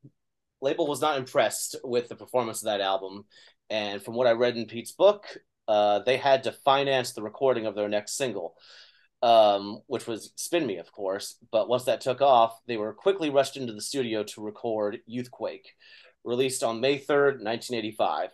label 0.62 0.88
was 0.88 1.02
not 1.02 1.18
impressed 1.18 1.76
with 1.84 2.10
the 2.10 2.16
performance 2.16 2.62
of 2.62 2.66
that 2.66 2.82
album, 2.82 3.26
and 3.70 4.02
from 4.02 4.16
what 4.16 4.28
I 4.28 4.32
read 4.32 4.58
in 4.58 4.66
Pete's 4.66 4.92
book, 4.94 5.26
uh, 5.70 6.00
they 6.00 6.18
had 6.18 6.44
to 6.44 6.52
finance 6.52 7.14
the 7.14 7.22
recording 7.22 7.68
of 7.68 7.76
their 7.76 7.88
next 7.88 8.18
single, 8.18 8.56
um, 9.22 9.82
which 9.86 10.08
was 10.08 10.34
Spin 10.36 10.66
Me, 10.66 10.78
of 10.78 10.92
course. 10.92 11.38
But 11.52 11.70
once 11.70 11.84
that 11.84 12.02
took 12.02 12.22
off, 12.22 12.60
they 12.66 12.76
were 12.76 12.92
quickly 12.92 13.30
rushed 13.30 13.56
into 13.56 13.74
the 13.74 13.82
studio 13.82 14.24
to 14.24 14.42
record 14.42 14.98
Youthquake, 15.08 15.68
released 16.24 16.64
on 16.64 16.82
May 16.82 16.98
3rd, 16.98 17.44
1985. 17.44 18.32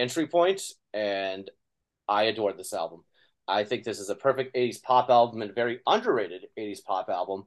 Entry 0.00 0.26
point, 0.26 0.62
and 0.92 1.50
I 2.08 2.24
adored 2.24 2.58
this 2.58 2.72
album. 2.72 3.04
I 3.46 3.64
think 3.64 3.84
this 3.84 3.98
is 3.98 4.10
a 4.10 4.14
perfect 4.14 4.54
80s 4.54 4.82
pop 4.82 5.10
album 5.10 5.42
and 5.42 5.50
a 5.50 5.54
very 5.54 5.80
underrated 5.86 6.46
80s 6.58 6.84
pop 6.84 7.08
album. 7.08 7.44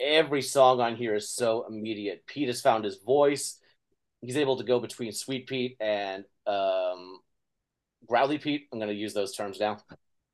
Every 0.00 0.42
song 0.42 0.80
on 0.80 0.96
here 0.96 1.14
is 1.14 1.30
so 1.30 1.66
immediate. 1.68 2.26
Pete 2.26 2.48
has 2.48 2.60
found 2.60 2.84
his 2.84 2.96
voice. 2.96 3.58
He's 4.20 4.36
able 4.36 4.56
to 4.56 4.64
go 4.64 4.80
between 4.80 5.12
Sweet 5.12 5.46
Pete 5.46 5.76
and 5.80 6.24
um, 6.46 7.20
Growly 8.06 8.38
Pete. 8.38 8.68
I'm 8.72 8.78
going 8.78 8.90
to 8.90 8.94
use 8.94 9.14
those 9.14 9.34
terms 9.34 9.60
now. 9.60 9.78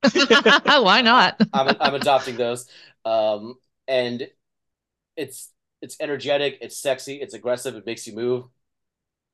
Why 0.12 1.02
not? 1.02 1.40
I'm, 1.52 1.76
I'm 1.80 1.94
adopting 1.94 2.36
those. 2.36 2.68
Um, 3.04 3.54
and 3.88 4.26
it's 5.16 5.50
it's 5.80 5.96
energetic, 6.00 6.58
it's 6.60 6.78
sexy, 6.78 7.16
it's 7.16 7.34
aggressive, 7.34 7.74
it 7.74 7.84
makes 7.84 8.06
you 8.06 8.14
move. 8.14 8.44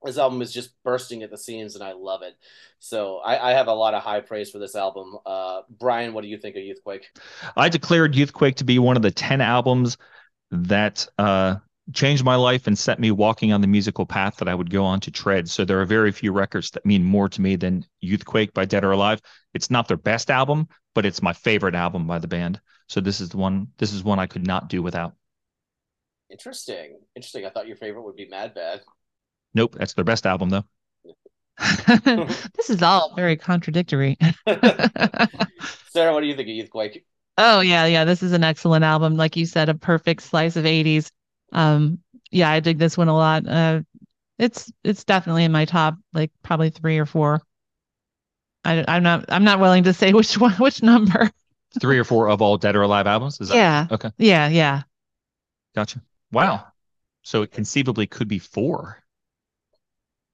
This 0.04 0.18
album 0.18 0.42
is 0.42 0.52
just 0.52 0.70
bursting 0.84 1.22
at 1.22 1.30
the 1.30 1.38
seams, 1.38 1.74
and 1.74 1.82
I 1.82 1.92
love 1.92 2.22
it. 2.22 2.34
So 2.78 3.18
I, 3.18 3.50
I 3.50 3.54
have 3.54 3.66
a 3.66 3.72
lot 3.72 3.94
of 3.94 4.02
high 4.02 4.20
praise 4.20 4.50
for 4.50 4.58
this 4.58 4.76
album. 4.76 5.16
Uh, 5.26 5.62
Brian, 5.68 6.12
what 6.12 6.22
do 6.22 6.28
you 6.28 6.38
think 6.38 6.54
of 6.56 6.62
Youthquake? 6.62 7.04
I 7.56 7.68
declared 7.68 8.14
Youthquake 8.14 8.54
to 8.56 8.64
be 8.64 8.78
one 8.78 8.96
of 8.96 9.02
the 9.02 9.10
10 9.10 9.40
albums 9.40 9.96
that 10.52 11.06
uh, 11.18 11.56
changed 11.92 12.24
my 12.24 12.36
life 12.36 12.66
and 12.66 12.78
set 12.78 13.00
me 13.00 13.10
walking 13.10 13.52
on 13.52 13.60
the 13.60 13.66
musical 13.66 14.06
path 14.06 14.36
that 14.36 14.48
I 14.48 14.54
would 14.54 14.70
go 14.70 14.84
on 14.84 15.00
to 15.00 15.10
tread. 15.10 15.48
So 15.48 15.64
there 15.64 15.80
are 15.80 15.86
very 15.86 16.12
few 16.12 16.32
records 16.32 16.70
that 16.72 16.86
mean 16.86 17.04
more 17.04 17.28
to 17.28 17.40
me 17.40 17.56
than 17.56 17.84
Youthquake 18.02 18.52
by 18.52 18.66
Dead 18.66 18.84
or 18.84 18.92
Alive. 18.92 19.20
It's 19.54 19.70
not 19.70 19.88
their 19.88 19.96
best 19.96 20.30
album, 20.30 20.68
but 20.94 21.06
it's 21.06 21.22
my 21.22 21.32
favorite 21.32 21.74
album 21.74 22.06
by 22.06 22.18
the 22.18 22.28
band. 22.28 22.60
So 22.88 23.00
this 23.00 23.20
is 23.20 23.30
the 23.30 23.36
one 23.36 23.68
this 23.78 23.92
is 23.92 24.02
one 24.02 24.18
I 24.18 24.26
could 24.26 24.46
not 24.46 24.68
do 24.68 24.82
without. 24.82 25.14
Interesting, 26.30 26.98
interesting. 27.16 27.46
I 27.46 27.50
thought 27.50 27.66
your 27.66 27.76
favorite 27.76 28.02
would 28.02 28.16
be 28.16 28.28
Mad 28.28 28.54
Bad. 28.54 28.80
Nope, 29.54 29.76
that's 29.78 29.94
their 29.94 30.04
best 30.04 30.26
album 30.26 30.50
though. 30.50 30.64
this 32.54 32.70
is 32.70 32.82
all 32.82 33.14
very 33.16 33.36
contradictory. 33.36 34.16
Sarah, 35.90 36.12
what 36.12 36.20
do 36.20 36.26
you 36.26 36.36
think 36.36 36.48
of 36.48 36.54
Youthquake? 36.54 37.04
Oh 37.36 37.60
yeah, 37.60 37.86
yeah. 37.86 38.04
This 38.04 38.22
is 38.22 38.32
an 38.32 38.44
excellent 38.44 38.84
album. 38.84 39.16
Like 39.16 39.36
you 39.36 39.46
said, 39.46 39.68
a 39.68 39.74
perfect 39.74 40.22
slice 40.22 40.56
of 40.56 40.66
80s. 40.66 41.10
Um, 41.52 41.98
yeah, 42.30 42.50
I 42.50 42.60
dig 42.60 42.78
this 42.78 42.96
one 42.96 43.08
a 43.08 43.16
lot. 43.16 43.46
Uh, 43.46 43.82
it's 44.38 44.72
it's 44.84 45.04
definitely 45.04 45.44
in 45.44 45.52
my 45.52 45.64
top, 45.64 45.96
like 46.12 46.30
probably 46.42 46.70
three 46.70 46.98
or 46.98 47.06
four. 47.06 47.40
I, 48.64 48.84
I'm 48.86 49.02
not 49.02 49.24
I'm 49.28 49.44
not 49.44 49.60
willing 49.60 49.84
to 49.84 49.92
say 49.92 50.12
which 50.12 50.38
one, 50.38 50.52
which 50.54 50.82
number. 50.82 51.30
Three 51.80 51.98
or 51.98 52.04
four 52.04 52.28
of 52.28 52.40
all 52.40 52.56
Dead 52.56 52.76
or 52.76 52.82
Alive 52.82 53.06
albums. 53.06 53.40
Is 53.40 53.48
that 53.48 53.56
Yeah, 53.56 53.86
okay? 53.90 54.10
yeah, 54.18 54.48
yeah. 54.48 54.82
Gotcha. 55.74 56.02
Wow. 56.32 56.66
So 57.22 57.42
it 57.42 57.52
conceivably 57.52 58.06
could 58.06 58.28
be 58.28 58.38
four. 58.38 59.02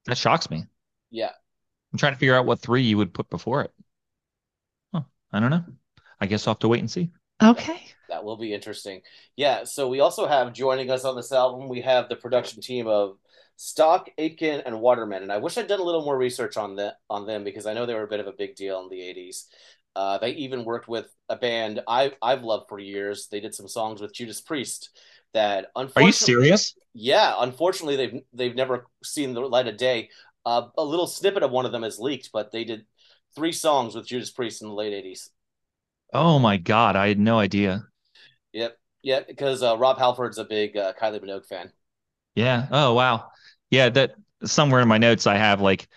That 0.07 0.19
shocks 0.19 0.51
me. 0.51 0.65
Yeah, 1.11 1.31
I'm 1.93 1.99
trying 1.99 2.13
to 2.15 2.19
figure 2.19 2.35
out 2.35 2.47
what 2.47 2.61
three 2.61 2.83
you 2.83 2.97
would 2.99 3.15
put 3.15 3.31
before 3.31 3.63
it. 3.63 3.73
Huh, 4.93 5.03
I 5.33 5.41
don't 5.41 5.51
know. 5.51 5.65
I 6.21 6.27
guess 6.27 6.47
I'll 6.47 6.55
have 6.55 6.61
to 6.61 6.69
wait 6.69 6.81
and 6.81 6.91
see. 6.91 7.11
Okay. 7.43 7.81
that 8.09 8.25
will 8.25 8.37
be 8.37 8.55
interesting. 8.55 9.01
Yeah, 9.37 9.65
so 9.65 9.89
we 9.89 10.01
also 10.01 10.27
have 10.27 10.53
joining 10.53 10.91
us 10.91 11.05
on 11.05 11.17
this 11.17 11.33
album, 11.33 11.69
we 11.69 11.81
have 11.83 12.09
the 12.09 12.17
production 12.17 12.61
team 12.63 12.87
of 12.87 13.19
Stock, 13.57 14.09
Aitken, 14.19 14.63
and 14.67 14.81
Waterman. 14.81 15.23
And 15.23 15.33
I 15.33 15.39
wish 15.39 15.57
I'd 15.59 15.67
done 15.69 15.81
a 15.81 15.85
little 15.85 16.05
more 16.05 16.17
research 16.19 16.57
on 16.57 16.77
the, 16.77 16.95
on 17.09 17.27
them 17.27 17.45
because 17.45 17.67
I 17.67 17.75
know 17.75 17.87
they 17.87 17.95
were 17.95 18.05
a 18.05 18.09
bit 18.09 18.21
of 18.21 18.27
a 18.27 18.33
big 18.33 18.57
deal 18.57 18.81
in 18.83 18.89
the 18.89 19.01
80s. 19.01 19.45
Uh, 19.97 20.19
they 20.19 20.31
even 20.31 20.65
worked 20.65 20.89
with 20.89 21.07
a 21.29 21.37
band 21.37 21.81
I, 21.87 22.13
I've 22.21 22.43
loved 22.43 22.69
for 22.69 22.79
years. 22.79 23.29
They 23.31 23.41
did 23.41 23.55
some 23.55 23.69
songs 23.69 24.01
with 24.01 24.13
Judas 24.13 24.41
Priest 24.41 24.91
that 25.35 25.67
Are 25.77 26.03
you 26.03 26.13
serious? 26.13 26.75
Yeah, 26.95 27.35
unfortunately 27.39 27.97
they've 27.97 28.23
they've 28.33 28.55
never 28.55 28.87
seen 29.03 29.35
the 29.35 29.41
light 29.41 29.69
of 29.69 29.77
day. 29.77 30.11
Uh, 30.47 30.69
a 30.77 30.85
little 30.85 31.07
snippet 31.07 31.43
of 31.43 31.51
one 31.51 31.67
of 31.67 31.73
them 31.73 31.83
has 31.83 31.99
leaked, 31.99 32.31
but 32.33 32.53
they 32.53 32.65
did 32.65 32.87
three 33.35 33.53
songs 33.53 33.95
with 33.95 34.07
Judas 34.07 34.31
Priest 34.31 34.63
in 34.63 34.69
the 34.69 34.75
late 34.75 34.93
80s. 34.93 35.31
Oh 36.13 36.39
my 36.39 36.57
God, 36.57 36.97
I 36.97 37.09
had 37.09 37.19
no 37.19 37.39
idea. 37.39 37.87
Yep. 38.53 38.79
Yeah, 39.03 39.21
because 39.27 39.63
uh, 39.63 39.77
Rob 39.77 39.99
Halford's 39.99 40.39
a 40.39 40.45
big 40.45 40.77
uh, 40.77 40.93
Kylie 41.01 41.23
Minogue 41.23 41.47
fan. 41.47 41.71
Yeah. 42.35 42.67
Oh 42.71 42.95
wow. 42.95 43.31
Yeah, 43.71 43.89
that 43.91 44.15
somewhere 44.45 44.81
in 44.81 44.89
my 44.89 44.99
notes 44.99 45.27
I 45.27 45.37
have 45.37 45.61
like 45.61 45.89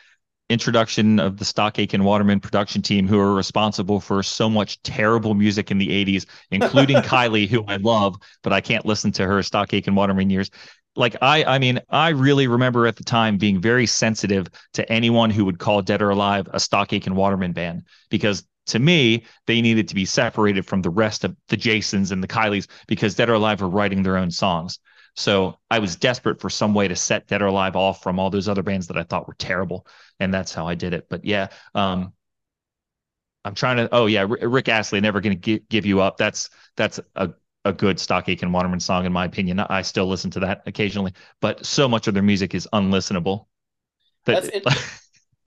introduction 0.49 1.19
of 1.19 1.37
the 1.37 1.45
Stock 1.45 1.77
Aitken 1.79 2.03
Waterman 2.03 2.39
production 2.39 2.81
team, 2.81 3.07
who 3.07 3.19
are 3.19 3.33
responsible 3.33 3.99
for 3.99 4.23
so 4.23 4.49
much 4.49 4.81
terrible 4.83 5.33
music 5.33 5.71
in 5.71 5.77
the 5.77 5.89
'80s, 5.89 6.25
including 6.51 6.97
Kylie, 7.03 7.47
who 7.47 7.63
I 7.67 7.77
love, 7.77 8.15
but 8.43 8.53
I 8.53 8.61
can't 8.61 8.85
listen 8.85 9.11
to 9.13 9.25
her 9.25 9.41
Stock 9.43 9.73
Aitken 9.73 9.95
Waterman 9.95 10.29
years. 10.29 10.49
Like 10.95 11.15
I, 11.21 11.43
I 11.43 11.59
mean, 11.59 11.79
I 11.89 12.09
really 12.09 12.47
remember 12.47 12.87
at 12.87 12.95
the 12.95 13.03
time 13.03 13.37
being 13.37 13.61
very 13.61 13.85
sensitive 13.85 14.47
to 14.73 14.91
anyone 14.91 15.29
who 15.29 15.45
would 15.45 15.59
call 15.59 15.81
Dead 15.81 16.01
or 16.01 16.09
Alive 16.09 16.47
a 16.51 16.59
Stock 16.59 16.91
Aitken 16.91 17.15
Waterman 17.15 17.53
band 17.53 17.83
because 18.09 18.43
to 18.67 18.79
me, 18.79 19.23
they 19.45 19.61
needed 19.61 19.87
to 19.87 19.95
be 19.95 20.05
separated 20.05 20.65
from 20.65 20.81
the 20.81 20.89
rest 20.89 21.23
of 21.23 21.35
the 21.47 21.57
Jasons 21.57 22.11
and 22.11 22.21
the 22.21 22.27
Kylies 22.27 22.67
because 22.87 23.15
Dead 23.15 23.29
or 23.29 23.33
Alive 23.35 23.61
were 23.61 23.69
writing 23.69 24.03
their 24.03 24.17
own 24.17 24.29
songs. 24.29 24.79
So 25.17 25.57
I 25.69 25.79
was 25.79 25.95
desperate 25.97 26.39
for 26.39 26.49
some 26.49 26.73
way 26.73 26.87
to 26.87 26.95
set 26.95 27.27
Dead 27.27 27.41
or 27.41 27.47
Alive 27.47 27.75
off 27.75 28.03
from 28.03 28.19
all 28.19 28.29
those 28.29 28.47
other 28.47 28.63
bands 28.63 28.87
that 28.87 28.97
I 28.97 29.03
thought 29.03 29.27
were 29.27 29.35
terrible, 29.35 29.85
and 30.19 30.33
that's 30.33 30.53
how 30.53 30.67
I 30.67 30.75
did 30.75 30.93
it. 30.93 31.07
But 31.09 31.25
yeah, 31.25 31.47
um, 31.75 32.13
I'm 33.45 33.55
trying 33.55 33.77
to. 33.77 33.89
Oh 33.91 34.05
yeah, 34.05 34.21
R- 34.21 34.49
Rick 34.49 34.69
Astley, 34.69 34.99
never 35.01 35.21
going 35.21 35.39
to 35.39 35.59
give 35.59 35.85
you 35.85 36.01
up. 36.01 36.17
That's 36.17 36.49
that's 36.75 36.99
a 37.15 37.31
a 37.65 37.73
good 37.73 37.99
Stock 37.99 38.29
Aitken 38.29 38.51
Waterman 38.51 38.79
song 38.79 39.05
in 39.05 39.11
my 39.11 39.25
opinion. 39.25 39.59
I 39.59 39.81
still 39.81 40.07
listen 40.07 40.31
to 40.31 40.39
that 40.41 40.63
occasionally, 40.65 41.13
but 41.41 41.65
so 41.65 41.87
much 41.87 42.07
of 42.07 42.13
their 42.13 42.23
music 42.23 42.55
is 42.55 42.67
unlistenable. 42.73 43.47
That- 44.25 44.63
That's. 44.63 44.93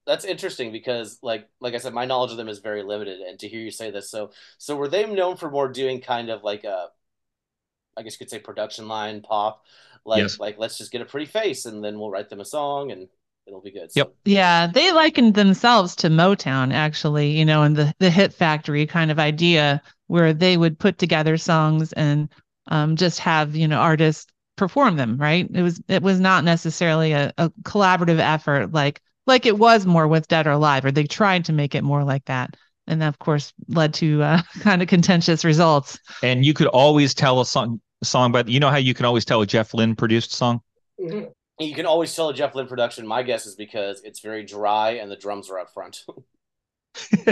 That's 0.06 0.24
interesting 0.24 0.72
because, 0.72 1.18
like, 1.22 1.48
like 1.60 1.74
I 1.74 1.78
said, 1.78 1.94
my 1.94 2.04
knowledge 2.04 2.32
of 2.32 2.36
them 2.36 2.48
is 2.48 2.58
very 2.58 2.82
limited, 2.82 3.20
and 3.20 3.38
to 3.38 3.48
hear 3.48 3.60
you 3.60 3.70
say 3.70 3.92
this, 3.92 4.10
so, 4.10 4.32
so 4.58 4.74
were 4.74 4.88
they 4.88 5.06
known 5.06 5.36
for 5.36 5.50
more 5.50 5.68
doing 5.68 6.00
kind 6.00 6.30
of 6.30 6.42
like 6.42 6.64
a, 6.64 6.88
I 7.97 8.03
guess 8.03 8.14
you 8.14 8.18
could 8.18 8.30
say 8.30 8.38
production 8.38 8.88
line 8.88 9.20
pop, 9.22 9.64
like, 10.05 10.22
Yes. 10.22 10.38
like 10.38 10.59
let's 10.59 10.78
just 10.78 10.93
get 10.93 11.03
a 11.03 11.05
pretty 11.05 11.26
face, 11.26 11.66
and 11.66 11.82
then 11.84 11.99
we'll 11.99 12.11
write 12.11 12.28
them 12.28 12.41
a 12.41 12.45
song, 12.45 12.91
and 12.93 13.09
it'll 13.47 13.61
be 13.61 13.70
good. 13.70 13.91
Yep. 13.95 14.12
Yeah, 14.24 14.66
they 14.68 14.93
likened 14.93 15.34
themselves 15.34 15.97
to 15.97 16.09
Motown, 16.09 16.72
actually, 16.72 17.30
you 17.32 17.45
know, 17.45 17.62
and 17.62 17.76
the 17.76 17.93
the 17.99 18.11
hit 18.11 18.32
factory 18.32 18.86
kind 18.86 19.11
of 19.11 19.18
idea 19.18 19.82
where 20.07 20.32
they 20.32 20.57
would 20.57 20.78
put 20.78 20.99
together 20.99 21.36
songs 21.36 21.93
and 21.95 22.28
um, 22.68 22.97
just 22.97 23.18
have, 23.20 23.57
you 23.57 23.66
know, 23.66 23.78
artists 23.78 24.26
perform 24.57 24.97
them, 24.97 25.16
right? 25.18 25.49
It 25.53 25.62
was 25.62 25.80
it 25.88 26.03
was 26.03 26.20
not 26.20 26.45
necessarily 26.45 27.12
a, 27.12 27.32
a 27.38 27.51
collaborative 27.62 28.18
effort 28.20 28.72
like 28.72 29.01
like 29.26 29.47
it 29.47 29.59
was 29.59 29.86
more 29.86 30.07
with 30.09 30.28
Dead 30.28 30.47
or 30.47 30.53
Alive, 30.53 30.84
or 30.84 30.93
they 30.93 31.05
tried 31.05 31.45
to 31.47 31.53
make 31.53 31.74
it 31.74 31.82
more 31.82 32.05
like 32.05 32.24
that. 32.26 32.57
And 32.91 33.01
that, 33.01 33.09
of 33.09 33.18
course, 33.20 33.53
led 33.68 33.95
to 33.95 34.22
uh, 34.22 34.43
kind 34.61 34.82
of 34.82 34.88
contentious 34.88 35.45
results. 35.45 35.99
and 36.22 36.45
you 36.45 36.53
could 36.53 36.66
always 36.66 37.14
tell 37.14 37.41
a 37.41 37.47
song 37.47 37.80
song 38.03 38.32
by 38.32 38.43
you 38.47 38.61
know 38.61 38.70
how 38.70 38.76
you 38.78 38.95
can 38.95 39.05
always 39.07 39.24
tell 39.24 39.41
a 39.43 39.47
Jeff 39.47 39.72
Lynne 39.74 39.95
produced 39.95 40.32
song. 40.32 40.61
you 40.99 41.74
can 41.74 41.86
always 41.86 42.14
tell 42.14 42.28
a 42.30 42.34
Jeff 42.34 42.55
Lynne 42.55 42.66
production. 42.66 43.07
My 43.07 43.22
guess 43.22 43.47
is 43.47 43.55
because 43.55 44.03
it's 44.03 44.20
very 44.20 44.45
dry 44.45 44.93
and 44.93 45.11
the 45.11 45.16
drums 45.16 45.49
are 45.51 45.59
up 45.59 45.72
front. 45.72 46.05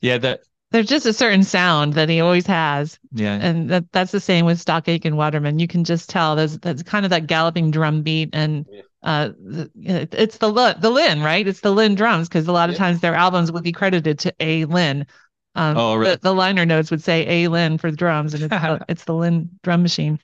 yeah, 0.00 0.18
that 0.18 0.40
There's 0.70 0.86
just 0.86 1.06
a 1.06 1.12
certain 1.12 1.42
sound 1.42 1.94
that 1.94 2.08
he 2.08 2.20
always 2.20 2.46
has. 2.46 2.98
yeah. 3.12 3.34
and 3.40 3.68
that 3.70 3.84
that's 3.92 4.12
the 4.12 4.20
same 4.20 4.46
with 4.46 4.60
Stock 4.60 4.88
Aitken 4.88 5.16
Waterman. 5.16 5.58
You 5.58 5.68
can 5.68 5.84
just 5.84 6.08
tell 6.08 6.36
there's 6.36 6.58
that's 6.58 6.82
kind 6.82 7.04
of 7.04 7.10
that 7.10 7.26
galloping 7.26 7.70
drum 7.70 8.02
beat, 8.02 8.30
and 8.32 8.66
Yeah. 8.70 8.82
Uh, 9.02 9.30
it's 9.74 10.38
the 10.38 10.76
the 10.78 10.90
Linn, 10.90 11.22
right? 11.22 11.46
It's 11.46 11.60
the 11.60 11.70
Linn 11.72 11.94
drums 11.94 12.28
because 12.28 12.46
a 12.46 12.52
lot 12.52 12.68
of 12.68 12.74
Yeah. 12.74 12.78
times 12.80 13.00
their 13.00 13.14
albums 13.14 13.50
would 13.50 13.62
be 13.64 13.72
credited 13.72 14.18
to 14.20 14.34
A 14.40 14.64
Linn. 14.66 15.06
Um, 15.54 15.76
Oh, 15.76 15.94
really? 15.96 16.12
the, 16.16 16.20
the 16.20 16.34
liner 16.34 16.64
notes 16.66 16.90
would 16.90 17.02
say 17.02 17.44
A 17.44 17.48
Linn 17.48 17.78
for 17.78 17.90
the 17.90 17.96
drums, 17.96 18.34
and 18.34 18.42
it's 18.44 18.50
the, 18.50 18.84
it's 18.88 19.04
the 19.04 19.14
Linn 19.14 19.50
drum 19.62 19.82
machine. 19.82 20.18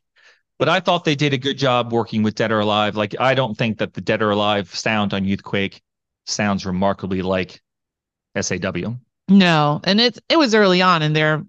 But 0.58 0.68
I 0.68 0.80
thought 0.80 1.04
they 1.04 1.14
did 1.16 1.32
a 1.34 1.38
good 1.38 1.58
job 1.58 1.92
working 1.92 2.22
with 2.22 2.34
Dead 2.34 2.52
or 2.52 2.60
Alive. 2.60 2.96
Like 2.96 3.14
I 3.20 3.34
don't 3.34 3.56
think 3.56 3.78
that 3.78 3.94
the 3.94 4.00
Dead 4.00 4.22
or 4.22 4.30
Alive 4.30 4.74
sound 4.74 5.12
on 5.14 5.24
Youthquake 5.24 5.80
sounds 6.26 6.64
remarkably 6.66 7.22
like 7.22 7.60
SAW. 8.40 8.94
No, 9.28 9.80
and 9.84 10.00
it's 10.00 10.20
it 10.28 10.36
was 10.38 10.54
early 10.54 10.82
on 10.82 11.02
in 11.02 11.12
their 11.12 11.44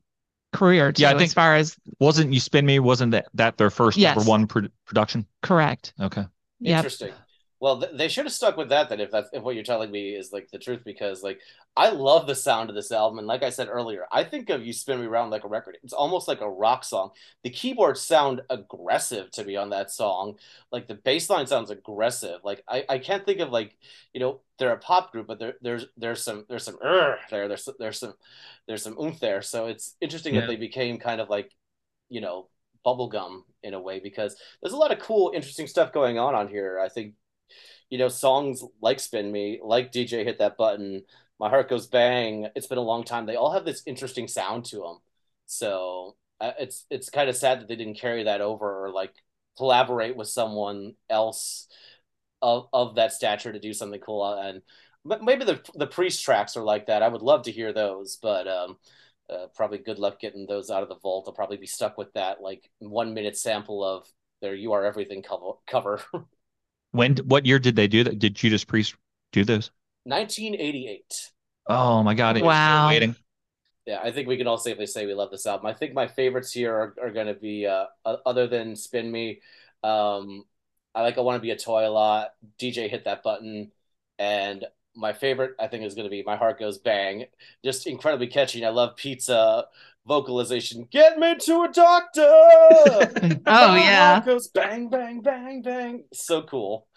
career 0.54 0.92
too, 0.92 1.04
Yeah, 1.04 1.10
I 1.10 1.12
think- 1.12 1.24
as 1.24 1.34
far 1.34 1.56
as 1.56 1.76
Wasn't 2.00 2.34
You 2.34 2.40
Spin 2.40 2.66
Me? 2.66 2.80
Wasn't 2.80 3.12
that, 3.12 3.28
that 3.36 3.58
their 3.58 3.70
first 3.70 3.98
Yes. 3.98 4.16
number 4.16 4.30
one 4.30 4.48
pro- 4.48 4.68
production? 4.86 5.26
correct. 5.44 5.94
Okay. 6.00 6.26
Yep. 6.60 6.78
Interesting. 6.78 7.14
Well, 7.60 7.80
th- 7.82 7.94
they 7.98 8.08
should 8.08 8.26
have 8.26 8.34
stuck 8.34 8.56
with 8.56 8.70
that 8.70 8.90
then, 8.90 9.00
if 9.00 9.10
that's 9.10 9.30
if 9.34 9.42
what 9.42 9.56
you're 9.56 9.64
telling 9.64 9.90
me 9.90 10.14
is 10.14 10.32
like 10.32 10.50
the 10.52 10.60
truth, 10.60 10.82
because 10.86 11.24
like 11.24 11.40
I 11.76 11.90
love 11.90 12.28
the 12.28 12.36
sound 12.36 12.70
of 12.70 12.76
this 12.76 12.92
album, 12.92 13.18
and 13.18 13.28
like 13.28 13.42
I 13.42 13.50
said 13.50 13.68
earlier, 13.68 14.06
I 14.12 14.24
think 14.24 14.52
of 14.52 14.64
"You 14.64 14.74
Spin 14.74 15.00
Me 15.02 15.08
Round 15.08 15.32
Like 15.32 15.44
a 15.44 15.48
Record." 15.48 15.78
It's 15.84 15.94
almost 15.94 16.28
like 16.28 16.42
a 16.42 16.50
rock 16.50 16.84
song. 16.84 17.12
The 17.44 17.50
keyboards 17.50 18.00
sound 18.02 18.42
aggressive 18.52 19.32
to 19.32 19.44
me 19.44 19.56
on 19.56 19.72
that 19.72 19.90
song. 19.90 20.36
Like 20.72 20.86
the 20.88 20.94
bass 20.96 21.32
line 21.32 21.48
sounds 21.48 21.72
aggressive. 21.72 22.42
Like 22.44 22.64
I, 22.68 22.86
I 22.90 23.00
can't 23.00 23.26
think 23.26 23.40
of 23.40 23.50
like 23.50 23.76
you 24.14 24.20
know 24.20 24.42
they're 24.60 24.74
a 24.74 24.78
pop 24.78 25.12
group, 25.12 25.26
but 25.26 25.40
there 25.40 25.56
there's 25.62 25.86
there's 25.98 26.24
some 26.24 26.46
there's 26.50 26.64
some 26.64 26.78
"Urgh" 26.78 27.18
there 27.32 27.48
there's 27.48 27.68
there's 27.80 28.00
some 28.00 28.14
there's 28.68 28.84
some 28.84 28.98
oomph 29.00 29.20
there. 29.20 29.42
So 29.42 29.66
it's 29.66 29.96
interesting 30.00 30.36
Yeah. 30.36 30.42
that 30.42 30.48
they 30.48 30.58
became 30.58 31.00
kind 31.00 31.22
of 31.22 31.30
like 31.30 31.52
you 32.10 32.22
know 32.22 32.50
bubblegum 32.86 33.44
in 33.64 33.74
a 33.74 33.80
way 33.80 34.00
because 34.00 34.36
there's 34.62 34.74
a 34.74 34.78
lot 34.78 34.92
of 34.92 35.00
cool 35.00 35.32
interesting 35.34 35.68
stuff 35.68 35.94
going 35.94 36.18
on 36.20 36.36
on 36.36 36.48
here. 36.48 36.80
I 36.80 36.90
think 36.90 37.14
you 37.90 37.98
know, 37.98 38.10
songs 38.10 38.64
like 38.82 39.00
Spin 39.00 39.32
Me, 39.32 39.60
like 39.64 39.92
DJ 39.92 40.24
Hit 40.24 40.40
That 40.40 40.58
Button, 40.58 41.04
My 41.40 41.50
Heart 41.50 41.70
Goes 41.70 41.88
Bang, 41.88 42.48
It's 42.56 42.68
Been 42.68 42.78
a 42.78 42.82
Long 42.82 43.04
Time, 43.04 43.26
they 43.26 43.36
all 43.36 43.52
have 43.52 43.66
this 43.66 43.84
interesting 43.86 44.28
sound 44.28 44.66
to 44.66 44.78
them. 44.78 44.98
So 45.46 46.16
uh, 46.42 46.52
it's 46.60 46.86
it's 46.90 47.10
kind 47.10 47.30
of 47.30 47.36
sad 47.36 47.62
that 47.62 47.68
they 47.68 47.76
didn't 47.76 48.00
carry 48.00 48.24
that 48.24 48.42
over 48.42 48.86
or 48.86 48.92
like 48.92 49.14
collaborate 49.58 50.16
with 50.16 50.28
someone 50.28 50.94
else 51.10 51.68
of, 52.42 52.68
of 52.74 52.96
that 52.96 53.14
stature 53.14 53.52
to 53.54 53.60
do 53.60 53.74
something 53.74 54.02
cool. 54.02 54.26
And 54.34 54.62
maybe 55.24 55.46
the 55.46 55.62
the 55.76 55.88
Priest 55.88 56.24
tracks 56.24 56.58
are 56.58 56.64
like 56.64 56.88
that. 56.88 57.04
I 57.04 57.08
would 57.08 57.22
love 57.22 57.44
to 57.44 57.52
hear 57.52 57.74
those, 57.74 58.18
but 58.22 58.48
um, 58.48 58.78
uh, 59.30 59.48
probably 59.56 59.78
good 59.80 60.00
luck 60.00 60.20
getting 60.20 60.46
those 60.48 60.70
out 60.70 60.84
of 60.84 60.90
the 60.90 60.96
vault. 60.98 61.26
I'll 61.28 61.34
probably 61.34 61.58
be 61.58 61.68
stuck 61.68 61.98
with 61.98 62.14
that 62.14 62.42
like 62.42 62.70
one 62.80 63.14
minute 63.14 63.38
sample 63.38 63.84
of 63.84 64.08
their 64.42 64.56
"You 64.56 64.74
Are 64.74 64.86
Everything" 64.86 65.24
cover. 65.24 65.54
cover. 65.68 66.02
When 66.92 67.18
what 67.18 67.46
year 67.46 67.60
did 67.60 67.76
they 67.76 67.88
do 67.88 68.04
that? 68.06 68.18
Did 68.20 68.36
Judas 68.36 68.64
Priest 68.64 68.96
do 69.32 69.44
those? 69.44 69.72
1988. 70.06 71.32
Oh 71.68 72.02
my 72.04 72.14
god! 72.14 72.38
it 72.38 72.44
was 72.44 72.56
still 72.56 72.82
Wow. 72.82 72.88
Waiting. 72.88 73.16
Yeah, 73.86 74.00
I 74.04 74.12
think 74.12 74.28
we 74.28 74.38
can 74.38 74.48
all 74.48 74.58
safely 74.58 74.86
say 74.86 75.06
we 75.06 75.14
love 75.14 75.32
this 75.32 75.46
album. 75.46 75.66
I 75.68 75.74
think 75.74 75.94
my 75.94 76.08
favorites 76.08 76.52
here 76.52 76.74
are, 76.76 76.96
are 77.02 77.12
going 77.12 77.28
to 77.28 77.34
be, 77.34 77.66
uh, 77.66 77.86
other 78.04 78.46
than 78.48 78.76
Spin 78.76 79.10
Me, 79.10 79.40
um, 79.82 80.44
I 80.94 81.04
like 81.04 81.18
I 81.18 81.22
Want 81.22 81.38
to 81.38 81.42
Be 81.42 81.52
a 81.52 81.58
Toy 81.58 81.88
a 81.88 81.90
lot. 81.90 82.32
DJ 82.60 82.90
Hit 82.90 83.06
That 83.06 83.24
Button. 83.24 83.72
And 84.20 84.66
my 84.98 85.14
favorite, 85.14 85.52
I 85.60 85.68
think, 85.68 85.86
is 85.86 85.94
going 85.96 86.06
to 86.06 86.10
be 86.12 86.24
My 86.24 86.36
Heart 86.36 86.60
Goes 86.60 86.78
Bang. 86.80 87.26
Just 87.64 87.88
incredibly 87.88 88.28
catchy. 88.28 88.66
I 88.66 88.70
love 88.70 88.96
Pete's 88.98 89.30
vocalization. 90.06 90.88
Get 90.92 91.20
me 91.20 91.36
to 91.36 91.64
a 91.64 91.70
doctor! 91.72 93.40
Oh 93.50 93.72
My 93.72 93.78
yeah. 93.78 94.14
heart 94.14 94.26
goes 94.26 94.48
bang, 94.50 94.90
bang, 94.90 95.22
bang, 95.22 95.62
bang. 95.62 96.04
So 96.14 96.42
cool. 96.44 96.88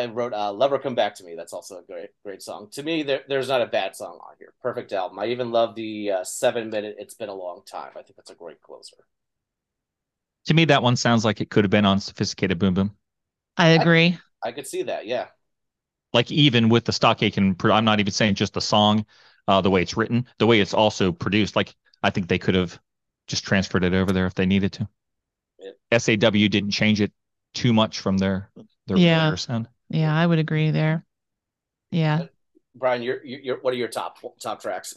I 0.00 0.06
wrote 0.06 0.32
uh, 0.32 0.52
"Lover 0.52 0.78
Come 0.78 0.94
Back 0.94 1.14
to 1.16 1.24
Me." 1.24 1.34
That's 1.34 1.52
also 1.52 1.78
a 1.78 1.82
great, 1.82 2.10
great 2.24 2.42
song. 2.42 2.68
To 2.72 2.82
me, 2.82 3.02
there, 3.02 3.22
there's 3.28 3.48
not 3.48 3.62
a 3.62 3.66
bad 3.66 3.94
song 3.96 4.18
on 4.22 4.34
here. 4.38 4.52
Perfect 4.62 4.92
album. 4.92 5.18
I 5.18 5.26
even 5.26 5.50
love 5.52 5.74
the 5.74 6.10
uh, 6.10 6.24
seven-minute 6.24 6.96
"It's 6.98 7.14
Been 7.14 7.28
a 7.28 7.34
Long 7.34 7.62
Time." 7.66 7.92
I 7.96 8.02
think 8.02 8.16
that's 8.16 8.30
a 8.30 8.34
great 8.34 8.60
closer. 8.60 8.96
To 10.46 10.54
me, 10.54 10.64
that 10.66 10.82
one 10.82 10.96
sounds 10.96 11.24
like 11.24 11.40
it 11.40 11.50
could 11.50 11.64
have 11.64 11.70
been 11.70 11.84
on 11.84 12.00
Sophisticated 12.00 12.58
Boom 12.58 12.74
Boom. 12.74 12.96
I 13.56 13.68
agree. 13.68 14.18
I 14.42 14.52
could 14.52 14.66
see 14.66 14.82
that. 14.84 15.06
Yeah. 15.06 15.28
like 16.12 16.30
even 16.30 16.68
with 16.68 16.84
the 16.84 16.92
stock 16.92 17.22
Aitken, 17.22 17.56
I'm 17.64 17.84
not 17.84 18.00
even 18.00 18.12
saying 18.12 18.34
just 18.34 18.54
the 18.54 18.60
song, 18.60 19.06
uh, 19.48 19.60
the 19.60 19.70
way 19.70 19.82
it's 19.82 19.96
written, 19.96 20.26
the 20.38 20.46
way 20.46 20.60
it's 20.60 20.74
also 20.74 21.12
produced. 21.12 21.56
Like 21.56 21.74
I 22.02 22.10
think 22.10 22.28
they 22.28 22.38
could 22.38 22.54
have 22.54 22.78
just 23.26 23.44
transferred 23.44 23.84
it 23.84 23.94
over 23.94 24.12
there 24.12 24.26
if 24.26 24.34
they 24.34 24.46
needed 24.46 24.72
to. 24.74 24.88
SAW 25.92 26.16
didn't 26.48 26.70
change 26.70 27.00
it 27.00 27.12
too 27.54 27.72
much 27.72 28.00
from 28.00 28.18
their 28.18 28.50
their 28.86 28.96
Yeah. 28.96 29.34
sound. 29.34 29.68
Yeah, 29.90 30.14
I 30.14 30.26
would 30.26 30.38
agree 30.38 30.70
there. 30.70 31.04
Yeah. 31.90 32.26
Brian, 32.74 33.02
your 33.02 33.24
your 33.24 33.58
what 33.60 33.74
are 33.74 33.76
your 33.76 33.88
top 33.88 34.18
top 34.40 34.62
tracks? 34.62 34.96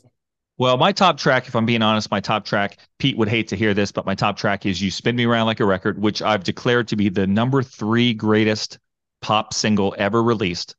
Well, 0.57 0.77
my 0.77 0.91
top 0.91 1.17
track, 1.17 1.47
if 1.47 1.55
I'm 1.55 1.65
being 1.65 1.81
honest, 1.81 2.11
my 2.11 2.19
top 2.19 2.45
track, 2.45 2.77
Pete 2.99 3.17
would 3.17 3.27
hate 3.27 3.47
to 3.47 3.55
hear 3.55 3.73
this, 3.73 3.91
but 3.91 4.05
my 4.05 4.13
top 4.13 4.37
track 4.37 4.67
is 4.67 4.79
You 4.79 4.91
Spin 4.91 5.15
Me 5.15 5.25
Around 5.25 5.47
Like 5.47 5.59
a 5.59 5.65
Record, 5.65 5.99
which 5.99 6.21
I've 6.21 6.43
declared 6.43 6.87
to 6.89 6.95
be 6.95 7.09
the 7.09 7.25
number 7.25 7.63
three 7.63 8.13
greatest 8.13 8.77
pop 9.21 9.53
single 9.53 9.95
ever 9.97 10.21
released. 10.21 10.75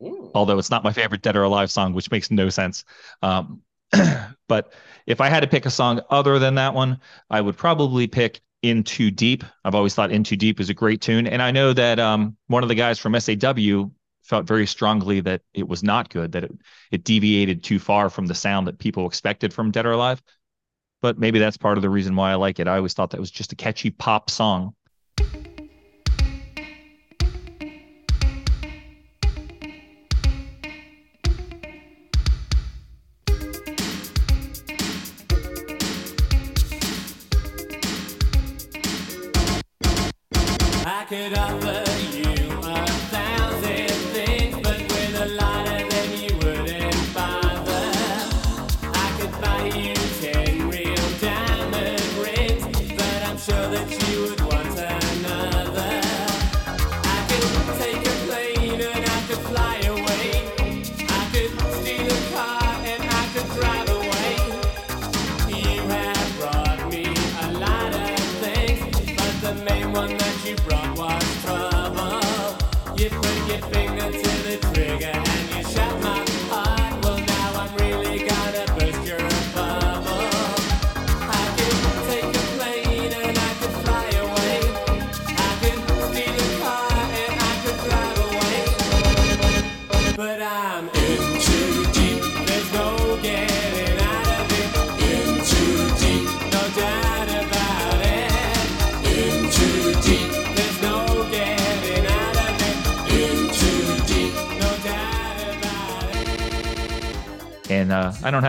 Mm. 0.00 0.30
although 0.34 0.58
it's 0.58 0.70
not 0.70 0.84
my 0.84 0.92
favorite 0.92 1.22
Dead 1.22 1.34
or 1.36 1.42
Alive 1.42 1.72
song, 1.72 1.92
which 1.92 2.10
makes 2.12 2.30
no 2.30 2.48
sense. 2.50 2.84
Um, 3.20 3.62
but 4.48 4.72
if 5.06 5.20
I 5.20 5.28
had 5.28 5.40
to 5.40 5.48
pick 5.48 5.66
a 5.66 5.70
song 5.70 6.00
other 6.08 6.38
than 6.38 6.54
that 6.54 6.72
one, 6.72 7.00
I 7.30 7.40
would 7.40 7.56
probably 7.56 8.06
pick 8.06 8.40
In 8.62 8.82
Too 8.82 9.10
Deep. 9.10 9.44
I've 9.64 9.74
always 9.74 9.94
thought 9.94 10.10
In 10.10 10.24
Too 10.24 10.36
Deep 10.36 10.60
is 10.60 10.70
a 10.70 10.74
great 10.74 11.00
tune. 11.00 11.26
And 11.26 11.40
I 11.40 11.50
know 11.50 11.72
that 11.72 11.98
um, 11.98 12.36
one 12.48 12.62
of 12.62 12.68
the 12.68 12.74
guys 12.74 12.98
from 12.98 13.18
SAW 13.18 13.90
felt 14.22 14.46
very 14.46 14.66
strongly 14.66 15.20
that 15.20 15.42
it 15.54 15.66
was 15.66 15.82
not 15.82 16.10
good, 16.10 16.32
that 16.32 16.44
it, 16.44 16.52
it 16.90 17.04
deviated 17.04 17.62
too 17.62 17.78
far 17.78 18.10
from 18.10 18.26
the 18.26 18.34
sound 18.34 18.66
that 18.66 18.78
people 18.78 19.06
expected 19.06 19.54
from 19.54 19.70
Dead 19.70 19.86
or 19.86 19.92
Alive. 19.92 20.22
But 21.00 21.18
maybe 21.18 21.38
that's 21.38 21.56
part 21.56 21.78
of 21.78 21.82
the 21.82 21.90
reason 21.90 22.16
why 22.16 22.32
I 22.32 22.34
like 22.34 22.58
it. 22.58 22.68
I 22.68 22.76
always 22.76 22.92
thought 22.92 23.10
that 23.10 23.20
was 23.20 23.30
just 23.30 23.52
a 23.52 23.56
catchy 23.56 23.90
pop 23.90 24.30
song. 24.30 24.74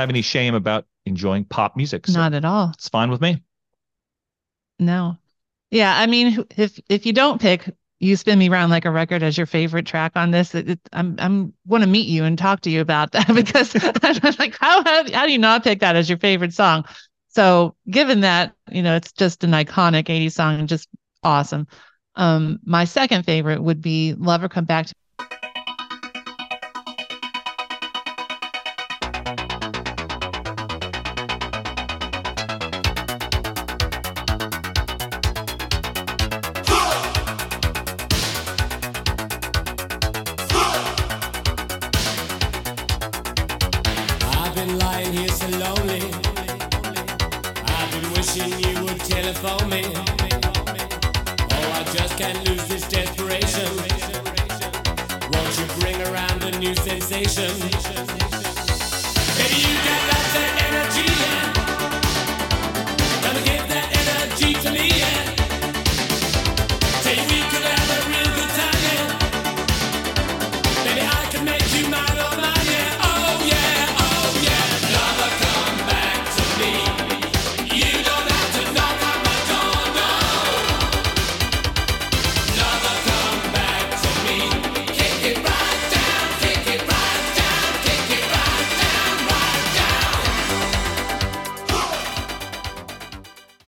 Have 0.09 0.15
any 0.15 0.21
shame 0.23 0.55
about 0.55 0.85
enjoying 1.05 1.45
pop 1.45 1.77
music. 1.77 2.07
So 2.07 2.19
Not 2.19 2.33
at 2.33 2.43
all. 2.43 2.71
it's 2.73 2.89
fine 2.89 3.11
with 3.11 3.21
me. 3.21 3.43
No. 4.79 5.17
Yeah, 5.71 5.95
I 5.97 6.07
mean, 6.07 6.45
if 6.57 6.79
if 6.89 7.05
you 7.05 7.13
don't 7.13 7.39
pick 7.39 7.69
"You 7.99 8.15
Spin 8.15 8.39
Me 8.39 8.49
Round 8.49 8.71
Like 8.71 8.85
a 8.85 8.91
Record" 8.91 9.21
as 9.21 9.37
your 9.37 9.45
favorite 9.45 9.85
track 9.85 10.13
on 10.15 10.31
this, 10.31 10.55
it, 10.55 10.69
it, 10.71 10.79
I'm 10.93 11.15
I'm 11.19 11.53
want 11.67 11.83
to 11.83 11.89
meet 11.89 12.07
you 12.07 12.23
and 12.23 12.37
talk 12.37 12.61
to 12.61 12.71
you 12.71 12.81
about 12.81 13.11
that 13.11 13.27
because 13.35 13.75
I'm 13.75 14.35
like, 14.39 14.57
how, 14.59 14.83
how 14.83 15.11
how 15.11 15.25
do 15.25 15.31
you 15.31 15.37
not 15.37 15.63
pick 15.63 15.79
that 15.81 15.95
as 15.95 16.09
your 16.09 16.17
favorite 16.17 16.53
song? 16.53 16.85
So, 17.27 17.75
given 17.87 18.21
that, 18.21 18.55
you 18.71 18.81
know, 18.81 18.95
it's 18.95 19.11
just 19.11 19.43
an 19.43 19.51
iconic 19.51 20.09
'80s 20.09 20.33
song 20.33 20.59
and 20.59 20.67
just 20.67 20.89
awesome. 21.23 21.67
Um, 22.15 22.59
my 22.63 22.85
second 22.85 23.23
favorite 23.25 23.61
would 23.61 23.81
be 23.81 24.15
"Lover 24.15 24.49
Come 24.49 24.65
Back 24.65 24.87
to." 24.87 24.93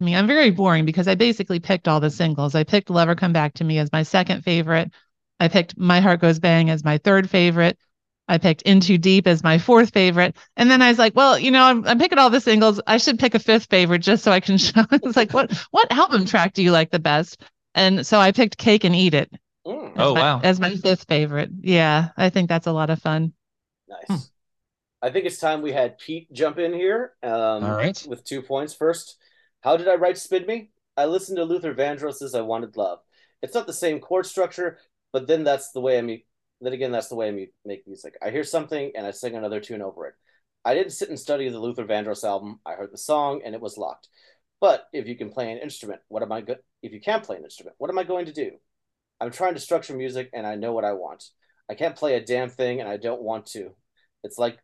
Down. 0.01 0.07
I 0.07 0.11
mean, 0.11 0.16
I'm 0.16 0.26
very 0.26 0.51
boring 0.51 0.84
because 0.84 1.09
I 1.09 1.14
basically 1.14 1.61
picked 1.61 1.88
all 1.88 2.01
the 2.01 2.11
singles. 2.11 2.55
I 2.55 2.64
picked 2.64 2.90
Lover 2.90 3.14
Come 3.14 3.32
Back 3.32 3.55
to 3.55 3.64
Me 3.64 3.78
as 3.78 3.92
my 3.92 4.03
second 4.03 4.42
favorite. 4.42 4.90
I 5.38 5.48
picked 5.48 5.78
My 5.78 6.01
Heart 6.01 6.20
Goes 6.20 6.38
Bang 6.38 6.70
as 6.70 6.84
my 6.84 6.98
third 6.98 7.28
favorite. 7.30 7.78
I 8.28 8.38
picked 8.38 8.62
In 8.62 8.80
Too 8.80 8.98
Deep 8.98 9.26
as 9.26 9.42
my 9.42 9.59
fourth 9.59 9.92
favorite. 9.92 10.36
And 10.57 10.70
then 10.70 10.82
I 10.82 10.88
was 10.88 10.98
like, 10.98 11.16
well, 11.16 11.38
you 11.38 11.51
know, 11.51 11.64
I'm, 11.64 11.84
I'm 11.86 11.98
picking 11.98 12.18
all 12.18 12.30
the 12.30 12.40
singles. 12.40 12.80
I 12.86 12.98
should 12.98 13.18
pick 13.18 13.34
a 13.34 13.38
fifth 13.40 13.66
favorite 13.70 14.01
just 14.01 14.22
so 14.22 14.30
I 14.30 14.40
can 14.40 14.59
show. 14.59 14.84
it's 14.92 15.16
like, 15.16 15.32
what 15.32 15.53
what 15.70 15.90
album 15.92 16.26
track 16.26 16.55
do 16.55 16.62
you 16.62 16.70
like 16.72 16.90
the 16.90 16.98
best? 17.01 17.42
And 17.74 18.07
so 18.07 18.18
I 18.18 18.32
picked 18.32 18.57
Cake 18.59 18.84
and 18.84 18.94
Eat 18.94 19.14
It 19.14 19.32
Mm, 19.66 19.96
as 19.96 19.98
Oh, 20.03 20.14
my, 20.14 20.20
wow. 20.20 20.40
as 20.42 20.61
my 20.61 20.70
fifth 20.76 21.05
favorite. 21.09 21.51
Yeah, 21.61 22.11
I 22.16 22.30
think 22.30 22.48
that's 22.48 22.66
a 22.66 22.72
lot 22.72 22.90
of 22.90 23.01
fun. 23.03 23.32
nice. 23.88 24.30
I 25.03 25.11
think 25.11 25.26
it's 25.26 25.38
time 25.38 25.62
we 25.62 25.72
had 25.72 25.98
Pete 25.98 26.32
jump 26.32 26.59
in 26.59 26.72
here. 26.74 27.14
Um, 27.22 27.64
All 27.64 27.74
right. 27.76 28.09
With 28.09 28.24
two 28.24 28.42
points. 28.42 28.74
First, 28.74 29.16
how 29.62 29.76
did 29.76 29.88
I 29.88 29.94
write 29.96 30.18
Spin 30.18 30.46
Me? 30.46 30.70
I 30.96 31.06
listened 31.06 31.36
to 31.36 31.44
Luther 31.44 31.74
Vandross's 31.74 32.34
I 32.34 32.40
Wanted 32.40 32.76
Love. 32.76 33.00
It's 33.42 33.54
not 33.54 33.66
the 33.66 33.72
same 33.72 34.00
chord 34.00 34.26
structure, 34.26 34.78
but 35.12 35.26
then 35.26 35.44
that's 35.44 35.72
the 35.72 35.80
way 35.80 35.98
I 35.98 36.02
mean. 36.02 36.22
Then 36.61 36.72
again, 36.72 36.92
that's 36.92 37.08
the 37.08 37.14
way 37.14 37.28
I 37.28 37.46
make 37.64 37.86
music. 37.86 38.18
I 38.22 38.30
hear 38.30 38.44
something 38.44 38.92
and 38.94 39.06
I 39.06 39.12
sing 39.12 39.34
another 39.34 39.61
tune 39.61 39.80
over 39.80 40.06
it. 40.06 40.14
I 40.64 40.74
didn't 40.74 40.92
sit 40.92 41.08
and 41.08 41.18
study 41.18 41.48
the 41.48 41.58
Luther 41.58 41.86
Vandross 41.86 42.22
album. 42.22 42.61
I 42.66 42.74
heard 42.74 42.92
the 42.92 42.98
song 42.98 43.40
and 43.44 43.54
it 43.54 43.61
was 43.62 43.78
locked. 43.78 44.08
But 44.61 44.86
if 44.92 45.08
you 45.08 45.16
can 45.16 45.30
play 45.30 45.50
an 45.50 45.58
instrument, 45.58 46.02
what 46.08 46.22
am 46.22 46.32
I 46.32 46.42
good? 46.42 46.58
If 46.82 46.92
you 46.92 47.00
can't 47.00 47.24
play 47.24 47.36
an 47.36 47.44
instrument, 47.44 47.76
what 47.78 47.88
am 47.88 47.98
I 47.98 48.04
going 48.04 48.26
to 48.26 48.32
do? 48.32 48.52
I'm 49.20 49.30
trying 49.30 49.54
to 49.54 49.61
structure 49.61 49.94
music 49.94 50.28
and 50.34 50.46
I 50.46 50.56
know 50.56 50.72
what 50.72 50.84
I 50.84 50.92
want. 50.92 51.24
I 51.70 51.74
can't 51.74 51.96
play 51.96 52.14
a 52.14 52.24
damn 52.24 52.50
thing 52.50 52.80
and 52.80 52.88
I 52.88 52.98
don't 52.98 53.22
want 53.22 53.46
to. 53.46 53.70
It's 54.22 54.38
like 54.38 54.58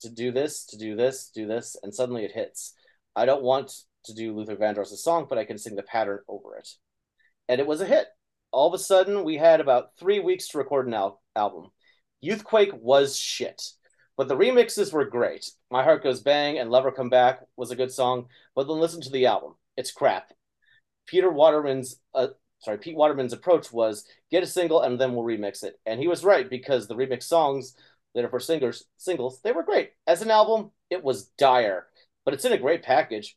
to 0.00 0.10
do 0.10 0.32
this, 0.32 0.64
to 0.66 0.78
do 0.78 0.96
this, 0.96 1.30
do 1.34 1.46
this, 1.46 1.76
and 1.82 1.94
suddenly 1.94 2.24
it 2.24 2.32
hits. 2.32 2.72
I 3.14 3.26
don't 3.26 3.42
want 3.42 3.72
to 4.04 4.14
do 4.14 4.34
Luther 4.34 4.56
Vandross's 4.56 5.02
song, 5.02 5.26
but 5.28 5.38
I 5.38 5.44
can 5.44 5.58
sing 5.58 5.76
the 5.76 5.82
pattern 5.82 6.20
over 6.28 6.56
it. 6.56 6.68
And 7.48 7.60
it 7.60 7.66
was 7.66 7.80
a 7.80 7.86
hit. 7.86 8.06
All 8.50 8.68
of 8.68 8.74
a 8.74 8.82
sudden, 8.82 9.24
we 9.24 9.36
had 9.36 9.60
about 9.60 9.96
three 9.98 10.20
weeks 10.20 10.48
to 10.48 10.58
record 10.58 10.86
an 10.86 10.94
al- 10.94 11.22
album. 11.34 11.70
Youthquake 12.24 12.72
was 12.72 13.16
shit, 13.16 13.62
but 14.16 14.28
the 14.28 14.36
remixes 14.36 14.92
were 14.92 15.04
great. 15.04 15.50
My 15.70 15.82
Heart 15.82 16.04
Goes 16.04 16.20
Bang 16.20 16.58
and 16.58 16.70
Lover 16.70 16.92
Come 16.92 17.08
Back 17.08 17.40
was 17.56 17.70
a 17.70 17.76
good 17.76 17.90
song, 17.90 18.26
but 18.54 18.68
then 18.68 18.78
listen 18.78 19.00
to 19.02 19.10
the 19.10 19.26
album. 19.26 19.54
It's 19.76 19.90
crap. 19.90 20.32
Peter 21.06 21.30
Waterman's 21.30 21.96
uh, 22.14 22.28
sorry, 22.62 22.78
Pete 22.78 22.96
Waterman's 22.96 23.32
approach 23.32 23.72
was 23.72 24.04
get 24.30 24.42
a 24.42 24.46
single 24.46 24.82
and 24.82 25.00
then 25.00 25.14
we'll 25.14 25.24
remix 25.24 25.62
it. 25.62 25.78
And 25.84 26.00
he 26.00 26.08
was 26.08 26.24
right 26.24 26.48
because 26.48 26.86
the 26.86 26.94
remix 26.94 27.24
songs 27.24 27.74
later 28.14 28.28
for 28.28 28.40
singers 28.40 28.84
singles, 28.96 29.40
they 29.42 29.52
were 29.52 29.64
great. 29.64 29.90
As 30.06 30.22
an 30.22 30.30
album, 30.30 30.70
it 30.90 31.02
was 31.02 31.26
dire, 31.38 31.86
but 32.24 32.34
it's 32.34 32.44
in 32.44 32.52
a 32.52 32.58
great 32.58 32.82
package. 32.82 33.36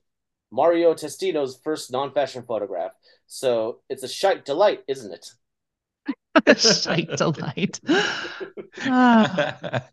Mario 0.52 0.94
Testino's 0.94 1.60
first 1.64 1.92
non-fashion 1.92 2.44
photograph. 2.48 2.92
So 3.28 3.82
it's 3.90 4.04
a 4.04 4.08
shite 4.08 4.46
delight, 4.46 4.84
isn't 4.88 5.12
it? 5.12 5.28
Shite 6.58 7.10
delight. 7.18 7.80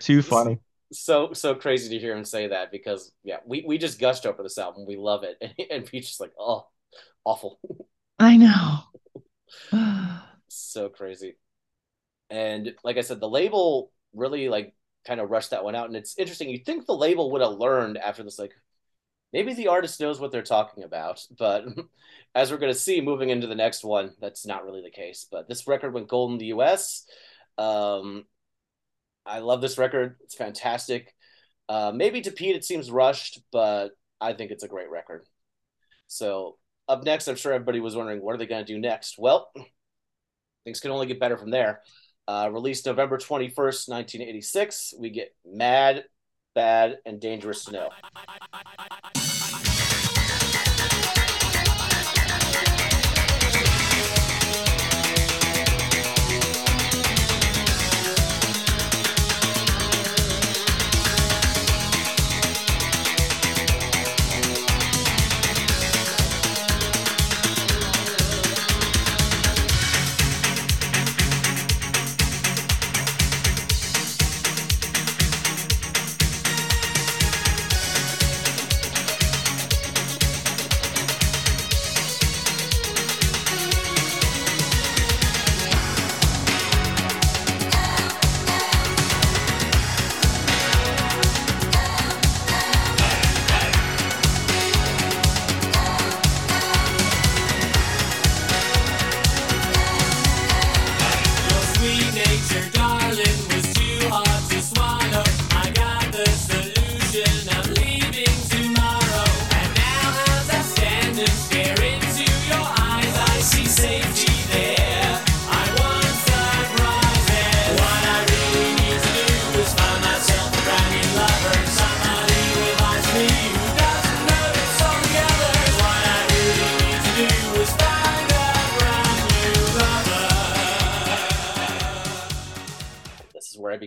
Too 0.00 0.22
funny. 0.22 0.58
So 0.92 1.32
so 1.32 1.54
crazy 1.54 1.88
to 1.90 1.98
hear 1.98 2.16
him 2.16 2.24
say 2.24 2.48
that 2.48 2.70
because 2.70 3.12
yeah, 3.24 3.38
we, 3.46 3.64
we 3.66 3.78
just 3.78 3.98
gushed 3.98 4.26
over 4.26 4.42
this 4.42 4.58
album. 4.58 4.86
We 4.86 4.96
love 4.96 5.24
it. 5.24 5.36
And, 5.58 5.70
and 5.70 5.86
Pete's 5.86 6.08
just 6.08 6.20
like, 6.20 6.32
oh, 6.38 6.66
awful. 7.24 7.58
I 8.18 8.36
know. 8.36 8.78
so 10.48 10.88
crazy. 10.88 11.36
And 12.30 12.74
like 12.84 12.96
I 12.96 13.02
said, 13.02 13.20
the 13.20 13.28
label 13.28 13.90
really 14.12 14.48
like 14.48 14.74
kind 15.06 15.20
of 15.20 15.30
rushed 15.30 15.50
that 15.50 15.64
one 15.64 15.74
out. 15.74 15.86
And 15.86 15.96
it's 15.96 16.18
interesting. 16.18 16.48
You'd 16.48 16.64
think 16.64 16.86
the 16.86 16.96
label 16.96 17.30
would 17.32 17.42
have 17.42 17.52
learned 17.52 17.98
after 17.98 18.22
this, 18.22 18.38
like 18.38 18.52
maybe 19.34 19.52
the 19.52 19.68
artist 19.68 20.00
knows 20.00 20.20
what 20.20 20.30
they're 20.30 20.42
talking 20.42 20.84
about. 20.84 21.20
But 21.36 21.64
as 22.34 22.50
we're 22.50 22.58
gonna 22.58 22.72
see 22.72 23.00
moving 23.02 23.28
into 23.28 23.48
the 23.48 23.54
next 23.54 23.84
one, 23.84 24.12
that's 24.20 24.46
not 24.46 24.64
really 24.64 24.80
the 24.80 24.90
case. 24.90 25.26
But 25.30 25.48
this 25.48 25.66
record 25.66 25.92
went 25.92 26.08
gold 26.08 26.32
in 26.32 26.38
the 26.38 26.54
US. 26.56 27.04
Um 27.58 28.24
I 29.26 29.40
love 29.40 29.60
this 29.60 29.76
record. 29.76 30.16
It's 30.22 30.34
fantastic. 30.34 31.14
Uh, 31.68 31.92
maybe 31.94 32.20
to 32.20 32.30
Pete 32.30 32.56
it 32.56 32.64
seems 32.64 32.90
rushed, 32.90 33.40
but 33.50 33.90
I 34.20 34.34
think 34.34 34.50
it's 34.50 34.64
a 34.64 34.68
great 34.68 34.90
record. 34.90 35.26
So 36.06 36.58
up 36.88 37.04
next, 37.04 37.26
I'm 37.26 37.36
sure 37.36 37.52
everybody 37.52 37.80
was 37.80 37.96
wondering 37.96 38.22
what 38.22 38.34
are 38.34 38.38
they 38.38 38.46
going 38.46 38.64
to 38.64 38.72
do 38.72 38.78
next. 38.78 39.16
Well, 39.18 39.50
things 40.64 40.80
can 40.80 40.90
only 40.90 41.06
get 41.06 41.18
better 41.18 41.38
from 41.38 41.50
there. 41.50 41.80
Uh, 42.28 42.50
released 42.52 42.86
November 42.86 43.18
21st, 43.18 43.88
1986, 43.88 44.94
we 44.98 45.10
get 45.10 45.34
Mad, 45.44 46.04
Bad, 46.54 46.98
and 47.04 47.20
Dangerous 47.20 47.64
to 47.66 47.72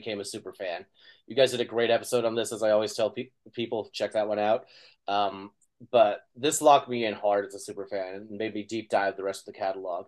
became 0.08 0.22
a 0.22 0.26
super 0.26 0.53
fan. 0.53 0.86
You 1.28 1.36
guys 1.36 1.51
did 1.51 1.60
a 1.60 1.66
great 1.66 1.91
episode 1.91 2.24
on 2.24 2.36
this, 2.36 2.53
as 2.53 2.64
I 2.64 2.72
always 2.72 2.93
tell 2.93 3.10
pe- 3.10 3.32
people, 3.53 3.89
check 3.91 4.14
that 4.14 4.28
one 4.28 4.39
out. 4.39 4.66
Um, 5.08 5.51
but 5.91 6.22
this 6.36 6.62
locked 6.62 6.89
me 6.89 7.05
in 7.05 7.14
hard 7.14 7.45
as 7.45 7.53
a 7.53 7.60
super 7.60 7.86
fan 7.86 8.16
and 8.16 8.38
made 8.38 8.53
me 8.53 8.64
deep 8.64 8.89
dive 8.89 9.18
the 9.18 9.24
rest 9.24 9.41
of 9.41 9.53
the 9.53 9.60
catalog. 9.60 10.05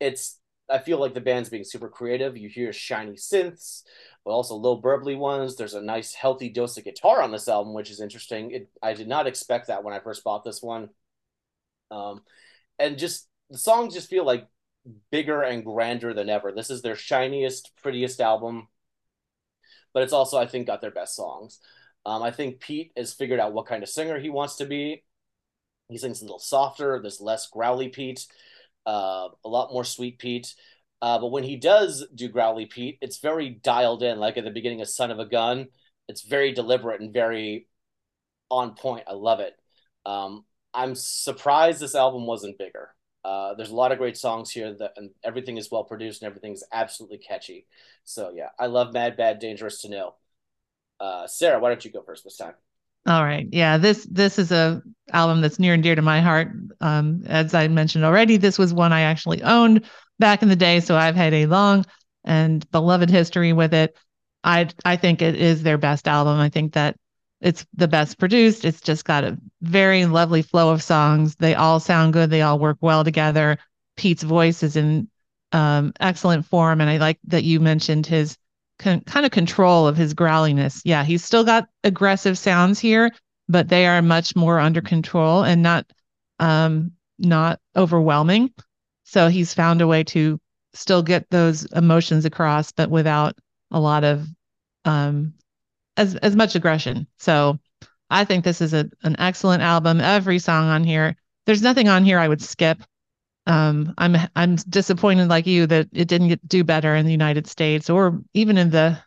It's 0.00 0.38
I 0.70 0.78
feel 0.78 0.98
like 0.98 1.14
the 1.14 1.20
band's 1.20 1.48
being 1.48 1.64
super 1.64 1.88
creative. 1.88 2.36
You 2.36 2.48
hear 2.48 2.72
shiny 2.72 3.12
synths, 3.12 3.84
but 4.24 4.32
also 4.32 4.54
low 4.54 4.80
burbly 4.82 5.16
ones. 5.16 5.56
There's 5.56 5.74
a 5.74 5.80
nice 5.80 6.12
healthy 6.12 6.50
dose 6.50 6.76
of 6.76 6.84
guitar 6.84 7.22
on 7.22 7.32
this 7.32 7.48
album, 7.48 7.72
which 7.72 7.90
is 7.90 8.00
interesting. 8.00 8.50
It, 8.50 8.68
I 8.82 8.92
did 8.92 9.08
not 9.08 9.26
expect 9.26 9.68
that 9.68 9.82
when 9.82 9.94
I 9.94 10.00
first 10.00 10.24
bought 10.24 10.44
this 10.44 10.62
one. 10.62 10.90
Um, 11.90 12.20
and 12.78 12.98
just 12.98 13.28
the 13.48 13.56
songs 13.56 13.94
just 13.94 14.10
feel 14.10 14.26
like 14.26 14.46
bigger 15.10 15.42
and 15.42 15.64
grander 15.64 16.12
than 16.12 16.28
ever. 16.28 16.52
This 16.52 16.68
is 16.68 16.82
their 16.82 16.96
shiniest, 16.96 17.70
prettiest 17.82 18.20
album, 18.20 18.68
but 19.98 20.04
it's 20.04 20.12
also, 20.12 20.38
I 20.38 20.46
think, 20.46 20.68
got 20.68 20.80
their 20.80 20.92
best 20.92 21.16
songs. 21.16 21.58
Um, 22.06 22.22
I 22.22 22.30
think 22.30 22.60
Pete 22.60 22.92
has 22.96 23.12
figured 23.12 23.40
out 23.40 23.52
what 23.52 23.66
kind 23.66 23.82
of 23.82 23.88
singer 23.88 24.16
he 24.16 24.30
wants 24.30 24.54
to 24.58 24.64
be. 24.64 25.02
He 25.88 25.98
sings 25.98 26.20
a 26.20 26.24
little 26.24 26.38
softer, 26.38 27.00
there's 27.02 27.20
less 27.20 27.48
growly 27.48 27.88
Pete, 27.88 28.24
uh, 28.86 29.26
a 29.44 29.48
lot 29.48 29.72
more 29.72 29.82
sweet 29.82 30.20
Pete. 30.20 30.54
Uh, 31.02 31.18
but 31.18 31.32
when 31.32 31.42
he 31.42 31.56
does 31.56 32.06
do 32.14 32.28
growly 32.28 32.66
Pete, 32.66 32.98
it's 33.00 33.18
very 33.18 33.50
dialed 33.50 34.04
in, 34.04 34.20
like 34.20 34.36
at 34.36 34.44
the 34.44 34.52
beginning 34.52 34.82
of 34.82 34.88
Son 34.88 35.10
of 35.10 35.18
a 35.18 35.26
Gun. 35.26 35.66
It's 36.06 36.22
very 36.22 36.52
deliberate 36.52 37.00
and 37.00 37.12
very 37.12 37.66
on 38.50 38.76
point. 38.76 39.02
I 39.08 39.14
love 39.14 39.40
it. 39.40 39.54
Um, 40.06 40.44
I'm 40.72 40.94
surprised 40.94 41.80
this 41.80 41.96
album 41.96 42.24
wasn't 42.24 42.56
bigger. 42.56 42.94
Uh, 43.28 43.52
there's 43.52 43.68
a 43.68 43.74
lot 43.74 43.92
of 43.92 43.98
great 43.98 44.16
songs 44.16 44.50
here 44.50 44.72
that 44.72 44.94
and 44.96 45.10
everything 45.22 45.58
is 45.58 45.70
well 45.70 45.84
produced 45.84 46.22
and 46.22 46.26
everything 46.26 46.54
is 46.54 46.64
absolutely 46.72 47.18
catchy. 47.18 47.66
So 48.04 48.32
yeah, 48.34 48.48
I 48.58 48.68
love 48.68 48.94
Mad 48.94 49.18
Bad 49.18 49.38
Dangerous 49.38 49.82
to 49.82 49.90
Know. 49.90 50.14
Uh, 50.98 51.26
Sarah, 51.26 51.60
why 51.60 51.68
don't 51.68 51.84
you 51.84 51.92
go 51.92 52.00
first 52.00 52.24
this 52.24 52.38
time? 52.38 52.54
All 53.06 53.22
right. 53.22 53.46
Yeah, 53.52 53.76
this 53.76 54.06
this 54.10 54.38
is 54.38 54.50
a 54.50 54.82
album 55.12 55.42
that's 55.42 55.58
near 55.58 55.74
and 55.74 55.82
dear 55.82 55.94
to 55.94 56.00
my 56.00 56.22
heart. 56.22 56.52
Um, 56.80 57.22
as 57.26 57.52
I 57.52 57.68
mentioned 57.68 58.06
already, 58.06 58.38
this 58.38 58.58
was 58.58 58.72
one 58.72 58.94
I 58.94 59.02
actually 59.02 59.42
owned 59.42 59.84
back 60.18 60.42
in 60.42 60.48
the 60.48 60.56
day, 60.56 60.80
so 60.80 60.96
I've 60.96 61.16
had 61.16 61.34
a 61.34 61.44
long 61.44 61.84
and 62.24 62.68
beloved 62.70 63.10
history 63.10 63.52
with 63.52 63.74
it. 63.74 63.94
I 64.42 64.70
I 64.86 64.96
think 64.96 65.20
it 65.20 65.34
is 65.34 65.62
their 65.62 65.76
best 65.76 66.08
album. 66.08 66.38
I 66.38 66.48
think 66.48 66.72
that 66.72 66.96
it's 67.40 67.64
the 67.74 67.88
best 67.88 68.18
produced. 68.18 68.64
It's 68.64 68.80
just 68.80 69.04
got 69.04 69.24
a 69.24 69.38
very 69.62 70.06
lovely 70.06 70.42
flow 70.42 70.70
of 70.70 70.82
songs. 70.82 71.36
They 71.36 71.54
all 71.54 71.80
sound 71.80 72.12
good. 72.12 72.30
They 72.30 72.42
all 72.42 72.58
work 72.58 72.78
well 72.80 73.04
together. 73.04 73.58
Pete's 73.96 74.22
voice 74.22 74.62
is 74.62 74.76
in 74.76 75.08
um, 75.52 75.92
excellent 76.00 76.46
form, 76.46 76.80
and 76.80 76.90
I 76.90 76.98
like 76.98 77.18
that 77.24 77.44
you 77.44 77.60
mentioned 77.60 78.06
his 78.06 78.36
con- 78.78 79.02
kind 79.02 79.24
of 79.24 79.32
control 79.32 79.86
of 79.86 79.96
his 79.96 80.14
growliness. 80.14 80.82
Yeah, 80.84 81.04
he's 81.04 81.24
still 81.24 81.44
got 81.44 81.68
aggressive 81.84 82.36
sounds 82.38 82.78
here, 82.78 83.10
but 83.48 83.68
they 83.68 83.86
are 83.86 84.02
much 84.02 84.36
more 84.36 84.58
under 84.58 84.80
control 84.80 85.44
and 85.44 85.62
not 85.62 85.86
um, 86.38 86.92
not 87.18 87.60
overwhelming. 87.76 88.52
So 89.04 89.28
he's 89.28 89.54
found 89.54 89.80
a 89.80 89.86
way 89.86 90.04
to 90.04 90.38
still 90.74 91.02
get 91.02 91.30
those 91.30 91.64
emotions 91.72 92.24
across, 92.24 92.72
but 92.72 92.90
without 92.90 93.36
a 93.70 93.80
lot 93.80 94.04
of 94.04 94.26
um, 94.84 95.34
as 95.98 96.14
as 96.16 96.36
much 96.36 96.54
aggression. 96.54 97.06
So 97.18 97.58
I 98.08 98.24
think 98.24 98.44
this 98.44 98.62
is 98.62 98.72
a 98.72 98.88
an 99.02 99.16
excellent 99.18 99.62
album. 99.62 100.00
Every 100.00 100.38
song 100.38 100.68
on 100.68 100.84
here, 100.84 101.16
there's 101.44 101.62
nothing 101.62 101.88
on 101.88 102.04
here 102.04 102.18
I 102.18 102.28
would 102.28 102.40
skip. 102.40 102.82
Um, 103.46 103.94
I'm 103.98 104.16
I'm 104.36 104.56
disappointed 104.56 105.28
like 105.28 105.46
you 105.46 105.66
that 105.66 105.88
it 105.92 106.08
didn't 106.08 106.28
get, 106.28 106.48
do 106.48 106.64
better 106.64 106.94
in 106.94 107.04
the 107.04 107.12
United 107.12 107.46
States 107.46 107.90
or 107.90 108.20
even 108.32 108.56
in 108.56 108.70
the 108.70 108.98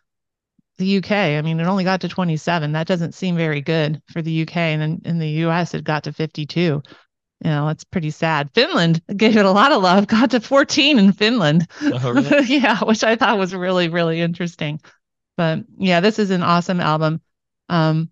the 0.78 0.98
UK. 0.98 1.10
I 1.10 1.42
mean, 1.42 1.60
it 1.60 1.66
only 1.66 1.84
got 1.84 2.00
to 2.02 2.08
27. 2.08 2.72
That 2.72 2.86
doesn't 2.86 3.14
seem 3.14 3.36
very 3.36 3.60
good 3.60 4.02
for 4.12 4.22
the 4.22 4.42
UK, 4.42 4.56
and 4.56 4.82
then 4.82 5.02
in 5.04 5.18
the 5.18 5.28
US 5.46 5.74
it 5.74 5.84
got 5.84 6.04
to 6.04 6.12
52. 6.12 6.60
you 6.60 6.82
know, 7.44 7.68
it's 7.68 7.84
pretty 7.84 8.10
sad. 8.10 8.50
Finland 8.54 9.02
gave 9.16 9.36
it 9.36 9.44
a 9.44 9.50
lot 9.50 9.72
of 9.72 9.82
love, 9.82 10.06
got 10.06 10.30
to 10.32 10.40
14 10.40 10.98
in 10.98 11.12
Finland. 11.12 11.66
Oh, 11.82 12.12
really? 12.12 12.46
yeah, 12.48 12.84
which 12.84 13.02
I 13.04 13.16
thought 13.16 13.38
was 13.38 13.54
really, 13.54 13.88
really 13.88 14.20
interesting. 14.20 14.80
But 15.36 15.60
yeah, 15.78 16.00
this 16.00 16.18
is 16.18 16.30
an 16.30 16.42
awesome 16.42 16.80
album. 16.80 17.20
Um, 17.68 18.10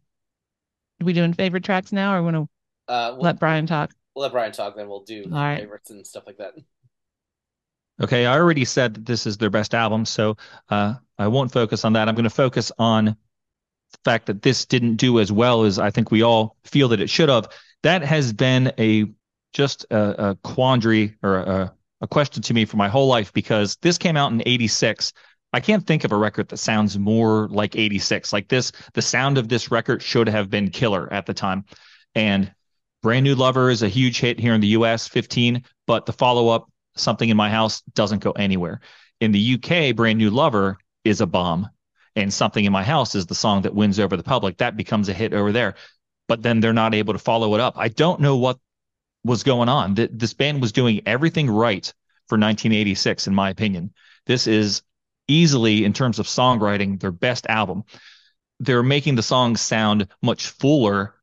are 1.01 1.05
we 1.05 1.13
doing 1.13 1.33
favorite 1.33 1.65
tracks 1.65 1.93
now 1.93 2.15
or 2.15 2.23
want 2.23 2.37
to 2.37 2.49
Uh, 2.93 3.13
we'll, 3.13 3.23
let 3.23 3.39
Brian 3.39 3.67
talk? 3.67 3.93
we'll 4.15 4.23
let 4.23 4.33
Brian 4.33 4.53
talk, 4.53 4.77
then 4.77 4.89
we'll 4.89 5.05
do 5.05 5.25
All 5.25 5.31
right. 5.31 5.61
favorites 5.61 5.91
and 5.91 6.07
stuff 6.07 6.25
like 6.27 6.39
that. 6.39 6.55
Okay, 8.03 8.25
I 8.25 8.39
already 8.39 8.65
said 8.65 8.95
that 8.95 9.07
this 9.07 9.27
is 9.27 9.37
their 9.37 9.51
best 9.51 9.75
album, 9.75 10.07
so 10.07 10.37
uh, 10.71 10.95
I 11.19 11.29
won't 11.29 11.53
focus 11.53 11.85
on 11.85 11.93
that. 11.93 12.09
I'm 12.09 12.15
going 12.15 12.25
to 12.25 12.31
focus 12.31 12.73
on 12.79 13.05
the 13.05 13.99
fact 14.05 14.27
that 14.27 14.41
this 14.41 14.65
didn't 14.65 14.97
do 14.97 15.21
as 15.21 15.31
well 15.31 15.65
as 15.65 15.79
I 15.79 15.91
think 15.91 16.11
we 16.11 16.23
all 16.23 16.57
feel 16.65 16.89
that 16.89 17.01
it 17.01 17.11
should 17.11 17.29
have. 17.29 17.49
That 17.83 18.03
has 18.03 18.33
been 18.33 18.73
a 18.79 19.07
just 19.53 19.85
a, 19.91 20.31
a 20.31 20.35
quandary 20.37 21.17
or 21.23 21.37
a, 21.37 21.75
a 22.01 22.07
question 22.07 22.43
to 22.43 22.55
me 22.55 22.65
for 22.65 22.77
my 22.79 22.89
whole 22.89 23.09
life 23.09 23.33
because 23.33 23.77
this 23.83 23.99
came 23.99 24.17
out 24.17 24.33
in 24.33 24.43
'86. 24.47 25.13
I 25.53 25.61
can't 25.61 25.87
think 25.87 26.05
of 26.05 26.13
a 26.13 26.17
record 26.17 26.49
that 26.49 26.59
sounds 26.59 26.99
more 26.99 27.49
like 27.49 27.77
'86. 27.77 28.33
Like 28.33 28.49
this, 28.49 28.73
the 28.95 29.03
sound 29.03 29.39
of 29.39 29.49
this 29.49 29.71
record 29.71 30.03
should 30.03 30.29
have 30.29 30.51
been 30.51 30.71
killer 30.71 31.13
at 31.13 31.27
the 31.27 31.35
time. 31.35 31.65
And 32.15 32.53
Brand 33.03 33.25
New 33.25 33.35
Lover 33.35 33.71
is 33.71 33.83
a 33.83 33.89
huge 33.89 34.21
hit 34.21 34.39
here 34.39 34.55
in 34.55 34.61
the 34.61 34.69
US, 34.69 35.09
15, 35.09 35.65
but 35.87 36.07
the 36.07 36.13
follow 36.13 36.49
up 36.49 36.71
something 36.97 37.29
in 37.29 37.37
my 37.37 37.51
house 37.51 37.83
doesn't 37.95 38.23
go 38.23 38.33
anywhere. 38.33 38.81
In 39.21 39.33
the 39.33 39.55
UK, 39.55 39.95
Brand 39.95 40.19
New 40.19 40.31
Lover 40.31 40.79
is 41.05 41.21
a 41.21 41.27
bomb, 41.27 41.69
and 42.17 42.33
something 42.33 42.65
in 42.65 42.73
my 42.73 42.85
house 42.85 43.15
is 43.15 43.27
the 43.27 43.35
song 43.35 43.63
that 43.63 43.75
wins 43.75 43.99
over 43.99 44.17
the 44.17 44.23
public. 44.23 44.59
That 44.59 44.77
becomes 44.77 45.09
a 45.09 45.15
hit 45.15 45.33
over 45.33 45.53
there, 45.53 45.75
but 46.29 46.43
then 46.43 46.61
they're 46.61 46.73
not 46.73 46.95
able 46.95 47.13
to 47.15 47.19
follow 47.19 47.55
it 47.55 47.61
up. 47.61 47.75
I 47.77 47.89
don't 47.89 48.21
know 48.21 48.37
what 48.37 48.59
was 49.25 49.43
going 49.43 49.69
on. 49.69 49.95
Th- 49.95 50.11
This 50.13 50.35
band 50.35 50.61
was 50.61 50.73
doing 50.73 51.01
everything 51.07 51.49
right 51.51 51.93
for 52.29 52.37
1986, 52.39 53.27
in 53.27 53.35
my 53.35 53.51
opinion. 53.51 53.93
This 54.27 54.47
is 54.47 54.83
easily, 55.31 55.85
in 55.85 55.93
terms 55.93 56.19
of 56.19 56.27
songwriting, 56.27 57.01
their 57.01 57.13
best 57.13 57.47
album. 57.47 57.85
They're 58.59 58.83
making 58.83 59.15
the 59.15 59.23
songs 59.23 59.61
sound 59.61 60.09
much 60.23 60.49
fuller 60.49 61.15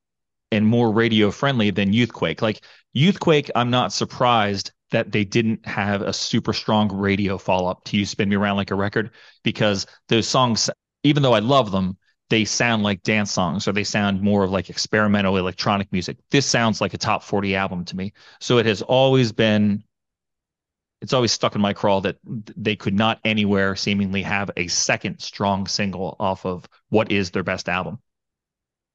and 0.51 0.65
more 0.65 0.91
radio 0.91 1.29
friendly 1.29 1.69
than 1.69 1.93
Youthquake. 1.93 2.41
Like 2.41 2.63
Youthquake, 2.95 3.51
I'm 3.55 3.69
not 3.69 3.93
surprised 3.93 4.71
that 4.91 5.11
they 5.11 5.25
didn't 5.25 5.65
have 5.65 6.01
a 6.01 6.13
super 6.13 6.53
strong 6.53 6.91
radio 6.91 7.37
follow 7.37 7.69
up 7.69 7.83
to 7.85 7.97
You 7.97 8.05
Spin 8.05 8.29
Me 8.29 8.37
Around 8.37 8.57
Like 8.57 8.71
a 8.71 8.75
Record 8.75 9.11
because 9.43 9.85
those 10.07 10.27
songs, 10.27 10.69
even 11.03 11.21
though 11.21 11.33
I 11.33 11.39
love 11.39 11.71
them, 11.71 11.97
they 12.29 12.45
sound 12.45 12.83
like 12.83 13.03
dance 13.03 13.31
songs 13.31 13.67
or 13.67 13.71
they 13.71 13.83
sound 13.83 14.21
more 14.21 14.43
of 14.43 14.51
like 14.51 14.69
experimental 14.69 15.37
electronic 15.37 15.91
music. 15.91 16.17
This 16.31 16.45
sounds 16.45 16.81
like 16.81 16.93
a 16.93 16.97
top 16.97 17.23
40 17.23 17.55
album 17.55 17.85
to 17.85 17.95
me. 17.95 18.13
So 18.39 18.57
it 18.57 18.65
has 18.65 18.81
always 18.81 19.31
been, 19.31 19.83
it's 21.01 21.13
always 21.13 21.31
stuck 21.31 21.55
in 21.55 21.61
my 21.61 21.73
craw 21.73 22.01
that 22.01 22.17
they 22.25 22.75
could 22.75 22.93
not 22.95 23.19
anywhere 23.23 23.75
seemingly 23.75 24.23
have 24.23 24.51
a 24.57 24.67
second 24.67 25.19
strong 25.19 25.67
single 25.67 26.15
off 26.19 26.45
of 26.45 26.67
what 26.89 27.11
is 27.11 27.31
their 27.31 27.43
best 27.43 27.69
album. 27.69 27.99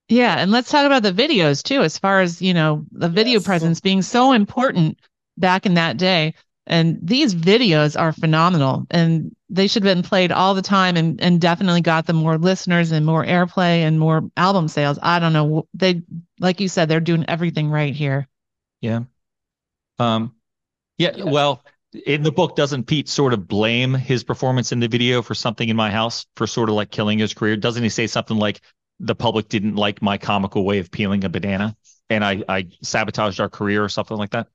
Yeah, 0.09 0.37
and 0.39 0.51
let's 0.51 0.71
talk 0.71 0.85
about 0.85 1.03
the 1.03 1.13
videos 1.13 1.63
too, 1.63 1.83
as 1.83 1.99
far 1.99 2.21
as, 2.21 2.43
you 2.43 2.53
know, 2.53 2.85
the 2.93 3.09
video 3.09 3.41
Yes. 3.41 3.47
presence 3.47 3.81
being 3.81 4.03
so 4.03 4.33
important 4.33 4.99
back 5.39 5.65
in 5.65 5.75
that 5.75 5.97
day. 5.97 6.35
And 6.67 6.99
these 7.03 7.35
videos 7.35 7.99
are 7.99 8.13
phenomenal 8.13 8.87
and 8.91 9.35
they 9.49 9.67
should 9.67 9.83
have 9.85 9.97
been 9.97 10.05
played 10.05 10.31
all 10.31 10.55
the 10.55 10.63
time 10.63 10.97
and, 10.97 11.21
and 11.21 11.41
definitely 11.41 11.81
got 11.81 12.07
them 12.07 12.17
more 12.17 12.39
listeners 12.39 12.93
and 12.93 13.05
more 13.05 13.25
airplay 13.25 13.79
and 13.81 13.99
more 13.99 14.23
album 14.37 14.69
sales. 14.69 14.99
I 15.03 15.19
don't 15.19 15.33
know. 15.33 15.67
They, 15.75 16.03
like 16.39 16.61
you 16.61 16.69
said, 16.69 16.89
they're 16.89 17.01
doing 17.01 17.25
everything 17.27 17.69
right 17.69 17.95
here. 17.95 18.29
Yeah. 18.81 19.05
Um, 19.99 20.37
yeah, 20.99 21.13
Yeah. 21.15 21.25
well, 21.25 21.65
in 21.95 22.23
the 22.23 22.33
book, 22.33 22.57
doesn't 22.57 22.85
Pete 22.85 23.09
sort 23.09 23.33
of 23.33 23.47
blame 23.47 23.95
his 23.95 24.25
performance 24.25 24.73
in 24.73 24.81
the 24.81 24.89
video 24.89 25.23
for 25.23 25.35
something 25.35 25.69
in 25.69 25.77
my 25.77 25.91
house 25.91 26.27
for 26.37 26.47
sort 26.47 26.69
of 26.69 26.75
like 26.75 26.91
killing 26.91 27.19
his 27.19 27.35
career? 27.35 27.57
Doesn't 27.57 27.83
he 27.83 27.89
say 27.89 28.07
something 28.07 28.37
like 28.37 28.61
the 29.01 29.15
public 29.15 29.49
didn't 29.49 29.77
like 29.77 30.01
my 30.01 30.19
comical 30.19 30.65
way 30.65 30.79
of 30.79 30.91
peeling 30.91 31.25
a 31.25 31.29
banana 31.29 31.77
and 32.09 32.25
I, 32.25 32.43
I 32.49 32.69
sabotaged 32.83 33.41
our 33.41 33.49
career 33.49 33.85
or 33.85 33.89
something 33.89 34.17
like 34.17 34.31
that? 34.31 34.49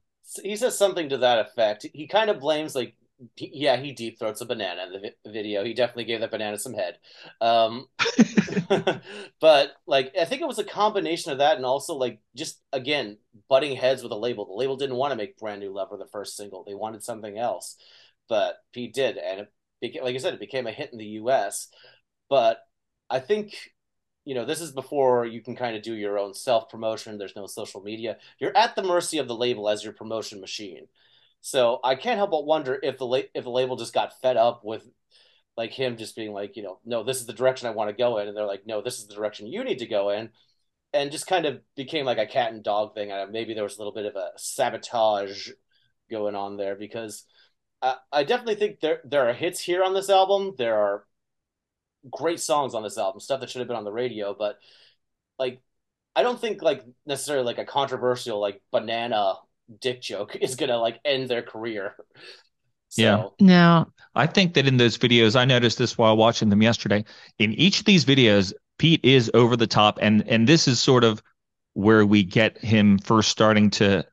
he 0.44 0.56
says 0.56 0.78
something 0.78 1.10
to 1.10 1.18
that 1.20 1.40
effect. 1.40 1.86
He 1.94 2.08
kind 2.08 2.30
of 2.30 2.40
blames 2.40 2.76
like, 2.76 2.96
yeah, 3.38 3.78
he 3.78 3.92
deep 3.92 4.20
throats 4.20 4.42
a 4.42 4.46
banana 4.46 4.84
in 4.86 4.92
the 4.92 5.00
vi- 5.00 5.32
video. 5.32 5.64
He 5.64 5.74
definitely 5.74 6.06
gave 6.06 6.20
that 6.20 6.32
banana 6.32 6.58
some 6.58 6.74
head. 6.74 6.98
Um, 7.42 7.88
but 9.40 9.72
like, 9.86 10.14
I 10.20 10.26
think 10.26 10.42
it 10.42 10.48
was 10.48 10.60
a 10.60 10.64
combination 10.64 11.32
of 11.32 11.40
that 11.40 11.58
and 11.58 11.66
also 11.66 11.96
like 11.96 12.20
just 12.36 12.62
again 12.74 13.18
butting 13.50 13.76
heads 13.76 14.04
with 14.04 14.12
a 14.12 14.18
label. 14.18 14.46
The 14.46 14.54
label 14.54 14.78
didn't 14.78 14.98
want 14.98 15.12
to 15.12 15.18
make 15.18 15.38
Brand 15.38 15.62
New 15.62 15.74
Lover 15.74 15.98
the 15.98 16.06
first 16.06 16.38
single; 16.38 16.64
they 16.64 16.76
wanted 16.76 17.04
something 17.04 17.38
else. 17.38 17.76
But 18.30 18.58
Pete 18.74 18.94
did, 18.94 19.18
and 19.18 19.42
it 19.42 19.54
became, 19.82 20.04
like 20.04 20.16
I 20.16 20.20
said, 20.20 20.34
it 20.34 20.40
became 20.40 20.68
a 20.68 20.72
hit 20.72 20.92
in 20.92 20.98
the 20.98 21.06
U.S. 21.06 21.70
But 22.30 22.60
I 23.10 23.20
think 23.20 23.56
you 24.26 24.36
know, 24.36 24.44
this 24.44 24.60
is 24.60 24.74
before 24.74 25.26
you 25.26 25.42
can 25.42 25.56
kind 25.56 25.78
of 25.78 25.82
do 25.84 25.94
your 25.94 26.20
own 26.20 26.34
self 26.34 26.70
promotion. 26.70 27.18
There's 27.18 27.38
no 27.38 27.48
social 27.48 27.82
media. 27.82 28.18
You're 28.40 28.56
at 28.58 28.76
the 28.76 28.84
mercy 28.84 29.20
of 29.20 29.30
the 29.30 29.36
label 29.36 29.70
as 29.70 29.86
your 29.86 29.94
promotion 29.94 30.42
machine. 30.42 30.88
So 31.48 31.80
I 31.82 31.96
can't 31.96 32.18
help 32.18 32.32
but 32.32 32.46
wonder 32.46 32.78
if 32.84 32.98
the 32.98 33.06
la- 33.06 33.22
if 33.34 33.46
the 33.46 33.50
label 33.50 33.78
just 33.78 33.94
got 33.94 34.20
fed 34.22 34.36
up 34.36 34.66
with 34.66 34.86
like 35.56 35.72
him 35.72 35.96
just 35.96 36.14
being 36.14 36.34
like, 36.34 36.58
you 36.58 36.64
know, 36.64 36.80
no, 36.84 37.04
this 37.04 37.22
is 37.22 37.26
the 37.26 37.32
direction 37.32 37.70
I 37.70 37.72
want 37.72 37.90
to 37.90 37.96
go 37.96 38.18
in, 38.18 38.28
and 38.28 38.36
they're 38.36 38.46
like, 38.46 38.68
no, 38.68 38.82
this 38.82 39.00
is 39.00 39.08
the 39.08 39.16
direction 39.16 39.48
you 39.48 39.64
need 39.64 39.80
to 39.80 39.88
go 39.88 40.10
in, 40.10 40.32
and 40.92 41.10
just 41.10 41.26
kind 41.26 41.46
of 41.46 41.62
became 41.78 42.06
like 42.06 42.18
a 42.18 42.26
cat 42.26 42.52
and 42.52 42.64
dog 42.64 42.96
thing. 42.96 43.14
And 43.14 43.32
maybe 43.32 43.54
there 43.54 43.64
was 43.64 43.78
a 43.78 43.80
little 43.80 43.94
bit 43.94 44.06
of 44.06 44.18
a 44.18 44.32
sabotage 44.36 45.50
going 46.12 46.36
on 46.36 46.58
there 46.58 46.76
because 46.76 47.24
I, 47.82 47.96
I 48.12 48.24
definitely 48.26 48.56
think 48.56 48.82
there 48.82 49.00
there 49.06 49.30
are 49.30 49.34
hits 49.34 49.62
here 49.62 49.84
on 49.84 49.94
this 49.94 50.10
album. 50.10 50.54
There 50.58 50.78
are 50.78 51.06
great 52.12 52.42
songs 52.42 52.74
on 52.74 52.84
this 52.84 52.98
album, 52.98 53.22
stuff 53.22 53.40
that 53.40 53.50
should 53.50 53.60
have 53.60 53.70
been 53.70 53.78
on 53.78 53.86
the 53.86 53.92
radio, 53.94 54.36
but 54.38 54.58
like 55.40 55.62
I 56.14 56.24
don't 56.24 56.42
think 56.42 56.62
like 56.62 56.84
necessarily 57.06 57.46
like 57.46 57.58
a 57.58 57.66
controversial 57.66 58.42
like 58.42 58.62
banana 58.72 59.36
dick 59.80 60.02
joke 60.02 60.36
is 60.42 60.56
gonna 60.56 60.78
like 60.78 61.00
end 61.06 61.30
their 61.30 61.42
career. 61.42 61.96
So, 62.90 63.02
Yeah. 63.02 63.28
Now, 63.40 63.92
I 64.16 64.28
think 64.28 64.54
that 64.54 64.68
in 64.68 64.78
those 64.78 64.98
videos, 64.98 65.36
I 65.36 65.46
noticed 65.46 65.78
this 65.78 65.98
while 65.98 66.16
watching 66.16 66.50
them 66.50 66.62
yesterday. 66.62 67.04
In 67.38 67.54
each 67.54 67.80
of 67.80 67.86
these 67.86 68.06
videos, 68.06 68.54
Pete 68.80 69.04
is 69.04 69.30
over 69.34 69.58
the 69.58 69.68
top, 69.68 70.00
and 70.02 70.28
and 70.28 70.48
this 70.48 70.68
is 70.68 70.80
sort 70.80 71.04
of 71.04 71.22
where 71.74 72.06
we 72.06 72.24
get 72.24 72.58
him 72.58 72.98
first 73.00 73.30
starting 73.30 73.70
to 73.70 74.06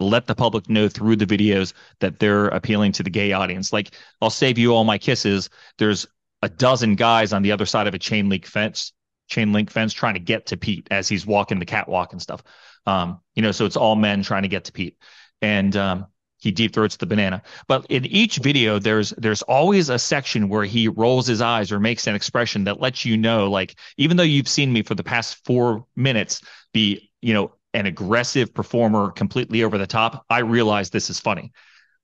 let 0.00 0.26
the 0.26 0.34
public 0.34 0.68
know 0.68 0.88
through 0.88 1.16
the 1.16 1.26
videos 1.26 1.72
that 2.00 2.18
they're 2.18 2.48
appealing 2.48 2.92
to 2.92 3.02
the 3.02 3.10
gay 3.10 3.32
audience. 3.32 3.72
Like, 3.72 3.94
I'll 4.20 4.30
save 4.30 4.58
you 4.58 4.74
all 4.74 4.84
my 4.84 4.98
kisses. 4.98 5.50
There's 5.78 6.06
a 6.42 6.48
dozen 6.48 6.96
guys 6.96 7.32
on 7.32 7.42
the 7.42 7.52
other 7.52 7.66
side 7.66 7.86
of 7.86 7.94
a 7.94 7.98
chain 7.98 8.28
link 8.28 8.46
fence, 8.46 8.92
chain 9.30 9.52
link 9.52 9.70
fence, 9.70 9.94
trying 9.94 10.14
to 10.14 10.20
get 10.20 10.46
to 10.46 10.56
Pete 10.56 10.88
as 10.90 11.08
he's 11.08 11.24
walking 11.24 11.58
the 11.58 11.64
catwalk 11.64 12.12
and 12.12 12.20
stuff. 12.20 12.42
Um, 12.86 13.20
you 13.34 13.42
know, 13.42 13.52
so 13.52 13.64
it's 13.64 13.76
all 13.76 13.96
men 13.96 14.22
trying 14.22 14.42
to 14.42 14.48
get 14.48 14.64
to 14.64 14.72
Pete, 14.72 14.96
and 15.40 15.74
um, 15.76 16.06
he 16.38 16.50
deep 16.50 16.74
throats 16.74 16.96
the 16.96 17.06
banana. 17.06 17.42
But 17.68 17.86
in 17.88 18.04
each 18.06 18.36
video, 18.38 18.78
there's 18.78 19.10
there's 19.10 19.42
always 19.42 19.88
a 19.88 19.98
section 19.98 20.48
where 20.48 20.64
he 20.64 20.88
rolls 20.88 21.26
his 21.26 21.40
eyes 21.40 21.72
or 21.72 21.80
makes 21.80 22.06
an 22.06 22.14
expression 22.14 22.64
that 22.64 22.80
lets 22.80 23.04
you 23.04 23.16
know, 23.16 23.50
like, 23.50 23.78
even 23.96 24.16
though 24.16 24.22
you've 24.22 24.48
seen 24.48 24.72
me 24.72 24.82
for 24.82 24.94
the 24.94 25.04
past 25.04 25.44
four 25.44 25.86
minutes 25.96 26.42
be, 26.72 27.10
you 27.22 27.34
know, 27.34 27.52
an 27.72 27.86
aggressive 27.86 28.52
performer 28.52 29.10
completely 29.10 29.62
over 29.62 29.78
the 29.78 29.86
top, 29.86 30.24
I 30.28 30.40
realize 30.40 30.90
this 30.90 31.10
is 31.10 31.20
funny. 31.20 31.52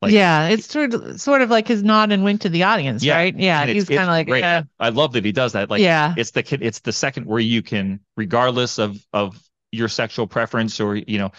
Like- 0.02 0.12
yeah, 0.12 0.48
it's 0.48 0.66
sort 0.66 0.92
of 0.94 1.20
sort 1.20 1.42
of 1.42 1.50
like 1.50 1.66
his 1.66 1.82
nod 1.82 2.12
and 2.12 2.22
wink 2.22 2.42
to 2.42 2.48
the 2.48 2.64
audience, 2.64 3.02
Yeah, 3.02 3.16
right? 3.16 3.36
Yeah, 3.36 3.62
and 3.62 3.70
he's 3.70 3.88
kind 3.88 4.00
of 4.02 4.08
like, 4.08 4.26
great. 4.26 4.40
yeah, 4.40 4.62
I 4.78 4.90
love 4.90 5.12
that 5.14 5.24
he 5.24 5.32
does 5.32 5.52
that. 5.54 5.70
Like, 5.70 5.80
yeah, 5.82 6.14
it's 6.16 6.30
the 6.32 6.58
it's 6.60 6.80
the 6.80 6.92
second 6.92 7.26
where 7.26 7.40
you 7.40 7.62
can 7.62 8.00
regardless 8.16 8.78
of 8.78 8.98
of 9.12 9.40
your 9.72 9.88
sexual 9.88 10.26
preference 10.26 10.80
or 10.80 10.96
you 10.96 11.18
know 11.18 11.32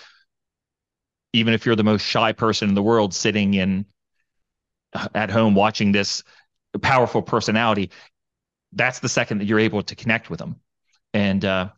even 1.34 1.54
if 1.54 1.66
you're 1.66 1.76
the 1.76 1.84
most 1.84 2.04
shy 2.06 2.32
person 2.32 2.70
in 2.70 2.76
the 2.76 2.84
world 2.84 3.14
sitting 3.14 3.54
in 3.54 3.86
at 5.14 5.30
home 5.30 5.54
watching 5.54 5.92
this 5.92 6.24
powerful 6.82 7.22
personality 7.22 7.92
that's 8.74 9.00
the 9.00 9.10
second 9.10 9.40
that 9.40 9.46
you're 9.46 9.60
able 9.60 9.82
to 9.82 9.96
connect 9.96 10.30
with 10.30 10.40
them 10.40 10.56
and 11.14 11.44
uh 11.46 11.70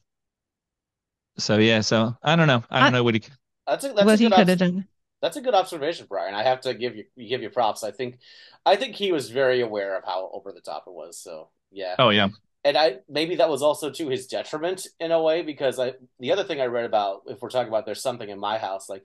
so 1.37 1.57
yeah 1.57 1.81
so 1.81 2.15
i 2.23 2.35
don't 2.35 2.47
know 2.47 2.63
i 2.69 2.79
don't 2.79 2.93
I- 2.93 2.97
know 2.97 3.03
what 3.03 3.15
he 3.15 3.23
that's 3.67 3.85
a, 3.85 3.89
that's 3.89 4.05
what 4.05 4.19
a 4.19 4.23
he 4.23 4.29
could 4.29 4.47
have 4.49 4.57
done. 4.57 4.87
That's 5.21 5.37
a 5.37 5.41
good 5.41 5.53
observation, 5.53 6.07
Brian. 6.09 6.33
I 6.33 6.43
have 6.43 6.61
to 6.61 6.73
give 6.73 6.95
you 6.95 7.05
give 7.17 7.41
you 7.41 7.49
props. 7.49 7.83
I 7.83 7.91
think 7.91 8.19
I 8.65 8.75
think 8.75 8.95
he 8.95 9.11
was 9.11 9.29
very 9.29 9.61
aware 9.61 9.97
of 9.97 10.03
how 10.05 10.29
over 10.33 10.51
the 10.51 10.61
top 10.61 10.83
it 10.87 10.93
was. 10.93 11.19
So 11.21 11.49
yeah. 11.71 11.95
oh 11.99 12.09
yeah 12.09 12.29
and 12.63 12.77
I 12.77 12.97
maybe 13.07 13.35
that 13.37 13.49
was 13.49 13.61
also 13.61 13.89
to 13.89 14.09
his 14.09 14.27
detriment 14.27 14.87
in 14.99 15.11
a 15.11 15.21
way 15.21 15.41
because 15.41 15.79
I 15.79 15.93
the 16.19 16.31
other 16.31 16.43
thing 16.43 16.59
I 16.59 16.65
read 16.65 16.85
about 16.85 17.21
if 17.27 17.41
we're 17.41 17.49
talking 17.49 17.69
about 17.69 17.85
there's 17.85 18.01
something 18.01 18.29
in 18.29 18.39
my 18.39 18.57
house 18.57 18.89
like 18.89 19.03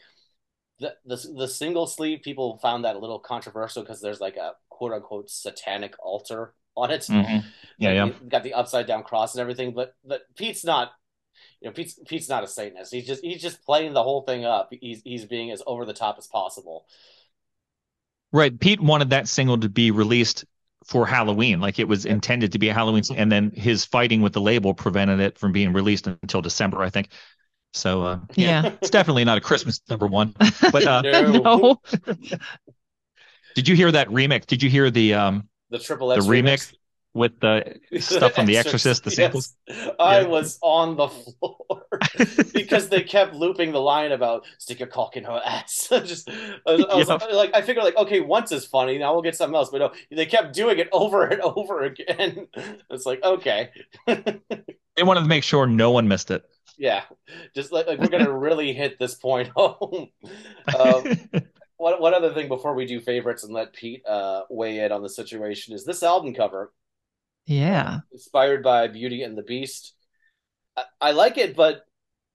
the 0.80 0.94
the 1.04 1.16
the 1.36 1.48
single 1.48 1.86
sleeve 1.86 2.22
people 2.22 2.58
found 2.58 2.84
that 2.84 2.96
a 2.96 2.98
little 2.98 3.20
controversial 3.20 3.82
because 3.82 4.00
there's 4.00 4.20
like 4.20 4.36
a 4.36 4.52
quote 4.70 4.92
unquote 4.92 5.30
satanic 5.30 5.94
altar 6.02 6.54
on 6.76 6.90
it. 6.90 7.02
Mhm. 7.02 7.44
yeah 7.78 7.92
yeah 7.92 8.10
Got 8.28 8.42
the 8.42 8.54
upside 8.54 8.86
down 8.86 9.04
cross 9.04 9.34
and 9.34 9.40
everything, 9.40 9.72
but 9.72 9.94
but 10.04 10.22
Pete's 10.36 10.64
not 10.64 10.90
you 11.64 11.70
know 11.70 11.74
Pete's 11.74 11.98
Pete's 12.06 12.28
not 12.28 12.44
a 12.44 12.46
Satanist. 12.46 12.92
He's 12.92 13.06
just 13.06 13.24
he's 13.24 13.40
just 13.40 13.64
playing 13.64 13.94
the 13.94 14.02
whole 14.02 14.20
thing 14.22 14.44
up. 14.44 14.68
He's 14.70 15.00
he's 15.02 15.24
being 15.24 15.50
as 15.50 15.62
over 15.66 15.86
the 15.86 15.94
top 15.94 16.16
as 16.18 16.26
possible. 16.26 16.84
Right. 18.32 18.58
Pete 18.60 18.80
wanted 18.80 19.10
that 19.10 19.28
single 19.28 19.58
to 19.58 19.68
be 19.70 19.90
released 19.90 20.44
for 20.84 21.06
Halloween, 21.06 21.60
like 21.60 21.78
it 21.78 21.88
was 21.88 22.04
intended 22.04 22.52
to 22.52 22.58
be 22.58 22.68
a 22.68 22.74
Halloween, 22.74 23.02
and 23.16 23.32
then 23.32 23.50
his 23.52 23.86
fighting 23.86 24.20
with 24.20 24.34
the 24.34 24.42
label 24.42 24.74
prevented 24.74 25.20
it 25.20 25.38
from 25.38 25.52
being 25.52 25.72
released 25.72 26.06
until 26.06 26.42
December, 26.42 26.82
I 26.82 26.90
think. 26.90 27.08
So 27.72 28.02
uh, 28.02 28.18
Yeah. 28.34 28.72
it's 28.82 28.90
definitely 28.90 29.24
not 29.24 29.38
a 29.38 29.40
Christmas 29.40 29.80
number 29.88 30.06
one. 30.06 30.34
But 30.70 30.86
uh, 30.86 31.00
No. 31.02 31.80
no. 32.06 32.38
did 33.54 33.66
you 33.68 33.74
hear 33.74 33.90
that 33.92 34.08
remix? 34.08 34.44
Did 34.46 34.62
you 34.62 34.68
hear 34.68 34.90
the 34.90 35.14
um 35.14 35.48
The 35.70 35.78
triple 35.78 36.08
the 36.08 36.16
X 36.16 36.26
remix 36.26 36.74
with 37.14 37.38
the 37.40 37.78
stuff 38.00 38.34
from 38.34 38.46
The 38.46 38.56
Exorcist, 38.58 39.04
the 39.04 39.10
samples? 39.10 39.54
Yes. 39.68 39.90
I 39.98 40.20
Yeah. 40.20 40.26
was 40.26 40.58
on 40.62 40.96
the 40.96 41.08
floor 41.08 41.86
because 42.52 42.88
they 42.88 43.02
kept 43.02 43.34
looping 43.34 43.72
the 43.72 43.80
line 43.80 44.12
about 44.12 44.44
stick 44.58 44.80
your 44.80 44.88
cock 44.88 45.16
in 45.16 45.24
her 45.24 45.40
ass. 45.44 45.86
just 46.04 46.28
I 46.28 46.58
was, 46.66 46.84
I 46.84 46.94
was 46.96 47.08
Yeah. 47.08 47.36
like, 47.36 47.54
I 47.54 47.62
figured 47.62 47.84
like, 47.84 47.96
okay, 47.96 48.20
once 48.20 48.50
is 48.52 48.66
funny, 48.66 48.98
now 48.98 49.12
we'll 49.12 49.22
get 49.22 49.36
something 49.36 49.54
else. 49.54 49.70
But 49.70 49.78
no, 49.78 49.92
they 50.10 50.26
kept 50.26 50.54
doing 50.54 50.78
it 50.78 50.88
over 50.92 51.24
and 51.24 51.40
over 51.40 51.82
again. 51.84 52.48
It's 52.90 53.06
like, 53.06 53.22
okay, 53.22 53.70
They 54.06 55.02
wanted 55.02 55.20
to 55.22 55.26
make 55.28 55.44
sure 55.44 55.66
no 55.66 55.90
one 55.92 56.08
missed 56.08 56.30
it. 56.30 56.44
yeah, 56.76 57.02
just 57.54 57.70
like, 57.72 57.86
like 57.86 57.98
we're 58.00 58.08
gonna 58.08 58.30
really 58.36 58.72
hit 58.72 58.98
this 58.98 59.14
point 59.14 59.48
home. 59.56 60.08
Um, 60.78 61.04
one 61.76 62.00
one 62.00 62.14
other 62.14 62.32
thing 62.34 62.48
before 62.48 62.74
we 62.74 62.86
do 62.86 63.00
favorites 63.00 63.44
and 63.44 63.52
let 63.52 63.72
Pete 63.72 64.04
uh, 64.06 64.42
weigh 64.50 64.78
in 64.80 64.92
on 64.92 65.02
the 65.02 65.08
situation 65.08 65.74
is 65.74 65.84
this 65.84 66.02
album 66.02 66.34
cover. 66.34 66.72
Yeah. 67.46 68.00
inspired 68.12 68.62
by 68.62 68.88
Beauty 68.88 69.22
and 69.22 69.36
the 69.36 69.42
Beast. 69.42 69.94
I, 70.76 70.84
I 71.00 71.10
like 71.12 71.38
it, 71.38 71.56
but 71.56 71.84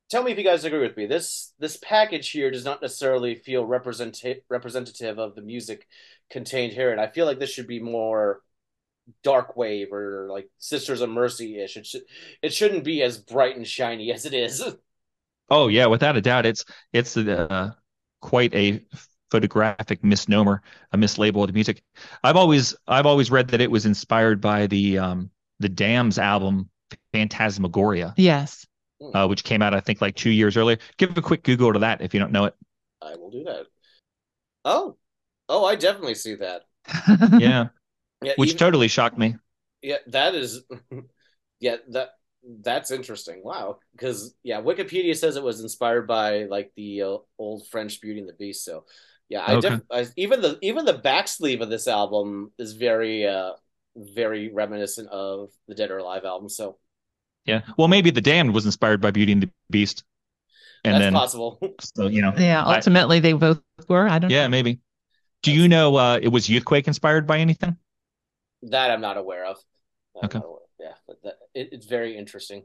tell 0.09 0.23
me 0.23 0.31
if 0.31 0.37
you 0.37 0.43
guys 0.43 0.63
agree 0.63 0.79
with 0.79 0.97
me. 0.97 1.05
This 1.05 1.53
this 1.59 1.77
package 1.77 2.29
here 2.29 2.51
does 2.51 2.65
not 2.65 2.81
necessarily 2.81 3.35
feel 3.35 3.65
representa- 3.65 4.41
representative 4.49 5.19
of 5.19 5.35
the 5.35 5.41
music 5.41 5.87
contained 6.29 6.73
here, 6.73 6.91
and 6.91 7.01
I 7.01 7.07
feel 7.07 7.25
like 7.25 7.39
this 7.39 7.51
should 7.51 7.67
be 7.67 7.79
more 7.79 8.41
dark 9.23 9.55
wave 9.57 9.91
or 9.91 10.27
like 10.29 10.49
Sisters 10.57 11.01
of 11.01 11.09
Mercy 11.09 11.59
ish. 11.59 11.77
It 11.77 11.85
should 11.85 12.03
it 12.41 12.53
shouldn't 12.53 12.83
be 12.83 13.01
as 13.03 13.17
bright 13.17 13.55
and 13.55 13.67
shiny 13.67 14.11
as 14.13 14.25
it 14.25 14.33
is. 14.33 14.63
Oh 15.49 15.67
yeah, 15.67 15.87
without 15.87 16.17
a 16.17 16.21
doubt, 16.21 16.45
it's 16.45 16.63
it's 16.93 17.17
uh, 17.17 17.71
quite 18.21 18.53
a 18.53 18.85
photographic 19.31 20.03
misnomer, 20.03 20.61
a 20.91 20.97
mislabel 20.97 21.41
of 21.41 21.47
the 21.47 21.53
music. 21.53 21.81
I've 22.23 22.35
always 22.35 22.75
I've 22.87 23.05
always 23.05 23.29
read 23.31 23.49
that 23.49 23.61
it 23.61 23.69
was 23.71 23.85
inspired 23.85 24.41
by 24.41 24.67
the 24.67 24.97
um 24.99 25.29
the 25.59 25.69
Damned's 25.69 26.17
album 26.19 26.69
Phantasmagoria, 27.13 28.13
Yes. 28.17 28.65
uh, 29.13 29.27
which 29.27 29.43
came 29.43 29.61
out 29.61 29.73
I 29.73 29.79
think 29.79 30.01
like 30.01 30.15
two 30.15 30.31
years 30.31 30.57
earlier. 30.57 30.77
Give 30.97 31.15
a 31.17 31.21
quick 31.21 31.43
Google 31.43 31.73
to 31.73 31.79
that 31.79 32.01
if 32.01 32.13
you 32.13 32.19
don't 32.19 32.31
know 32.31 32.45
it. 32.45 32.55
I 33.01 33.15
will 33.15 33.29
do 33.31 33.43
that. 33.45 33.65
Oh, 34.65 34.97
oh, 35.47 35.65
I 35.65 35.75
definitely 35.75 36.15
see 36.15 36.35
that. 36.35 36.63
Yeah, 37.39 37.67
Yeah, 38.23 38.33
which 38.37 38.49
even- 38.49 38.59
totally 38.59 38.87
shocked 38.87 39.17
me. 39.17 39.35
Yeah, 39.81 39.97
that 40.07 40.35
is, 40.35 40.63
yeah, 41.61 41.77
that 41.91 42.09
that's 42.61 42.91
interesting. 42.91 43.41
Wow, 43.43 43.79
because 43.93 44.33
yeah, 44.43 44.61
Wikipedia 44.61 45.15
says 45.15 45.37
it 45.37 45.43
was 45.43 45.61
inspired 45.61 46.05
by 46.07 46.43
like 46.45 46.71
the 46.75 47.01
uh, 47.03 47.17
old 47.37 47.67
French 47.67 48.01
Beauty 48.01 48.19
and 48.19 48.27
the 48.27 48.33
Beast. 48.33 48.65
So, 48.65 48.83
yeah, 49.29 49.41
I, 49.45 49.55
Okay. 49.55 49.69
def- 49.69 49.81
I 49.91 50.07
even 50.17 50.41
the 50.41 50.57
even 50.61 50.85
the 50.85 50.93
back 50.93 51.27
sleeve 51.27 51.61
of 51.61 51.69
this 51.69 51.87
album 51.87 52.51
is 52.57 52.73
very 52.73 53.25
uh 53.27 53.51
very 53.95 54.51
reminiscent 54.53 55.09
of 55.09 55.49
the 55.67 55.75
Dead 55.75 55.91
or 55.91 55.97
Alive 55.99 56.25
album. 56.25 56.49
So 56.49 56.77
Yeah, 57.45 57.61
well 57.77 57.87
maybe 57.87 58.11
the 58.11 58.21
Damned 58.21 58.53
was 58.53 58.65
inspired 58.65 59.01
by 59.01 59.11
Beauty 59.11 59.31
and 59.31 59.43
the 59.43 59.49
Beast, 59.69 60.03
and 60.83 60.95
that's 60.95 61.05
then 61.05 61.13
possible. 61.13 61.59
so 61.81 62.07
you 62.07 62.21
know 62.21 62.33
Yeah. 62.37 62.63
I- 62.63 62.75
Ultimately, 62.75 63.19
they 63.19 63.33
both 63.33 63.61
were. 63.87 64.07
I 64.07 64.19
don't 64.19 64.31
yeah 64.31 64.47
maybe. 64.47 64.79
Do 65.41 65.51
you 65.53 65.67
know 65.69 65.95
uh, 65.95 66.19
it 66.21 66.27
was 66.29 66.47
Youthquake 66.47 66.87
inspired 66.87 67.25
by 67.27 67.39
anything? 67.39 67.77
that 68.63 68.91
I'm 68.91 68.99
not 68.99 69.15
aware 69.17 69.45
of. 69.45 69.57
I'm 70.21 70.25
Okay. 70.25 70.39
not 70.39 70.45
aware- 70.47 70.59
Yeah, 70.79 70.93
but 71.07 71.17
that, 71.23 71.35
it, 71.53 71.69
it's 71.71 71.85
very 71.85 72.17
interesting. 72.17 72.63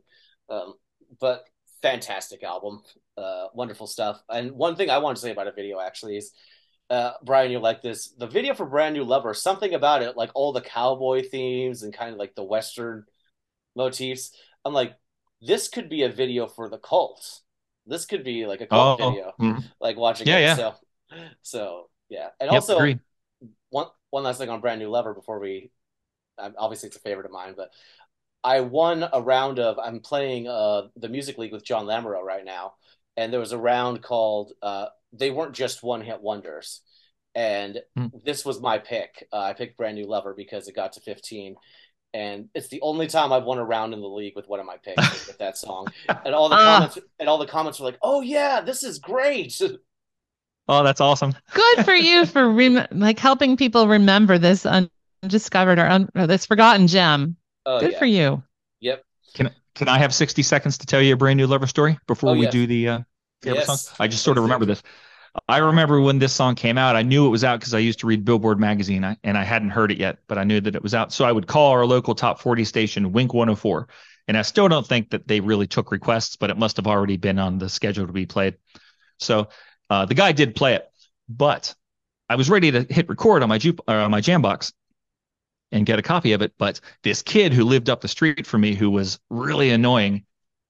Um, 0.48 0.74
but 1.20 1.44
fantastic 1.82 2.42
album, 2.42 2.82
uh, 3.16 3.46
wonderful 3.54 3.86
stuff. 3.86 4.20
And 4.28 4.52
one 4.52 4.74
thing 4.74 4.90
I 4.90 4.98
want 4.98 5.16
to 5.16 5.22
say 5.22 5.30
about 5.30 5.46
a 5.46 5.52
video 5.52 5.78
actually 5.80 6.16
is, 6.16 6.32
uh, 6.90 7.12
Brian, 7.22 7.50
you 7.50 7.58
like 7.58 7.82
this. 7.82 8.08
The 8.10 8.26
video 8.26 8.54
for 8.54 8.66
Brand 8.66 8.94
New 8.94 9.04
Lover, 9.04 9.34
something 9.34 9.74
about 9.74 10.02
it, 10.02 10.16
like 10.16 10.30
all 10.34 10.52
the 10.52 10.60
cowboy 10.60 11.22
themes 11.28 11.82
and 11.82 11.92
kind 11.92 12.12
of 12.12 12.18
like 12.18 12.34
the 12.34 12.44
Western 12.44 13.04
motifs. 13.76 14.32
I'm 14.64 14.72
like, 14.74 14.94
this 15.40 15.68
could 15.68 15.88
be 15.88 16.02
a 16.02 16.08
video 16.08 16.46
for 16.46 16.68
the 16.68 16.78
cult. 16.78 17.40
This 17.86 18.06
could 18.06 18.24
be 18.24 18.46
like 18.46 18.60
a 18.60 18.66
cult 18.66 18.98
video, 18.98 19.32
mhm. 19.38 19.64
like 19.80 19.96
watching 19.96 20.26
Yeah, 20.26 20.38
it. 20.38 20.42
yeah. 20.42 20.54
So, 20.56 20.74
so 21.42 21.90
yeah. 22.08 22.28
And 22.40 22.50
Yep, 22.50 22.62
also, 22.62 22.78
agreed. 22.78 23.00
one 23.70 23.86
one 24.10 24.24
last 24.24 24.38
thing 24.38 24.48
on 24.48 24.60
Brand 24.60 24.80
New 24.80 24.88
Lover 24.90 25.14
before 25.14 25.38
we 25.38 25.70
obviously 26.38 26.88
it's 26.88 26.96
a 26.96 27.00
favorite 27.00 27.26
of 27.26 27.32
mine, 27.32 27.54
but 27.56 27.70
I 28.42 28.60
won 28.60 29.04
a 29.12 29.20
round 29.22 29.58
of 29.58 29.78
I'm 29.78 30.00
playing 30.00 30.48
uh 30.48 30.88
the 30.96 31.08
music 31.08 31.38
league 31.38 31.52
with 31.52 31.64
John 31.64 31.86
Lamoureux 31.86 32.22
right 32.22 32.44
now, 32.44 32.74
and 33.16 33.32
there 33.32 33.40
was 33.40 33.52
a 33.52 33.58
round 33.58 34.02
called 34.02 34.52
uh 34.62 34.86
they 35.16 35.30
weren't 35.30 35.54
just 35.54 35.82
one 35.82 36.00
hit 36.02 36.20
wonders, 36.20 36.82
and 37.34 37.80
Hmm. 37.96 38.06
this 38.24 38.44
was 38.44 38.60
my 38.60 38.78
pick. 38.78 39.26
Uh, 39.32 39.38
I 39.38 39.52
picked 39.54 39.76
Brand 39.76 39.96
New 39.96 40.06
Lover 40.06 40.34
because 40.36 40.68
it 40.68 40.74
got 40.76 40.92
to 40.94 41.00
15. 41.00 41.56
And 42.12 42.48
it's 42.54 42.68
the 42.68 42.80
only 42.80 43.08
time 43.08 43.32
I've 43.32 43.42
won 43.42 43.58
a 43.58 43.64
round 43.64 43.92
in 43.92 44.00
the 44.00 44.06
league 44.06 44.36
with 44.36 44.46
one 44.48 44.60
of 44.60 44.66
my 44.66 44.76
picks 44.76 44.96
with 45.26 45.38
that 45.38 45.56
song, 45.58 45.88
and 46.08 46.32
all 46.34 46.48
the 46.48 46.54
Ah. 46.54 46.76
comments 46.78 46.98
and 47.18 47.28
all 47.28 47.38
the 47.38 47.46
comments 47.46 47.80
were 47.80 47.86
like, 47.86 47.98
"Oh 48.02 48.20
yeah, 48.20 48.60
this 48.60 48.82
is 48.84 48.98
great." 48.98 49.60
Oh, 50.66 50.82
that's 50.82 51.00
awesome. 51.02 51.34
Good 51.52 51.84
for 51.84 51.92
you 51.94 52.24
for 52.34 52.50
rem- 52.50 52.86
like 52.90 53.18
helping 53.18 53.54
people 53.58 53.86
remember 53.86 54.38
this 54.38 54.64
undiscovered 54.64 55.78
or, 55.78 55.86
un- 55.86 56.08
or 56.14 56.26
this 56.26 56.46
forgotten 56.46 56.86
gem. 56.86 57.36
Oh 57.66 57.80
Good 57.80 57.92
yeah, 57.92 57.98
for 57.98 58.06
you. 58.06 58.42
yep. 58.80 59.04
Can 59.34 59.88
I 59.88 59.98
have 59.98 60.14
60 60.14 60.42
seconds 60.42 60.78
to 60.78 60.86
tell 60.86 61.02
you 61.02 61.12
a 61.14 61.16
brand 61.16 61.36
new 61.36 61.46
lover 61.48 61.66
story 61.66 61.98
before 62.06 62.30
Oh, 62.30 62.34
we 62.34 62.42
yes. 62.44 62.52
do 62.52 62.66
the 62.66 62.88
uh, 62.88 62.98
favorite 63.44 63.58
Yes. 63.60 63.66
songs? 63.66 63.90
I 63.98 64.08
just 64.08 64.22
sort 64.22 64.38
of 64.38 64.44
remember 64.44 64.66
this. 64.66 64.82
I 65.48 65.58
remember 65.58 66.00
when 66.00 66.18
this 66.20 66.32
song 66.32 66.54
came 66.54 66.78
out, 66.78 66.94
I 66.94 67.02
knew 67.02 67.26
it 67.26 67.30
was 67.30 67.42
out 67.42 67.58
because 67.58 67.74
I 67.74 67.80
used 67.80 67.98
to 68.00 68.06
read 68.06 68.24
Billboard 68.24 68.60
magazine 68.60 69.16
and 69.24 69.36
I 69.36 69.42
hadn't 69.42 69.70
heard 69.70 69.90
it 69.90 69.98
yet, 69.98 70.18
but 70.28 70.38
I 70.38 70.44
knew 70.44 70.60
that 70.60 70.76
it 70.76 70.82
was 70.82 70.94
out. 70.94 71.12
So 71.12 71.24
I 71.24 71.32
would 71.32 71.46
call 71.48 71.72
our 71.72 71.84
local 71.84 72.14
top 72.14 72.40
40 72.40 72.64
station, 72.64 73.12
Wink 73.12 73.34
104. 73.34 73.88
And 74.28 74.38
I 74.38 74.42
still 74.42 74.68
don't 74.68 74.86
think 74.86 75.10
that 75.10 75.26
they 75.26 75.40
really 75.40 75.66
took 75.66 75.90
requests, 75.90 76.36
but 76.36 76.50
it 76.50 76.56
must 76.56 76.76
have 76.76 76.86
already 76.86 77.16
been 77.16 77.38
on 77.38 77.58
the 77.58 77.68
schedule 77.68 78.06
to 78.06 78.12
be 78.12 78.26
played. 78.26 78.56
So 79.18 79.48
uh, 79.90 80.06
the 80.06 80.14
guy 80.14 80.32
did 80.32 80.54
play 80.54 80.74
it, 80.74 80.88
but 81.28 81.74
I 82.28 82.36
was 82.36 82.48
ready 82.48 82.70
to 82.70 82.86
hit 82.88 83.08
record 83.08 83.42
on 83.42 83.48
my, 83.48 83.58
juke, 83.58 83.80
uh, 83.88 83.92
on 83.92 84.10
my 84.10 84.20
Jambox 84.20 84.72
and 85.72 85.84
get 85.84 85.98
a 85.98 86.02
copy 86.02 86.32
of 86.32 86.42
it. 86.42 86.52
But 86.58 86.80
this 87.02 87.22
kid 87.22 87.52
who 87.52 87.64
lived 87.64 87.90
up 87.90 88.00
the 88.00 88.08
street 88.08 88.46
from 88.46 88.60
me, 88.60 88.74
who 88.74 88.90
was 88.90 89.18
really 89.30 89.70
annoying, 89.70 90.24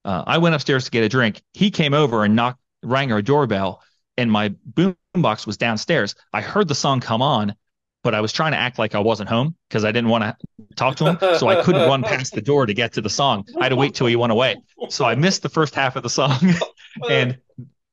uh, 0.05 0.25
I 0.27 0.39
went 0.39 0.55
upstairs 0.55 0.87
to 0.87 0.91
get 0.91 1.05
a 1.05 1.09
drink. 1.09 1.43
He 1.53 1.71
came 1.71 1.95
over 1.95 2.25
and 2.25 2.35
knocked, 2.35 2.61
rang 2.85 3.13
our 3.13 3.23
doorbell, 3.23 3.83
and 4.17 4.31
my 4.31 4.55
boombox 4.73 5.47
was 5.47 5.57
downstairs. 5.57 6.15
I 6.33 6.41
heard 6.41 6.69
the 6.69 6.75
song 6.75 7.01
come 7.01 7.23
on, 7.23 7.55
but 8.03 8.15
I 8.15 8.21
was 8.21 8.33
trying 8.33 8.53
to 8.53 8.59
act 8.59 8.79
like 8.79 8.95
I 8.95 9.01
wasn't 9.01 9.29
home 9.29 9.57
because 9.69 9.85
I 9.85 9.91
didn't 9.91 10.11
want 10.11 10.25
to 10.25 10.37
talk 10.77 10.97
to 10.97 11.07
him. 11.07 11.19
So 11.39 11.49
I 11.49 11.63
couldn't 11.63 11.89
run 11.89 12.03
past 12.03 12.35
the 12.35 12.43
door 12.43 12.67
to 12.67 12.75
get 12.75 12.93
to 12.95 13.01
the 13.01 13.11
song. 13.11 13.45
I 13.59 13.65
had 13.65 13.69
to 13.71 13.77
wait 13.77 13.95
till 13.95 14.07
he 14.07 14.17
went 14.17 14.33
away. 14.33 14.57
So 14.91 15.05
I 15.05 15.15
missed 15.15 15.43
the 15.43 15.49
first 15.49 15.75
half 15.75 15.97
of 15.97 16.03
the 16.03 16.11
song. 16.11 16.39
and 17.11 17.39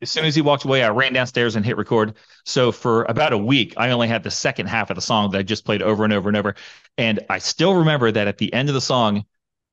as 0.01 0.09
soon 0.09 0.25
as 0.25 0.35
he 0.35 0.41
walked 0.41 0.65
away, 0.65 0.83
I 0.83 0.89
ran 0.89 1.13
downstairs 1.13 1.55
and 1.55 1.65
hit 1.65 1.77
record. 1.77 2.15
So 2.43 2.71
for 2.71 3.03
about 3.03 3.33
a 3.33 3.37
week, 3.37 3.75
I 3.77 3.91
only 3.91 4.07
had 4.07 4.23
the 4.23 4.31
second 4.31 4.67
half 4.67 4.89
of 4.89 4.95
the 4.95 5.01
song 5.01 5.31
that 5.31 5.37
I 5.37 5.43
just 5.43 5.63
played 5.63 5.81
over 5.81 6.03
and 6.03 6.11
over 6.11 6.27
and 6.27 6.37
over. 6.37 6.55
And 6.97 7.19
I 7.29 7.37
still 7.37 7.75
remember 7.75 8.11
that 8.11 8.27
at 8.27 8.37
the 8.37 8.51
end 8.53 8.67
of 8.67 8.75
the 8.75 8.81
song, 8.81 9.25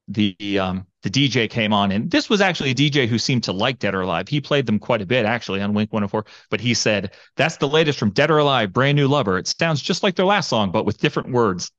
the 0.09 0.59
um 0.59 0.87
the 1.03 1.11
DJ 1.11 1.49
came 1.49 1.73
on, 1.73 1.93
and 1.93 2.11
this 2.11 2.29
was 2.29 2.41
actually 2.41 2.71
a 2.71 2.75
DJ 2.75 3.07
who 3.07 3.19
seemed 3.19 3.45
to 3.45 3.53
like 3.53 3.79
Dead 3.79 3.95
or 3.95 4.01
Alive. 4.01 4.29
He 4.29 4.41
played 4.41 4.67
them 4.67 4.79
quite 4.79 5.01
a 5.01 5.07
bit 5.07 5.25
actually 5.25 5.61
on 5.61 5.75
Wink 5.75 5.93
104. 5.93 6.25
But 6.51 6.61
he 6.61 6.75
said, 6.75 7.13
"That's 7.37 7.57
the 7.59 7.69
latest 7.69 7.99
from 7.99 8.11
Dead 8.11 8.31
or 8.31 8.39
Alive, 8.39 8.73
brand 8.73 8.97
new 8.97 9.09
lover. 9.09 9.39
It 9.39 9.47
sounds 9.47 9.81
just 9.81 10.03
like 10.03 10.17
their 10.17 10.27
last 10.27 10.49
song, 10.49 10.73
but 10.73 10.85
with 10.85 10.99
different 10.99 11.31
words." 11.31 11.71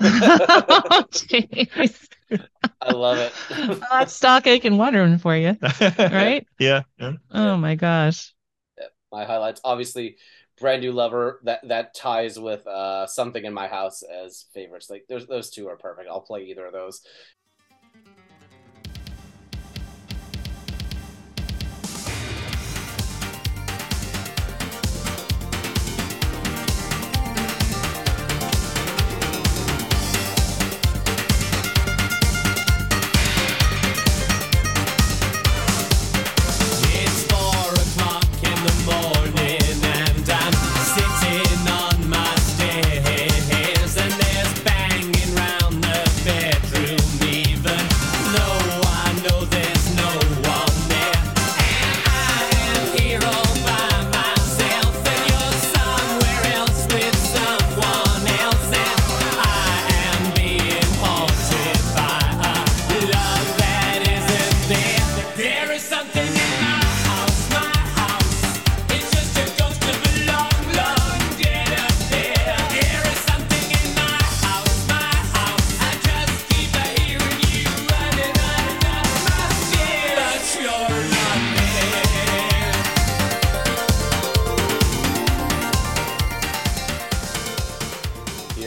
Oh, 0.00 1.04
I 2.82 2.92
love 2.92 3.18
it. 3.18 3.32
Well, 3.68 3.80
that's 3.90 4.12
Stock 4.14 4.46
Aitken 4.46 4.74
and 4.74 4.78
Waterman 4.78 5.18
for 5.18 5.36
you, 5.36 5.56
right? 5.98 6.46
yeah. 6.58 6.82
yeah. 6.98 7.12
Oh 7.30 7.56
my 7.56 7.74
gosh. 7.74 8.32
my 9.10 9.24
highlights. 9.24 9.60
Obviously, 9.64 10.16
brand 10.60 10.82
new 10.82 10.92
lover 10.92 11.40
that 11.44 11.66
that 11.68 11.94
ties 11.94 12.38
with 12.38 12.66
uh 12.66 13.06
something 13.06 13.44
in 13.44 13.52
my 13.52 13.66
house 13.66 14.02
as 14.02 14.46
favorites. 14.52 14.90
Like 14.90 15.06
there's 15.08 15.26
those 15.26 15.50
two 15.50 15.68
are 15.68 15.76
perfect. 15.76 16.08
I'll 16.08 16.20
play 16.20 16.44
either 16.44 16.66
of 16.66 16.72
those. 16.72 17.00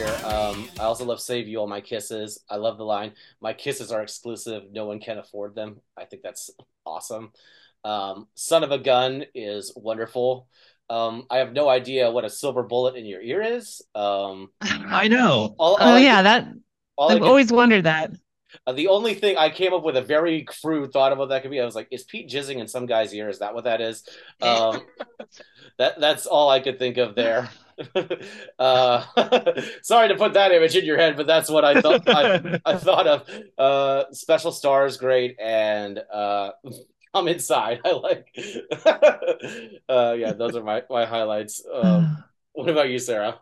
Um, 0.02 0.68
I 0.78 0.84
also 0.84 1.04
love 1.04 1.20
"Save 1.20 1.46
You 1.48 1.58
All 1.58 1.66
My 1.66 1.80
Kisses." 1.80 2.42
I 2.50 2.56
love 2.56 2.78
the 2.78 2.84
line, 2.84 3.12
"My 3.40 3.52
kisses 3.52 3.92
are 3.92 4.02
exclusive. 4.02 4.64
No 4.72 4.86
one 4.86 5.00
can 5.00 5.18
afford 5.18 5.54
them." 5.54 5.80
I 5.96 6.04
think 6.04 6.22
that's 6.22 6.50
awesome. 6.84 7.32
Um, 7.84 8.26
"Son 8.34 8.64
of 8.64 8.72
a 8.72 8.78
Gun" 8.78 9.24
is 9.34 9.72
wonderful. 9.76 10.48
Um, 10.90 11.26
I 11.30 11.38
have 11.38 11.52
no 11.52 11.68
idea 11.68 12.10
what 12.10 12.24
a 12.24 12.30
silver 12.30 12.62
bullet 12.62 12.96
in 12.96 13.06
your 13.06 13.20
ear 13.22 13.40
is. 13.42 13.82
Um, 13.94 14.50
I 14.62 15.08
know. 15.08 15.54
all, 15.58 15.76
all 15.76 15.78
Oh 15.80 15.94
I 15.94 16.00
yeah, 16.00 16.16
can- 16.16 16.24
that 16.24 16.48
all 16.96 17.10
I 17.10 17.14
I've 17.14 17.20
can- 17.20 17.28
always 17.28 17.52
wondered 17.52 17.84
that. 17.84 18.10
uh, 18.66 18.72
the 18.72 18.88
only 18.88 19.14
thing 19.14 19.36
I 19.36 19.48
came 19.50 19.72
up 19.72 19.82
with 19.84 19.96
a 19.96 20.02
very 20.02 20.42
crude 20.42 20.92
thought 20.92 21.12
about 21.12 21.28
that 21.30 21.42
could 21.42 21.50
be 21.50 21.60
I 21.60 21.64
was 21.64 21.74
like, 21.74 21.88
is 21.90 22.04
Pete 22.04 22.28
jizzing 22.28 22.56
in 22.58 22.68
some 22.68 22.86
guy's 22.86 23.14
ear? 23.14 23.28
Is 23.28 23.38
that 23.38 23.54
what 23.54 23.64
that 23.64 23.80
is? 23.80 24.02
Um, 24.42 24.82
that 25.78 26.00
that's 26.00 26.26
all 26.26 26.50
I 26.50 26.60
could 26.60 26.78
think 26.78 26.96
of 26.98 27.14
there. 27.14 27.48
uh, 28.58 29.04
sorry 29.82 30.08
to 30.08 30.16
put 30.16 30.34
that 30.34 30.52
image 30.52 30.76
in 30.76 30.84
your 30.84 30.96
head, 30.96 31.16
but 31.16 31.26
that's 31.26 31.50
what 31.50 31.64
I 31.64 31.80
thought. 31.80 32.08
I, 32.08 32.60
I 32.64 32.76
thought 32.78 33.06
of. 33.06 33.30
Uh, 33.58 34.04
Special 34.12 34.52
Stars, 34.52 34.96
great, 34.96 35.36
and 35.40 35.98
uh, 36.12 36.52
I'm 37.12 37.28
inside. 37.28 37.80
I 37.84 37.92
like. 37.92 38.28
uh, 39.88 40.14
yeah, 40.18 40.32
those 40.32 40.56
are 40.56 40.62
my 40.62 40.82
my 40.90 41.04
highlights. 41.04 41.62
Um, 41.72 42.24
what 42.52 42.68
about 42.68 42.88
you, 42.90 42.98
Sarah? 42.98 43.38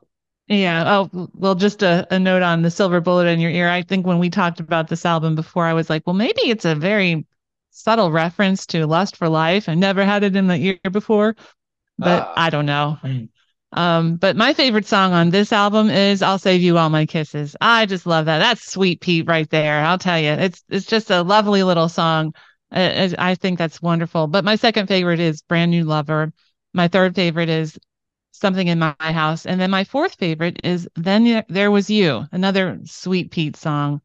Yeah. 0.49 0.85
Oh, 1.13 1.29
well, 1.35 1.55
just 1.55 1.83
a, 1.83 2.07
a 2.11 2.19
note 2.19 2.43
on 2.43 2.63
the 2.63 2.71
silver 2.71 3.01
bullet 3.01 3.27
in 3.27 3.41
your 3.41 3.51
ear. 3.51 3.69
I 3.69 3.83
think 3.83 4.07
when 4.07 4.19
we 4.19 4.29
talked 4.29 4.61
about 4.61 4.89
this 4.89 5.07
album 5.07 5.35
before, 5.35 5.65
I 5.67 5.73
was 5.73 5.89
like, 5.89 6.07
well, 6.07 6.15
maybe 6.15 6.43
it's 6.43 6.65
a 6.65 6.75
very 6.75 7.25
subtle 7.71 8.11
reference 8.13 8.67
to 8.67 8.87
Lust 8.87 9.17
for 9.17 9.29
Life. 9.29 9.69
I 9.69 9.75
never 9.75 10.05
had 10.05 10.25
it 10.25 10.37
in 10.37 10.49
the 10.49 10.57
ear 10.57 10.91
before, 10.91 11.37
but 11.97 12.23
Ah. 12.27 12.33
I 12.37 12.51
don't 12.51 12.67
know. 12.67 12.99
Um, 13.73 14.17
but 14.17 14.37
my 14.37 14.53
favorite 14.55 14.87
song 14.87 15.13
on 15.13 15.31
this 15.31 15.53
album 15.53 15.89
is 15.91 16.23
"I'll 16.23 16.39
Save 16.39 16.61
You 16.63 16.79
All 16.79 16.91
My 16.91 17.07
Kisses." 17.07 17.57
I 17.61 17.87
just 17.87 18.07
love 18.07 18.27
that. 18.27 18.39
That's 18.39 18.71
sweet 18.71 19.01
Pete 19.01 19.27
right 19.27 19.49
there. 19.51 19.85
I'll 19.85 19.99
tell 19.99 20.19
you, 20.19 20.31
it's 20.33 20.63
it's 20.69 20.87
just 20.87 21.11
a 21.11 21.23
lovely 21.23 21.63
little 21.63 21.89
song. 21.89 22.35
Uh, 22.71 23.09
I 23.19 23.31
I 23.33 23.35
think 23.35 23.59
that's 23.59 23.81
wonderful. 23.83 24.27
But 24.27 24.45
my 24.45 24.57
second 24.57 24.89
favorite 24.89 25.21
is 25.21 25.43
"Brand 25.43 25.71
New 25.71 25.85
Lover." 25.85 26.33
My 26.75 26.89
third 26.89 27.15
favorite 27.15 27.49
is 27.49 27.79
something 28.33 28.69
in 28.69 28.79
my 28.79 28.95
house. 29.01 29.47
And 29.47 29.61
then 29.61 29.71
my 29.71 29.85
fourth 29.85 30.17
favorite 30.17 30.61
is 30.65 30.89
Then 30.97 31.45
There 31.49 31.71
Was 31.71 31.91
You, 31.91 32.27
another 32.33 32.81
Sweet 32.85 33.31
Pete 33.31 33.57
song. 33.57 34.01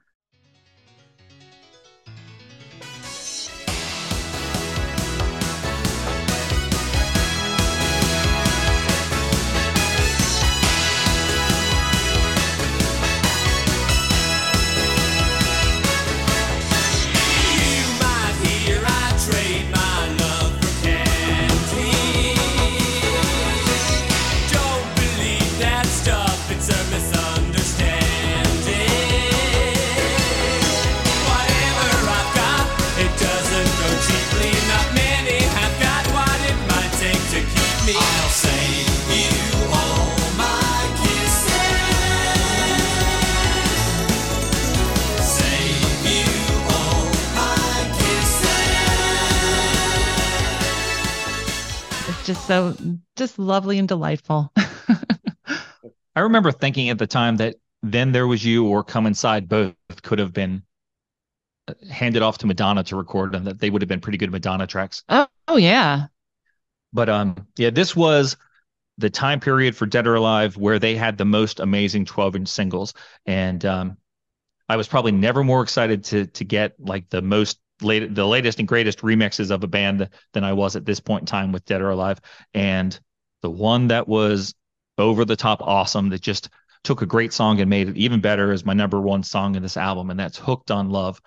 Just 52.27 52.45
so 52.45 52.75
just 53.15 53.39
lovely 53.39 53.79
and 53.79 53.87
delightful. 53.87 54.51
I 56.15 56.19
remember 56.19 56.51
thinking 56.51 56.89
at 56.89 56.99
the 56.99 57.07
time 57.07 57.37
that 57.37 57.55
then 57.81 58.11
there 58.11 58.27
was 58.27 58.43
you 58.43 58.67
or 58.67 58.83
come 58.83 59.05
inside 59.05 59.47
both 59.47 59.73
could 60.01 60.19
have 60.19 60.33
been 60.33 60.61
uh, 61.69 61.73
handed 61.89 62.21
off 62.21 62.39
to 62.39 62.47
Madonna 62.47 62.83
to 62.83 62.97
record 62.97 63.33
and 63.33 63.47
that 63.47 63.59
they 63.59 63.69
would 63.69 63.81
have 63.81 63.87
been 63.87 64.01
pretty 64.01 64.17
good 64.17 64.29
Madonna 64.29 64.67
tracks. 64.67 65.03
oh, 65.07 65.27
oh 65.47 65.55
yeah. 65.55 66.07
But 66.91 67.07
um 67.07 67.47
yeah, 67.57 67.69
this 67.69 67.95
was 67.95 68.35
the 68.97 69.09
time 69.09 69.39
period 69.39 69.75
for 69.75 69.85
Dead 69.85 70.05
or 70.05 70.15
Alive 70.15 70.57
where 70.57 70.79
they 70.79 70.95
had 70.95 71.17
the 71.17 71.25
most 71.25 71.61
amazing 71.61 72.05
12-inch 72.05 72.49
singles 72.49 72.93
and 73.25 73.63
um 73.65 73.97
I 74.67 74.75
was 74.75 74.89
probably 74.89 75.13
never 75.13 75.45
more 75.45 75.63
excited 75.63 76.03
to 76.05 76.25
to 76.25 76.43
get 76.43 76.75
like 76.77 77.09
the 77.09 77.21
most 77.21 77.57
late 77.81 78.13
the 78.13 78.25
latest 78.25 78.59
and 78.59 78.67
greatest 78.67 78.99
remixes 78.99 79.51
of 79.51 79.63
a 79.63 79.67
band 79.67 80.09
than 80.33 80.43
I 80.43 80.53
was 80.53 80.75
at 80.75 80.85
this 80.85 80.99
point 80.99 81.23
in 81.23 81.25
time 81.27 81.51
with 81.51 81.65
Dead 81.65 81.81
or 81.81 81.89
Alive 81.89 82.19
and 82.53 82.99
the 83.41 83.51
one 83.51 83.87
that 83.89 84.07
was 84.07 84.53
over 84.97 85.25
the 85.25 85.35
top 85.35 85.61
awesome 85.61 86.09
that 86.09 86.21
just 86.21 86.49
took 86.83 87.01
a 87.01 87.05
great 87.05 87.33
song 87.33 87.59
and 87.59 87.69
made 87.69 87.89
it 87.89 87.97
even 87.97 88.21
better 88.21 88.51
is 88.51 88.65
my 88.65 88.73
number 88.73 88.99
one 88.99 89.23
song 89.23 89.55
in 89.55 89.61
this 89.61 89.77
album 89.77 90.09
and 90.09 90.19
that's 90.19 90.37
Hooked 90.37 90.71
on 90.71 90.89
Love. 90.89 91.21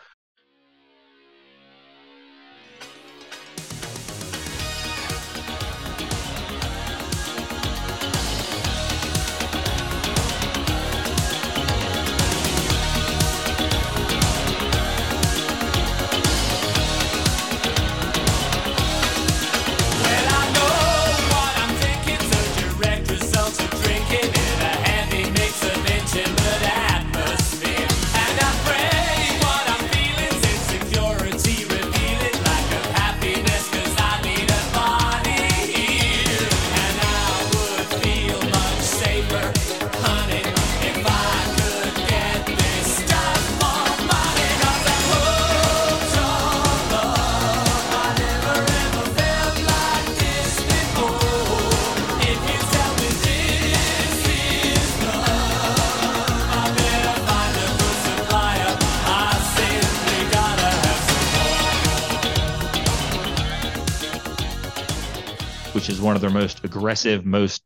Of 66.23 66.33
their 66.33 66.41
most 66.41 66.65
aggressive, 66.65 67.25
most 67.25 67.63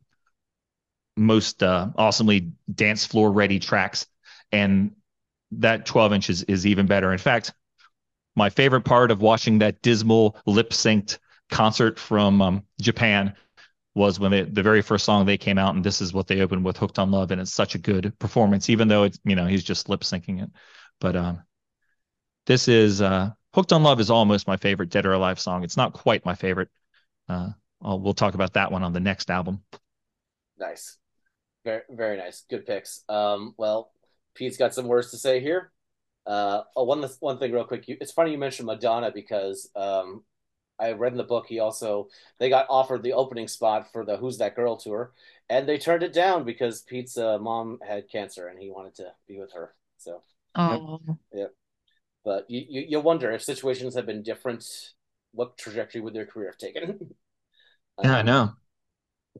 most 1.17 1.63
uh, 1.63 1.89
awesomely 1.95 2.51
dance 2.73 3.05
floor 3.05 3.31
ready 3.31 3.59
tracks, 3.59 4.05
and 4.51 4.91
that 5.51 5.85
12 5.85 6.13
inches 6.13 6.43
is 6.43 6.65
even 6.65 6.87
better. 6.87 7.11
In 7.11 7.17
fact, 7.17 7.53
my 8.35 8.49
favorite 8.49 8.81
part 8.81 9.11
of 9.11 9.21
watching 9.21 9.59
that 9.59 9.81
dismal 9.81 10.37
lip 10.45 10.71
synced 10.71 11.17
concert 11.49 11.99
from 11.99 12.41
um, 12.41 12.63
Japan 12.81 13.33
was 13.93 14.19
when 14.19 14.31
they, 14.31 14.41
the 14.43 14.63
very 14.63 14.81
first 14.81 15.05
song 15.05 15.25
they 15.25 15.37
came 15.37 15.57
out, 15.57 15.75
and 15.75 15.83
this 15.83 16.01
is 16.01 16.13
what 16.13 16.27
they 16.27 16.41
opened 16.41 16.65
with, 16.65 16.77
"Hooked 16.77 16.99
on 16.99 17.11
Love," 17.11 17.31
and 17.31 17.39
it's 17.39 17.53
such 17.53 17.75
a 17.75 17.79
good 17.79 18.13
performance, 18.19 18.69
even 18.69 18.87
though 18.87 19.03
it's 19.03 19.19
you 19.23 19.35
know 19.35 19.45
he's 19.45 19.63
just 19.63 19.87
lip 19.89 20.01
syncing 20.01 20.43
it. 20.43 20.49
But 20.99 21.15
um, 21.15 21.43
this 22.45 22.67
is 22.67 23.01
uh, 23.01 23.31
"Hooked 23.53 23.71
on 23.73 23.83
Love" 23.83 23.99
is 23.99 24.09
almost 24.09 24.47
my 24.47 24.57
favorite 24.57 24.89
Dead 24.89 25.05
or 25.05 25.13
Alive 25.13 25.39
song. 25.39 25.63
It's 25.63 25.77
not 25.77 25.93
quite 25.93 26.25
my 26.25 26.35
favorite. 26.35 26.69
Uh, 27.29 27.51
I'll, 27.85 27.99
we'll 27.99 28.13
talk 28.13 28.33
about 28.33 28.53
that 28.53 28.71
one 28.71 28.83
on 28.83 28.91
the 28.91 28.99
next 28.99 29.29
album. 29.29 29.61
Nice. 30.57 30.97
Very 31.63 31.83
very 31.89 32.17
nice. 32.17 32.43
Good 32.49 32.65
picks. 32.65 33.03
Um, 33.07 33.53
well, 33.57 33.91
Pete's 34.33 34.57
got 34.57 34.73
some 34.73 34.87
words 34.87 35.11
to 35.11 35.17
say 35.17 35.39
here. 35.39 35.71
Uh, 36.25 36.61
oh, 36.75 36.83
one 36.83 37.07
one 37.19 37.37
thing 37.37 37.51
real 37.51 37.63
quick. 37.63 37.87
You, 37.87 37.97
it's 38.01 38.11
funny 38.11 38.31
you 38.31 38.37
mentioned 38.37 38.65
Madonna 38.65 39.11
because 39.13 39.69
um, 39.75 40.23
I 40.79 40.91
read 40.93 41.11
in 41.11 41.17
the 41.17 41.23
book 41.23 41.45
he 41.47 41.59
also 41.59 42.07
they 42.39 42.49
got 42.49 42.65
offered 42.69 43.03
the 43.03 43.13
opening 43.13 43.47
spot 43.47 43.91
for 43.91 44.03
the 44.03 44.17
Who's 44.17 44.39
That 44.39 44.55
Girl 44.55 44.77
tour, 44.77 45.13
and 45.49 45.67
they 45.67 45.77
turned 45.77 46.03
it 46.03 46.13
down 46.13 46.43
because 46.43 46.81
Pete's 46.81 47.17
uh, 47.17 47.37
mom 47.37 47.79
had 47.87 48.09
cancer 48.09 48.47
and 48.47 48.59
he 48.59 48.71
wanted 48.71 48.95
to 48.95 49.11
be 49.27 49.39
with 49.39 49.53
her. 49.53 49.75
So, 49.97 50.23
Oh, 50.55 50.99
but 52.23 52.49
you 52.49 52.65
you, 52.67 52.85
you 52.89 52.99
wonder 52.99 53.31
if 53.31 53.43
situations 53.43 53.93
had 53.93 54.07
been 54.07 54.23
different, 54.23 54.65
what 55.31 55.57
trajectory 55.57 56.01
would 56.01 56.13
their 56.13 56.25
career 56.25 56.49
have 56.49 56.57
taken? 56.57 57.13
Yeah, 58.03 58.15
I 58.17 58.21
Um, 58.21 58.21
know. 58.21 58.55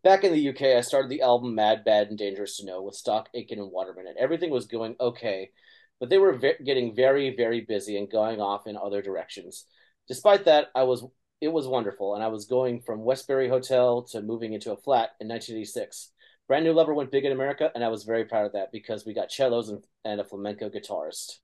back 0.03 0.23
in 0.23 0.31
the 0.31 0.39
UK, 0.39 0.75
I 0.77 0.81
started 0.81 1.09
the 1.09 1.21
album 1.21 1.55
Mad, 1.55 1.83
Bad, 1.83 2.09
and 2.09 2.17
Dangerous 2.17 2.57
to 2.57 2.65
Know 2.65 2.81
with 2.81 2.95
Stock, 2.95 3.29
Aitken, 3.33 3.59
and 3.59 3.71
Waterman, 3.71 4.07
and 4.07 4.17
everything 4.17 4.49
was 4.49 4.67
going 4.67 4.95
okay, 4.99 5.51
but 5.99 6.09
they 6.09 6.17
were 6.17 6.33
ve- 6.33 6.63
getting 6.63 6.95
very, 6.95 7.35
very 7.35 7.61
busy 7.61 7.97
and 7.97 8.09
going 8.09 8.39
off 8.41 8.67
in 8.67 8.77
other 8.77 9.01
directions. 9.01 9.65
Despite 10.07 10.45
that, 10.45 10.69
I 10.75 10.83
was 10.83 11.05
it 11.41 11.49
was 11.49 11.67
wonderful, 11.67 12.15
and 12.15 12.23
I 12.23 12.27
was 12.27 12.45
going 12.45 12.81
from 12.81 13.03
Westbury 13.03 13.49
Hotel 13.49 14.03
to 14.11 14.21
moving 14.21 14.53
into 14.53 14.71
a 14.71 14.77
flat 14.77 15.11
in 15.19 15.27
1986. 15.27 16.11
Brand 16.47 16.63
New 16.65 16.73
Lover 16.73 16.93
went 16.93 17.11
big 17.11 17.25
in 17.25 17.31
America, 17.31 17.71
and 17.75 17.83
I 17.83 17.89
was 17.89 18.03
very 18.03 18.25
proud 18.25 18.45
of 18.45 18.53
that 18.53 18.71
because 18.71 19.05
we 19.05 19.13
got 19.13 19.31
cellos 19.31 19.69
and, 19.69 19.83
and 20.05 20.21
a 20.21 20.23
flamenco 20.23 20.69
guitarist. 20.69 21.39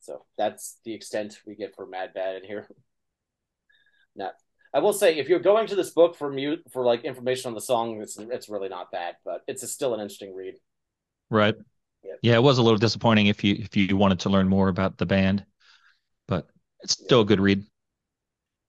So 0.00 0.24
that's 0.38 0.78
the 0.84 0.94
extent 0.94 1.40
we 1.46 1.54
get 1.56 1.74
for 1.76 1.86
Mad 1.86 2.14
Bad 2.14 2.36
in 2.36 2.44
here. 2.44 2.68
Now, 4.14 4.32
I 4.76 4.78
will 4.78 4.92
say, 4.92 5.16
if 5.16 5.30
you're 5.30 5.38
going 5.38 5.66
to 5.68 5.74
this 5.74 5.88
book 5.88 6.16
for 6.16 6.30
mute 6.30 6.62
for 6.70 6.84
like 6.84 7.02
information 7.02 7.48
on 7.48 7.54
the 7.54 7.62
song, 7.62 8.02
it's 8.02 8.18
it's 8.18 8.50
really 8.50 8.68
not 8.68 8.92
bad, 8.92 9.14
but 9.24 9.40
it's 9.48 9.62
a, 9.62 9.66
still 9.66 9.94
an 9.94 10.00
interesting 10.00 10.34
read. 10.34 10.56
Right. 11.30 11.54
Yeah. 12.04 12.12
Yeah, 12.20 12.34
it 12.34 12.42
was 12.42 12.58
a 12.58 12.62
little 12.62 12.76
disappointing 12.76 13.28
if 13.28 13.42
you 13.42 13.54
if 13.58 13.74
you 13.74 13.96
wanted 13.96 14.20
to 14.20 14.28
learn 14.28 14.48
more 14.48 14.68
about 14.68 14.98
the 14.98 15.06
band, 15.06 15.46
but 16.28 16.46
it's 16.80 16.92
still 16.92 17.22
a 17.22 17.24
good 17.24 17.40
read. 17.40 17.64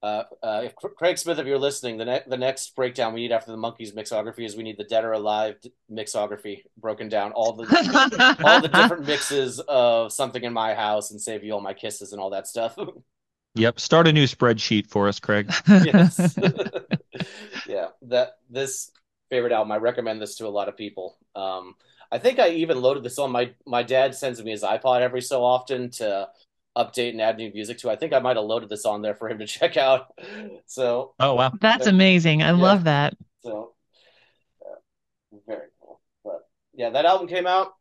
Uh, 0.02 0.24
uh, 0.42 0.62
if 0.64 0.76
Craig 0.76 1.18
Smith, 1.18 1.40
if 1.40 1.46
you're 1.46 1.58
listening, 1.58 1.98
the 1.98 2.06
next 2.06 2.30
the 2.30 2.38
next 2.38 2.74
breakdown 2.74 3.14
we 3.14 3.20
need 3.20 3.34
after 3.34 3.52
the 3.52 3.58
Monkees 3.58 3.94
mixography 3.94 4.46
is 4.46 4.56
we 4.56 4.64
need 4.64 4.78
the 4.78 4.86
Dead 4.86 5.04
or 5.04 5.12
Alive 5.12 5.58
mixography 5.92 6.62
broken 6.78 7.10
down, 7.10 7.34
all 7.34 7.52
the 7.52 7.64
all 8.46 8.62
the 8.62 8.70
different 8.74 9.06
mixes 9.06 9.60
of 9.60 10.14
something 10.14 10.46
in 10.46 10.54
my 10.54 10.74
house 10.74 11.12
and 11.12 11.20
save 11.20 11.44
you 11.44 11.52
all 11.52 11.60
my 11.60 11.74
kisses 11.74 12.14
and 12.14 12.22
all 12.22 12.30
that 12.30 12.48
stuff. 12.48 12.78
Yep. 13.58 13.80
Start 13.80 14.08
a 14.08 14.14
new 14.14 14.26
spreadsheet 14.26 14.88
for 14.88 15.08
us, 15.08 15.20
Craig. 15.20 15.52
yes, 15.82 16.38
yeah. 17.66 17.88
That 18.04 18.38
this 18.50 18.92
favorite 19.30 19.52
album, 19.52 19.72
I 19.72 19.78
recommend 19.78 20.22
this 20.22 20.36
to 20.36 20.48
a 20.48 20.50
lot 20.50 20.70
of 20.70 20.78
people. 20.78 21.18
Um, 21.36 21.76
I 22.12 22.18
think 22.20 22.40
I 22.40 22.50
even 22.50 22.82
loaded 22.82 23.04
this 23.04 23.20
on 23.20 23.32
my 23.32 23.52
my 23.66 23.84
dad 23.84 24.16
sends 24.16 24.42
me 24.44 24.52
his 24.52 24.64
iPod 24.64 25.02
every 25.02 25.22
so 25.22 25.44
often 25.44 25.90
to 25.92 26.30
update 26.78 27.10
and 27.10 27.22
add 27.22 27.38
new 27.38 27.52
music 27.52 27.80
to. 27.80 27.90
I 27.90 27.96
think 27.96 28.14
I 28.14 28.20
might 28.20 28.38
have 28.38 28.46
loaded 28.46 28.70
this 28.70 28.86
on 28.86 29.02
there 29.02 29.16
for 29.16 29.30
him 29.30 29.40
to 29.40 29.48
check 29.48 29.78
out. 29.78 30.14
So 30.66 31.16
Oh 31.20 31.36
wow. 31.36 31.52
That's 31.60 31.88
amazing. 31.88 32.44
I 32.44 32.52
Yeah. 32.52 32.62
love 32.62 32.84
that. 32.86 33.16
So, 33.44 33.74
uh, 34.66 34.76
very 35.48 35.68
cool. 35.82 36.00
But 36.24 36.48
yeah, 36.74 36.90
that 36.92 37.06
album 37.06 37.28
came 37.28 37.48
out, 37.48 37.74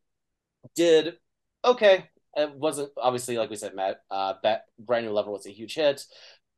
did 0.75 1.17
okay. 1.65 2.07
It 2.37 2.55
wasn't 2.55 2.91
obviously 2.97 3.39
like 3.39 3.51
we 3.51 3.57
said, 3.57 3.75
Matt. 3.75 4.01
Uh, 4.11 4.35
Bat, 4.43 4.65
Brand 4.79 5.07
New 5.07 5.13
Lover 5.13 5.31
was 5.31 5.47
a 5.47 5.51
huge 5.51 5.75
hit, 5.75 6.05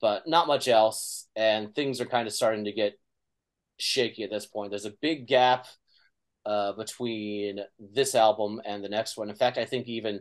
but 0.01 0.27
not 0.27 0.47
much 0.47 0.69
else. 0.69 1.29
And 1.37 1.75
things 1.75 2.01
are 2.01 2.07
kind 2.07 2.27
of 2.27 2.35
starting 2.35 2.65
to 2.65 2.73
get 2.73 2.99
shaky 3.79 4.25
at 4.25 4.31
this 4.31 4.47
point. 4.47 4.71
There's 4.71 4.85
a 4.85 4.95
big 5.01 5.27
gap 5.27 5.67
uh, 6.45 6.73
between 6.73 7.61
this 7.79 8.15
album 8.15 8.61
and 8.65 8.83
the 8.83 8.89
next 8.89 9.17
one. 9.17 9.29
In 9.31 9.37
fact, 9.37 9.59
I 9.59 9.65
think 9.65 9.87
even 9.87 10.21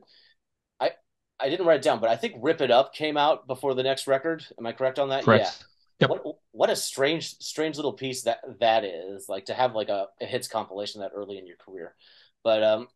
I 0.80 0.92
I 1.40 1.50
didn't 1.50 1.66
write 1.66 1.78
it 1.78 1.84
down, 1.84 2.00
but 2.00 2.10
I 2.10 2.16
think 2.16 2.36
Rip 2.40 2.62
It 2.62 2.72
Up 2.72 2.94
came 2.94 3.18
out 3.18 3.48
before 3.48 3.74
the 3.74 3.84
next 3.84 4.08
record. 4.08 4.46
Am 4.60 4.66
I 4.66 4.74
correct 4.74 5.00
on 5.00 5.10
that? 5.10 5.24
Correct. 5.24 5.46
Yeah. 5.46 5.64
Yep. 6.00 6.10
What 6.10 6.36
what 6.52 6.70
a 6.70 6.76
strange 6.76 7.38
strange 7.40 7.76
little 7.78 7.94
piece 7.94 8.24
that 8.24 8.40
that 8.60 8.84
is 8.84 9.28
like 9.28 9.46
to 9.46 9.54
have 9.54 9.74
like 9.74 9.90
a, 9.90 10.08
a 10.22 10.26
hits 10.26 10.48
compilation 10.48 11.02
that 11.02 11.12
early 11.16 11.38
in 11.38 11.48
your 11.48 11.58
career. 11.58 11.96
But 12.44 12.62
um 12.62 12.88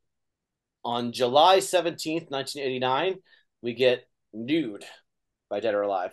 on 0.84 1.12
July 1.12 1.60
17th, 1.60 2.30
1989, 2.30 3.16
we 3.62 3.74
get 3.74 4.08
Nude 4.34 4.86
by 5.50 5.60
Dead 5.60 5.74
or 5.74 5.82
Alive. 5.82 6.12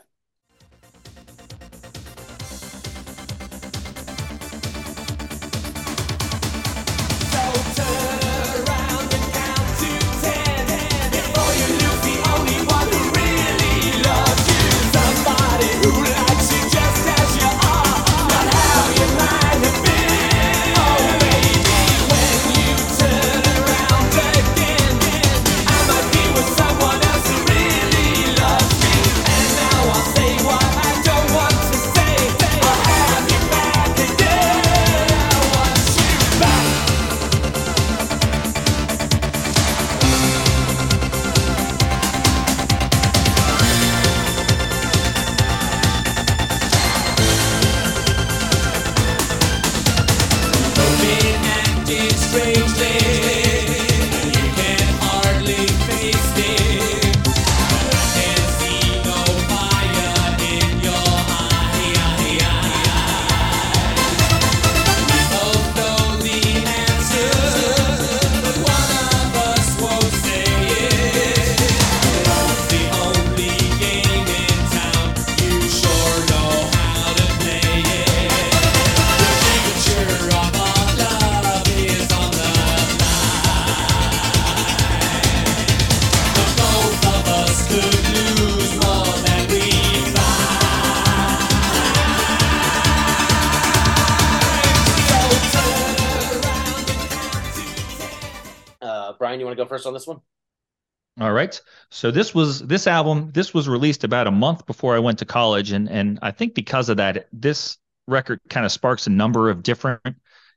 So 101.98 102.12
this 102.12 102.32
was 102.32 102.60
this 102.60 102.86
album. 102.86 103.32
This 103.32 103.52
was 103.52 103.68
released 103.68 104.04
about 104.04 104.28
a 104.28 104.30
month 104.30 104.66
before 104.66 104.94
I 104.94 105.00
went 105.00 105.18
to 105.18 105.24
college, 105.24 105.72
and 105.72 105.90
and 105.90 106.20
I 106.22 106.30
think 106.30 106.54
because 106.54 106.90
of 106.90 106.98
that, 106.98 107.26
this 107.32 107.76
record 108.06 108.38
kind 108.48 108.64
of 108.64 108.70
sparks 108.70 109.08
a 109.08 109.10
number 109.10 109.50
of 109.50 109.64
different 109.64 110.14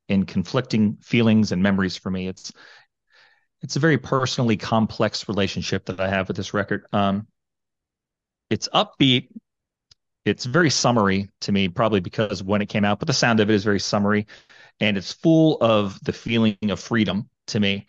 and 0.07 0.27
conflicting 0.27 0.97
feelings 0.97 1.51
and 1.51 1.63
memories 1.63 1.97
for 1.97 2.11
me. 2.11 2.27
It's 2.27 2.53
it's 3.63 3.75
a 3.75 3.79
very 3.79 3.97
personally 3.97 4.55
complex 4.55 5.27
relationship 5.27 5.85
that 5.87 5.99
I 5.99 6.09
have 6.09 6.27
with 6.27 6.37
this 6.37 6.53
record. 6.53 6.85
Um, 6.93 7.25
it's 8.51 8.69
upbeat. 8.71 9.29
It's 10.25 10.45
very 10.45 10.69
summery 10.69 11.27
to 11.39 11.51
me, 11.51 11.69
probably 11.69 12.01
because 12.01 12.43
when 12.43 12.61
it 12.61 12.69
came 12.69 12.85
out, 12.85 12.99
but 12.99 13.07
the 13.07 13.13
sound 13.13 13.39
of 13.39 13.49
it 13.49 13.55
is 13.55 13.63
very 13.63 13.79
summery, 13.79 14.27
and 14.79 14.95
it's 14.95 15.11
full 15.11 15.57
of 15.59 15.99
the 16.03 16.13
feeling 16.13 16.69
of 16.69 16.79
freedom 16.79 17.31
to 17.47 17.59
me. 17.59 17.87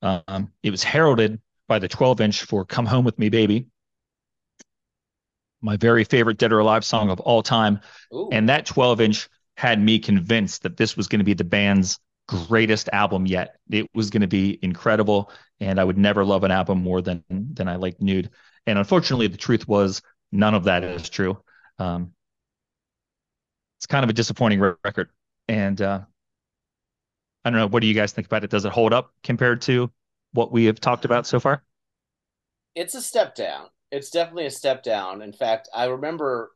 Um, 0.00 0.52
it 0.62 0.70
was 0.70 0.82
heralded 0.82 1.38
by 1.68 1.78
the 1.78 1.88
12 1.88 2.20
inch 2.20 2.42
for 2.42 2.64
Come 2.64 2.86
Home 2.86 3.04
With 3.04 3.18
Me 3.18 3.28
Baby, 3.28 3.66
my 5.64 5.76
very 5.76 6.04
favorite 6.04 6.38
Dead 6.38 6.52
or 6.52 6.58
Alive 6.58 6.84
song 6.84 7.10
of 7.10 7.20
all 7.20 7.42
time. 7.42 7.80
Ooh. 8.12 8.28
And 8.30 8.48
that 8.48 8.66
12 8.66 9.00
inch 9.00 9.28
had 9.56 9.80
me 9.80 9.98
convinced 9.98 10.62
that 10.62 10.76
this 10.76 10.96
was 10.96 11.08
going 11.08 11.20
to 11.20 11.24
be 11.24 11.34
the 11.34 11.44
band's 11.44 11.98
greatest 12.28 12.88
album 12.92 13.26
yet. 13.26 13.56
It 13.70 13.88
was 13.94 14.10
going 14.10 14.20
to 14.20 14.28
be 14.28 14.58
incredible. 14.62 15.30
And 15.60 15.80
I 15.80 15.84
would 15.84 15.98
never 15.98 16.24
love 16.24 16.44
an 16.44 16.50
album 16.50 16.82
more 16.82 17.00
than, 17.00 17.24
than 17.28 17.68
I 17.68 17.76
liked 17.76 18.00
Nude. 18.00 18.30
And 18.66 18.78
unfortunately, 18.78 19.28
the 19.28 19.36
truth 19.36 19.66
was 19.66 20.02
none 20.32 20.54
of 20.54 20.64
that 20.64 20.84
is 20.84 21.08
true. 21.08 21.38
Um, 21.78 22.12
it's 23.78 23.86
kind 23.86 24.04
of 24.04 24.10
a 24.10 24.14
disappointing 24.14 24.60
re- 24.60 24.74
record. 24.84 25.10
And 25.48 25.80
uh, 25.80 26.00
I 27.44 27.50
don't 27.50 27.58
know. 27.58 27.68
What 27.68 27.80
do 27.80 27.86
you 27.86 27.94
guys 27.94 28.12
think 28.12 28.26
about 28.26 28.44
it? 28.44 28.50
Does 28.50 28.64
it 28.64 28.72
hold 28.72 28.92
up 28.92 29.12
compared 29.22 29.62
to 29.62 29.90
what 30.34 30.52
we 30.52 30.66
have 30.66 30.80
talked 30.80 31.04
about 31.04 31.26
so 31.26 31.40
far? 31.40 31.62
it's 32.74 32.94
a 32.94 33.02
step 33.02 33.34
down. 33.34 33.66
It's 33.90 34.10
definitely 34.10 34.46
a 34.46 34.50
step 34.50 34.82
down. 34.82 35.22
In 35.22 35.32
fact, 35.32 35.68
I 35.74 35.86
remember 35.86 36.50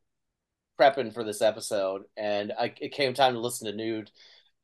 prepping 0.81 1.13
for 1.15 1.25
this 1.25 1.43
episode, 1.43 2.03
and 2.17 2.53
I, 2.59 2.73
it 2.81 2.93
came 2.93 3.15
time 3.15 3.35
to 3.35 3.41
listen 3.41 3.67
to 3.67 3.77
Nude, 3.77 4.11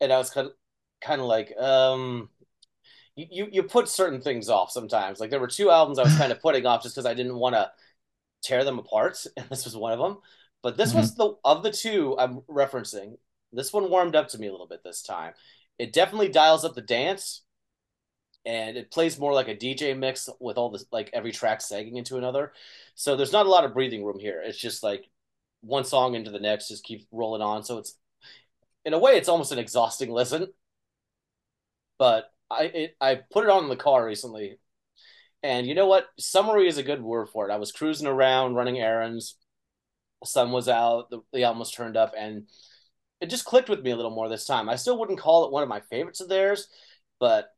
and 0.00 0.12
I 0.12 0.18
was 0.18 0.30
kind 0.30 0.48
of, 0.48 0.52
kind 1.00 1.20
of 1.20 1.26
like, 1.26 1.56
um, 1.58 2.28
you, 3.16 3.26
you 3.30 3.48
you 3.52 3.62
put 3.62 3.88
certain 3.88 4.20
things 4.20 4.48
off 4.48 4.70
sometimes. 4.70 5.20
Like 5.20 5.30
there 5.30 5.40
were 5.40 5.46
two 5.46 5.70
albums 5.70 5.98
I 5.98 6.04
was 6.04 6.16
kind 6.16 6.32
of 6.32 6.40
putting 6.42 6.66
off 6.66 6.82
just 6.82 6.94
because 6.94 7.06
I 7.06 7.14
didn't 7.14 7.36
want 7.36 7.54
to 7.54 7.70
tear 8.42 8.64
them 8.64 8.78
apart, 8.78 9.24
and 9.36 9.48
this 9.48 9.64
was 9.64 9.76
one 9.76 9.92
of 9.92 9.98
them. 9.98 10.18
But 10.62 10.76
this 10.76 10.94
was 10.94 11.14
the 11.14 11.34
of 11.44 11.62
the 11.62 11.70
two 11.70 12.16
I'm 12.18 12.40
referencing. 12.50 13.18
this 13.52 13.72
one 13.72 13.90
warmed 13.90 14.16
up 14.16 14.28
to 14.28 14.38
me 14.38 14.48
a 14.48 14.50
little 14.50 14.66
bit 14.66 14.82
this 14.82 15.02
time. 15.02 15.34
It 15.78 15.92
definitely 15.92 16.28
dials 16.30 16.64
up 16.64 16.74
the 16.74 16.80
dance, 16.80 17.42
and 18.46 18.76
it 18.76 18.90
plays 18.90 19.18
more 19.18 19.32
like 19.32 19.48
a 19.48 19.56
DJ 19.56 19.96
mix 19.96 20.28
with 20.40 20.58
all 20.58 20.70
this 20.70 20.84
like 20.92 21.10
every 21.12 21.32
track 21.32 21.60
sagging 21.60 21.96
into 21.96 22.18
another. 22.18 22.52
So 22.94 23.16
there's 23.16 23.32
not 23.32 23.46
a 23.46 23.50
lot 23.50 23.64
of 23.64 23.74
breathing 23.74 24.04
room 24.04 24.18
here. 24.18 24.42
It's 24.44 24.58
just 24.58 24.82
like 24.82 25.08
one 25.62 25.84
song 25.84 26.14
into 26.14 26.30
the 26.30 26.38
next, 26.38 26.68
just 26.68 26.84
keep 26.84 27.06
rolling 27.10 27.42
on. 27.42 27.64
So 27.64 27.78
it's 27.78 27.98
in 28.84 28.92
a 28.92 28.98
way, 28.98 29.12
it's 29.16 29.28
almost 29.28 29.52
an 29.52 29.58
exhausting 29.58 30.10
listen. 30.10 30.48
But 31.98 32.30
I 32.50 32.64
it, 32.64 32.96
I 33.00 33.14
put 33.32 33.44
it 33.44 33.50
on 33.50 33.64
in 33.64 33.70
the 33.70 33.76
car 33.76 34.04
recently, 34.04 34.58
and 35.42 35.66
you 35.66 35.74
know 35.74 35.86
what? 35.86 36.06
Summary 36.18 36.68
is 36.68 36.78
a 36.78 36.82
good 36.82 37.02
word 37.02 37.28
for 37.28 37.48
it. 37.48 37.52
I 37.52 37.56
was 37.56 37.72
cruising 37.72 38.06
around, 38.06 38.54
running 38.54 38.78
errands. 38.78 39.36
Sun 40.24 40.52
was 40.52 40.68
out. 40.68 41.10
The, 41.10 41.20
the 41.32 41.44
album 41.44 41.60
was 41.60 41.70
turned 41.70 41.96
up, 41.96 42.12
and 42.16 42.48
it 43.20 43.30
just 43.30 43.44
clicked 43.44 43.68
with 43.68 43.82
me 43.82 43.90
a 43.90 43.96
little 43.96 44.14
more 44.14 44.28
this 44.28 44.46
time. 44.46 44.68
I 44.68 44.76
still 44.76 44.98
wouldn't 44.98 45.20
call 45.20 45.44
it 45.44 45.52
one 45.52 45.62
of 45.62 45.68
my 45.68 45.80
favorites 45.80 46.20
of 46.20 46.28
theirs, 46.28 46.68
but 47.20 47.53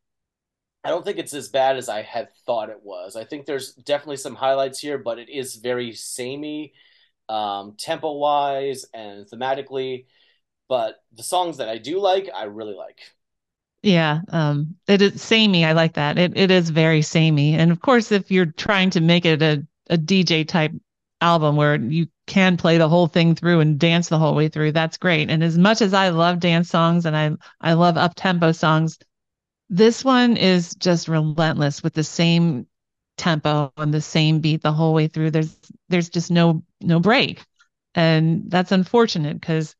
I 0.83 0.89
don't 0.89 1.03
think 1.03 1.17
it's 1.17 1.33
as 1.33 1.49
bad 1.49 1.77
as 1.77 1.89
I 1.89 2.01
had 2.01 2.33
thought 2.45 2.69
it 2.69 2.81
was. 2.83 3.15
I 3.15 3.25
think 3.25 3.45
there's 3.45 3.73
definitely 3.73 4.17
some 4.17 4.35
highlights 4.35 4.79
here, 4.79 4.97
but 4.97 5.19
it 5.19 5.29
is 5.29 5.55
very 5.55 5.93
samey, 5.93 6.73
um, 7.29 7.75
tempo 7.77 8.13
wise 8.13 8.85
and 8.93 9.25
thematically. 9.27 10.05
But 10.69 11.01
the 11.13 11.23
songs 11.23 11.57
that 11.57 11.69
I 11.69 11.77
do 11.77 11.99
like, 11.99 12.29
I 12.33 12.45
really 12.45 12.75
like. 12.75 12.99
Yeah, 13.83 14.21
um, 14.29 14.75
it 14.87 15.01
is 15.01 15.21
samey. 15.21 15.63
I 15.65 15.71
like 15.73 15.93
that. 15.93 16.17
It 16.17 16.35
it 16.35 16.51
is 16.51 16.69
very 16.69 17.01
samey. 17.01 17.53
And 17.55 17.71
of 17.71 17.81
course, 17.81 18.11
if 18.11 18.31
you're 18.31 18.47
trying 18.47 18.89
to 18.91 19.01
make 19.01 19.25
it 19.25 19.41
a, 19.41 19.65
a 19.89 19.97
DJ 19.97 20.43
type 20.43 20.71
album 21.21 21.55
where 21.55 21.75
you 21.75 22.07
can 22.27 22.57
play 22.57 22.77
the 22.77 22.89
whole 22.89 23.07
thing 23.07 23.35
through 23.35 23.59
and 23.61 23.79
dance 23.79 24.09
the 24.09 24.19
whole 24.19 24.35
way 24.35 24.49
through, 24.49 24.71
that's 24.73 24.97
great. 24.97 25.29
And 25.29 25.43
as 25.43 25.57
much 25.57 25.81
as 25.81 25.93
I 25.93 26.09
love 26.09 26.39
dance 26.39 26.69
songs 26.69 27.05
and 27.05 27.15
I 27.15 27.31
I 27.61 27.73
love 27.73 27.97
up 27.97 28.13
tempo 28.15 28.51
songs, 28.51 28.97
this 29.69 30.03
one 30.03 30.37
is 30.37 30.75
just 30.75 31.07
relentless 31.07 31.83
with 31.83 31.93
the 31.93 32.03
same 32.03 32.67
tempo 33.17 33.71
and 33.77 33.93
the 33.93 34.01
same 34.01 34.39
beat 34.39 34.61
the 34.61 34.71
whole 34.71 34.93
way 34.93 35.07
through. 35.07 35.31
There's 35.31 35.57
there's 35.89 36.09
just 36.09 36.31
no 36.31 36.63
no 36.81 36.99
break. 36.99 37.43
And 37.95 38.49
that's 38.49 38.71
unfortunate 38.71 39.39
because 39.39 39.75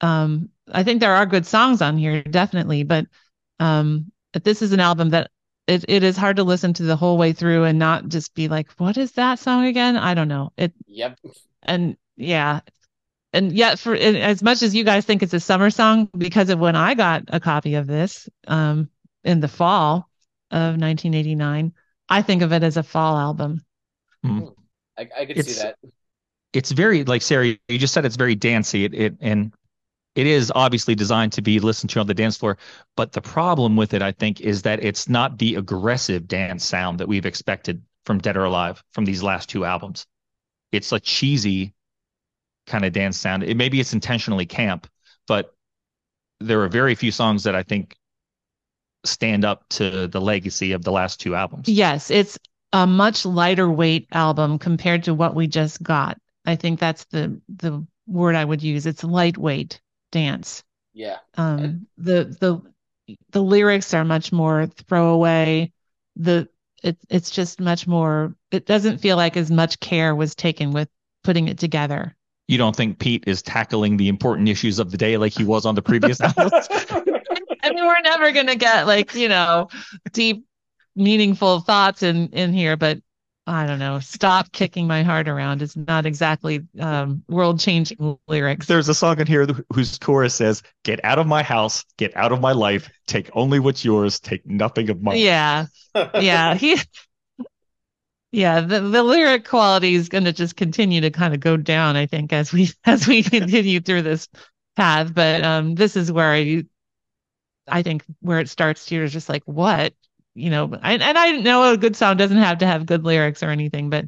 um 0.00 0.48
I 0.72 0.82
think 0.84 1.00
there 1.00 1.14
are 1.14 1.26
good 1.26 1.46
songs 1.46 1.82
on 1.82 1.98
here, 1.98 2.22
definitely, 2.22 2.84
but 2.84 3.06
um, 3.60 4.10
but 4.32 4.44
this 4.44 4.62
is 4.62 4.72
an 4.72 4.80
album 4.80 5.10
that 5.10 5.30
it, 5.66 5.84
it 5.88 6.02
is 6.02 6.16
hard 6.16 6.36
to 6.36 6.44
listen 6.44 6.72
to 6.74 6.82
the 6.84 6.96
whole 6.96 7.18
way 7.18 7.32
through 7.32 7.64
and 7.64 7.78
not 7.78 8.08
just 8.08 8.34
be 8.34 8.48
like, 8.48 8.70
what 8.78 8.96
is 8.96 9.12
that 9.12 9.38
song 9.38 9.66
again? 9.66 9.96
I 9.96 10.14
don't 10.14 10.28
know. 10.28 10.52
It 10.56 10.72
Yep. 10.86 11.18
and 11.62 11.96
yeah, 12.16 12.60
and 13.32 13.52
yet 13.52 13.78
for 13.78 13.94
and 13.94 14.16
as 14.16 14.42
much 14.42 14.62
as 14.62 14.74
you 14.74 14.84
guys 14.84 15.04
think 15.04 15.22
it's 15.22 15.34
a 15.34 15.40
summer 15.40 15.70
song, 15.70 16.08
because 16.16 16.50
of 16.50 16.58
when 16.58 16.76
I 16.76 16.94
got 16.94 17.24
a 17.28 17.40
copy 17.40 17.74
of 17.74 17.86
this 17.86 18.28
um, 18.46 18.90
in 19.24 19.40
the 19.40 19.48
fall 19.48 20.08
of 20.50 20.76
1989, 20.78 21.72
I 22.08 22.22
think 22.22 22.42
of 22.42 22.52
it 22.52 22.62
as 22.62 22.76
a 22.76 22.82
fall 22.82 23.16
album. 23.16 23.64
I, 24.24 25.08
I 25.18 25.24
could 25.26 25.36
see 25.36 25.40
It's- 25.40 25.62
that. 25.62 25.76
it's 26.52 26.70
very 26.70 27.04
like 27.04 27.22
Sarah, 27.22 27.56
you 27.68 27.78
just 27.78 27.94
said 27.94 28.04
it's 28.04 28.16
very 28.16 28.34
dancey. 28.34 28.84
It, 28.84 28.94
it 28.94 29.16
and 29.20 29.52
it 30.14 30.26
is 30.26 30.52
obviously 30.54 30.94
designed 30.94 31.32
to 31.32 31.42
be 31.42 31.58
listened 31.58 31.88
to 31.90 32.00
on 32.00 32.06
the 32.06 32.14
dance 32.14 32.36
floor. 32.36 32.58
But 32.96 33.12
the 33.12 33.22
problem 33.22 33.76
with 33.76 33.94
it, 33.94 34.02
I 34.02 34.12
think, 34.12 34.40
is 34.42 34.62
that 34.62 34.84
it's 34.84 35.08
not 35.08 35.38
the 35.38 35.54
aggressive 35.54 36.28
dance 36.28 36.64
sound 36.66 37.00
that 37.00 37.08
we've 37.08 37.24
expected 37.24 37.82
from 38.04 38.18
Dead 38.18 38.36
or 38.36 38.44
Alive 38.44 38.84
from 38.92 39.06
these 39.06 39.22
last 39.22 39.48
two 39.48 39.64
albums. 39.64 40.06
It's 40.70 40.92
a 40.92 41.00
cheesy 41.00 41.72
kind 42.66 42.84
of 42.84 42.92
dance 42.92 43.18
sound. 43.18 43.42
It 43.42 43.56
maybe 43.56 43.80
it's 43.80 43.92
intentionally 43.92 44.46
camp, 44.46 44.86
but 45.26 45.54
there 46.40 46.62
are 46.62 46.68
very 46.68 46.94
few 46.94 47.10
songs 47.10 47.44
that 47.44 47.54
I 47.54 47.62
think 47.62 47.96
stand 49.04 49.44
up 49.44 49.68
to 49.70 50.06
the 50.08 50.20
legacy 50.20 50.72
of 50.72 50.82
the 50.82 50.92
last 50.92 51.20
two 51.20 51.34
albums. 51.34 51.68
Yes, 51.68 52.10
it's 52.10 52.38
a 52.72 52.86
much 52.86 53.24
lighter 53.24 53.70
weight 53.70 54.08
album 54.12 54.58
compared 54.58 55.04
to 55.04 55.14
what 55.14 55.34
we 55.34 55.46
just 55.46 55.82
got. 55.82 56.18
I 56.44 56.56
think 56.56 56.80
that's 56.80 57.04
the 57.06 57.40
the 57.48 57.86
word 58.06 58.34
I 58.34 58.44
would 58.44 58.62
use. 58.62 58.86
It's 58.86 59.04
lightweight 59.04 59.80
dance. 60.10 60.62
Yeah. 60.92 61.18
Um, 61.36 61.86
the 61.98 62.36
the 62.40 62.62
the 63.30 63.42
lyrics 63.42 63.94
are 63.94 64.04
much 64.04 64.32
more 64.32 64.66
throwaway. 64.66 65.72
The 66.16 66.48
it 66.82 66.98
it's 67.08 67.30
just 67.30 67.60
much 67.60 67.86
more. 67.86 68.34
It 68.50 68.66
doesn't 68.66 68.98
feel 68.98 69.16
like 69.16 69.36
as 69.36 69.50
much 69.50 69.80
care 69.80 70.14
was 70.14 70.34
taken 70.34 70.72
with 70.72 70.88
putting 71.22 71.48
it 71.48 71.58
together. 71.58 72.16
You 72.52 72.58
don't 72.58 72.76
think 72.76 72.98
Pete 72.98 73.24
is 73.26 73.40
tackling 73.40 73.96
the 73.96 74.08
important 74.08 74.46
issues 74.46 74.78
of 74.78 74.90
the 74.90 74.98
day 74.98 75.16
like 75.16 75.32
he 75.32 75.42
was 75.42 75.64
on 75.64 75.74
the 75.74 75.80
previous 75.80 76.20
albums? 76.20 76.52
I 76.52 77.70
mean, 77.72 77.86
we're 77.86 78.02
never 78.02 78.30
gonna 78.30 78.56
get 78.56 78.86
like 78.86 79.14
you 79.14 79.30
know 79.30 79.68
deep, 80.12 80.44
meaningful 80.94 81.60
thoughts 81.60 82.02
in 82.02 82.28
in 82.28 82.52
here, 82.52 82.76
but 82.76 82.98
I 83.46 83.66
don't 83.66 83.78
know. 83.78 84.00
Stop 84.00 84.52
kicking 84.52 84.86
my 84.86 85.02
heart 85.02 85.28
around 85.28 85.62
is 85.62 85.74
not 85.74 86.04
exactly 86.04 86.60
um, 86.78 87.24
world 87.26 87.58
changing 87.58 88.18
lyrics. 88.28 88.66
There's 88.66 88.90
a 88.90 88.94
song 88.94 89.18
in 89.18 89.26
here 89.26 89.46
whose 89.72 89.98
chorus 89.98 90.34
says, 90.34 90.62
Get 90.84 91.02
out 91.04 91.18
of 91.18 91.26
my 91.26 91.42
house, 91.42 91.86
get 91.96 92.14
out 92.14 92.32
of 92.32 92.40
my 92.42 92.52
life, 92.52 92.90
take 93.06 93.30
only 93.32 93.60
what's 93.60 93.82
yours, 93.82 94.20
take 94.20 94.46
nothing 94.46 94.90
of 94.90 95.00
mine. 95.00 95.16
Yeah, 95.16 95.66
yeah, 96.20 96.54
he. 96.54 96.78
Yeah, 98.32 98.62
the, 98.62 98.80
the 98.80 99.02
lyric 99.02 99.46
quality 99.46 99.94
is 99.94 100.08
going 100.08 100.24
to 100.24 100.32
just 100.32 100.56
continue 100.56 101.02
to 101.02 101.10
kind 101.10 101.34
of 101.34 101.40
go 101.40 101.56
down, 101.56 101.96
I 101.96 102.06
think, 102.06 102.32
as 102.32 102.52
we 102.52 102.70
as 102.84 103.06
we 103.06 103.22
continue 103.22 103.80
through 103.80 104.02
this 104.02 104.28
path. 104.74 105.14
But 105.14 105.44
um, 105.44 105.74
this 105.74 105.96
is 105.96 106.10
where 106.10 106.32
I, 106.32 106.64
I 107.68 107.82
think 107.82 108.04
where 108.20 108.40
it 108.40 108.48
starts 108.48 108.88
here 108.88 109.04
is 109.04 109.12
just 109.12 109.28
like 109.28 109.42
what 109.44 109.94
you 110.34 110.50
know, 110.50 110.72
I, 110.82 110.94
and 110.94 111.18
I 111.18 111.32
know 111.32 111.72
a 111.72 111.76
good 111.76 111.96
song 111.96 112.16
doesn't 112.16 112.36
have 112.36 112.58
to 112.58 112.66
have 112.66 112.86
good 112.86 113.04
lyrics 113.04 113.42
or 113.42 113.50
anything, 113.50 113.90
but 113.90 114.06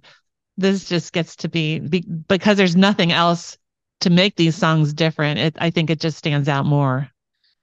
this 0.56 0.88
just 0.88 1.12
gets 1.12 1.36
to 1.36 1.48
be, 1.48 1.80
be 1.80 2.00
because 2.00 2.56
there's 2.56 2.76
nothing 2.76 3.12
else 3.12 3.58
to 4.00 4.10
make 4.10 4.36
these 4.36 4.56
songs 4.56 4.94
different. 4.94 5.38
It, 5.38 5.56
I 5.58 5.70
think 5.70 5.90
it 5.90 6.00
just 6.00 6.18
stands 6.18 6.48
out 6.48 6.64
more. 6.64 7.10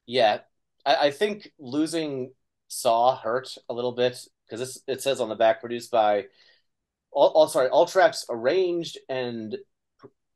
Yeah, 0.06 0.40
I, 0.86 0.96
I 0.96 1.12
think 1.12 1.52
losing 1.58 2.34
SAW 2.68 3.16
hurt 3.16 3.56
a 3.70 3.74
little 3.74 3.94
bit 3.94 4.18
because 4.48 4.82
it 4.88 5.02
says 5.02 5.22
on 5.22 5.30
the 5.30 5.36
back 5.36 5.60
produced 5.62 5.92
by 5.92 6.26
all, 7.12 7.30
all 7.30 7.48
sorry 7.48 7.70
all 7.70 7.86
tracks 7.86 8.26
arranged 8.30 8.98
and 9.10 9.58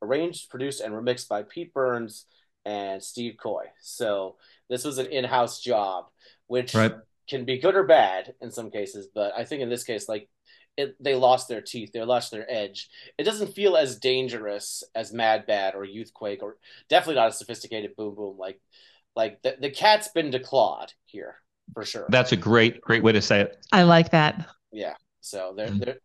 arranged, 0.02 0.50
produced, 0.50 0.82
and 0.82 0.94
remixed 0.94 1.28
by 1.28 1.44
Pete 1.44 1.74
Burns 1.74 2.26
and 2.66 3.02
Steve 3.02 3.36
Coy. 3.42 3.66
So 3.82 4.36
this 4.70 4.84
was 4.84 4.98
an 4.98 5.08
in-house 5.08 5.62
job, 5.62 6.06
which 6.48 6.74
Right. 6.74 6.94
can 7.30 7.46
be 7.46 7.58
good 7.58 7.76
or 7.76 7.84
bad 7.84 8.34
in 8.42 8.52
some 8.52 8.70
cases. 8.72 9.08
But 9.14 9.34
I 9.36 9.46
think 9.46 9.62
in 9.62 9.70
this 9.70 9.84
case, 9.84 10.08
like 10.10 10.30
it, 10.78 10.96
they 11.02 11.16
lost 11.16 11.48
their 11.48 11.62
teeth, 11.62 11.92
they 11.94 12.02
lost 12.04 12.32
their 12.32 12.46
edge. 12.52 12.90
It 13.18 13.24
doesn't 13.24 13.54
feel 13.54 13.78
as 13.78 13.98
dangerous 13.98 14.84
as 14.94 15.14
Mad 15.14 15.46
Bad 15.48 15.74
or 15.76 15.86
Youthquake, 15.86 16.42
or 16.42 16.58
definitely 16.90 17.16
not 17.16 17.28
as 17.28 17.38
sophisticated 17.40 17.96
Boom 17.96 18.16
Boom. 18.16 18.38
Like 18.38 18.60
like 19.16 19.42
the, 19.44 19.56
the 19.60 19.70
cat's 19.70 20.10
been 20.10 20.30
declawed 20.32 20.90
here 21.06 21.38
for 21.74 21.86
sure. 21.86 22.06
That's 22.10 22.34
a 22.34 22.38
great, 22.38 22.82
great 22.82 23.02
way 23.02 23.14
to 23.14 23.22
say 23.22 23.40
it. 23.42 23.66
I 23.72 23.84
like 23.84 24.12
that. 24.12 24.50
Yeah. 24.74 24.96
So 25.22 25.54
they're 25.56 25.70
Mhm. 25.70 25.80
they're, 25.80 25.86
th 25.94 25.96
th 25.96 26.02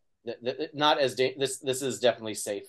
not 0.75 0.99
as 0.99 1.15
da- 1.15 1.37
this 1.39 1.59
this 1.59 1.83
is 1.83 2.01
definitely 2.01 2.35
safe. 2.35 2.65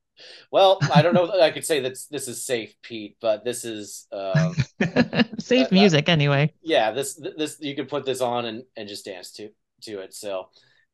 well, 0.50 0.78
I 0.92 1.02
don't 1.02 1.14
know 1.14 1.30
I 1.40 1.50
could 1.50 1.64
say 1.64 1.80
that 1.80 1.98
this 2.10 2.28
is 2.28 2.44
safe, 2.44 2.74
Pete, 2.82 3.16
but 3.20 3.44
this 3.44 3.64
is 3.64 4.06
um, 4.12 4.54
Safe 5.38 5.68
Uh, 5.68 5.70
music, 5.72 6.08
anyway. 6.08 6.52
yeah, 6.62 6.90
this 6.92 7.14
this 7.36 7.58
you 7.60 7.74
could 7.76 7.88
put 7.88 8.04
this 8.04 8.20
on 8.20 8.44
and 8.46 8.64
and 8.76 8.88
just 8.88 9.04
dance 9.04 9.32
to 9.32 9.50
to 9.82 10.00
it. 10.00 10.14
So 10.14 10.48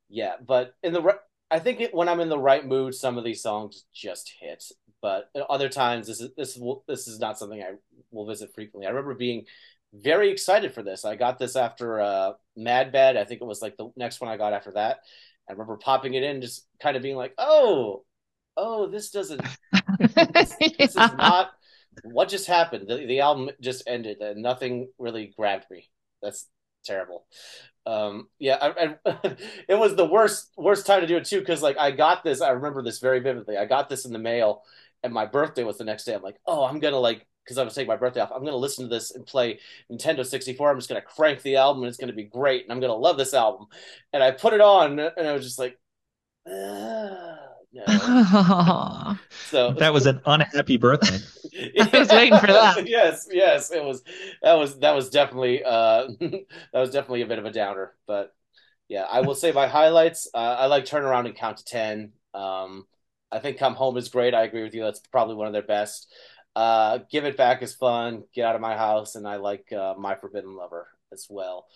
yeah, 0.08 0.34
but 0.44 0.74
in 0.82 0.92
the 0.92 1.18
I 1.50 1.58
think 1.58 1.80
it, 1.80 1.94
when 1.94 2.08
I'm 2.08 2.20
in 2.20 2.28
the 2.30 2.38
right 2.38 2.64
mood, 2.66 2.94
some 2.94 3.18
of 3.18 3.24
these 3.24 3.42
songs 3.42 3.84
just 3.94 4.32
hit. 4.40 4.64
But 5.00 5.30
other 5.50 5.68
times, 5.68 6.06
this 6.06 6.20
is 6.20 6.30
this 6.36 6.56
will 6.56 6.84
this 6.86 7.08
is 7.08 7.18
not 7.18 7.38
something 7.38 7.60
I 7.62 7.72
will 8.10 8.26
visit 8.26 8.54
frequently. 8.54 8.86
I 8.86 8.90
remember 8.90 9.14
being 9.14 9.46
very 9.94 10.30
excited 10.30 10.72
for 10.74 10.82
this. 10.82 11.04
I 11.04 11.16
got 11.16 11.38
this 11.38 11.56
after 11.56 12.00
uh, 12.00 12.32
Mad 12.56 12.92
Bad 12.92 13.16
I 13.16 13.24
think 13.24 13.40
it 13.40 13.44
was 13.46 13.60
like 13.62 13.76
the 13.76 13.90
next 13.96 14.20
one 14.20 14.30
I 14.30 14.36
got 14.36 14.52
after 14.52 14.72
that. 14.72 15.00
I 15.48 15.52
remember 15.52 15.76
popping 15.76 16.14
it 16.14 16.22
in, 16.22 16.40
just 16.40 16.66
kind 16.80 16.96
of 16.96 17.02
being 17.02 17.16
like, 17.16 17.34
"Oh, 17.38 18.04
oh, 18.56 18.86
this 18.86 19.10
doesn't 19.10 19.42
this 19.98 20.56
is 20.78 20.94
not 20.96 21.50
what 22.04 22.28
just 22.28 22.46
happened. 22.46 22.88
The, 22.88 23.06
the 23.06 23.20
album 23.20 23.50
just 23.60 23.82
ended 23.86 24.20
and 24.20 24.42
nothing 24.42 24.88
really 24.98 25.32
grabbed 25.36 25.66
me. 25.70 25.90
That's 26.22 26.48
terrible. 26.84 27.26
Um, 27.84 28.28
yeah, 28.38 28.58
I, 28.60 28.96
I, 29.06 29.36
it 29.68 29.74
was 29.78 29.96
the 29.96 30.06
worst 30.06 30.52
worst 30.56 30.86
time 30.86 31.00
to 31.00 31.06
do 31.06 31.16
it 31.16 31.24
too 31.24 31.40
because 31.40 31.62
like 31.62 31.78
I 31.78 31.90
got 31.90 32.24
this. 32.24 32.40
I 32.40 32.50
remember 32.50 32.82
this 32.82 33.00
very 33.00 33.20
vividly. 33.20 33.56
I 33.56 33.64
got 33.66 33.88
this 33.88 34.04
in 34.04 34.12
the 34.12 34.18
mail, 34.18 34.62
and 35.02 35.12
my 35.12 35.26
birthday 35.26 35.64
was 35.64 35.78
the 35.78 35.84
next 35.84 36.04
day. 36.04 36.14
I'm 36.14 36.22
like, 36.22 36.38
oh, 36.46 36.64
I'm 36.64 36.78
gonna 36.78 36.98
like 36.98 37.26
because 37.44 37.58
I 37.58 37.64
was 37.64 37.74
taking 37.74 37.88
my 37.88 37.96
birthday 37.96 38.20
off. 38.20 38.30
I'm 38.34 38.44
gonna 38.44 38.56
listen 38.56 38.84
to 38.84 38.94
this 38.94 39.12
and 39.12 39.26
play 39.26 39.58
Nintendo 39.90 40.24
64. 40.24 40.70
I'm 40.70 40.78
just 40.78 40.88
gonna 40.88 41.00
crank 41.02 41.42
the 41.42 41.56
album 41.56 41.82
and 41.82 41.88
it's 41.88 41.98
gonna 41.98 42.12
be 42.12 42.24
great, 42.24 42.64
and 42.64 42.72
I'm 42.72 42.80
gonna 42.80 42.94
love 42.94 43.16
this 43.16 43.34
album. 43.34 43.66
And 44.12 44.22
I 44.22 44.30
put 44.30 44.52
it 44.52 44.60
on, 44.60 44.98
and 44.98 45.26
I 45.28 45.32
was 45.32 45.44
just 45.44 45.58
like, 45.58 45.78
ah, 46.48 47.38
no. 47.72 49.16
So 49.44 49.72
That 49.72 49.92
was 49.92 50.06
an 50.06 50.20
unhappy 50.26 50.76
birthday. 50.76 51.18
I 51.78 51.98
was 51.98 52.08
waiting 52.08 52.38
for 52.38 52.46
that. 52.46 52.86
yes, 52.88 53.26
yes, 53.30 53.70
it 53.70 53.84
was. 53.84 54.02
That 54.42 54.54
was 54.54 54.78
that 54.80 54.94
was 54.94 55.10
definitely 55.10 55.62
uh, 55.64 56.08
that 56.20 56.46
was 56.72 56.90
definitely 56.90 57.22
a 57.22 57.26
bit 57.26 57.38
of 57.38 57.44
a 57.44 57.52
downer. 57.52 57.94
But 58.06 58.34
yeah, 58.88 59.02
I 59.02 59.20
will 59.20 59.34
say 59.34 59.52
my 59.52 59.66
highlights. 59.66 60.28
Uh, 60.32 60.38
I 60.38 60.66
like 60.66 60.84
turn 60.84 61.04
around 61.04 61.26
and 61.26 61.34
count 61.36 61.58
to 61.58 61.64
ten. 61.64 62.12
Um, 62.34 62.86
I 63.30 63.38
think 63.38 63.58
come 63.58 63.74
home 63.74 63.96
is 63.96 64.08
great. 64.08 64.34
I 64.34 64.44
agree 64.44 64.62
with 64.62 64.74
you. 64.74 64.82
That's 64.82 65.00
probably 65.00 65.34
one 65.34 65.46
of 65.46 65.52
their 65.52 65.62
best. 65.62 66.12
Uh, 66.54 66.98
Give 67.10 67.24
it 67.24 67.36
back 67.36 67.62
is 67.62 67.74
fun. 67.74 68.24
Get 68.34 68.44
out 68.44 68.54
of 68.54 68.60
my 68.60 68.76
house, 68.76 69.14
and 69.14 69.26
I 69.26 69.36
like 69.36 69.72
uh, 69.72 69.94
my 69.98 70.14
forbidden 70.14 70.54
lover 70.54 70.88
as 71.12 71.26
well. 71.28 71.66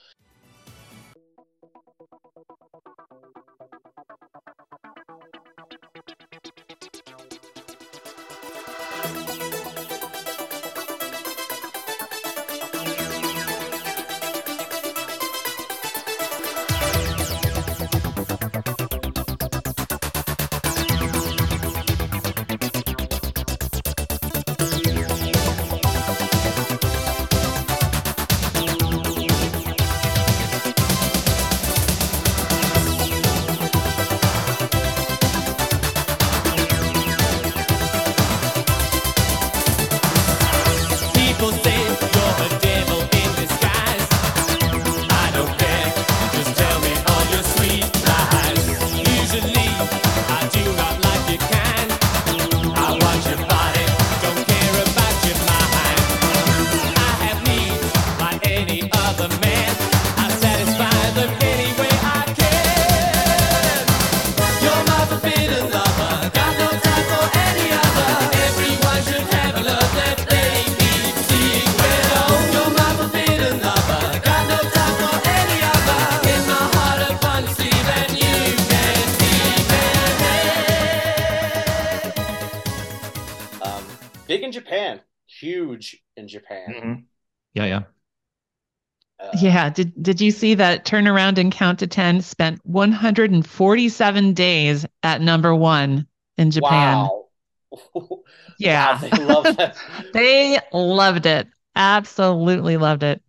Yeah. 89.67 89.71
Did 89.71 90.03
did 90.03 90.21
you 90.21 90.31
see 90.31 90.55
that 90.55 90.85
turn 90.85 91.09
around 91.09 91.39
and 91.39 91.53
count 91.53 91.81
to 91.81 91.87
10 91.87 92.21
spent 92.23 92.61
147 92.65 94.33
days 94.33 94.87
at 95.03 95.21
number 95.21 95.55
one 95.55 96.07
in 96.37 96.51
Japan? 96.51 96.99
Wow. 96.99 97.27
Yeah. 98.59 99.03
Wow, 99.03 99.09
they 99.09 99.25
love 99.25 99.57
that. 99.59 99.77
They 100.15 100.59
loved 100.73 101.27
it. 101.27 101.47
Absolutely 101.75 102.79
loved 102.79 103.03
it. 103.03 103.21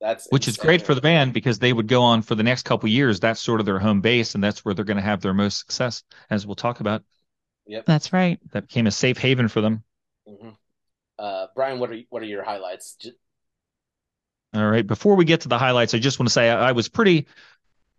That's 0.00 0.26
Which 0.30 0.48
is 0.48 0.56
great 0.56 0.82
for 0.82 0.94
the 0.94 1.00
band 1.00 1.32
because 1.32 1.58
they 1.58 1.72
would 1.72 1.86
go 1.86 2.02
on 2.02 2.22
for 2.22 2.34
the 2.34 2.42
next 2.42 2.64
couple 2.64 2.88
years. 2.88 3.20
That's 3.20 3.40
sort 3.40 3.60
of 3.60 3.66
their 3.66 3.78
home 3.78 4.00
base, 4.00 4.34
and 4.34 4.42
that's 4.42 4.64
where 4.64 4.74
they're 4.74 4.84
going 4.84 4.98
to 4.98 5.02
have 5.02 5.20
their 5.20 5.34
most 5.34 5.58
success, 5.58 6.02
as 6.30 6.46
we'll 6.46 6.56
talk 6.56 6.80
about. 6.80 7.02
Yep, 7.66 7.86
That's 7.86 8.12
right. 8.12 8.38
That 8.52 8.68
became 8.68 8.86
a 8.86 8.90
safe 8.90 9.18
haven 9.18 9.48
for 9.48 9.60
them. 9.60 9.82
Mhm. 10.28 10.56
Uh, 11.18 11.46
Brian, 11.54 11.78
what 11.78 11.90
are 11.90 11.98
what 12.10 12.22
are 12.22 12.26
your 12.26 12.44
highlights? 12.44 12.96
J- 13.00 13.12
All 14.54 14.68
right. 14.68 14.86
Before 14.86 15.16
we 15.16 15.24
get 15.24 15.42
to 15.42 15.48
the 15.48 15.58
highlights, 15.58 15.94
I 15.94 15.98
just 15.98 16.18
want 16.18 16.28
to 16.28 16.32
say 16.32 16.50
I, 16.50 16.68
I 16.68 16.72
was 16.72 16.88
pretty 16.88 17.26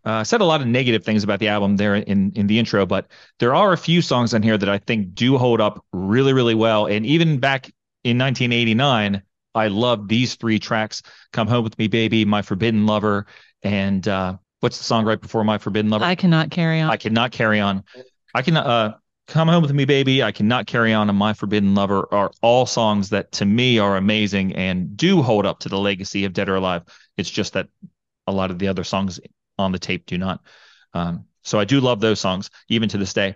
uh, 0.07 0.24
said 0.24 0.40
a 0.40 0.45
lot 0.45 0.61
of 0.61 0.68
negative 0.68 1.03
things 1.03 1.26
about 1.26 1.40
the 1.40 1.49
album 1.49 1.76
there 1.76 1.95
in 1.95 2.32
in 2.36 2.48
the 2.48 2.57
intro, 2.60 2.86
but 2.86 3.07
there 3.40 3.53
are 3.53 3.74
a 3.74 3.78
few 3.78 4.02
songs 4.02 4.34
on 4.34 4.41
here 4.41 4.57
that 4.57 4.69
I 4.69 4.78
think 4.78 5.14
do 5.14 5.38
hold 5.38 5.60
up 5.60 5.84
really, 5.91 6.32
really 6.32 6.56
well. 6.56 6.86
And 6.86 7.06
even 7.06 7.40
back 7.40 7.65
in 8.06 8.18
1989, 8.18 9.22
I 9.53 9.68
loved 9.68 10.07
these 10.07 10.36
three 10.36 10.60
tracks: 10.60 11.03
"Come 11.34 11.48
Home 11.48 11.65
with 11.65 11.78
Me, 11.78 11.88
Baby," 11.88 12.24
"My 12.24 12.41
Forbidden 12.41 12.86
Lover," 12.86 13.26
and 13.64 14.07
uh, 14.07 14.38
what's 14.61 14.78
the 14.78 14.86
song 14.86 15.03
right 15.03 15.19
before 15.19 15.44
"My 15.44 15.57
Forbidden 15.57 15.91
Lover"? 15.91 16.06
I 16.06 16.15
cannot 16.15 16.52
carry 16.52 16.80
on. 16.80 16.90
I 16.90 16.95
cannot 16.95 17.34
carry 17.34 17.60
on. 17.60 17.84
I 18.34 18.44
can 18.44 18.56
uh 18.56 18.94
come 19.27 19.49
home 19.49 19.61
with 19.61 19.73
me, 19.73 19.85
baby. 19.85 20.23
I 20.23 20.31
cannot 20.31 20.67
carry 20.67 20.93
on. 20.93 21.09
And 21.09 21.17
my 21.17 21.33
forbidden 21.33 21.75
lover 21.75 22.07
are 22.11 22.31
all 22.41 22.65
songs 22.65 23.09
that 23.09 23.31
to 23.33 23.45
me 23.45 23.79
are 23.79 23.97
amazing 23.97 24.55
and 24.55 24.95
do 24.95 25.21
hold 25.21 25.45
up 25.45 25.59
to 25.59 25.69
the 25.69 25.77
legacy 25.77 26.25
of 26.25 26.33
Dead 26.33 26.49
or 26.49 26.55
Alive. 26.55 26.83
It's 27.17 27.29
just 27.29 27.53
that 27.53 27.67
a 28.25 28.31
lot 28.31 28.51
of 28.51 28.59
the 28.59 28.69
other 28.69 28.83
songs 28.83 29.19
on 29.57 29.71
the 29.71 29.79
tape 29.79 30.05
do 30.05 30.17
not. 30.17 30.41
Um, 30.93 31.25
so 31.43 31.59
I 31.59 31.65
do 31.65 31.79
love 31.79 31.99
those 31.99 32.19
songs 32.19 32.49
even 32.69 32.89
to 32.89 32.97
this 32.97 33.13
day. 33.13 33.35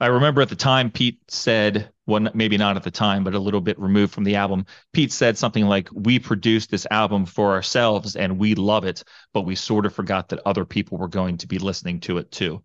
I 0.00 0.08
remember 0.08 0.42
at 0.42 0.48
the 0.48 0.56
time 0.56 0.90
Pete 0.90 1.20
said, 1.28 1.90
well, 2.06 2.28
maybe 2.34 2.58
not 2.58 2.76
at 2.76 2.82
the 2.82 2.90
time, 2.90 3.22
but 3.22 3.34
a 3.34 3.38
little 3.38 3.60
bit 3.60 3.78
removed 3.78 4.12
from 4.12 4.24
the 4.24 4.36
album. 4.36 4.66
Pete 4.92 5.12
said 5.12 5.38
something 5.38 5.66
like, 5.66 5.88
"We 5.92 6.18
produced 6.18 6.70
this 6.70 6.86
album 6.90 7.26
for 7.26 7.52
ourselves 7.52 8.16
and 8.16 8.38
we 8.38 8.54
love 8.54 8.84
it, 8.84 9.04
but 9.32 9.42
we 9.42 9.54
sort 9.54 9.86
of 9.86 9.94
forgot 9.94 10.28
that 10.30 10.40
other 10.44 10.64
people 10.64 10.98
were 10.98 11.08
going 11.08 11.38
to 11.38 11.46
be 11.46 11.58
listening 11.58 12.00
to 12.00 12.18
it 12.18 12.30
too." 12.30 12.62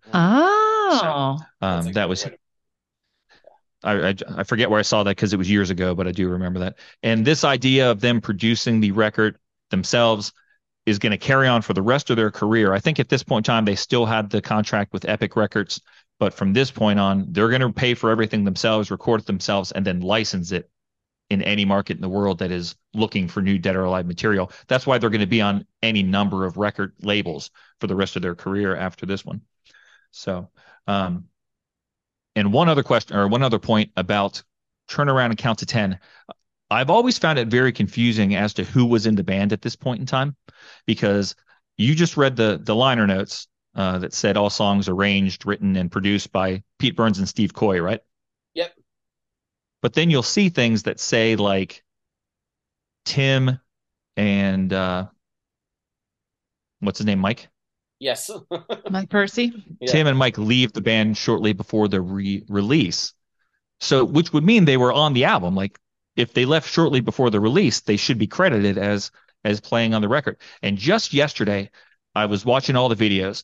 Oh. 0.89 1.37
That's 1.61 1.87
Um, 1.87 1.93
that 1.93 2.09
was 2.09 2.27
I, 3.83 4.09
I 4.09 4.15
I 4.37 4.43
forget 4.43 4.69
where 4.69 4.79
I 4.79 4.83
saw 4.83 5.03
that 5.03 5.11
because 5.11 5.33
it 5.33 5.37
was 5.37 5.49
years 5.49 5.69
ago, 5.69 5.95
but 5.95 6.07
I 6.07 6.11
do 6.11 6.29
remember 6.29 6.59
that. 6.59 6.79
And 7.03 7.25
this 7.25 7.43
idea 7.43 7.89
of 7.91 8.01
them 8.01 8.21
producing 8.21 8.79
the 8.79 8.91
record 8.91 9.37
themselves 9.69 10.33
is 10.85 10.99
going 10.99 11.11
to 11.11 11.17
carry 11.17 11.47
on 11.47 11.61
for 11.61 11.73
the 11.73 11.81
rest 11.81 12.09
of 12.09 12.17
their 12.17 12.31
career. 12.31 12.73
I 12.73 12.79
think 12.79 12.99
at 12.99 13.09
this 13.09 13.23
point 13.23 13.47
in 13.47 13.53
time 13.53 13.65
they 13.65 13.75
still 13.75 14.05
had 14.05 14.29
the 14.29 14.41
contract 14.41 14.91
with 14.91 15.07
Epic 15.07 15.35
Records, 15.35 15.81
but 16.19 16.33
from 16.33 16.53
this 16.53 16.71
point 16.71 16.99
on, 16.99 17.27
they're 17.29 17.49
going 17.49 17.61
to 17.61 17.71
pay 17.71 17.93
for 17.93 18.09
everything 18.09 18.43
themselves, 18.43 18.91
record 18.91 19.21
it 19.21 19.27
themselves, 19.27 19.71
and 19.71 19.85
then 19.85 20.01
license 20.01 20.51
it 20.51 20.69
in 21.29 21.43
any 21.43 21.63
market 21.63 21.95
in 21.95 22.01
the 22.01 22.09
world 22.09 22.39
that 22.39 22.51
is 22.51 22.75
looking 22.93 23.27
for 23.27 23.41
new 23.41 23.59
Dead 23.59 23.75
or 23.75 23.83
Alive 23.83 24.07
material. 24.07 24.51
That's 24.67 24.87
why 24.87 24.97
they're 24.97 25.11
going 25.11 25.21
to 25.21 25.27
be 25.27 25.41
on 25.41 25.65
any 25.83 26.01
number 26.01 26.43
of 26.43 26.57
record 26.57 26.93
labels 27.01 27.51
for 27.79 27.87
the 27.87 27.95
rest 27.95 28.15
of 28.15 28.23
their 28.23 28.35
career 28.35 28.75
after 28.75 29.05
this 29.05 29.23
one. 29.23 29.41
So, 30.11 30.49
um, 30.87 31.25
and 32.35 32.53
one 32.53 32.69
other 32.69 32.83
question 32.83 33.15
or 33.17 33.27
one 33.27 33.43
other 33.43 33.59
point 33.59 33.91
about 33.95 34.43
turn 34.87 35.09
around 35.09 35.31
and 35.31 35.37
count 35.37 35.59
to 35.59 35.65
10. 35.65 35.99
I've 36.71 36.89
always 36.89 37.17
found 37.17 37.39
it 37.39 37.47
very 37.47 37.71
confusing 37.71 38.35
as 38.35 38.53
to 38.55 38.63
who 38.63 38.85
was 38.85 39.05
in 39.05 39.15
the 39.15 39.23
band 39.23 39.53
at 39.53 39.61
this 39.61 39.75
point 39.75 39.99
in 39.99 40.05
time 40.05 40.35
because 40.85 41.35
you 41.77 41.95
just 41.95 42.17
read 42.17 42.35
the 42.35 42.59
the 42.61 42.75
liner 42.75 43.07
notes 43.07 43.47
uh, 43.75 43.99
that 43.99 44.13
said 44.13 44.37
all 44.37 44.49
songs 44.49 44.89
arranged, 44.89 45.45
written, 45.45 45.75
and 45.75 45.91
produced 45.91 46.31
by 46.31 46.63
Pete 46.77 46.95
Burns 46.95 47.19
and 47.19 47.27
Steve 47.27 47.53
Coy, 47.53 47.81
right? 47.81 48.01
Yep. 48.53 48.73
But 49.81 49.93
then 49.93 50.09
you'll 50.09 50.23
see 50.23 50.49
things 50.49 50.83
that 50.83 50.99
say 50.99 51.35
like 51.35 51.83
Tim 53.05 53.59
and 54.17 54.73
uh, 54.73 55.07
what's 56.79 56.99
his 56.99 57.05
name, 57.05 57.19
Mike? 57.19 57.47
Yes. 57.99 58.31
Mike 58.89 59.09
Percy. 59.09 59.53
Yeah. 59.79 59.91
Tim 59.91 60.07
and 60.07 60.17
Mike 60.17 60.37
leave 60.37 60.73
the 60.73 60.81
band 60.81 61.17
shortly 61.17 61.53
before 61.53 61.87
the 61.87 62.01
re-release. 62.01 63.13
So, 63.81 64.03
which 64.03 64.33
would 64.33 64.43
mean 64.43 64.65
they 64.65 64.77
were 64.77 64.93
on 64.93 65.13
the 65.13 65.25
album. 65.25 65.55
Like, 65.55 65.79
if 66.15 66.33
they 66.33 66.45
left 66.45 66.69
shortly 66.69 67.01
before 67.01 67.29
the 67.29 67.39
release, 67.39 67.81
they 67.81 67.97
should 67.97 68.17
be 68.17 68.27
credited 68.27 68.77
as 68.77 69.11
as 69.45 69.61
playing 69.61 69.93
on 69.93 70.01
the 70.01 70.09
record. 70.09 70.37
And 70.61 70.77
just 70.77 71.13
yesterday, 71.13 71.69
I 72.13 72.25
was 72.25 72.43
watching 72.43 72.75
all 72.75 72.89
the 72.89 72.95
videos, 72.95 73.43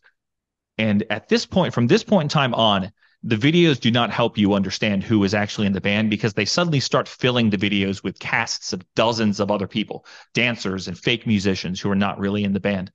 and 0.77 1.03
at 1.10 1.30
this 1.30 1.45
point, 1.45 1.73
from 1.73 1.88
this 1.88 2.03
point 2.03 2.23
in 2.23 2.30
time 2.30 2.53
on, 2.53 2.91
the 3.23 3.38
videos 3.38 3.80
do 3.80 3.91
not 3.91 4.11
help 4.11 4.38
you 4.38 4.53
understand 4.53 5.03
who 5.03 5.23
is 5.23 5.34
actually 5.34 5.68
in 5.68 5.73
the 5.73 5.82
band 5.82 6.10
because 6.10 6.34
they 6.34 6.45
suddenly 6.45 6.80
start 6.80 7.07
filling 7.07 7.49
the 7.49 7.57
videos 7.57 8.03
with 8.03 8.19
casts 8.19 8.73
of 8.73 8.86
dozens 8.94 9.40
of 9.40 9.49
other 9.49 9.68
people, 9.68 10.06
dancers 10.34 10.88
and 10.88 10.98
fake 10.98 11.26
musicians 11.26 11.80
who 11.80 11.90
are 11.90 11.95
not 11.95 12.19
really 12.19 12.44
in 12.44 12.53
the 12.53 12.60
band. 12.60 12.91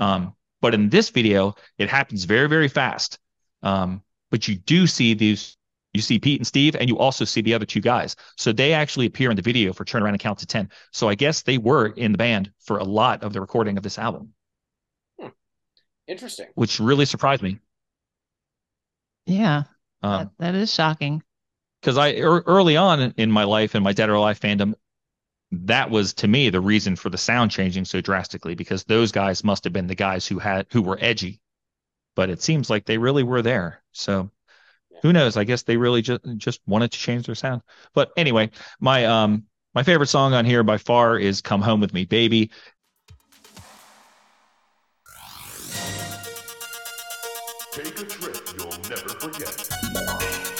Um, 0.00 0.34
but 0.64 0.72
in 0.72 0.88
this 0.88 1.10
video, 1.10 1.54
it 1.76 1.90
happens 1.90 2.24
very, 2.24 2.48
very 2.48 2.68
fast. 2.68 3.18
Um, 3.62 4.00
but 4.30 4.48
you 4.48 4.54
do 4.54 4.86
see 4.86 5.12
these, 5.12 5.58
you 5.92 6.00
see 6.00 6.18
Pete 6.18 6.40
and 6.40 6.46
Steve, 6.46 6.74
and 6.74 6.88
you 6.88 6.96
also 6.98 7.26
see 7.26 7.42
the 7.42 7.52
other 7.52 7.66
two 7.66 7.82
guys. 7.82 8.16
So 8.38 8.50
they 8.50 8.72
actually 8.72 9.04
appear 9.04 9.28
in 9.28 9.36
the 9.36 9.42
video 9.42 9.74
for 9.74 9.84
Turn 9.84 10.02
Around 10.02 10.14
and 10.14 10.20
Count 10.22 10.38
to 10.38 10.46
10. 10.46 10.70
So 10.90 11.06
I 11.10 11.16
guess 11.16 11.42
they 11.42 11.58
were 11.58 11.88
in 11.88 12.12
the 12.12 12.16
band 12.18 12.50
for 12.60 12.78
a 12.78 12.84
lot 12.84 13.22
of 13.22 13.34
the 13.34 13.42
recording 13.42 13.76
of 13.76 13.82
this 13.82 13.98
album, 13.98 14.32
Interesting. 16.06 16.46
which 16.54 16.80
really 16.80 17.04
surprised 17.04 17.42
me. 17.42 17.58
Yeah. 19.26 19.64
Um, 20.02 20.30
that, 20.38 20.52
that 20.52 20.54
is 20.54 20.72
shocking. 20.72 21.22
because 21.82 21.98
I 21.98 22.12
ear 22.12 22.42
early 22.46 22.78
on 22.78 23.00
in- 23.00 23.14
in 23.18 23.30
my 23.30 23.44
life 23.44 23.74
in 23.74 23.82
my 23.82 23.92
Dead 23.92 24.08
or 24.08 24.14
Alive 24.14 24.40
fandom, 24.40 24.72
that 25.52 25.90
was 25.90 26.14
to 26.14 26.28
me 26.28 26.50
the 26.50 26.60
reason 26.60 26.96
for 26.96 27.10
the 27.10 27.18
sound 27.18 27.50
changing 27.50 27.84
so 27.84 28.00
drastically 28.00 28.54
because 28.54 28.84
those 28.84 29.12
guys 29.12 29.44
must 29.44 29.64
have 29.64 29.72
been 29.72 29.86
the 29.86 29.94
guys 29.94 30.26
who 30.26 30.38
had 30.38 30.66
who 30.70 30.82
were 30.82 30.98
edgy, 31.00 31.40
but 32.16 32.30
it 32.30 32.42
seems 32.42 32.70
like 32.70 32.84
they 32.84 32.98
really 32.98 33.22
were 33.22 33.42
there. 33.42 33.82
So 33.92 34.30
who 35.02 35.12
knows? 35.12 35.36
I 35.36 35.44
guess 35.44 35.62
they 35.62 35.76
really 35.76 36.02
just 36.02 36.22
just 36.38 36.60
wanted 36.66 36.92
to 36.92 36.98
change 36.98 37.26
their 37.26 37.34
sound. 37.34 37.62
But 37.94 38.10
anyway, 38.16 38.50
my 38.80 39.04
um 39.04 39.44
my 39.74 39.82
favorite 39.82 40.06
song 40.06 40.34
on 40.34 40.44
here 40.44 40.62
by 40.62 40.78
far 40.78 41.18
is 41.18 41.40
"Come 41.40 41.62
Home 41.62 41.80
with 41.80 41.92
Me, 41.92 42.04
Baby." 42.04 42.50
Take 47.72 47.98
a 48.00 48.04
trip 48.04 48.40
you'll 48.56 48.70
never 48.88 49.08
forget. 49.18 50.53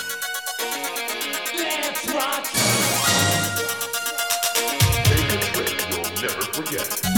Never 6.75 7.14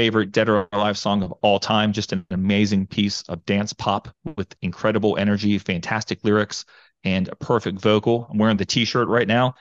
favorite 0.00 0.32
Dead 0.32 0.48
or 0.48 0.66
Alive 0.72 0.96
song 0.96 1.22
of 1.22 1.30
all 1.42 1.58
time. 1.58 1.92
Just 1.92 2.14
an 2.14 2.24
amazing 2.30 2.86
piece 2.86 3.20
of 3.28 3.44
dance 3.44 3.74
pop 3.74 4.08
with 4.34 4.56
incredible 4.62 5.18
energy, 5.18 5.58
fantastic 5.58 6.24
lyrics, 6.24 6.64
and 7.04 7.28
a 7.28 7.36
perfect 7.36 7.78
vocal. 7.78 8.26
I'm 8.30 8.38
wearing 8.38 8.56
the 8.56 8.64
T-shirt 8.64 9.08
right 9.08 9.28
now 9.28 9.56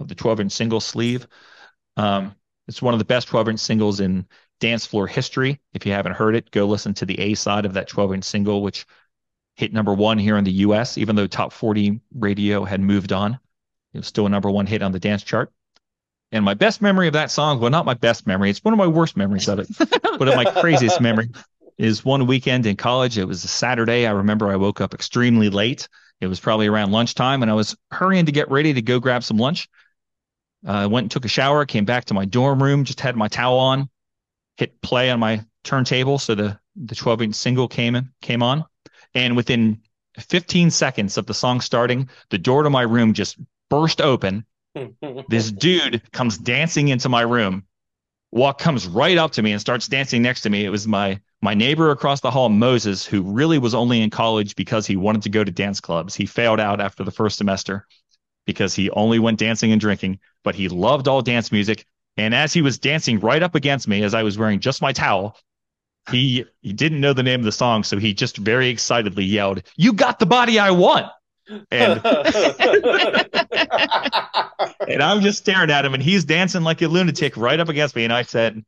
of 0.00 0.08
the 0.08 0.16
12-inch 0.16 0.50
single 0.50 0.80
sleeve. 0.80 1.28
Um, 1.96 2.34
it's 2.66 2.82
one 2.82 2.94
of 2.94 2.98
the 2.98 3.04
best 3.04 3.28
12-inch 3.28 3.60
singles 3.60 4.00
in 4.00 4.26
dance 4.58 4.84
floor 4.84 5.06
history. 5.06 5.60
If 5.72 5.86
you 5.86 5.92
haven't 5.92 6.14
heard 6.14 6.34
it, 6.34 6.50
go 6.50 6.66
listen 6.66 6.92
to 6.94 7.06
the 7.06 7.20
A 7.20 7.34
side 7.34 7.64
of 7.64 7.74
that 7.74 7.88
12-inch 7.88 8.24
single, 8.24 8.62
which 8.62 8.86
hit 9.54 9.72
number 9.72 9.94
one 9.94 10.18
here 10.18 10.36
in 10.36 10.42
the 10.42 10.50
U.S. 10.50 10.98
Even 10.98 11.14
though 11.14 11.28
Top 11.28 11.52
40 11.52 12.00
radio 12.12 12.64
had 12.64 12.80
moved 12.80 13.12
on, 13.12 13.38
it 13.94 13.98
was 13.98 14.08
still 14.08 14.26
a 14.26 14.30
number 14.30 14.50
one 14.50 14.66
hit 14.66 14.82
on 14.82 14.90
the 14.90 14.98
dance 14.98 15.22
chart. 15.22 15.52
And 16.32 16.44
my 16.44 16.54
best 16.54 16.82
memory 16.82 17.06
of 17.06 17.12
that 17.12 17.30
song, 17.30 17.60
well, 17.60 17.70
not 17.70 17.86
my 17.86 17.94
best 17.94 18.26
memory, 18.26 18.50
it's 18.50 18.64
one 18.64 18.74
of 18.74 18.78
my 18.78 18.86
worst 18.86 19.16
memories 19.16 19.48
of 19.48 19.60
it, 19.60 19.68
but 20.18 20.36
my 20.36 20.44
craziest 20.44 21.00
memory 21.00 21.30
is 21.78 22.04
one 22.04 22.26
weekend 22.26 22.66
in 22.66 22.76
college. 22.76 23.16
It 23.18 23.26
was 23.26 23.44
a 23.44 23.48
Saturday. 23.48 24.06
I 24.06 24.10
remember 24.10 24.50
I 24.50 24.56
woke 24.56 24.80
up 24.80 24.94
extremely 24.94 25.50
late. 25.50 25.88
It 26.20 26.26
was 26.26 26.40
probably 26.40 26.66
around 26.66 26.92
lunchtime, 26.92 27.42
and 27.42 27.50
I 27.50 27.54
was 27.54 27.76
hurrying 27.90 28.26
to 28.26 28.32
get 28.32 28.50
ready 28.50 28.72
to 28.72 28.82
go 28.82 28.98
grab 28.98 29.22
some 29.22 29.36
lunch. 29.36 29.68
Uh, 30.66 30.72
I 30.72 30.86
went 30.86 31.04
and 31.04 31.10
took 31.10 31.24
a 31.24 31.28
shower, 31.28 31.64
came 31.66 31.84
back 31.84 32.06
to 32.06 32.14
my 32.14 32.24
dorm 32.24 32.62
room, 32.62 32.84
just 32.84 33.00
had 33.00 33.16
my 33.16 33.28
towel 33.28 33.58
on, 33.58 33.88
hit 34.56 34.80
play 34.80 35.10
on 35.10 35.20
my 35.20 35.44
turntable, 35.62 36.18
so 36.18 36.34
the 36.34 36.58
the 36.74 36.94
12 36.94 37.22
inch 37.22 37.34
single 37.34 37.68
came 37.68 37.94
in, 37.94 38.10
came 38.20 38.42
on, 38.42 38.64
and 39.14 39.36
within 39.36 39.80
15 40.18 40.70
seconds 40.70 41.16
of 41.18 41.26
the 41.26 41.34
song 41.34 41.60
starting, 41.60 42.08
the 42.30 42.38
door 42.38 42.62
to 42.62 42.70
my 42.70 42.82
room 42.82 43.12
just 43.12 43.38
burst 43.70 44.00
open, 44.00 44.44
this 45.28 45.50
dude 45.50 46.02
comes 46.12 46.38
dancing 46.38 46.88
into 46.88 47.08
my 47.08 47.22
room. 47.22 47.64
Walk 48.32 48.58
comes 48.58 48.86
right 48.86 49.16
up 49.16 49.32
to 49.32 49.42
me 49.42 49.52
and 49.52 49.60
starts 49.60 49.88
dancing 49.88 50.22
next 50.22 50.42
to 50.42 50.50
me. 50.50 50.64
It 50.64 50.70
was 50.70 50.86
my 50.86 51.20
my 51.42 51.54
neighbor 51.54 51.90
across 51.90 52.20
the 52.20 52.30
hall 52.30 52.48
moses 52.48 53.04
who 53.04 53.22
really 53.22 53.58
was 53.58 53.74
only 53.74 54.02
in 54.02 54.10
college 54.10 54.56
because 54.56 54.86
he 54.86 54.96
wanted 54.96 55.22
to 55.22 55.28
go 55.28 55.44
to 55.44 55.50
dance 55.50 55.80
clubs. 55.80 56.14
He 56.14 56.26
failed 56.26 56.60
out 56.60 56.80
after 56.80 57.04
the 57.04 57.10
first 57.10 57.38
semester 57.38 57.86
because 58.46 58.74
he 58.74 58.90
only 58.90 59.18
went 59.18 59.38
dancing 59.38 59.72
and 59.72 59.80
drinking 59.80 60.18
but 60.44 60.54
he 60.54 60.68
loved 60.68 61.08
all 61.08 61.22
dance 61.22 61.52
music. 61.52 61.86
And 62.16 62.34
as 62.34 62.52
he 62.52 62.62
was 62.62 62.78
dancing 62.78 63.20
right 63.20 63.42
up 63.42 63.54
against 63.54 63.88
me 63.88 64.02
as 64.02 64.14
i 64.14 64.22
was 64.22 64.38
wearing 64.38 64.60
just 64.60 64.82
my 64.82 64.92
towel 64.92 65.36
he 66.10 66.44
he 66.62 66.72
didn't 66.72 67.00
know 67.00 67.12
the 67.12 67.22
name 67.22 67.40
of 67.40 67.44
the 67.44 67.52
song. 67.52 67.82
So 67.82 67.98
he 67.98 68.14
just 68.14 68.36
very 68.36 68.68
excitedly 68.68 69.24
yelled 69.24 69.62
you 69.76 69.92
got 69.92 70.18
the 70.18 70.26
body 70.26 70.58
i 70.58 70.70
want 70.70 71.06
and 71.70 72.00
and 74.88 75.02
I'm 75.02 75.20
just 75.20 75.38
staring 75.38 75.70
at 75.70 75.84
him, 75.84 75.94
and 75.94 76.02
he's 76.02 76.24
dancing 76.24 76.62
like 76.62 76.82
a 76.82 76.88
lunatic 76.88 77.36
right 77.36 77.58
up 77.58 77.68
against 77.68 77.94
me. 77.96 78.04
And 78.04 78.12
I 78.12 78.22
said, 78.22 78.64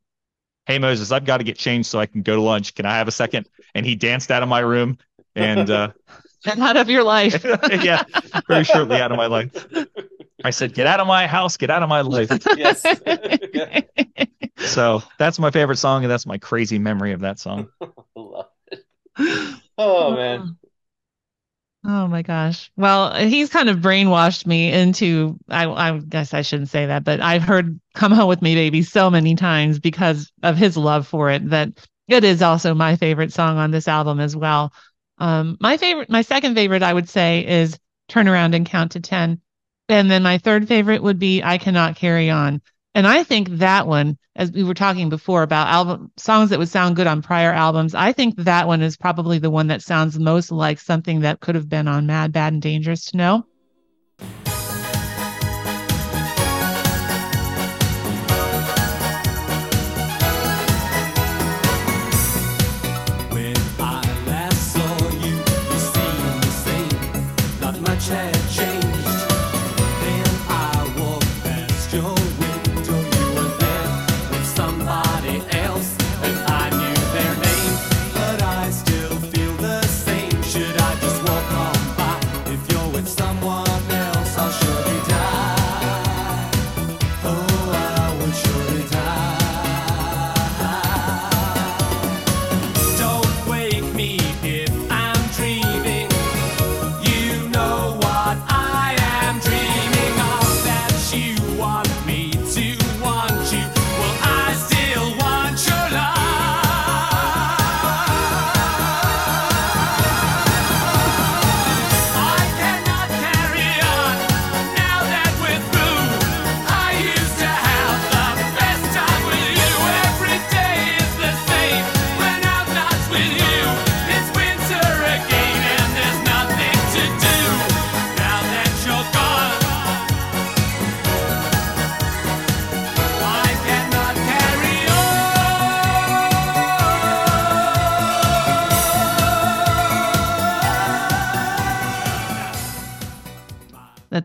"Hey 0.67 0.79
Moses, 0.79 1.11
I've 1.11 1.25
got 1.25 1.39
to 1.39 1.45
get 1.45 1.59
changed 1.59 1.89
so 1.89 1.99
I 1.99 2.07
can 2.07 2.23
go 2.23 2.37
to 2.37 2.43
lunch. 2.43 2.75
Can 2.75 2.87
I 2.87 2.97
have 2.97 3.09
a 3.09 3.13
second? 3.13 3.49
And 3.75 3.85
he 3.85 3.95
danced 3.95 4.31
out 4.31 4.43
of 4.43 4.49
my 4.49 4.61
room, 4.61 4.99
and 5.35 5.69
uh, 5.71 5.91
and 6.47 6.63
out 6.63 6.77
of 6.77 6.89
your 6.89 7.03
life. 7.03 7.45
yeah, 7.71 8.05
very 8.47 8.65
shortly 8.65 9.01
out 9.01 9.11
of 9.11 9.17
my 9.17 9.27
life. 9.27 9.51
I 10.45 10.51
said, 10.51 10.75
"Get 10.75 10.87
out 10.87 11.01
of 11.01 11.07
my 11.07 11.27
house, 11.27 11.57
get 11.57 11.71
out 11.71 11.83
of 11.83 11.89
my 11.89 12.03
life." 12.03 12.31
yes. 12.57 12.85
So 14.59 15.03
that's 15.19 15.39
my 15.39 15.51
favorite 15.51 15.79
song, 15.79 16.05
and 16.05 16.11
that's 16.11 16.27
my 16.27 16.39
crazy 16.39 16.79
memory 16.79 17.13
of 17.13 17.21
that 17.21 17.39
song. 17.39 17.69
Love 18.15 18.47
it. 18.71 18.85
Oh 19.77 20.15
man. 20.15 20.57
Oh 21.85 22.09
my 22.09 22.23
gosh. 22.23 22.71
Well, 22.77 23.15
he's 23.15 23.51
kind 23.51 23.69
of 23.69 23.79
brainwashed 23.79 24.47
me 24.47 24.73
into 24.73 25.39
I 25.49 25.67
I 25.69 25.99
guess 25.99 26.35
I 26.35 26.43
shouldn't 26.43 26.71
say 26.71 26.87
that, 26.87 27.05
but 27.05 27.21
I've 27.21 27.43
heard 27.43 27.81
Come 27.95 28.13
Home 28.13 28.29
with 28.29 28.43
Me 28.43 28.55
Baby 28.55 28.83
so 28.83 29.09
many 29.11 29.37
times 29.37 29.79
because 29.79 30.31
of 30.43 30.57
his 30.57 30.77
love 30.77 31.07
for 31.07 31.31
it 31.31 31.49
that 31.51 31.71
it 32.09 32.25
is 32.25 32.43
also 32.43 32.75
my 32.75 32.97
favorite 32.97 33.33
song 33.33 33.59
on 33.59 33.71
this 33.71 33.87
album 33.89 34.19
as 34.21 34.35
well. 34.37 34.73
Um 35.19 35.57
my 35.61 35.77
favorite 35.77 36.11
my 36.11 36.23
second 36.23 36.55
favorite 36.55 36.83
I 36.83 36.93
would 36.93 37.09
say 37.09 37.47
is 37.47 37.79
Turn 38.09 38.29
Around 38.29 38.55
and 38.55 38.67
Count 38.67 38.93
to 38.93 39.01
10. 39.01 39.41
And 39.89 40.11
then 40.11 40.23
my 40.23 40.39
third 40.39 40.69
favorite 40.69 41.03
would 41.03 41.19
be 41.19 41.43
I 41.43 41.59
Cannot 41.59 41.97
Carry 41.97 42.29
On. 42.29 42.61
And 42.99 43.07
I 43.07 43.23
think 43.23 43.49
that 43.59 43.87
one, 43.87 44.19
as 44.35 44.51
we 44.51 44.65
were 44.65 44.75
talking 44.75 45.09
before 45.09 45.45
about 45.45 45.69
album 45.69 46.11
songs 46.17 46.51
that 46.51 46.59
would 46.59 46.69
sound 46.69 46.97
good 46.97 47.07
on 47.07 47.23
prior 47.23 47.53
albums, 47.53 47.95
I 47.95 48.13
think 48.13 48.35
that 48.39 48.67
one 48.67 48.83
is 48.83 48.97
probably 48.97 49.39
the 49.39 49.51
one 49.51 49.69
that 49.69 49.83
sounds 49.83 50.19
most 50.19 50.51
like 50.51 50.81
something 50.81 51.21
that 51.21 51.39
could 51.39 51.55
have 51.55 51.69
been 51.69 51.87
on 51.87 52.09
Mad, 52.09 52.33
Bad, 52.33 52.55
and 52.55 52.61
Dangerous 52.61 53.05
to 53.05 53.17
Know. 53.17 53.47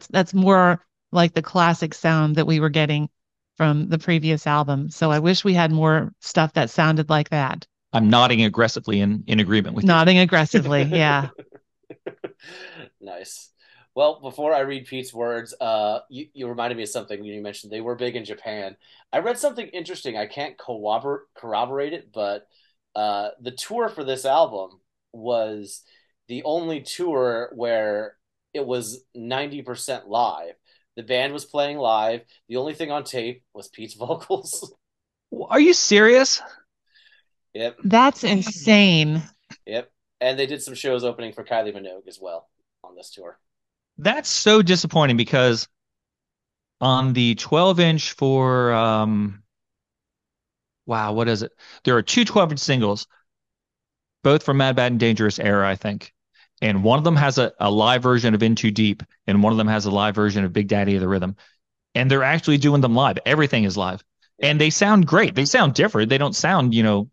That's 0.07 0.31
that's 0.31 0.33
more 0.33 0.83
like 1.11 1.33
the 1.33 1.41
classic 1.41 1.93
sound 1.93 2.35
that 2.35 2.47
we 2.47 2.59
were 2.59 2.69
getting 2.69 3.09
from 3.57 3.87
the 3.89 3.99
previous 3.99 4.47
album. 4.47 4.89
So 4.89 5.11
I 5.11 5.19
wish 5.19 5.43
we 5.43 5.53
had 5.53 5.71
more 5.71 6.11
stuff 6.19 6.53
that 6.53 6.69
sounded 6.69 7.09
like 7.09 7.29
that. 7.29 7.65
I'm 7.93 8.09
nodding 8.09 8.43
aggressively 8.43 8.99
in 8.99 9.23
in 9.27 9.39
agreement 9.39 9.75
with 9.75 9.83
you. 9.83 9.87
Nodding 9.87 10.19
aggressively. 10.19 10.83
Yeah. 10.83 11.29
nice. 13.01 13.49
Well, 13.95 14.21
before 14.21 14.55
I 14.55 14.61
read 14.61 14.87
Pete's 14.87 15.13
words, 15.13 15.53
uh, 15.61 15.99
you, 16.09 16.27
you 16.33 16.47
reminded 16.47 16.77
me 16.77 16.83
of 16.83 16.89
something 16.89 17.23
you 17.23 17.39
mentioned. 17.43 17.71
They 17.71 17.81
were 17.81 17.93
big 17.93 18.15
in 18.15 18.25
Japan. 18.25 18.75
I 19.11 19.19
read 19.19 19.37
something 19.37 19.67
interesting. 19.67 20.17
I 20.17 20.25
can't 20.25 20.57
corrobor- 20.57 21.25
corroborate 21.35 21.93
it, 21.93 22.11
but 22.11 22.47
uh, 22.95 23.29
the 23.39 23.51
tour 23.51 23.89
for 23.89 24.03
this 24.03 24.25
album 24.25 24.79
was 25.11 25.83
the 26.27 26.41
only 26.43 26.81
tour 26.81 27.51
where 27.53 28.15
it 28.53 28.65
was 28.65 29.03
90% 29.15 30.07
live. 30.07 30.55
The 30.95 31.03
band 31.03 31.33
was 31.33 31.45
playing 31.45 31.77
live. 31.77 32.21
The 32.47 32.57
only 32.57 32.73
thing 32.73 32.91
on 32.91 33.03
tape 33.03 33.43
was 33.53 33.67
Pete's 33.67 33.93
vocals. 33.95 34.73
Are 35.49 35.59
you 35.59 35.73
serious? 35.73 36.41
yep, 37.53 37.77
That's 37.83 38.23
insane. 38.23 39.23
yep. 39.65 39.91
And 40.21 40.37
they 40.39 40.45
did 40.45 40.61
some 40.61 40.75
shows 40.75 41.03
opening 41.03 41.33
for 41.33 41.43
Kylie 41.43 41.75
Minogue 41.75 42.07
as 42.07 42.19
well 42.21 42.47
on 42.83 42.95
this 42.95 43.11
tour. 43.11 43.39
That's 43.97 44.29
so 44.29 44.61
disappointing 44.61 45.17
because 45.17 45.67
on 46.79 47.13
the 47.13 47.35
12 47.35 47.79
inch 47.79 48.11
for 48.13 48.71
um 48.73 49.43
wow, 50.85 51.13
what 51.13 51.27
is 51.27 51.43
it? 51.43 51.51
There 51.83 51.95
are 51.95 52.01
two 52.01 52.25
12 52.25 52.51
inch 52.51 52.59
singles, 52.59 53.07
both 54.23 54.43
from 54.43 54.57
Mad 54.57 54.75
Bad 54.75 54.91
and 54.91 54.99
Dangerous 54.99 55.39
era, 55.39 55.67
I 55.67 55.75
think. 55.75 56.13
And 56.63 56.81
one 56.81 56.97
of 56.97 57.03
them 57.03 57.17
has 57.17 57.37
a, 57.39 57.51
a 57.59 57.69
live 57.69 58.01
version 58.01 58.33
of 58.33 58.41
In 58.41 58.55
Too 58.55 58.71
Deep, 58.71 59.03
and 59.27 59.43
one 59.43 59.51
of 59.51 59.57
them 59.57 59.67
has 59.67 59.85
a 59.85 59.91
live 59.91 60.15
version 60.15 60.45
of 60.45 60.53
Big 60.53 60.69
Daddy 60.69 60.95
of 60.95 61.01
the 61.01 61.09
Rhythm. 61.09 61.35
And 61.93 62.09
they're 62.09 62.23
actually 62.23 62.57
doing 62.57 62.79
them 62.79 62.95
live. 62.95 63.19
Everything 63.25 63.65
is 63.65 63.75
live. 63.75 64.01
And 64.39 64.61
they 64.61 64.69
sound 64.69 65.05
great. 65.05 65.35
They 65.35 65.43
sound 65.43 65.73
different. 65.73 66.07
They 66.07 66.17
don't 66.17 66.35
sound, 66.35 66.73
you 66.73 66.81
know, 66.81 67.09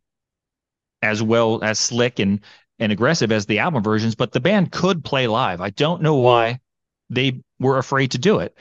as 1.02 1.20
well 1.20 1.64
as 1.64 1.80
slick 1.80 2.20
and 2.20 2.40
and 2.78 2.92
aggressive 2.92 3.32
as 3.32 3.44
the 3.44 3.58
album 3.58 3.82
versions, 3.82 4.14
but 4.14 4.32
the 4.32 4.40
band 4.40 4.70
could 4.70 5.04
play 5.04 5.26
live. 5.26 5.60
I 5.60 5.70
don't 5.70 6.00
know 6.00 6.14
why 6.14 6.60
they 7.10 7.42
were 7.58 7.76
afraid 7.76 8.12
to 8.12 8.18
do 8.18 8.38
it. 8.38 8.56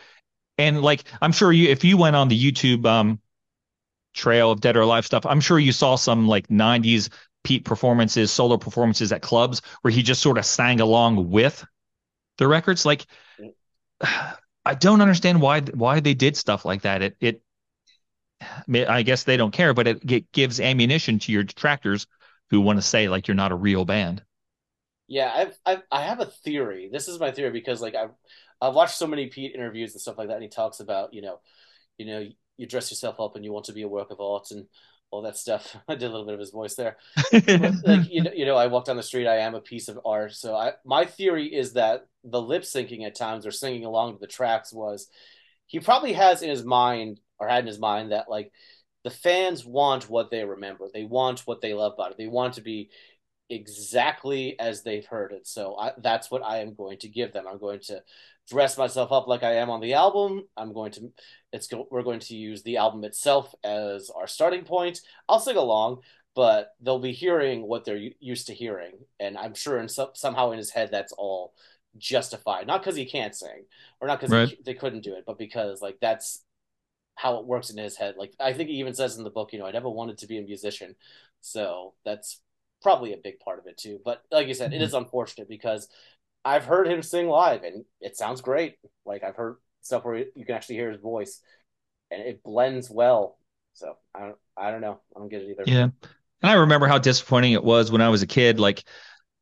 And 0.58 0.82
like 0.82 1.04
I'm 1.22 1.32
sure 1.32 1.54
you 1.54 1.70
if 1.70 1.84
you 1.84 1.98
went 1.98 2.16
on 2.16 2.30
the 2.30 2.52
YouTube 2.52 2.88
um 2.88 3.20
trail 4.16 4.50
of 4.50 4.60
Dead 4.60 4.76
or 4.76 4.82
Alive 4.82 5.06
stuff, 5.06 5.28
I'm 5.28 5.40
sure 5.40 5.60
you 5.60 5.72
saw 5.72 5.96
some 5.96 6.28
like 6.28 6.48
90s 6.48 7.10
Pete 7.44 7.66
performances, 7.66 8.32
solo 8.32 8.58
performances 8.58 9.12
at 9.12 9.22
clubs 9.22 9.62
where 9.82 9.92
he 9.92 10.04
just 10.04 10.22
sort 10.22 10.38
of 10.38 10.46
sang 10.46 10.80
along 10.82 11.30
with 11.30 11.66
the 12.38 12.48
records. 12.48 12.86
Like 12.86 13.06
I 14.66 14.76
don't 14.76 15.02
understand 15.02 15.42
why 15.42 15.62
why 15.62 16.00
they 16.00 16.14
did 16.14 16.38
stuff 16.38 16.66
like 16.66 16.84
that. 16.84 17.02
It 17.02 17.18
it 17.20 17.42
I 18.88 19.04
guess 19.04 19.24
they 19.24 19.38
don't 19.38 19.52
care, 19.52 19.74
but 19.74 19.88
it, 19.88 20.12
it 20.12 20.32
gives 20.32 20.60
ammunition 20.60 21.20
to 21.20 21.32
your 21.32 21.44
detractors 21.44 22.08
who 22.50 22.62
want 22.62 22.78
to 22.78 22.82
say 22.82 23.10
like 23.10 23.28
you're 23.28 23.36
not 23.36 23.52
a 23.52 23.56
real 23.56 23.86
band. 23.86 24.24
Yeah, 25.08 25.32
I've, 25.36 25.58
I've 25.66 25.84
I 25.92 26.04
have 26.04 26.20
a 26.20 26.26
theory. 26.26 26.90
This 26.92 27.08
is 27.08 27.20
my 27.20 27.32
theory 27.32 27.52
because 27.52 27.82
like 27.82 27.96
I've 27.96 28.12
I've 28.62 28.76
watched 28.76 28.98
so 28.98 29.08
many 29.08 29.28
Pete 29.28 29.56
interviews 29.56 29.94
and 29.94 30.02
stuff 30.02 30.18
like 30.18 30.28
that, 30.28 30.36
and 30.36 30.44
he 30.44 30.50
talks 30.50 30.80
about 30.80 31.14
you 31.14 31.22
know, 31.22 31.40
you 31.98 32.06
know, 32.06 32.28
you 32.58 32.68
dress 32.68 32.92
yourself 32.92 33.20
up 33.20 33.36
and 33.36 33.44
you 33.44 33.52
want 33.52 33.66
to 33.66 33.74
be 33.74 33.82
a 33.82 33.88
work 33.88 34.12
of 34.12 34.22
art 34.22 34.52
and 34.52 34.68
all 35.12 35.22
that 35.24 35.38
stuff. 35.38 35.76
I 35.88 35.96
did 35.96 36.06
a 36.06 36.10
little 36.10 36.26
bit 36.26 36.36
of 36.36 36.40
his 36.40 36.52
voice 36.52 36.76
there. 36.76 36.98
like 37.34 38.12
you 38.12 38.24
know, 38.24 38.32
you 38.34 38.46
know, 38.46 38.56
I 38.56 38.68
walk 38.68 38.86
down 38.86 38.98
the 38.98 39.04
street, 39.04 39.28
I 39.28 39.38
am 39.38 39.56
a 39.56 39.62
piece 39.62 39.88
of 39.88 40.00
art. 40.06 40.34
So 40.34 40.56
I 40.56 40.74
my 40.86 41.06
theory 41.06 41.54
is 41.54 41.74
that 41.74 42.08
the 42.24 42.42
lip 42.42 42.64
syncing 42.64 43.06
at 43.06 43.16
times 43.16 43.46
or 43.46 43.52
singing 43.52 43.86
along 43.86 44.14
to 44.14 44.20
the 44.20 44.28
tracks 44.28 44.74
was 44.74 45.08
he 45.68 45.80
probably 45.80 46.14
has 46.14 46.42
in 46.42 46.50
his 46.50 46.64
mind 46.64 47.20
or 47.40 47.48
had 47.48 47.60
in 47.60 47.68
his 47.68 47.80
mind 47.80 48.12
that 48.12 48.30
like 48.30 48.52
the 49.04 49.10
fans 49.10 49.66
want 49.66 50.10
what 50.10 50.30
they 50.30 50.44
remember. 50.44 50.88
They 50.94 51.06
want 51.06 51.42
what 51.42 51.62
they 51.62 51.74
love 51.74 51.94
about 51.94 52.12
it. 52.12 52.18
They 52.18 52.28
want 52.28 52.56
to 52.56 52.62
be 52.62 52.90
exactly 53.50 54.60
as 54.60 54.84
they've 54.84 55.06
heard 55.06 55.32
it. 55.32 55.48
So 55.48 55.76
I, 55.78 55.92
that's 55.98 56.30
what 56.32 56.44
I 56.44 56.58
am 56.60 56.74
going 56.76 56.98
to 57.00 57.08
give 57.10 57.34
them. 57.34 57.46
I'm 57.50 57.60
going 57.60 57.80
to 57.88 58.02
dress 58.50 58.78
myself 58.78 59.12
up 59.12 59.28
like 59.28 59.44
I 59.44 59.56
am 59.56 59.70
on 59.70 59.82
the 59.82 59.94
album. 59.94 60.44
I'm 60.58 60.74
going 60.74 60.92
to 60.94 61.12
it's 61.52 61.68
go, 61.68 61.88
we're 61.92 62.04
going 62.04 62.20
to 62.22 62.36
use 62.36 62.64
the 62.64 62.78
album 62.78 63.04
itself 63.04 63.54
as 63.64 64.10
our 64.16 64.28
starting 64.28 64.64
point. 64.64 65.02
I'll 65.28 65.40
sing 65.40 65.58
along, 65.58 66.00
but 66.36 66.72
they'll 66.82 67.00
be 67.00 67.12
hearing 67.12 67.64
what 67.68 67.86
they're 67.86 68.10
used 68.20 68.48
to 68.48 68.54
hearing, 68.54 68.94
and 69.20 69.38
I'm 69.38 69.54
sure 69.56 69.80
in 69.80 69.90
some, 69.90 70.10
somehow 70.14 70.52
in 70.52 70.58
his 70.58 70.72
head 70.72 70.90
that's 70.92 71.12
all 71.14 71.54
justified. 71.98 72.68
Not 72.68 72.82
because 72.82 72.96
he 72.96 73.06
can't 73.06 73.36
sing, 73.36 73.66
or 74.00 74.08
not 74.08 74.20
because 74.20 74.32
Right. 74.34 74.58
they 74.66 74.74
couldn't 74.76 75.02
do 75.04 75.16
it, 75.16 75.24
but 75.26 75.38
because 75.40 75.82
like 75.82 75.98
that's 76.02 76.44
how 77.16 77.38
it 77.40 77.46
works 77.46 77.70
in 77.70 77.78
his 77.78 77.98
head. 77.98 78.16
Like 78.18 78.34
I 78.40 78.54
think 78.54 78.70
he 78.70 78.76
even 78.76 78.94
says 78.94 79.18
in 79.18 79.24
the 79.24 79.30
book, 79.30 79.54
you 79.54 79.60
know, 79.60 79.66
I 79.66 79.72
never 79.72 79.90
wanted 79.90 80.20
to 80.20 80.28
be 80.28 80.38
a 80.38 80.42
musician, 80.44 80.96
so 81.42 81.94
that's 82.06 82.42
probably 82.82 83.14
a 83.14 83.18
big 83.18 83.40
part 83.40 83.60
of 83.60 83.68
it 83.68 83.78
too. 83.78 84.00
But 84.04 84.22
like 84.32 84.48
you 84.48 84.54
said, 84.54 84.74
it 84.74 84.82
is 84.82 84.94
unfortunate 84.94 85.50
because 85.50 85.88
I've 86.46 86.66
heard 86.66 86.88
him 86.88 87.02
sing 87.04 87.28
live 87.28 87.64
and 87.64 87.86
it 88.02 88.18
sounds 88.18 88.42
great. 88.42 88.78
Like 89.06 89.24
I've 89.24 89.36
heard 89.36 89.58
stuff 89.82 90.06
where 90.06 90.18
you 90.18 90.46
can 90.46 90.56
actually 90.56 90.76
hear 90.76 90.92
his 90.92 91.02
voice 91.02 91.42
and 92.12 92.22
it 92.22 92.44
blends 92.44 92.90
well. 92.90 93.38
So 93.74 93.96
I 94.16 94.20
don't, 94.20 94.38
I 94.58 94.72
don't 94.72 94.82
know. 94.82 95.00
I 95.16 95.20
don't 95.20 95.30
get 95.30 95.42
it 95.42 95.50
either. 95.52 95.64
Yeah. 95.66 95.90
And 96.42 96.52
I 96.52 96.54
remember 96.54 96.88
how 96.88 96.98
disappointing 96.98 97.54
it 97.54 97.64
was 97.64 97.92
when 97.92 98.02
I 98.02 98.10
was 98.10 98.22
a 98.22 98.28
kid. 98.28 98.60
Like, 98.60 98.84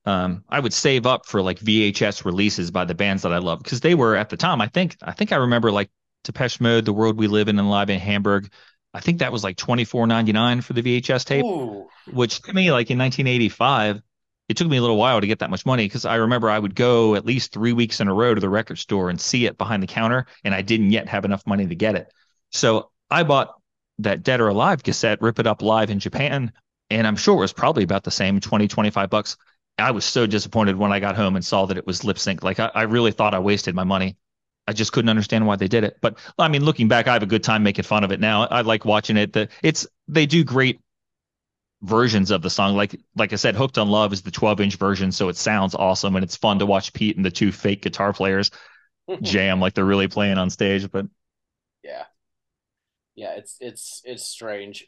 um, 0.06 0.44
I 0.50 0.60
would 0.60 0.74
save 0.74 1.06
up 1.06 1.26
for 1.26 1.42
like 1.42 1.60
VHS 1.60 2.26
releases 2.26 2.72
by 2.72 2.86
the 2.86 2.96
bands 2.96 3.24
that 3.24 3.34
I 3.34 3.40
loved 3.40 3.64
because 3.64 3.82
they 3.82 3.94
were 3.94 4.16
at 4.16 4.30
the 4.30 4.38
time. 4.38 4.62
I 4.62 4.68
think 4.68 4.96
I 5.02 5.12
think 5.12 5.32
I 5.32 5.36
remember 5.36 5.72
like 5.72 5.90
Depeche 6.24 6.62
Mode, 6.62 6.86
The 6.86 6.94
World 6.94 7.18
We 7.18 7.28
Live 7.28 7.50
in, 7.50 7.60
and 7.60 7.70
Live 7.70 7.90
in 7.90 8.00
Hamburg. 8.00 8.52
I 8.94 9.00
think 9.00 9.20
that 9.20 9.32
was 9.32 9.44
like 9.44 9.58
twenty 9.58 9.84
four 9.84 10.08
ninety 10.08 10.32
nine 10.32 10.62
for 10.62 10.74
the 10.74 10.82
VHS 10.82 11.26
tape, 11.26 11.46
Ooh, 11.46 11.88
which 12.12 12.42
to 12.44 12.54
me, 12.54 12.72
like 12.72 12.90
in 12.90 12.98
nineteen 12.98 13.28
eighty 13.28 13.50
five, 13.50 14.02
it 14.50 14.58
took 14.58 14.68
me 14.68 14.78
a 14.78 14.82
little 14.82 14.98
while 14.98 15.22
to 15.22 15.28
get 15.28 15.40
that 15.40 15.50
much 15.50 15.66
money 15.66 15.86
because 15.86 16.06
I 16.06 16.16
remember 16.16 16.50
I 16.50 16.60
would 16.60 16.76
go 16.76 17.16
at 17.16 17.26
least 17.26 17.52
three 17.52 17.74
weeks 17.74 18.00
in 18.00 18.08
a 18.08 18.14
row 18.14 18.34
to 18.34 18.42
the 18.42 18.50
record 18.50 18.78
store 18.78 19.10
and 19.10 19.20
see 19.20 19.46
it 19.46 19.58
behind 19.58 19.84
the 19.84 19.88
counter, 19.88 20.26
and 20.44 20.54
I 20.56 20.62
didn't 20.62 20.92
yet 20.92 21.08
have 21.10 21.26
enough 21.26 21.46
money 21.46 21.68
to 21.68 21.76
get 21.76 21.96
it. 21.96 22.12
So 22.52 22.92
I 23.10 23.24
bought 23.24 23.54
that 24.00 24.24
Dead 24.24 24.40
or 24.40 24.48
Alive 24.48 24.84
cassette, 24.84 25.22
Rip 25.22 25.40
It 25.40 25.48
Up 25.48 25.62
Live 25.62 25.90
in 25.90 26.00
Japan, 26.00 26.54
and 26.90 27.06
I'm 27.06 27.16
sure 27.16 27.36
it 27.36 27.42
was 27.42 27.54
probably 27.54 27.84
about 27.84 28.04
the 28.04 28.12
same 28.12 28.40
20, 28.40 28.68
25 28.68 29.10
bucks. 29.10 29.38
I 29.78 29.92
was 29.92 30.06
so 30.06 30.26
disappointed 30.26 30.76
when 30.76 30.92
I 30.92 31.00
got 31.00 31.16
home 31.16 31.36
and 31.36 31.46
saw 31.46 31.66
that 31.66 31.78
it 31.78 31.86
was 31.86 32.04
lip 32.04 32.18
sync. 32.18 32.44
Like 32.44 32.60
I, 32.60 32.72
I 32.74 32.84
really 32.84 33.12
thought 33.12 33.34
I 33.34 33.40
wasted 33.40 33.76
my 33.76 33.84
money. 33.84 34.18
I 34.68 34.73
just 34.73 34.91
couldn't 34.91 35.10
understand 35.10 35.48
why 35.48 35.56
they 35.56 35.68
did 35.68 35.84
it. 35.84 35.98
But 36.02 36.18
I 36.38 36.48
mean, 36.49 36.64
looking 36.64 36.88
back, 36.88 37.07
I 37.07 37.14
have 37.14 37.23
a 37.23 37.27
good 37.27 37.44
time 37.44 37.64
making 37.64 37.84
fun 37.84 38.03
of 38.03 38.11
it 38.11 38.19
now. 38.19 38.44
I 38.44 38.61
like 38.61 38.85
watching 38.85 39.18
it. 39.18 39.34
The 39.34 39.49
it's 39.64 39.88
they 40.07 40.26
do 40.26 40.44
great 40.44 40.80
versions 41.81 42.31
of 42.31 42.41
the 42.41 42.49
song. 42.49 42.76
Like 42.76 42.99
like 43.15 43.34
I 43.34 43.35
said, 43.38 43.56
Hooked 43.56 43.77
on 43.77 43.89
Love 43.89 44.14
is 44.14 44.22
the 44.22 44.31
12 44.31 44.61
inch 44.61 44.76
version, 44.76 45.11
so 45.11 45.30
it 45.30 45.38
sounds 45.38 45.76
awesome 45.76 46.15
and 46.15 46.23
it's 46.23 46.35
fun 46.35 46.60
to 46.60 46.65
watch 46.65 46.94
Pete 46.94 47.15
and 47.18 47.26
the 47.26 47.31
two 47.31 47.52
fake 47.52 47.81
guitar 47.81 48.14
players 48.14 48.52
jam 49.22 49.60
like 49.60 49.73
they're 49.73 49.85
really 49.85 50.07
playing 50.07 50.38
on 50.38 50.49
stage. 50.49 50.89
But 50.91 51.07
yeah, 51.84 52.03
yeah. 53.15 53.34
It's 53.35 53.57
it's 53.60 54.02
it's 54.06 54.26
strange, 54.26 54.85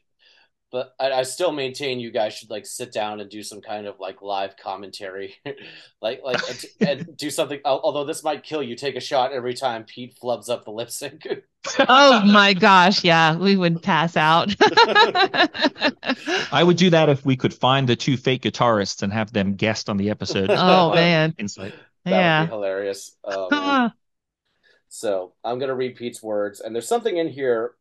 but 0.72 0.94
I, 1.00 1.12
I 1.12 1.24
still 1.24 1.52
maintain 1.52 2.00
you 2.00 2.12
guys 2.12 2.34
should 2.34 2.50
like 2.50 2.66
sit 2.66 2.92
down 2.92 3.20
and 3.20 3.30
do 3.30 3.42
some 3.44 3.62
kind 3.62 3.88
of 3.88 4.00
like 4.00 4.22
live 4.22 4.56
commentary, 4.58 5.36
like 6.02 6.22
like 6.24 6.40
and, 6.50 6.66
and 7.08 7.18
do 7.18 7.30
something. 7.30 7.60
Although 7.66 8.06
this 8.06 8.24
might 8.24 8.44
kill 8.44 8.62
you, 8.64 8.76
take 8.76 8.96
a 8.96 9.00
shot 9.00 9.32
every 9.34 9.54
time 9.54 9.84
Pete 9.84 10.18
flubs 10.22 10.50
up 10.50 10.66
the 10.66 10.72
lip 10.72 10.90
sync. 10.92 11.28
Oh 11.78 12.24
my 12.26 12.54
gosh. 12.54 13.04
Yeah. 13.04 13.36
We 13.36 13.58
would 13.58 13.84
pass 13.84 14.16
out. 14.16 14.56
I 16.52 16.64
would 16.64 16.78
do 16.78 16.90
that 16.92 17.10
if 17.10 17.26
we 17.26 17.36
could 17.36 17.54
find 17.54 17.88
the 17.88 17.98
two 17.98 18.16
fake 18.16 18.44
guitarists 18.44 19.04
and 19.04 19.12
have 19.12 19.34
them 19.34 19.56
guest 19.56 19.90
on 19.90 19.98
the 19.98 20.10
episode. 20.10 20.50
oh 20.52 20.94
man. 20.96 21.36
Insight. 21.38 21.74
That 22.06 22.12
would 22.12 22.16
Yeah. 22.16 22.46
be 22.46 22.50
hilarious. 22.52 23.16
Oh. 23.26 23.90
So 24.88 25.34
I'm 25.44 25.60
gonna 25.60 25.76
read 25.76 25.96
Pete's 25.98 26.24
words, 26.24 26.62
and 26.62 26.74
there's 26.74 26.88
something 26.88 27.16
in 27.18 27.28
here. 27.28 27.74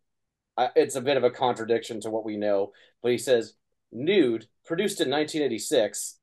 I, 0.58 0.70
it's 0.74 0.96
a 0.96 1.00
bit 1.00 1.16
of 1.16 1.24
a 1.24 1.30
contradiction 1.30 2.00
to 2.00 2.10
what 2.10 2.24
we 2.24 2.36
know, 2.36 2.72
but 3.02 3.12
he 3.12 3.18
says, 3.18 3.54
"Nude, 3.92 4.48
produced 4.66 5.00
in 5.00 5.08
1986." 5.08 6.18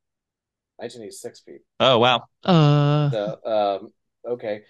1986, 0.78 1.40
Pete. 1.42 1.62
Oh 1.80 2.00
wow. 2.00 2.26
Uh, 2.44 3.10
So, 3.10 3.40
um, 3.46 3.94
okay, 4.34 4.64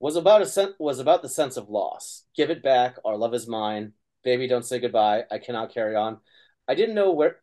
was 0.00 0.16
about 0.16 0.42
a 0.42 0.46
sen- 0.46 0.74
was 0.78 0.98
about 0.98 1.22
the 1.22 1.28
sense 1.28 1.56
of 1.56 1.68
loss. 1.68 2.24
Give 2.34 2.50
it 2.50 2.62
back. 2.62 2.96
Our 3.04 3.16
love 3.16 3.34
is 3.34 3.46
mine. 3.46 3.92
Baby, 4.24 4.48
don't 4.48 4.64
say 4.64 4.78
goodbye. 4.78 5.24
I 5.30 5.38
cannot 5.38 5.74
carry 5.74 5.94
on. 5.94 6.18
I 6.66 6.74
didn't 6.74 6.94
know 6.94 7.12
where 7.12 7.40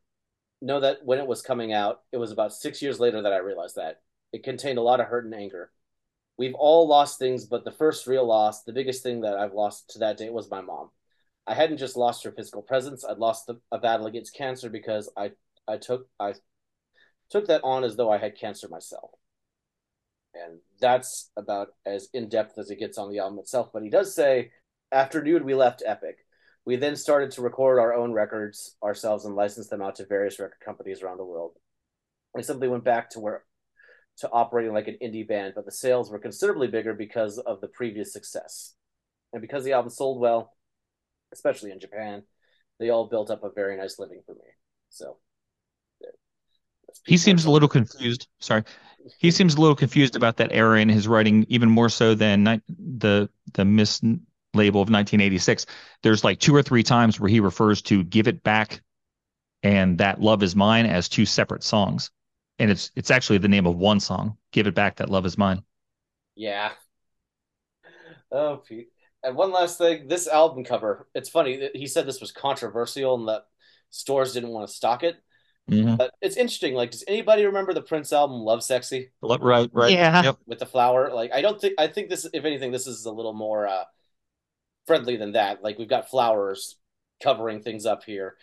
know 0.62 0.80
that 0.80 1.06
when 1.06 1.20
it 1.20 1.28
was 1.28 1.42
coming 1.42 1.74
out. 1.74 2.02
It 2.12 2.18
was 2.18 2.32
about 2.32 2.54
six 2.54 2.82
years 2.82 3.00
later 3.00 3.22
that 3.22 3.34
I 3.34 3.38
realized 3.38 3.76
that 3.76 4.02
it 4.34 4.44
contained 4.44 4.78
a 4.80 4.84
lot 4.84 5.00
of 5.00 5.08
hurt 5.08 5.26
and 5.26 5.34
anger. 5.36 5.72
We've 6.38 6.56
all 6.56 6.88
lost 6.88 7.20
things, 7.20 7.46
but 7.46 7.66
the 7.66 7.72
first 7.72 8.08
real 8.08 8.26
loss, 8.26 8.64
the 8.64 8.74
biggest 8.74 9.04
thing 9.04 9.22
that 9.22 9.38
I've 9.38 9.54
lost 9.54 9.92
to 9.92 10.00
that 10.00 10.18
day 10.18 10.30
was 10.30 10.50
my 10.50 10.62
mom. 10.62 10.90
I 11.50 11.54
hadn't 11.56 11.80
just 11.80 11.98
lost 11.98 12.24
her 12.24 12.32
physical 12.32 12.62
presence; 12.62 13.04
I'd 13.04 13.18
lost 13.18 13.46
the, 13.48 13.60
a 13.74 13.78
battle 13.78 14.06
against 14.08 14.34
cancer 14.36 14.70
because 14.70 15.12
I 15.18 15.34
I 15.68 15.78
took 15.78 16.08
I 16.20 16.36
took 17.30 17.48
that 17.48 17.64
on 17.64 17.84
as 17.84 17.96
though 17.98 18.12
I 18.12 18.18
had 18.20 18.38
cancer 18.38 18.68
myself. 18.70 19.12
and 20.34 20.60
that's 20.80 21.32
about 21.38 21.70
as 21.86 22.08
in 22.14 22.30
depth 22.30 22.58
as 22.58 22.70
it 22.70 22.80
gets 22.80 22.98
on 22.98 23.12
the 23.12 23.20
album 23.20 23.40
itself. 23.40 23.70
But 23.74 23.84
he 23.84 23.90
does 23.90 24.14
say, 24.16 24.52
after 24.92 25.22
Nude, 25.24 25.44
we 25.44 25.56
left 25.56 25.84
Epic. 25.86 26.18
We 26.66 26.76
then 26.76 26.96
started 26.96 27.32
to 27.32 27.42
record 27.42 27.80
our 27.80 27.94
own 27.94 28.12
records 28.14 28.76
ourselves 28.84 29.26
and 29.26 29.36
license 29.36 29.70
them 29.70 29.82
out 29.82 29.96
to 29.96 30.06
various 30.06 30.40
record 30.40 30.60
companies 30.64 31.02
around 31.02 31.18
the 31.18 31.26
world. 31.26 31.54
We 32.36 32.44
simply 32.44 32.68
went 32.68 32.84
back 32.84 33.10
to 33.12 33.20
where 33.20 33.44
to 34.20 34.30
operating 34.32 34.74
like 34.74 34.88
an 34.88 34.98
indie 35.02 35.28
band, 35.28 35.54
but 35.56 35.66
the 35.66 35.72
sales 35.72 36.12
were 36.12 36.20
considerably 36.20 36.68
bigger 36.68 36.94
because 36.94 37.38
of 37.40 37.62
the 37.62 37.68
previous 37.68 38.14
success. 38.14 38.76
And 39.34 39.42
because 39.42 39.64
the 39.64 39.74
album 39.74 39.90
sold 39.90 40.20
well, 40.20 40.54
especially 41.32 41.72
in 41.72 41.80
Japan, 41.80 42.24
they 42.80 42.90
all 42.90 43.08
built 43.08 43.30
up 43.32 43.44
a 43.44 43.52
very 43.52 43.78
nice 43.78 44.00
living 44.00 44.22
for 44.26 44.34
me. 44.36 44.42
So 44.90 45.18
He 47.06 47.18
seems 47.18 47.46
a 47.46 47.52
little 47.52 47.68
confused. 47.70 48.28
Sorry, 48.40 48.64
he 49.18 49.32
seems 49.32 49.56
a 49.56 49.62
little 49.62 49.76
confused 49.76 50.16
about 50.16 50.38
that 50.38 50.52
era 50.54 50.80
in 50.80 50.90
his 50.90 51.08
writing, 51.08 51.46
even 51.50 51.70
more 51.70 51.90
so 51.90 52.16
than 52.16 52.44
ni- 52.44 52.62
the 52.70 53.30
the 53.54 53.66
miss 53.66 54.02
label 54.54 54.82
of 54.82 54.90
1986. 54.90 55.66
There's 56.04 56.24
like 56.24 56.40
two 56.40 56.56
or 56.56 56.64
three 56.64 56.84
times 56.84 57.20
where 57.20 57.30
he 57.30 57.40
refers 57.40 57.82
to 57.84 58.04
"Give 58.04 58.28
It 58.28 58.44
Back" 58.44 58.82
and 59.64 59.98
"That 60.00 60.22
Love 60.22 60.44
Is 60.44 60.56
Mine" 60.56 60.86
as 60.88 61.10
two 61.10 61.26
separate 61.26 61.64
songs, 61.64 62.12
and 62.60 62.72
it's 62.72 62.92
it's 62.96 63.12
actually 63.12 63.40
the 63.40 63.50
name 63.50 63.68
of 63.68 63.78
one 63.78 64.00
song. 64.00 64.38
"Give 64.52 64.68
It 64.68 64.76
Back," 64.76 64.98
"That 64.98 65.10
Love 65.10 65.26
Is 65.26 65.38
Mine." 65.38 65.64
Yeah. 66.36 66.72
Oh, 68.32 68.58
Pete. 68.68 68.90
And 69.24 69.36
one 69.36 69.52
last 69.52 69.78
thing, 69.78 70.08
this 70.08 70.28
album 70.28 70.64
cover, 70.64 71.08
it's 71.14 71.30
funny. 71.30 71.58
that 71.58 71.76
He 71.76 71.88
said 71.88 72.06
this 72.06 72.22
was 72.22 72.32
controversial 72.32 73.16
and 73.16 73.28
that 73.28 73.44
stores 73.90 74.34
didn't 74.34 74.50
want 74.50 74.68
to 74.68 74.74
stock 74.74 75.04
it. 75.04 75.16
Mhm. 75.70 75.98
But 75.98 76.12
it's 76.22 76.38
interesting. 76.38 76.74
Like, 76.74 76.92
does 76.92 77.04
anybody 77.08 77.46
remember 77.46 77.74
the 77.74 77.82
Prince 77.82 78.12
album 78.14 78.38
Lovesexy 78.42 79.10
Right, 79.22 79.70
right. 79.74 79.92
Yeah. 79.92 80.24
Yep. 80.24 80.38
with 80.48 80.60
the 80.60 80.66
flower? 80.66 81.14
Like, 81.14 81.32
I 81.34 81.42
don't 81.42 81.60
think 81.62 81.74
I 81.78 81.88
think 81.88 82.10
this 82.10 82.26
if 82.34 82.46
anything, 82.46 82.72
this 82.72 82.88
is 82.88 83.06
a 83.06 83.12
little 83.12 83.34
more 83.34 83.68
uh 83.68 83.84
friendly 84.88 85.18
than 85.18 85.34
that. 85.34 85.62
Like 85.64 85.78
we've 85.78 85.88
got 85.90 86.10
flowers 86.10 86.78
covering 87.22 87.62
things 87.62 87.86
up 87.86 88.04
here. 88.04 88.38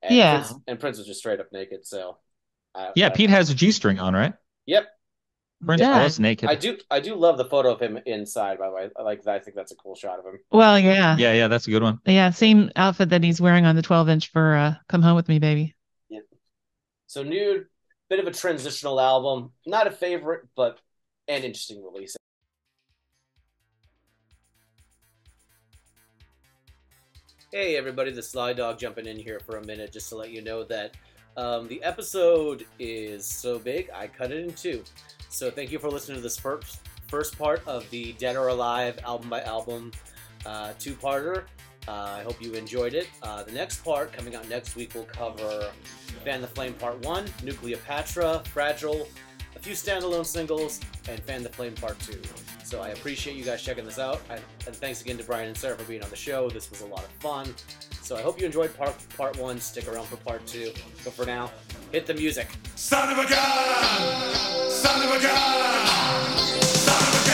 And 0.00 0.14
Yeah. 0.14 0.36
Prince, 0.38 0.54
and 0.68 0.80
Prince 0.80 0.98
was 0.98 1.06
just 1.06 1.20
straight 1.20 1.40
up 1.40 1.52
naked, 1.52 1.84
so 1.86 2.16
I, 2.74 2.92
Yeah, 2.94 3.06
I- 3.06 3.10
Pete 3.10 3.28
has 3.30 3.50
a 3.50 3.54
G 3.54 3.70
string 3.72 3.98
on, 3.98 4.14
right? 4.14 4.32
Yep. 4.66 4.86
Prince 5.64 5.80
Yeah. 5.82 6.02
was 6.02 6.18
naked. 6.18 6.48
I 6.48 6.54
do 6.54 6.78
I 6.90 7.00
do 7.00 7.14
love 7.14 7.36
the 7.36 7.44
photo 7.44 7.72
of 7.72 7.80
him 7.80 7.98
inside, 8.06 8.58
by 8.58 8.68
the 8.68 8.72
way. 8.72 8.90
I 8.98 9.02
like. 9.02 9.26
I 9.26 9.38
think 9.38 9.54
that's 9.56 9.72
a 9.72 9.76
cool 9.76 9.94
shot 9.94 10.18
of 10.18 10.24
him. 10.24 10.38
Well, 10.50 10.78
yeah. 10.78 11.16
Yeah, 11.18 11.34
yeah, 11.34 11.48
that's 11.48 11.66
a 11.66 11.70
good 11.70 11.82
one. 11.82 12.00
Yeah, 12.06 12.30
same 12.30 12.70
outfit 12.76 13.10
that 13.10 13.22
he's 13.22 13.40
wearing 13.40 13.66
on 13.66 13.76
the 13.76 13.82
12 13.82 14.08
inch 14.08 14.30
for 14.30 14.56
uh, 14.56 14.74
Come 14.88 15.02
Home 15.02 15.16
With 15.16 15.28
Me, 15.28 15.38
Baby. 15.38 15.74
Yeah. 16.08 16.20
So 17.06 17.22
Nude, 17.22 17.66
bit 18.08 18.20
of 18.20 18.26
a 18.26 18.30
transitional 18.32 18.98
album. 19.00 19.52
Not 19.66 19.86
a 19.86 19.90
favorite, 19.90 20.48
but 20.56 20.78
an 21.28 21.42
interesting 21.42 21.84
release. 21.84 22.16
Hey 27.52 27.76
everybody, 27.76 28.12
the 28.12 28.22
Sly 28.22 28.52
Dog 28.52 28.78
jumping 28.78 29.06
in 29.06 29.18
here 29.18 29.40
for 29.40 29.56
a 29.56 29.66
minute 29.66 29.92
just 29.92 30.08
to 30.10 30.16
let 30.16 30.30
you 30.30 30.40
know 30.40 30.62
that 30.64 30.96
um, 31.40 31.68
the 31.68 31.82
episode 31.82 32.66
is 32.78 33.24
so 33.24 33.58
big 33.58 33.88
I 33.94 34.06
cut 34.06 34.30
it 34.30 34.44
in 34.44 34.52
two. 34.52 34.84
So 35.30 35.50
thank 35.50 35.72
you 35.72 35.78
for 35.78 35.88
listening 35.88 36.18
to 36.18 36.22
this 36.22 36.38
first 36.38 36.80
first 37.08 37.38
part 37.38 37.66
of 37.66 37.88
the 37.90 38.12
Dead 38.12 38.36
or 38.36 38.48
Alive 38.48 38.98
album 39.04 39.30
by 39.30 39.40
album 39.42 39.90
uh, 40.44 40.74
two 40.78 40.94
parter. 40.94 41.44
Uh, 41.88 42.16
I 42.18 42.22
hope 42.22 42.42
you 42.42 42.52
enjoyed 42.52 42.92
it. 42.92 43.08
Uh, 43.22 43.42
the 43.42 43.52
next 43.52 43.82
part 43.82 44.12
coming 44.12 44.34
out 44.34 44.48
next 44.50 44.76
week 44.76 44.94
will 44.94 45.04
cover 45.04 45.70
Fan 46.24 46.42
the 46.42 46.46
Flame 46.46 46.74
Part 46.74 47.02
1, 47.06 47.24
Nukleopatra, 47.42 48.46
Fragile, 48.48 49.08
a 49.56 49.58
few 49.58 49.72
standalone 49.72 50.26
singles, 50.26 50.78
and 51.08 51.18
Fan 51.20 51.42
the 51.42 51.48
Flame 51.48 51.74
Part 51.74 51.98
2. 52.00 52.20
So 52.70 52.80
I 52.80 52.90
appreciate 52.90 53.34
you 53.34 53.42
guys 53.42 53.60
checking 53.60 53.84
this 53.84 53.98
out. 53.98 54.20
I, 54.30 54.34
and 54.34 54.76
thanks 54.76 55.02
again 55.02 55.18
to 55.18 55.24
Brian 55.24 55.48
and 55.48 55.56
Sarah 55.56 55.76
for 55.76 55.82
being 55.82 56.04
on 56.04 56.10
the 56.10 56.14
show. 56.14 56.48
This 56.48 56.70
was 56.70 56.82
a 56.82 56.86
lot 56.86 57.00
of 57.00 57.10
fun. 57.18 57.52
So 58.00 58.14
I 58.14 58.22
hope 58.22 58.38
you 58.38 58.46
enjoyed 58.46 58.72
part, 58.76 58.94
part 59.16 59.36
1. 59.40 59.58
Stick 59.58 59.88
around 59.88 60.06
for 60.06 60.18
Part 60.18 60.46
2. 60.46 60.70
But 61.02 61.12
for 61.12 61.26
now, 61.26 61.50
hit 61.90 62.06
the 62.06 62.14
music. 62.14 62.46
Son 62.76 63.10
of 63.10 63.18
a 63.18 63.28
gun! 63.28 64.70
Son 64.70 65.02
of 65.02 65.10
a 65.10 65.20
gun! 65.20 66.38
Son 66.62 67.08
of 67.08 67.22
a 67.22 67.26
gun! 67.26 67.29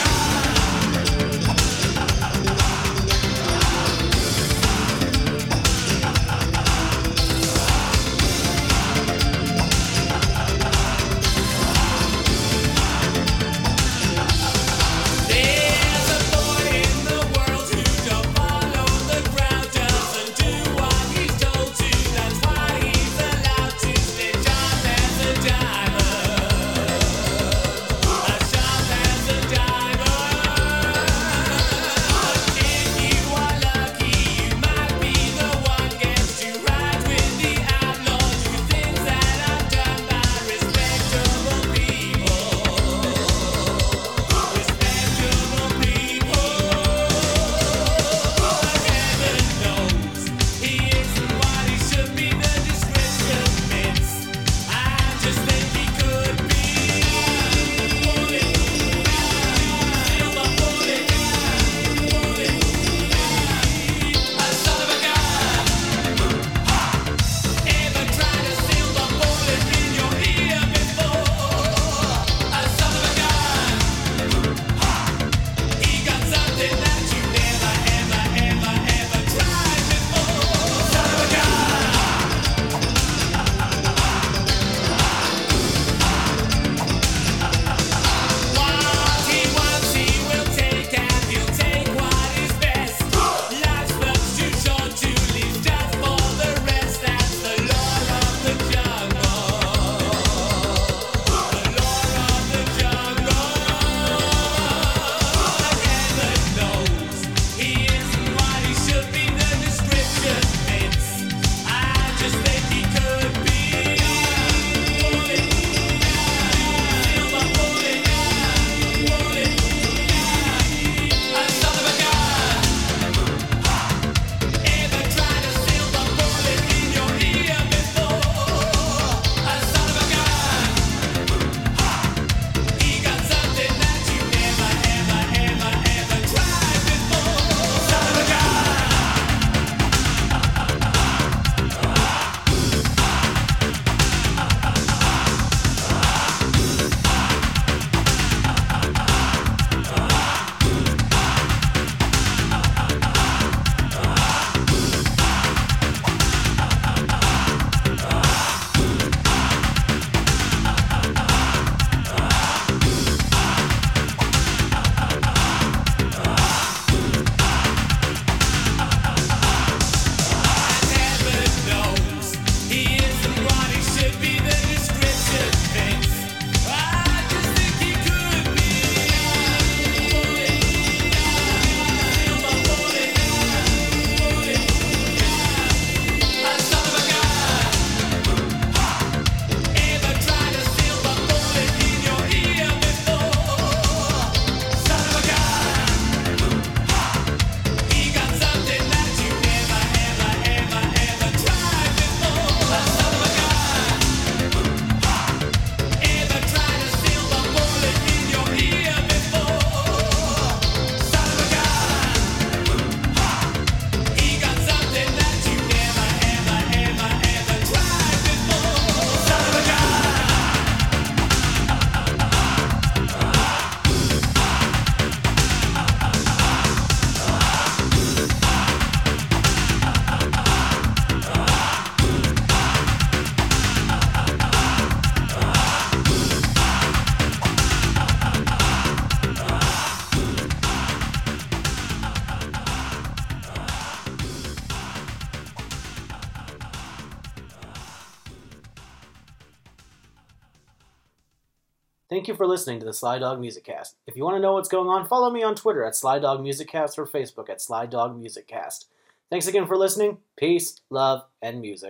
Thank 252.27 252.33
you 252.33 252.43
for 252.43 252.47
listening 252.51 252.81
to 252.81 252.85
the 252.85 252.93
Sly 252.93 253.19
Dog 253.19 253.39
Music 253.39 253.63
Cast. 253.63 253.95
If 254.05 254.17
you 254.17 254.25
want 254.25 254.35
to 254.35 254.41
know 254.41 254.51
what's 254.51 254.67
going 254.67 254.89
on, 254.89 255.05
follow 255.07 255.29
me 255.29 255.43
on 255.43 255.55
Twitter 255.55 255.85
at 255.85 255.95
Sly 255.95 256.19
Dog 256.19 256.43
Music 256.43 256.67
Cast 256.67 256.99
or 256.99 257.05
Facebook 257.05 257.49
at 257.49 257.61
Sly 257.61 257.85
Dog 257.85 258.19
Music 258.19 258.45
Cast. 258.49 258.89
Thanks 259.29 259.47
again 259.47 259.65
for 259.65 259.77
listening. 259.77 260.17
Peace, 260.35 260.81
love, 260.89 261.23
and 261.41 261.61
music. 261.61 261.85